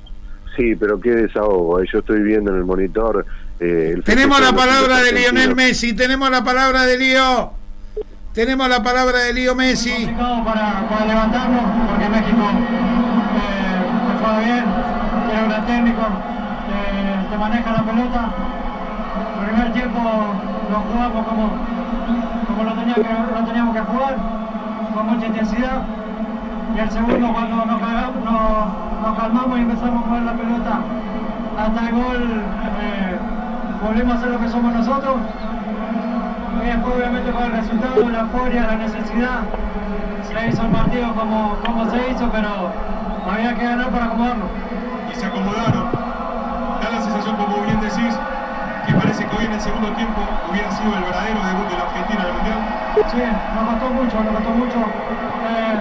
Sí, 0.55 0.75
pero 0.75 0.99
qué 0.99 1.11
desahogo. 1.11 1.79
eh. 1.81 1.85
Yo 1.91 1.99
estoy 1.99 2.21
viendo 2.23 2.51
en 2.51 2.57
el 2.57 2.65
monitor. 2.65 3.25
eh, 3.59 3.93
el 3.95 4.03
Tenemos 4.03 4.39
la 4.39 4.53
palabra 4.53 5.01
de. 5.01 5.11
Lionel 5.11 5.55
Messi, 5.55 5.93
tenemos 5.93 6.29
la 6.29 6.43
palabra 6.43 6.83
de 6.85 6.97
Lío. 6.97 7.51
Tenemos 8.33 8.67
la 8.67 8.83
palabra 8.83 9.19
de 9.19 9.33
Lío 9.33 9.55
Messi. 9.55 10.05
para, 10.17 10.87
para 10.89 11.05
levantarnos, 11.05 11.63
porque 11.89 12.09
México 12.09 12.43
eh, 13.39 13.81
se 14.07 14.23
juega 14.23 14.39
bien, 14.39 14.65
tiene 15.27 15.43
un 15.43 15.49
gran 15.49 15.65
técnico, 15.65 16.01
eh, 16.01 17.27
te 17.31 17.37
maneja 17.37 17.71
la 17.71 17.83
pelota. 17.85 18.31
El 19.39 19.47
primer 19.49 19.73
tiempo 19.73 19.99
lo 20.69 20.79
jugamos 20.79 21.27
como, 21.27 21.51
como 22.47 22.63
lo, 22.63 22.73
tenía 22.73 22.95
que- 22.95 23.33
lo 23.39 23.45
teníamos 23.45 23.75
que 23.75 23.81
jugar, 23.81 24.17
con 24.93 25.05
mucha 25.07 25.25
intensidad. 25.27 25.81
Y 26.75 26.79
el 26.79 26.91
segundo, 26.91 27.33
cuando 27.33 27.65
nos, 27.65 27.79
calmamos, 27.79 28.23
nos, 28.25 29.01
nos 29.01 29.17
calmamos 29.17 29.57
y 29.57 29.61
empezamos 29.61 30.03
a 30.03 30.07
mover 30.07 30.23
la 30.23 30.33
pelota 30.33 30.79
hasta 31.57 31.87
el 31.87 31.95
gol, 31.95 32.41
eh, 32.81 33.17
volvimos 33.81 34.17
a 34.17 34.19
ser 34.19 34.29
lo 34.31 34.39
que 34.39 34.49
somos 34.49 34.73
nosotros. 34.73 35.15
Y 36.63 36.67
después 36.67 36.95
obviamente 36.95 37.31
con 37.31 37.43
el 37.43 37.51
resultado, 37.53 38.09
la 38.09 38.19
euforia, 38.21 38.67
la 38.67 38.75
necesidad, 38.75 39.39
se 40.27 40.47
hizo 40.49 40.61
el 40.63 40.69
partido 40.69 41.13
como, 41.13 41.55
como 41.65 41.89
se 41.91 42.11
hizo, 42.11 42.29
pero 42.31 42.49
había 43.31 43.55
que 43.55 43.63
ganar 43.63 43.89
para 43.89 44.05
acomodarlo. 44.05 44.45
y 45.11 45.15
se 45.15 45.25
acomodaron. 45.25 45.85
Da 46.81 46.89
la 46.91 47.01
sensación, 47.01 47.35
como 47.37 47.61
bien 47.63 47.79
decís, 47.79 48.19
que 48.85 48.93
parece 48.93 49.25
que 49.25 49.37
hoy 49.37 49.45
en 49.45 49.53
el 49.53 49.61
segundo 49.61 49.89
tiempo 49.93 50.21
hubiera 50.49 50.71
sido 50.71 50.93
el 50.93 51.03
verdadero 51.03 51.39
debut 51.39 51.69
de 51.69 51.77
la 51.77 51.83
Argentina 51.83 52.21
en 52.21 52.27
el 52.27 52.33
Mundial. 52.33 52.59
Sí, 53.07 53.21
nos 53.55 53.63
costó 53.69 53.89
mucho, 53.91 54.23
nos 54.23 54.33
costó 54.35 54.49
mucho 54.51 54.77
eh, 55.47 55.77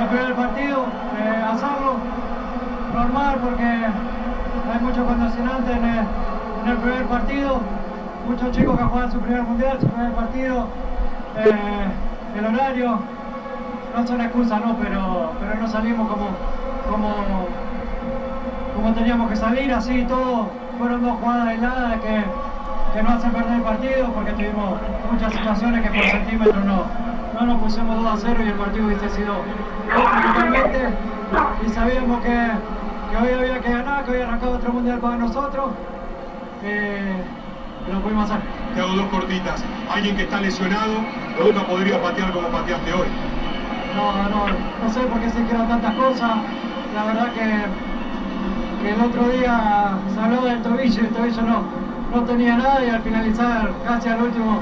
el 0.00 0.08
primer 0.08 0.34
partido, 0.34 0.86
eh, 1.18 1.44
hacerlo 1.52 1.96
normal 2.94 3.38
porque 3.42 3.64
hay 3.64 4.80
muchos 4.80 5.04
condicionantes 5.06 5.76
en 5.76 5.84
el, 6.70 6.76
primer 6.78 7.04
partido, 7.06 7.60
muchos 8.28 8.50
chicos 8.52 8.78
que 8.78 8.84
juegan 8.84 9.12
su 9.12 9.20
primer 9.20 9.42
mundial, 9.42 9.78
su 9.80 9.86
primer 9.88 10.12
partido, 10.12 10.66
eh, 11.36 12.38
el 12.38 12.46
horario, 12.46 12.98
no 13.94 14.06
son 14.06 14.20
excusas, 14.20 14.60
no, 14.64 14.76
pero, 14.76 15.32
pero 15.40 15.60
no 15.60 15.68
salimos 15.68 16.08
como, 16.08 16.28
como, 16.88 17.10
como 18.74 18.94
teníamos 18.94 19.28
que 19.28 19.36
salir, 19.36 19.72
así 19.72 20.04
todo, 20.04 20.48
fueron 20.78 21.02
dos 21.02 21.18
jugadas 21.20 21.48
aisladas 21.48 22.00
que, 22.00 22.24
que 22.94 23.02
no 23.02 23.10
hacen 23.10 23.30
perder 23.32 23.54
el 23.54 23.62
partido 23.62 24.08
porque 24.14 24.32
tuvimos 24.32 24.78
muchas 25.10 25.32
situaciones 25.32 25.82
que 25.82 25.98
por 25.98 26.04
centímetros 26.04 26.64
no, 26.64 26.84
no 27.34 27.46
nos 27.46 27.60
pusimos 27.60 28.02
2 28.02 28.06
a 28.06 28.16
0 28.16 28.40
y 28.44 28.48
el 28.48 28.54
partido 28.54 28.86
hubiese 28.86 29.08
sido 29.10 29.34
otro 29.34 30.32
totalmente 30.32 30.88
y 31.66 31.68
sabíamos 31.70 32.22
que, 32.22 32.50
que 33.14 33.20
hoy 33.20 33.32
había 33.32 33.60
que 33.60 33.70
ganar, 33.70 34.04
que 34.04 34.10
hoy 34.10 34.22
arrancaba 34.22 34.56
otro 34.56 34.72
mundial 34.72 34.98
para 34.98 35.16
nosotros 35.16 35.66
eh, 36.64 37.22
lo 37.92 38.00
pudimos 38.00 38.24
hacer. 38.24 38.40
Te 38.74 38.80
hago 38.80 38.94
dos 38.94 39.06
cortitas. 39.06 39.62
Alguien 39.92 40.16
que 40.16 40.22
está 40.22 40.40
lesionado 40.40 40.94
nunca 41.38 41.66
podría 41.66 42.02
patear 42.02 42.32
como 42.32 42.48
pateaste 42.48 42.92
hoy. 42.92 43.06
No, 43.94 44.12
no, 44.30 44.46
no 44.82 44.92
sé 44.92 45.00
por 45.00 45.20
qué 45.20 45.30
se 45.30 45.44
quedan 45.44 45.68
tantas 45.68 45.94
cosas. 45.94 46.30
La 46.94 47.04
verdad 47.04 47.28
que, 47.34 48.82
que 48.82 48.94
el 48.94 49.00
otro 49.00 49.28
día 49.28 49.90
se 50.12 50.20
habló 50.20 50.42
del 50.42 50.62
tobillo 50.62 51.02
y 51.02 51.06
el 51.06 51.12
tobillo 51.12 51.42
no, 51.42 51.62
no 52.12 52.22
tenía 52.24 52.56
nada 52.56 52.84
y 52.84 52.88
al 52.88 53.02
finalizar 53.02 53.70
casi 53.86 54.08
al 54.08 54.22
último 54.22 54.60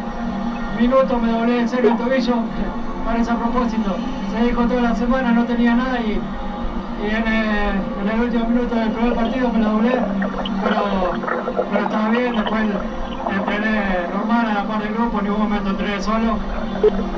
minuto 0.78 1.18
me 1.18 1.32
doblé 1.32 1.60
en 1.60 1.68
serio 1.68 1.92
el 1.92 1.96
tobillo. 1.96 2.34
Parece 3.06 3.30
a 3.30 3.36
propósito. 3.36 3.96
Se 4.36 4.44
dijo 4.44 4.62
toda 4.66 4.82
la 4.82 4.94
semana, 4.94 5.32
no 5.32 5.44
tenía 5.44 5.74
nada 5.74 6.00
y, 6.00 6.20
y 7.02 7.14
en, 7.14 7.26
el, 7.26 7.76
en 8.02 8.08
el 8.14 8.20
último 8.20 8.48
minuto 8.48 8.74
del 8.74 8.90
primer 8.90 9.14
partido 9.14 9.48
me 9.52 9.58
lo 9.60 9.70
doblé, 9.70 9.90
pero, 10.62 11.12
pero 11.70 11.84
estaba 11.84 12.08
bien, 12.10 12.36
después 12.36 12.62
entrené 13.30 13.84
normal 14.12 14.46
a 14.50 14.54
la 14.54 14.64
par 14.68 14.82
del 14.82 14.94
grupo, 14.94 15.18
en 15.18 15.24
ningún 15.24 15.40
momento 15.42 15.70
entrené 15.70 16.02
solo. 16.02 16.38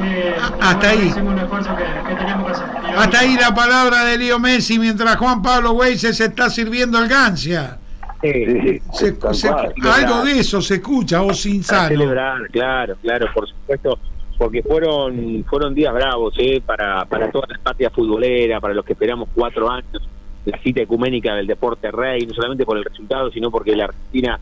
Eh, 0.03 0.35
Hasta 0.61 0.75
bueno, 0.89 0.89
ahí. 1.03 1.09
Hicimos 1.09 1.33
un 1.33 1.39
esfuerzo 1.39 1.71
que, 1.77 2.09
que 2.09 2.15
teníamos 2.17 2.47
que 2.47 2.53
hacer. 2.53 2.67
Y 2.85 2.99
Hasta 2.99 3.19
ahí 3.21 3.37
la 3.41 3.55
palabra 3.55 4.05
de 4.05 4.19
Lío 4.19 4.39
Messi 4.39 4.79
mientras 4.79 5.17
Juan 5.17 5.43
Pablo 5.43 5.73
Weises 5.73 6.17
se 6.17 6.25
está 6.27 6.51
sirviendo 6.51 6.99
el 6.99 7.09
gancia. 7.09 7.79
Sí, 8.23 8.81
Se- 8.93 9.17
se- 9.35 9.49
algo 9.51 10.25
de 10.25 10.39
eso 10.41 10.63
se 10.63 10.77
escucha, 10.77 11.21
o 11.21 11.35
sin 11.35 11.63
sano. 11.63 11.89
celebrar, 11.89 12.39
claro, 12.51 12.97
claro, 13.03 13.27
por 13.35 13.47
supuesto, 13.47 13.99
porque 14.39 14.63
fueron 14.63 15.45
fueron 15.45 15.75
días 15.75 15.93
bravos 15.93 16.35
¿eh? 16.39 16.63
para, 16.65 17.05
para 17.05 17.31
toda 17.31 17.47
la 17.49 17.59
patria 17.59 17.91
futbolera, 17.91 18.61
para 18.61 18.75
los 18.75 18.85
que 18.85 18.93
esperamos 18.93 19.29
cuatro 19.35 19.71
años, 19.71 20.09
la 20.45 20.59
cita 20.59 20.83
ecuménica 20.83 21.35
del 21.35 21.47
deporte 21.47 21.91
rey, 21.91 22.27
no 22.27 22.35
solamente 22.35 22.65
por 22.65 22.77
el 22.77 22.85
resultado, 22.85 23.31
sino 23.31 23.51
porque 23.51 23.77
la 23.77 23.85
Argentina 23.85 24.39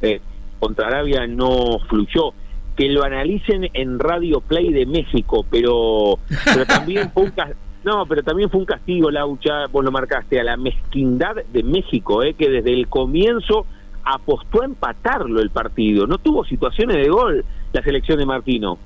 eh, 0.00 0.20
contra 0.58 0.88
Arabia 0.88 1.26
no 1.26 1.78
fluyó. 1.88 2.32
Que 2.76 2.88
lo 2.88 3.04
analicen 3.04 3.68
en 3.74 3.98
Radio 3.98 4.40
Play 4.40 4.72
de 4.72 4.86
México, 4.86 5.44
pero, 5.50 6.18
pero 6.44 6.64
también 6.64 7.10
fue 7.10 7.24
un 7.24 7.32
no, 7.84 8.06
pero 8.06 8.22
también 8.22 8.48
fue 8.48 8.60
un 8.60 8.66
castigo, 8.66 9.10
Laucha, 9.10 9.66
vos 9.66 9.84
lo 9.84 9.90
marcaste, 9.90 10.40
a 10.40 10.44
la 10.44 10.56
mezquindad 10.56 11.36
de 11.52 11.62
México, 11.62 12.22
¿eh? 12.22 12.32
que 12.32 12.48
desde 12.48 12.72
el 12.72 12.88
comienzo 12.88 13.66
apostó 14.04 14.62
a 14.62 14.66
empatarlo 14.66 15.40
el 15.40 15.50
partido. 15.50 16.06
No 16.06 16.18
tuvo 16.18 16.44
situaciones 16.44 16.96
de 16.96 17.08
gol 17.08 17.44
la 17.72 17.82
selección 17.82 18.18
de 18.18 18.26
Martino. 18.26 18.78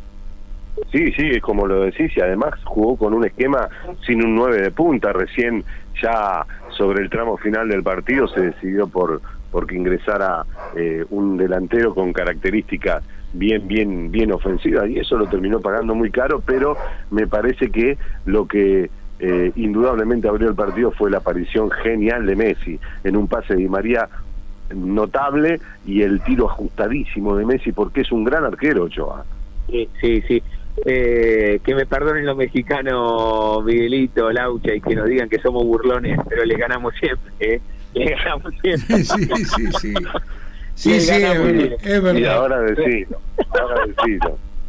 Sí, 0.93 1.13
sí, 1.13 1.31
es 1.31 1.43
como 1.43 1.67
lo 1.67 1.83
decís, 1.83 2.13
y 2.17 2.21
además 2.21 2.55
jugó 2.65 2.97
con 2.97 3.15
un 3.15 3.25
esquema 3.25 3.69
sin 4.07 4.25
un 4.25 4.35
9 4.35 4.61
de 4.61 4.71
punta. 4.71 5.13
Recién, 5.13 5.65
ya 6.03 6.47
sobre 6.71 7.03
el 7.03 7.11
tramo 7.11 7.37
final 7.39 7.69
del 7.69 7.83
partido, 7.83 8.29
se 8.29 8.41
decidió 8.41 8.87
por 8.87 9.21
porque 9.51 9.77
ingresara 9.77 10.45
eh, 10.77 11.05
un 11.09 11.39
delantero 11.39 11.95
con 11.95 12.13
características 12.13 13.03
bien, 13.33 13.67
bien, 13.67 14.11
bien 14.11 14.33
ofensivas, 14.33 14.89
y 14.91 14.99
eso 14.99 15.17
lo 15.17 15.27
terminó 15.29 15.61
pagando 15.61 15.95
muy 15.95 16.11
caro, 16.11 16.43
pero 16.45 16.77
me 17.11 17.27
parece 17.27 17.71
que 17.71 17.97
lo 18.27 18.47
que 18.47 18.91
eh, 19.19 19.53
indudablemente 19.57 20.29
abrió 20.29 20.49
el 20.49 20.55
partido 20.55 20.91
fue 20.93 21.11
la 21.11 21.19
aparición 21.19 21.71
genial 21.71 22.27
de 22.27 22.37
Messi 22.37 22.79
en 23.03 23.17
un 23.17 23.29
pase 23.29 23.55
de 23.55 23.61
Di 23.61 23.69
María 23.69 24.09
notable 24.75 25.61
y 25.87 26.03
el 26.03 26.21
tiro 26.23 26.51
ajustadísimo 26.51 27.37
de 27.37 27.47
Messi 27.47 27.73
porque 27.73 28.03
es 28.03 28.13
un 28.13 28.25
gran 28.25 28.45
arquero, 28.45 28.85
Ochoa. 28.85 29.25
Sí, 29.69 29.89
sí, 30.01 30.23
sí. 30.29 30.43
Eh, 30.85 31.61
que 31.65 31.75
me 31.75 31.87
perdonen 31.87 32.27
los 32.27 32.37
mexicanos, 32.37 33.65
Miguelito, 33.65 34.31
Laucha, 34.31 34.75
y 34.75 34.81
que 34.81 34.95
nos 34.95 35.07
digan 35.09 35.29
que 35.29 35.39
somos 35.39 35.65
burlones, 35.65 36.19
pero 36.29 36.45
le 36.45 36.57
ganamos 36.57 36.95
siempre, 37.01 37.33
¿eh? 37.41 37.61
Le 37.95 38.11
ganamos 38.15 38.53
siempre. 38.63 38.97
Sí, 39.05 39.25
sí, 39.25 39.67
sí. 39.81 39.95
Sí, 40.75 41.01
sí, 41.01 41.11
es 41.11 41.21
verdad. 41.21 41.33
siempre. 41.33 41.77
Es 41.95 42.03
verdad. 42.03 42.21
Y 42.21 42.25
ahora 42.27 42.61
decilo. 42.61 43.19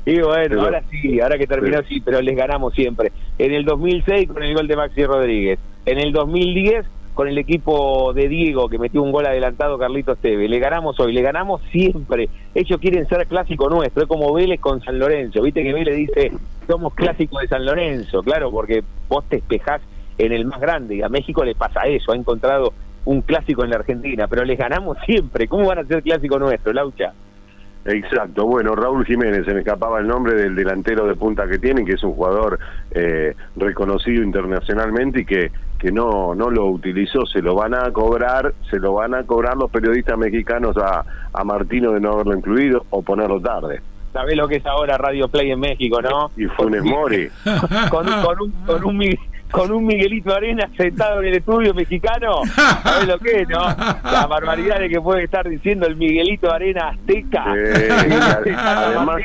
Y 0.05 0.21
bueno, 0.21 0.43
Pero- 0.47 0.61
ahora 0.61 0.83
sí, 0.89 1.19
ahora 1.19 1.37
que 1.37 1.47
terminó 1.47 1.81
sí, 1.83 1.99
pero 1.99 2.21
les 2.21 2.35
ganamos 2.37 2.73
siempre. 2.73 3.11
En 3.37 3.53
el 3.53 3.65
2006 3.65 4.29
con 4.29 4.41
el 4.41 4.53
gol 4.55 4.67
de 4.67 4.75
Maxi 4.77 5.03
Rodríguez. 5.03 5.59
En 5.85 5.99
el 5.99 6.13
2010 6.13 6.85
con 7.17 7.27
el 7.27 7.39
equipo 7.39 8.13
de 8.13 8.29
Diego 8.29 8.69
que 8.69 8.77
metió 8.77 9.01
un 9.01 9.11
gol 9.11 9.25
adelantado 9.25 9.79
Carlitos 9.79 10.19
Teve. 10.19 10.47
Le 10.47 10.59
ganamos 10.59 10.99
hoy, 10.99 11.13
le 11.13 11.23
ganamos 11.23 11.63
siempre. 11.71 12.29
Ellos 12.53 12.79
quieren 12.79 13.07
ser 13.07 13.25
clásico 13.25 13.71
nuestro, 13.71 14.03
es 14.03 14.07
como 14.07 14.31
Vélez 14.31 14.59
con 14.59 14.83
San 14.83 14.99
Lorenzo. 14.99 15.41
Viste 15.41 15.63
que 15.63 15.73
Vélez 15.73 15.95
dice, 15.95 16.31
somos 16.67 16.93
clásicos 16.93 17.41
de 17.41 17.47
San 17.47 17.65
Lorenzo, 17.65 18.21
claro, 18.21 18.51
porque 18.51 18.83
vos 19.09 19.25
te 19.27 19.37
espejás 19.37 19.81
en 20.19 20.31
el 20.31 20.45
más 20.45 20.61
grande 20.61 20.97
y 20.97 21.01
a 21.01 21.09
México 21.09 21.43
le 21.43 21.55
pasa 21.55 21.87
eso, 21.87 22.11
ha 22.11 22.15
encontrado 22.15 22.71
un 23.05 23.21
clásico 23.21 23.63
en 23.63 23.71
la 23.71 23.77
Argentina, 23.77 24.27
pero 24.27 24.45
les 24.45 24.59
ganamos 24.59 24.99
siempre. 25.03 25.47
¿Cómo 25.47 25.65
van 25.65 25.79
a 25.79 25.85
ser 25.85 26.03
clásico 26.03 26.37
nuestro, 26.37 26.71
Laucha? 26.71 27.13
Exacto, 27.85 28.45
bueno, 28.45 28.75
Raúl 28.75 29.05
Jiménez, 29.07 29.43
se 29.45 29.55
me 29.55 29.61
escapaba 29.61 29.99
el 29.99 30.07
nombre 30.07 30.35
del 30.35 30.55
delantero 30.55 31.07
de 31.07 31.15
punta 31.15 31.47
que 31.47 31.57
tienen, 31.57 31.83
que 31.83 31.93
es 31.93 32.03
un 32.03 32.13
jugador 32.13 32.59
eh, 32.91 33.33
reconocido 33.55 34.21
internacionalmente 34.23 35.21
y 35.21 35.25
que, 35.25 35.51
que 35.77 35.91
no, 35.91 36.33
no 36.33 36.49
lo 36.49 36.65
utilizó, 36.65 37.25
se 37.25 37.41
lo 37.41 37.55
van 37.55 37.73
a 37.73 37.91
cobrar, 37.91 38.53
se 38.69 38.79
lo 38.79 38.93
van 38.93 39.13
a 39.13 39.23
cobrar 39.23 39.55
los 39.57 39.69
periodistas 39.69 40.17
mexicanos 40.17 40.75
a, 40.77 41.03
a 41.33 41.43
Martino 41.43 41.91
de 41.91 41.99
no 41.99 42.13
haberlo 42.13 42.35
incluido 42.35 42.85
o 42.89 43.01
ponerlo 43.01 43.39
tarde. 43.39 43.81
¿Sabés 44.13 44.35
lo 44.35 44.47
que 44.47 44.55
es 44.55 44.65
ahora 44.65 44.97
Radio 44.97 45.27
Play 45.27 45.51
en 45.51 45.59
México, 45.59 46.01
no? 46.01 46.31
Y 46.35 46.45
Funes 46.45 46.83
Mori. 46.83 47.29
con, 47.91 48.07
con 48.21 48.41
un, 48.41 48.51
con, 48.65 48.85
un, 48.85 49.17
con 49.51 49.71
un 49.71 49.85
Miguelito 49.85 50.33
Arena 50.33 50.67
sentado 50.75 51.21
en 51.21 51.27
el 51.27 51.35
estudio 51.35 51.73
mexicano. 51.73 52.41
¿Sabés 52.83 53.07
lo 53.07 53.19
que 53.19 53.41
es, 53.41 53.49
no? 53.49 53.59
Las 53.59 54.27
barbaridades 54.27 54.91
que 54.91 54.99
puede 54.99 55.25
estar 55.25 55.47
diciendo 55.47 55.85
el 55.85 55.97
Miguelito 55.97 56.51
Arena 56.51 56.89
azteca. 56.89 57.43
Sí, 57.53 58.51
además-. 58.57 59.21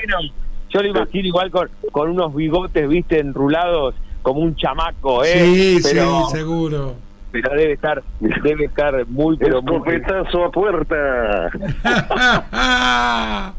Yo 0.68 0.82
lo 0.82 0.88
imagino 0.88 1.28
igual 1.28 1.50
con, 1.50 1.70
con 1.90 2.10
unos 2.10 2.34
bigotes, 2.34 2.86
viste, 2.88 3.18
enrulados 3.18 3.94
como 4.22 4.40
un 4.40 4.54
chamaco, 4.56 5.24
¿eh? 5.24 5.28
Sí, 5.44 5.78
pero, 5.82 6.26
sí, 6.30 6.36
seguro. 6.36 6.94
pero 7.30 7.50
debe 7.56 7.72
estar, 7.72 8.02
debe 8.20 8.64
estar 8.66 9.06
muy, 9.08 9.36
pero 9.36 9.60
muy... 9.62 9.74
Escopetazo 9.76 10.44
a 10.44 10.50
puerta. 10.50 11.50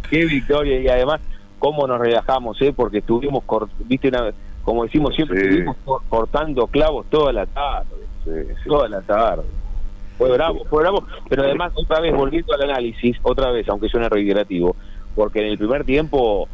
Qué 0.09 0.25
victoria 0.25 0.79
y 0.79 0.87
además 0.87 1.21
cómo 1.59 1.87
nos 1.87 1.99
relajamos, 1.99 2.61
¿eh? 2.61 2.73
Porque 2.75 2.99
estuvimos, 2.99 3.43
viste, 3.85 4.09
una, 4.09 4.31
como 4.63 4.83
decimos 4.83 5.15
siempre, 5.15 5.39
Sí. 5.39 5.45
estuvimos 5.47 5.77
cor- 5.85 6.01
cortando 6.09 6.67
clavos 6.67 7.05
toda 7.09 7.31
la 7.33 7.45
tarde, 7.45 7.87
toda 8.65 8.87
la 8.89 9.01
tarde. 9.01 9.43
Fue 10.17 10.29
bravo, 10.31 10.63
fue 10.69 10.81
bravo, 10.83 11.05
pero 11.27 11.43
además 11.43 11.71
otra 11.75 11.99
vez 11.99 12.13
volviendo 12.15 12.53
al 12.53 12.69
análisis, 12.69 13.17
otra 13.23 13.49
vez, 13.51 13.67
aunque 13.67 13.89
suene 13.89 14.07
reiterativo, 14.09 14.75
porque 15.15 15.39
en 15.39 15.47
el 15.47 15.57
primer 15.57 15.83
tiempo 15.85 16.47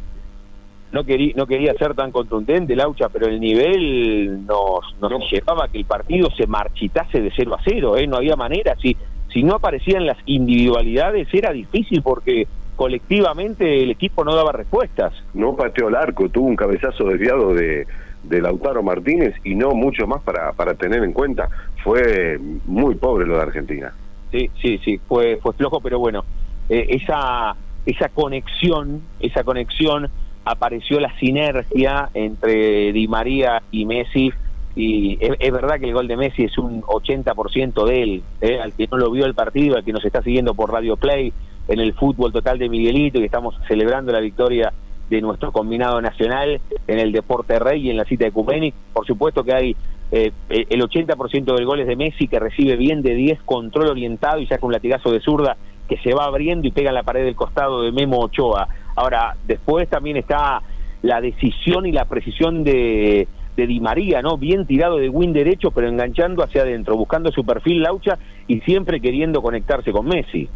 no 0.92 1.04
quería, 1.04 1.32
no 1.36 1.46
quería 1.46 1.74
ser 1.74 1.94
tan 1.94 2.10
contundente 2.10 2.74
Laucha, 2.74 3.08
pero 3.08 3.26
el 3.26 3.40
nivel 3.40 4.46
nos, 4.46 4.80
nos 5.00 5.30
llevaba 5.30 5.66
a 5.66 5.68
que 5.68 5.78
el 5.78 5.84
partido 5.84 6.28
se 6.36 6.46
marchitase 6.46 7.20
de 7.20 7.32
0 7.34 7.54
a 7.54 7.62
0, 7.64 7.96
¿eh? 7.96 8.06
no 8.06 8.16
había 8.16 8.36
manera, 8.36 8.74
si, 8.80 8.96
si 9.32 9.42
no 9.42 9.54
aparecían 9.54 10.06
las 10.06 10.18
individualidades 10.26 11.28
era 11.32 11.52
difícil 11.52 12.02
porque 12.02 12.46
colectivamente 12.76 13.82
el 13.82 13.90
equipo 13.90 14.24
no 14.24 14.34
daba 14.34 14.52
respuestas. 14.52 15.12
No 15.34 15.54
pateó 15.54 15.88
el 15.88 15.94
arco, 15.94 16.28
tuvo 16.28 16.46
un 16.46 16.56
cabezazo 16.56 17.04
desviado 17.04 17.52
de, 17.52 17.86
de 18.22 18.40
Lautaro 18.40 18.82
Martínez 18.82 19.34
y 19.44 19.54
no 19.54 19.72
mucho 19.72 20.06
más 20.06 20.22
para, 20.22 20.52
para 20.52 20.74
tener 20.74 21.04
en 21.04 21.12
cuenta. 21.12 21.48
Fue 21.84 22.38
muy 22.66 22.94
pobre 22.94 23.26
lo 23.26 23.36
de 23.36 23.42
Argentina. 23.42 23.92
Sí, 24.30 24.50
sí, 24.62 24.78
sí, 24.84 24.98
fue, 25.08 25.38
fue 25.42 25.52
flojo, 25.54 25.80
pero 25.80 25.98
bueno, 25.98 26.24
eh, 26.68 26.86
esa, 26.88 27.54
esa 27.84 28.08
conexión, 28.08 29.02
esa 29.18 29.44
conexión, 29.44 30.08
apareció 30.44 31.00
la 31.00 31.16
sinergia 31.18 32.10
entre 32.14 32.92
Di 32.92 33.08
María 33.08 33.62
y 33.70 33.84
Messi, 33.84 34.32
y 34.76 35.18
es, 35.20 35.52
verdad 35.52 35.80
que 35.80 35.86
el 35.86 35.94
gol 35.94 36.06
de 36.06 36.16
Messi 36.16 36.44
es 36.44 36.56
un 36.56 36.82
80% 36.82 37.84
de 37.86 38.02
él, 38.02 38.22
¿eh? 38.40 38.60
al 38.60 38.72
que 38.72 38.86
no 38.90 38.98
lo 38.98 39.10
vio 39.10 39.26
el 39.26 39.34
partido, 39.34 39.76
al 39.76 39.84
que 39.84 39.92
nos 39.92 40.04
está 40.04 40.22
siguiendo 40.22 40.54
por 40.54 40.72
Radio 40.72 40.96
Play, 40.96 41.32
en 41.68 41.80
el 41.80 41.92
fútbol 41.94 42.32
total 42.32 42.58
de 42.58 42.68
Miguelito, 42.68 43.20
y 43.20 43.24
estamos 43.24 43.54
celebrando 43.68 44.12
la 44.12 44.20
victoria 44.20 44.72
de 45.08 45.20
nuestro 45.20 45.50
combinado 45.50 46.00
nacional 46.00 46.60
en 46.86 46.98
el 46.98 47.10
Deporte 47.10 47.58
Rey 47.58 47.86
y 47.86 47.90
en 47.90 47.96
la 47.96 48.04
cita 48.04 48.24
de 48.24 48.32
Cumenic. 48.32 48.74
Por 48.92 49.06
supuesto 49.06 49.42
que 49.42 49.52
hay 49.52 49.76
eh, 50.12 50.32
el 50.48 50.80
80% 50.80 51.54
del 51.56 51.66
gol 51.66 51.80
es 51.80 51.86
de 51.86 51.96
Messi, 51.96 52.28
que 52.28 52.38
recibe 52.38 52.76
bien 52.76 53.02
de 53.02 53.14
10, 53.14 53.42
control 53.42 53.88
orientado 53.88 54.40
y 54.40 54.46
saca 54.46 54.66
un 54.66 54.72
latigazo 54.72 55.10
de 55.12 55.20
zurda 55.20 55.56
que 55.88 55.98
se 55.98 56.14
va 56.14 56.24
abriendo 56.24 56.66
y 56.66 56.70
pega 56.70 56.90
en 56.90 56.94
la 56.94 57.02
pared 57.02 57.24
del 57.24 57.34
costado 57.34 57.82
de 57.82 57.92
Memo 57.92 58.20
Ochoa. 58.20 58.68
Ahora, 59.00 59.34
después 59.46 59.88
también 59.88 60.18
está 60.18 60.60
la 61.02 61.22
decisión 61.22 61.86
y 61.86 61.92
la 61.92 62.04
precisión 62.04 62.64
de, 62.64 63.26
de 63.56 63.66
Di 63.66 63.80
María, 63.80 64.20
¿no? 64.20 64.36
Bien 64.36 64.66
tirado 64.66 64.98
de 64.98 65.08
win 65.08 65.32
derecho, 65.32 65.70
pero 65.70 65.88
enganchando 65.88 66.44
hacia 66.44 66.62
adentro, 66.62 66.98
buscando 66.98 67.32
su 67.32 67.42
perfil 67.42 67.82
Laucha 67.82 68.18
y 68.46 68.60
siempre 68.60 69.00
queriendo 69.00 69.40
conectarse 69.40 69.90
con 69.90 70.06
Messi. 70.06 70.50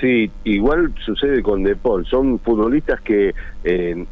Sí, 0.00 0.30
igual 0.44 0.94
sucede 1.04 1.42
con 1.42 1.64
De 1.64 1.74
Paul. 1.74 2.06
Son 2.06 2.38
futbolistas 2.38 3.00
que, 3.00 3.34
eh, 3.64 4.04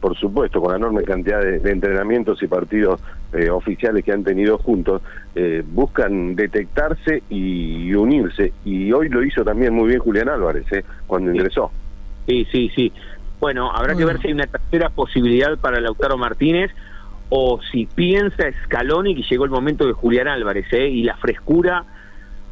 por 0.00 0.16
supuesto, 0.16 0.62
con 0.62 0.70
la 0.70 0.78
enorme 0.78 1.02
cantidad 1.02 1.42
de, 1.42 1.58
de 1.58 1.70
entrenamientos 1.70 2.42
y 2.42 2.46
partidos 2.46 2.98
eh, 3.34 3.50
oficiales 3.50 4.02
que 4.06 4.12
han 4.12 4.24
tenido 4.24 4.56
juntos, 4.56 5.02
eh, 5.34 5.62
buscan 5.70 6.34
detectarse 6.34 7.22
y, 7.28 7.92
unirse. 7.92 8.54
Y 8.64 8.90
hoy 8.90 9.10
lo 9.10 9.22
hizo 9.22 9.44
también 9.44 9.74
muy 9.74 9.88
bien 9.88 10.00
Julián 10.00 10.30
Álvarez, 10.30 10.64
eh, 10.72 10.82
cuando 11.06 11.30
ingresó. 11.30 11.70
Sí, 12.26 12.46
sí, 12.50 12.70
sí. 12.74 12.92
Bueno, 13.40 13.70
habrá 13.72 13.94
que 13.94 14.04
ver 14.04 14.20
si 14.20 14.28
hay 14.28 14.32
una 14.32 14.46
tercera 14.46 14.90
posibilidad 14.90 15.56
para 15.58 15.80
Lautaro 15.80 16.18
Martínez 16.18 16.72
o 17.28 17.60
si 17.70 17.86
piensa 17.86 18.44
Scaloni 18.64 19.14
que 19.14 19.22
llegó 19.22 19.44
el 19.44 19.50
momento 19.50 19.86
de 19.86 19.92
Julián 19.92 20.28
Álvarez 20.28 20.66
¿eh? 20.72 20.88
y 20.88 21.04
la 21.04 21.16
frescura 21.16 21.84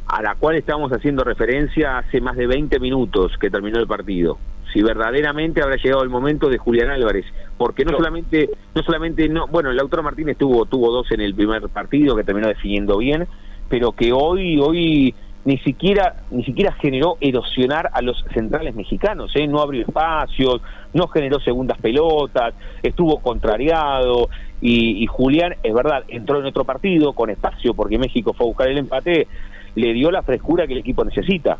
a 0.07 0.21
la 0.21 0.35
cual 0.35 0.55
estamos 0.55 0.91
haciendo 0.91 1.23
referencia 1.23 1.97
hace 1.97 2.21
más 2.21 2.37
de 2.37 2.47
20 2.47 2.79
minutos 2.79 3.33
que 3.39 3.49
terminó 3.49 3.79
el 3.79 3.87
partido. 3.87 4.37
Si 4.71 4.81
verdaderamente 4.81 5.61
habrá 5.61 5.75
llegado 5.75 6.03
el 6.03 6.09
momento 6.09 6.49
de 6.49 6.57
Julián 6.57 6.89
Álvarez, 6.89 7.25
porque 7.57 7.83
no 7.83 7.91
solamente, 7.91 8.49
no 8.75 8.83
solamente, 8.83 9.27
no, 9.27 9.47
bueno, 9.47 9.71
Lautaro 9.71 10.03
Martínez 10.03 10.37
tuvo, 10.37 10.65
tuvo 10.65 10.91
dos 10.91 11.11
en 11.11 11.21
el 11.21 11.35
primer 11.35 11.67
partido 11.69 12.15
que 12.15 12.23
terminó 12.23 12.47
definiendo 12.47 12.97
bien, 12.97 13.27
pero 13.69 13.91
que 13.91 14.13
hoy, 14.13 14.59
hoy 14.59 15.13
ni 15.47 15.57
siquiera, 15.59 16.13
ni 16.29 16.43
siquiera 16.43 16.73
generó 16.73 17.15
erosionar 17.21 17.89
a 17.93 18.01
los 18.01 18.21
centrales 18.33 18.75
mexicanos, 18.75 19.31
¿eh? 19.33 19.47
no 19.47 19.61
abrió 19.61 19.83
espacios, 19.83 20.61
no 20.91 21.07
generó 21.07 21.39
segundas 21.39 21.77
pelotas, 21.77 22.53
estuvo 22.83 23.19
contrariado 23.21 24.27
y, 24.59 25.01
y 25.01 25.05
Julián, 25.05 25.55
es 25.63 25.73
verdad, 25.73 26.03
entró 26.09 26.41
en 26.41 26.47
otro 26.47 26.65
partido 26.65 27.13
con 27.13 27.29
espacio 27.29 27.73
porque 27.73 27.97
México 27.97 28.33
fue 28.33 28.45
a 28.45 28.49
buscar 28.49 28.67
el 28.67 28.77
empate, 28.77 29.29
le 29.75 29.93
dio 29.93 30.11
la 30.11 30.21
frescura 30.21 30.67
que 30.67 30.73
el 30.73 30.79
equipo 30.79 31.05
necesita. 31.05 31.57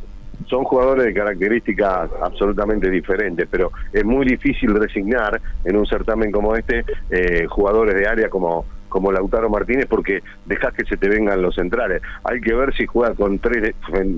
Son 0.50 0.66
jugadores 0.66 1.06
de 1.06 1.14
características 1.14 2.10
absolutamente 2.22 2.90
diferentes, 2.90 3.48
pero 3.50 3.72
es 3.94 4.04
muy 4.04 4.26
difícil 4.26 4.76
resignar 4.76 5.40
en 5.64 5.78
un 5.78 5.86
certamen 5.86 6.30
como 6.30 6.58
este 6.58 6.84
eh, 7.10 7.46
jugadores 7.48 7.96
de 7.96 8.06
área 8.06 8.30
como 8.30 8.66
como 8.90 9.12
Lautaro 9.12 9.50
Martínez 9.50 9.86
porque 9.90 10.22
dejas 10.46 10.74
que 10.74 10.86
se 10.86 10.98
te 10.98 11.10
vengan 11.10 11.42
los 11.42 11.56
centrales. 11.56 12.02
Hay 12.24 12.40
que 12.42 12.54
ver 12.54 12.74
si 12.76 12.86
juega 12.86 13.14
con 13.16 13.40
tres 13.40 13.62
de- 13.62 13.76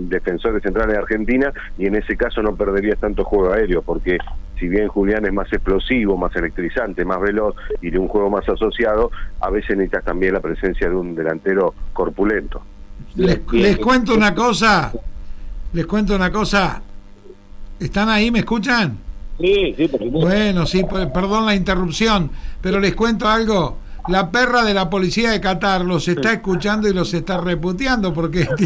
defensores 0.07 0.61
centrales 0.64 0.93
de 0.93 0.99
Argentina 0.99 1.51
y 1.77 1.85
en 1.88 1.95
ese 1.95 2.15
caso 2.17 2.41
no 2.41 2.56
perderías 2.56 2.99
tanto 2.99 3.23
juego 3.23 3.53
aéreo 3.53 3.81
porque 3.81 4.17
si 4.59 4.67
bien 4.67 4.88
Julián 4.89 5.25
es 5.25 5.31
más 5.33 5.51
explosivo, 5.53 6.17
más 6.17 6.35
electrizante, 6.35 7.06
más 7.06 7.22
veloz 7.22 7.56
y 7.81 7.89
de 7.91 7.98
un 7.98 8.07
juego 8.09 8.30
más 8.30 8.48
asociado, 8.49 9.09
a 9.39 9.49
veces 9.49 9.77
necesitas 9.77 10.03
también 10.03 10.33
la 10.33 10.41
presencia 10.41 10.89
de 10.89 10.95
un 10.95 11.15
delantero 11.15 11.73
corpulento. 11.93 12.61
Les, 13.15 13.39
les 13.53 13.77
cuento 13.77 14.14
una 14.14 14.35
cosa. 14.35 14.91
Les 15.72 15.85
cuento 15.85 16.15
una 16.15 16.30
cosa. 16.31 16.81
¿Están 17.80 18.09
ahí? 18.09 18.31
¿Me 18.31 18.39
escuchan? 18.39 18.98
Sí, 19.39 19.73
sí, 19.77 19.88
por 19.88 20.01
supuesto. 20.01 20.27
Bueno, 20.27 20.65
sí, 20.65 20.83
per- 20.83 21.11
perdón 21.14 21.45
la 21.45 21.56
interrupción, 21.56 22.30
pero 22.61 22.80
les 22.81 22.93
cuento 22.93 23.27
algo. 23.30 23.77
La 24.07 24.31
perra 24.31 24.63
de 24.63 24.73
la 24.73 24.89
policía 24.89 25.31
de 25.31 25.41
Qatar 25.41 25.81
los 25.81 26.07
está 26.07 26.33
escuchando 26.33 26.87
y 26.87 26.93
los 26.93 27.13
está 27.13 27.39
reputeando 27.39 28.13
porque 28.13 28.47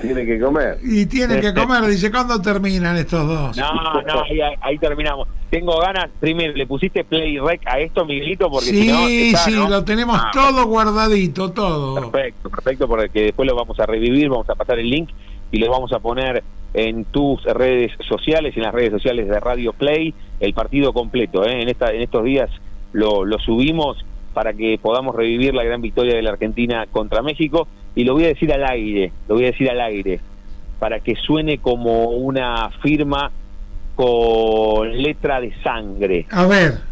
Tiene 0.00 0.26
que 0.26 0.40
comer. 0.40 0.78
y 0.82 1.06
tienen 1.06 1.40
que 1.40 1.54
comer. 1.54 1.84
Dice, 1.86 2.10
¿cuándo 2.10 2.40
terminan 2.42 2.96
estos 2.96 3.24
dos? 3.26 3.56
No, 3.56 3.72
no, 4.02 4.22
ahí, 4.24 4.40
ahí 4.60 4.78
terminamos. 4.78 5.28
Tengo 5.48 5.78
ganas, 5.78 6.10
primero, 6.18 6.54
¿le 6.54 6.66
pusiste 6.66 7.04
play 7.04 7.38
rec 7.38 7.60
a 7.66 7.78
esto, 7.78 8.04
Miguelito? 8.04 8.50
Porque 8.50 8.66
Sí, 8.66 8.82
si 8.82 8.88
no, 8.90 9.06
está, 9.06 9.38
sí, 9.38 9.50
¿no? 9.54 9.68
lo 9.68 9.84
tenemos 9.84 10.18
Ah, 10.18 10.30
todo 10.32 10.66
guardadito, 10.66 11.52
todo. 11.52 12.10
Perfecto, 12.10 12.50
perfecto, 12.50 12.88
porque 12.88 13.22
después 13.26 13.48
lo 13.48 13.54
vamos 13.54 13.78
a 13.78 13.86
revivir, 13.86 14.28
vamos 14.28 14.48
a 14.50 14.54
pasar 14.56 14.78
el 14.80 14.90
link 14.90 15.10
y 15.52 15.58
lo 15.58 15.70
vamos 15.70 15.92
a 15.92 16.00
poner 16.00 16.42
en 16.74 17.04
tus 17.04 17.44
redes 17.44 17.92
sociales, 18.08 18.56
en 18.56 18.62
las 18.64 18.72
redes 18.74 18.90
sociales 18.92 19.28
de 19.28 19.38
Radio 19.38 19.72
Play, 19.72 20.14
el 20.40 20.52
partido 20.54 20.92
completo. 20.92 21.44
¿eh? 21.46 21.62
En, 21.62 21.68
esta, 21.68 21.92
en 21.92 22.00
estos 22.02 22.24
días 22.24 22.50
lo, 22.92 23.24
lo 23.24 23.38
subimos 23.38 23.98
para 24.32 24.52
que 24.52 24.78
podamos 24.80 25.14
revivir 25.14 25.54
la 25.54 25.64
gran 25.64 25.80
victoria 25.80 26.14
de 26.14 26.22
la 26.22 26.30
Argentina 26.30 26.86
contra 26.90 27.22
México 27.22 27.68
y 27.94 28.04
lo 28.04 28.14
voy 28.14 28.24
a 28.24 28.28
decir 28.28 28.52
al 28.52 28.64
aire, 28.64 29.12
lo 29.28 29.34
voy 29.34 29.44
a 29.44 29.50
decir 29.50 29.70
al 29.70 29.80
aire, 29.80 30.20
para 30.78 31.00
que 31.00 31.14
suene 31.16 31.58
como 31.58 32.10
una 32.10 32.70
firma 32.82 33.30
con 33.94 35.02
letra 35.02 35.40
de 35.40 35.52
sangre. 35.62 36.26
A 36.30 36.46
ver, 36.46 36.91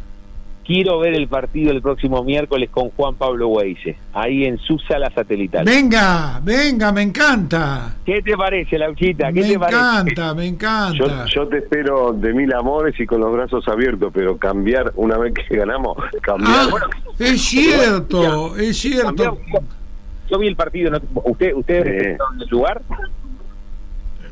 Quiero 0.70 1.00
ver 1.00 1.14
el 1.14 1.26
partido 1.26 1.72
el 1.72 1.82
próximo 1.82 2.22
miércoles 2.22 2.70
con 2.70 2.90
Juan 2.90 3.16
Pablo 3.16 3.48
Weise, 3.48 3.96
ahí 4.12 4.44
en 4.44 4.56
su 4.56 4.78
sala 4.78 5.10
satelital. 5.12 5.64
venga, 5.64 6.38
venga, 6.44 6.92
me 6.92 7.02
encanta. 7.02 7.96
¿Qué 8.06 8.22
te 8.22 8.36
parece, 8.36 8.78
Lauchita? 8.78 9.32
¿Qué 9.32 9.40
Me 9.40 9.48
te 9.48 9.58
parece? 9.58 9.78
encanta, 9.80 10.32
me 10.34 10.42
Yo, 10.44 10.48
encanta. 10.54 11.24
yo 11.34 11.48
te 11.48 11.58
espero 11.58 12.12
de 12.12 12.32
mil 12.32 12.54
amores 12.54 12.94
y 13.00 13.04
con 13.04 13.18
los 13.20 13.32
brazos 13.32 13.66
abiertos, 13.66 14.12
pero 14.14 14.36
cambiar 14.38 14.92
una 14.94 15.18
vez 15.18 15.34
que 15.34 15.56
ganamos, 15.56 15.96
cambiar. 16.22 16.54
Ah, 16.72 16.86
es 17.18 17.42
cierto, 17.42 18.56
es 18.56 18.78
cierto. 18.78 19.38
Yo 20.30 20.38
vi 20.38 20.46
el 20.46 20.54
partido, 20.54 20.92
¿no? 20.92 21.00
¿usted, 21.24 21.52
usted 21.52 21.82
Sí. 21.82 22.06
está 22.12 22.24
en 22.36 22.42
el 22.42 22.48
lugar? 22.48 22.80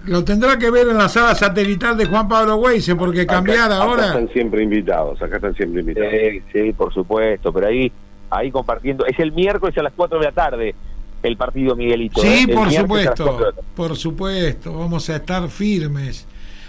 Lo 0.09 0.25
tendrá 0.25 0.59
que 0.59 0.71
ver 0.71 0.89
en 0.89 0.97
la 0.99 1.09
sala 1.09 1.35
satelital 1.35 1.97
de 1.97 2.07
Juan 2.07 2.27
Pablo 2.29 2.57
Weise, 2.57 2.97
porque 2.97 3.27
cambiar 3.27 3.67
Acá- 3.67 3.75
acá 3.77 3.85
ahora. 3.85 4.07
están 4.07 4.29
siempre 4.31 4.63
invitados, 4.63 5.21
acá 5.21 5.37
están 5.37 5.55
siempre 5.55 5.83
invitados. 5.83 6.11
Sí, 6.13 6.43
sí, 6.53 6.73
por 6.73 6.93
supuesto, 6.95 7.53
pero 7.53 7.67
ahí 7.69 7.93
ahí 8.31 8.51
compartiendo. 8.51 9.07
Es 9.07 9.19
el 9.19 9.33
miércoles 9.33 9.77
a 9.79 9.83
las 9.83 9.93
4 9.95 10.19
de 10.19 10.25
la 10.27 10.33
tarde 10.33 10.75
el 11.23 11.37
partido, 11.37 11.75
Miguelito. 11.77 12.23
¿eh? 12.23 12.27
Sí, 12.45 12.51
El 12.51 12.55
por 12.57 12.69
miércoles 12.69 13.07
a 13.07 13.11
las 13.11 13.17
4 13.19 13.25
de 13.37 13.41
la 13.43 13.51
supuesto, 13.51 13.73
por 13.75 13.97
supuesto, 13.97 14.73
vamos 14.79 15.11
a 15.11 15.17
estar 15.17 15.49
firmes. 15.49 16.27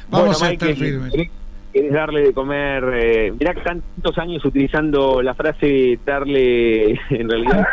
Vamos 0.10 0.40
Bueno, 0.40 0.46
a 0.46 0.54
estar 0.54 0.76
firmes. 0.76 1.14
¿Querés- 1.80 1.90
¿Querés 1.90 1.94
darle 1.94 2.22
de 2.24 2.34
comer? 2.34 2.84
Eh, 2.94 3.34
mirá 3.40 3.54
que 3.54 3.62
tantos 3.62 4.18
años 4.18 4.44
utilizando 4.46 5.22
la 5.22 5.34
frase 5.34 6.00
darle, 6.06 6.92
en 7.10 7.30
realidad. 7.30 7.66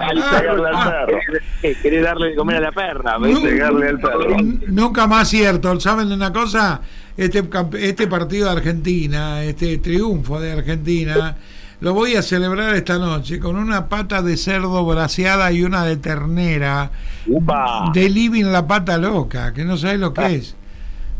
Al 0.00 0.22
perro. 0.22 1.18
Eh, 1.62 1.76
¿Querés 1.82 2.02
darle 2.04 2.28
de 2.30 2.34
comer 2.34 2.56
a 2.56 2.60
la 2.60 2.72
perra? 2.72 3.14
al 3.14 4.00
perro. 4.00 4.36
Nunca 4.68 5.06
más 5.06 5.28
cierto. 5.28 5.78
¿Saben 5.80 6.08
de 6.08 6.14
una 6.14 6.32
cosa? 6.32 6.80
Este, 7.16 7.42
este 7.80 8.06
partido 8.06 8.46
de 8.46 8.52
Argentina, 8.56 9.42
este 9.44 9.78
triunfo 9.78 10.40
de 10.40 10.52
Argentina, 10.52 11.36
lo 11.80 11.92
voy 11.94 12.14
a 12.16 12.22
celebrar 12.22 12.74
esta 12.74 12.98
noche 12.98 13.38
con 13.38 13.56
una 13.56 13.88
pata 13.88 14.22
de 14.22 14.36
cerdo 14.36 14.84
braseada 14.86 15.52
y 15.52 15.62
una 15.62 15.84
de 15.84 15.96
ternera. 15.96 16.90
Upa. 17.26 17.90
De 17.92 18.08
living 18.08 18.44
la 18.46 18.66
pata 18.66 18.96
loca, 18.98 19.52
que 19.52 19.64
no 19.64 19.76
sabes 19.76 19.98
lo 20.00 20.14
que 20.14 20.34
es. 20.36 20.56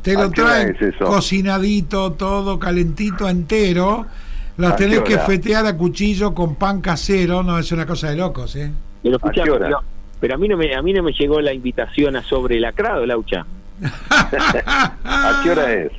Te 0.03 0.17
¿A 0.17 0.23
lo 0.23 0.31
traen 0.31 0.77
es 0.81 0.97
cocinadito, 0.97 2.13
todo 2.13 2.59
calentito, 2.59 3.29
entero. 3.29 4.07
Las 4.57 4.73
¿A 4.73 4.77
tenés 4.77 5.01
que 5.01 5.19
fetear 5.19 5.65
a 5.67 5.77
cuchillo 5.77 6.35
con 6.35 6.57
pan 6.57 6.81
casero, 6.81 7.43
no 7.43 7.59
es 7.59 7.73
una 7.73 7.87
cosa 7.87 8.11
de 8.11 8.17
locos, 8.17 8.55
¿eh? 8.57 8.71
Pero, 9.03 9.17
¿A 9.23 9.53
hora? 9.53 9.69
no, 9.71 9.79
pero 10.21 10.35
a 10.35 10.39
mí 10.39 10.47
no 10.49 10.57
me 10.57 10.75
a 10.75 10.83
mí 10.83 10.93
no 10.93 11.03
me 11.03 11.13
llegó 11.13 11.41
la 11.41 11.53
invitación 11.53 12.17
a 12.17 12.23
sobre 12.23 12.61
lacrado, 12.61 13.07
Laucha. 13.07 13.47
¿A 14.11 15.41
qué 15.43 15.51
hora 15.51 15.73
es? 15.73 15.93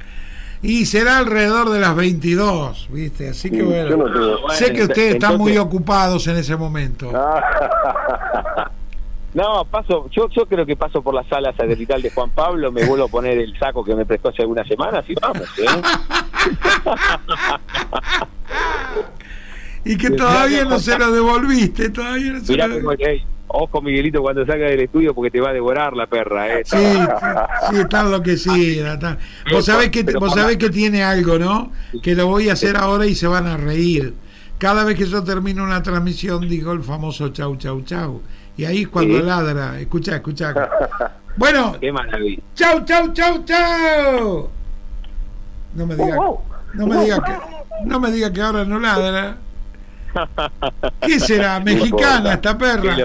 Y 0.62 0.86
será 0.86 1.18
alrededor 1.18 1.72
de 1.72 1.80
las 1.80 1.94
22, 1.96 2.88
¿viste? 2.92 3.30
Así 3.30 3.50
que 3.50 3.58
Sí, 3.58 3.62
bueno. 3.64 3.98
no 3.98 4.50
sé 4.50 4.72
que 4.72 4.84
ustedes 4.84 5.16
están 5.16 5.38
muy 5.38 5.58
ocupados 5.58 6.26
en 6.28 6.38
ese 6.38 6.56
momento. 6.56 7.12
No, 9.34 9.66
paso, 9.66 10.08
yo, 10.12 10.30
yo 10.30 10.45
creo 10.45 10.66
que 10.66 10.76
paso 10.76 11.02
por 11.02 11.16
la 11.16 11.24
sala 11.24 11.53
satelital 11.53 12.02
de 12.02 12.12
Juan 12.12 12.30
Pablo, 12.32 12.72
me 12.72 12.86
vuelvo 12.86 13.06
a 13.06 13.08
poner 13.08 13.38
el 13.40 13.58
saco 13.58 13.84
que 13.84 13.95
me 13.95 14.06
prestó 14.06 14.30
hace 14.30 14.44
algunas 14.44 14.68
semanas 14.68 15.03
y 15.08 15.16
vamos, 15.16 15.48
¿eh? 15.58 15.66
Y 19.86 19.98
que 19.98 20.12
todavía 20.12 20.64
no 20.64 20.80
se 20.80 20.98
lo 20.98 21.12
devolviste, 21.12 21.90
todavía 21.90 22.34
no 22.34 22.40
se 22.40 22.53
Mirá 22.53 22.68
lo 22.68 22.92
ey, 22.94 23.26
ojo 23.48 23.82
Miguelito 23.82 24.22
cuando 24.22 24.45
salga 24.45 24.68
del 24.68 24.82
estudio 24.82 25.14
porque 25.14 25.30
te 25.30 25.42
va 25.42 25.50
a 25.50 25.53
devorar 25.53 25.94
la 25.94 26.08
perra, 26.08 26.60
¿eh? 26.60 26.62
Sí, 26.64 26.78
sí, 26.78 27.76
está 27.78 28.02
enloquecida. 28.02 28.94
está- 28.94 29.18
Vos 29.52 29.66
sabés 29.66 29.90
que, 29.90 30.03
vos 30.03 30.34
sabés 30.34 30.58
que 30.58 30.70
tiene 30.70 31.03
algo, 31.03 31.38
¿no? 31.38 31.72
Que 32.02 32.16
lo 32.16 32.28
voy 32.28 32.50
a 32.50 32.53
hacer 32.53 32.78
ahora 32.78 33.06
y 33.06 33.16
se 33.16 33.28
van 33.28 33.48
a 33.48 33.58
reír. 33.58 34.14
Cada 34.58 34.86
vez 34.86 34.98
que 34.98 35.06
yo 35.06 35.24
termino 35.24 35.64
una 35.64 35.84
transmisión 35.84 36.48
digo 36.48 36.72
el 36.72 36.84
famoso 36.84 37.30
chau, 37.30 37.58
chau, 37.58 37.82
chau. 37.82 38.22
Y 38.58 38.66
ahí 38.66 38.86
cuando 38.86 39.18
Sí. 39.18 39.24
ladra. 39.24 39.80
Escucha, 39.80 40.16
escucha. 40.16 40.54
Bueno, 41.36 41.76
Qué 41.82 41.92
maravilla. 41.92 42.40
chau, 42.54 42.86
chau, 42.86 43.12
chau, 43.12 43.44
chau. 43.44 44.50
No 45.74 45.88
me 45.88 45.96
diga, 45.96 46.16
no 46.76 46.86
me 46.86 46.98
diga 47.04 47.24
que, 47.24 47.32
no 47.88 48.00
me 48.00 48.12
diga 48.12 48.32
que 48.32 48.40
ahora 48.42 48.64
no 48.66 48.80
ladra. 48.80 49.38
¿Qué 51.02 51.20
será? 51.20 51.60
¿Mexicana 51.60 52.34
esta 52.34 52.56
perra? 52.56 52.96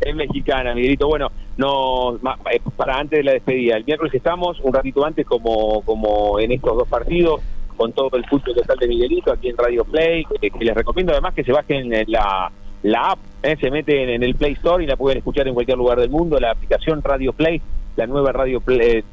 Es 0.00 0.14
mexicana, 0.14 0.74
Miguelito. 0.74 1.08
Bueno, 1.08 1.30
no 1.58 2.16
eh, 2.50 2.60
para 2.74 2.96
antes 2.98 3.18
de 3.18 3.24
la 3.24 3.32
despedida. 3.32 3.76
El 3.76 3.84
miércoles 3.84 4.14
estamos, 4.14 4.58
un 4.60 4.72
ratito 4.72 5.04
antes, 5.04 5.26
como, 5.26 5.82
como 5.82 6.40
en 6.40 6.52
estos 6.52 6.74
dos 6.74 6.88
partidos, 6.88 7.42
con 7.76 7.92
todo 7.92 8.08
el 8.16 8.24
fútbol 8.26 8.54
total 8.54 8.78
de 8.78 8.88
Miguelito 8.88 9.30
aquí 9.30 9.50
en 9.50 9.58
Radio 9.58 9.84
Play. 9.84 10.24
Que, 10.40 10.50
que 10.50 10.64
les 10.64 10.74
recomiendo 10.74 11.12
además 11.12 11.34
que 11.34 11.44
se 11.44 11.52
bajen 11.52 11.92
en 11.92 12.10
la, 12.10 12.50
la 12.82 13.10
app, 13.10 13.18
eh, 13.42 13.56
se 13.60 13.70
meten 13.70 14.08
en 14.08 14.22
el 14.22 14.34
Play 14.34 14.52
Store 14.52 14.82
y 14.82 14.86
la 14.86 14.96
pueden 14.96 15.18
escuchar 15.18 15.46
en 15.48 15.54
cualquier 15.54 15.78
lugar 15.78 16.00
del 16.00 16.10
mundo. 16.10 16.38
La 16.38 16.52
aplicación 16.52 17.02
Radio 17.02 17.32
Play, 17.32 17.60
la 17.96 18.06
nueva 18.06 18.32
Radio 18.32 18.60
Play 18.60 18.80
eh, 18.80 19.04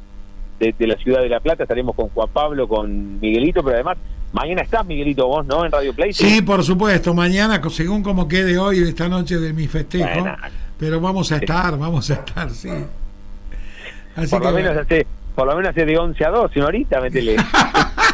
de, 0.58 0.74
de 0.78 0.86
la 0.86 0.96
ciudad 0.96 1.20
de 1.20 1.28
La 1.28 1.40
Plata. 1.40 1.64
Estaremos 1.64 1.94
con 1.94 2.08
Juan 2.08 2.28
Pablo, 2.32 2.68
con 2.68 3.20
Miguelito, 3.20 3.62
pero 3.62 3.76
además, 3.76 3.98
mañana 4.32 4.62
estás, 4.62 4.86
Miguelito, 4.86 5.26
vos, 5.26 5.46
¿no? 5.46 5.64
En 5.64 5.72
Radio 5.72 5.94
Play. 5.94 6.12
Sí, 6.12 6.42
por 6.42 6.62
supuesto. 6.62 7.14
Mañana, 7.14 7.60
según 7.70 8.02
como 8.02 8.28
quede 8.28 8.58
hoy, 8.58 8.82
esta 8.82 9.08
noche 9.08 9.38
de 9.38 9.52
mi 9.52 9.66
festejo. 9.66 10.20
Bueno. 10.20 10.36
Pero 10.78 11.00
vamos 11.00 11.32
a 11.32 11.36
estar, 11.36 11.78
vamos 11.78 12.10
a 12.10 12.14
estar, 12.14 12.50
sí. 12.50 12.68
Así 14.14 14.30
por 14.30 14.40
que 14.40 14.48
lo 14.48 14.54
menos 14.54 14.76
hace 14.76 15.06
por 15.34 15.46
lo 15.46 15.54
menos 15.54 15.70
hace 15.70 15.84
de 15.84 15.98
11 15.98 16.24
a 16.24 16.30
12 16.30 16.58
una 16.58 16.68
horita 16.68 17.00
métele 17.00 17.36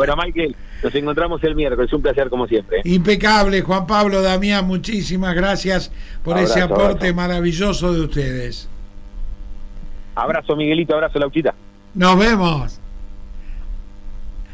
bueno 0.00 0.16
Michael 0.16 0.56
nos 0.82 0.94
encontramos 0.94 1.44
el 1.44 1.54
miércoles 1.54 1.92
un 1.92 2.00
placer 2.00 2.30
como 2.30 2.46
siempre 2.46 2.78
¿eh? 2.78 2.82
Impecable, 2.84 3.60
Juan 3.60 3.86
Pablo, 3.86 4.22
Damián, 4.22 4.66
muchísimas 4.66 5.34
gracias 5.34 5.92
por 6.24 6.38
ese 6.38 6.62
aporte 6.62 7.08
abrazo. 7.08 7.14
maravilloso 7.14 7.92
de 7.92 8.00
ustedes. 8.00 8.66
abrazo 10.14 10.56
Miguelito 10.56 10.94
abrazo 10.94 11.18
Lauchita 11.18 11.54
Nos 11.92 12.18
vemos. 12.18 12.80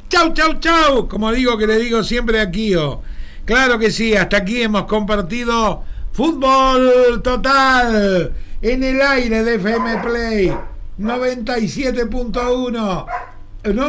Chau, 0.09 0.35
chau, 0.35 0.55
chau. 0.59 1.07
Como 1.07 1.31
digo 1.31 1.57
que 1.57 1.69
le 1.69 1.79
digo 1.79 2.03
siempre 2.03 2.41
aquí, 2.41 2.75
oh. 2.75 3.05
Claro 3.45 3.79
que 3.79 3.93
sí, 3.93 4.17
hasta 4.17 4.39
aquí 4.39 4.63
hemos 4.63 4.87
compartido 4.87 5.85
fútbol 6.11 7.23
total 7.23 8.33
en 8.63 8.83
el 8.83 9.01
aire 9.01 9.45
de 9.45 9.55
FM 9.55 10.03
Play 10.03 10.53
97.1. 10.99 13.07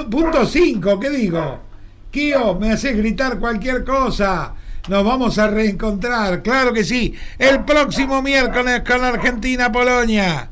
punto 0.09 0.45
5, 0.45 0.99
¿qué 0.99 1.09
digo? 1.09 1.59
Kio, 2.11 2.56
me 2.56 2.72
haces 2.72 2.97
gritar 2.97 3.38
cualquier 3.39 3.83
cosa. 3.83 4.53
Nos 4.88 5.03
vamos 5.03 5.38
a 5.38 5.47
reencontrar, 5.47 6.41
claro 6.41 6.72
que 6.72 6.83
sí, 6.83 7.14
el 7.38 7.65
próximo 7.65 8.22
miércoles 8.22 8.81
con 8.88 9.03
Argentina-Polonia. 9.03 10.49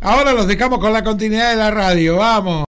Ahora 0.00 0.32
los 0.32 0.46
dejamos 0.46 0.78
con 0.78 0.92
la 0.92 1.02
continuidad 1.02 1.50
de 1.50 1.56
la 1.56 1.70
radio, 1.70 2.16
vamos. 2.16 2.60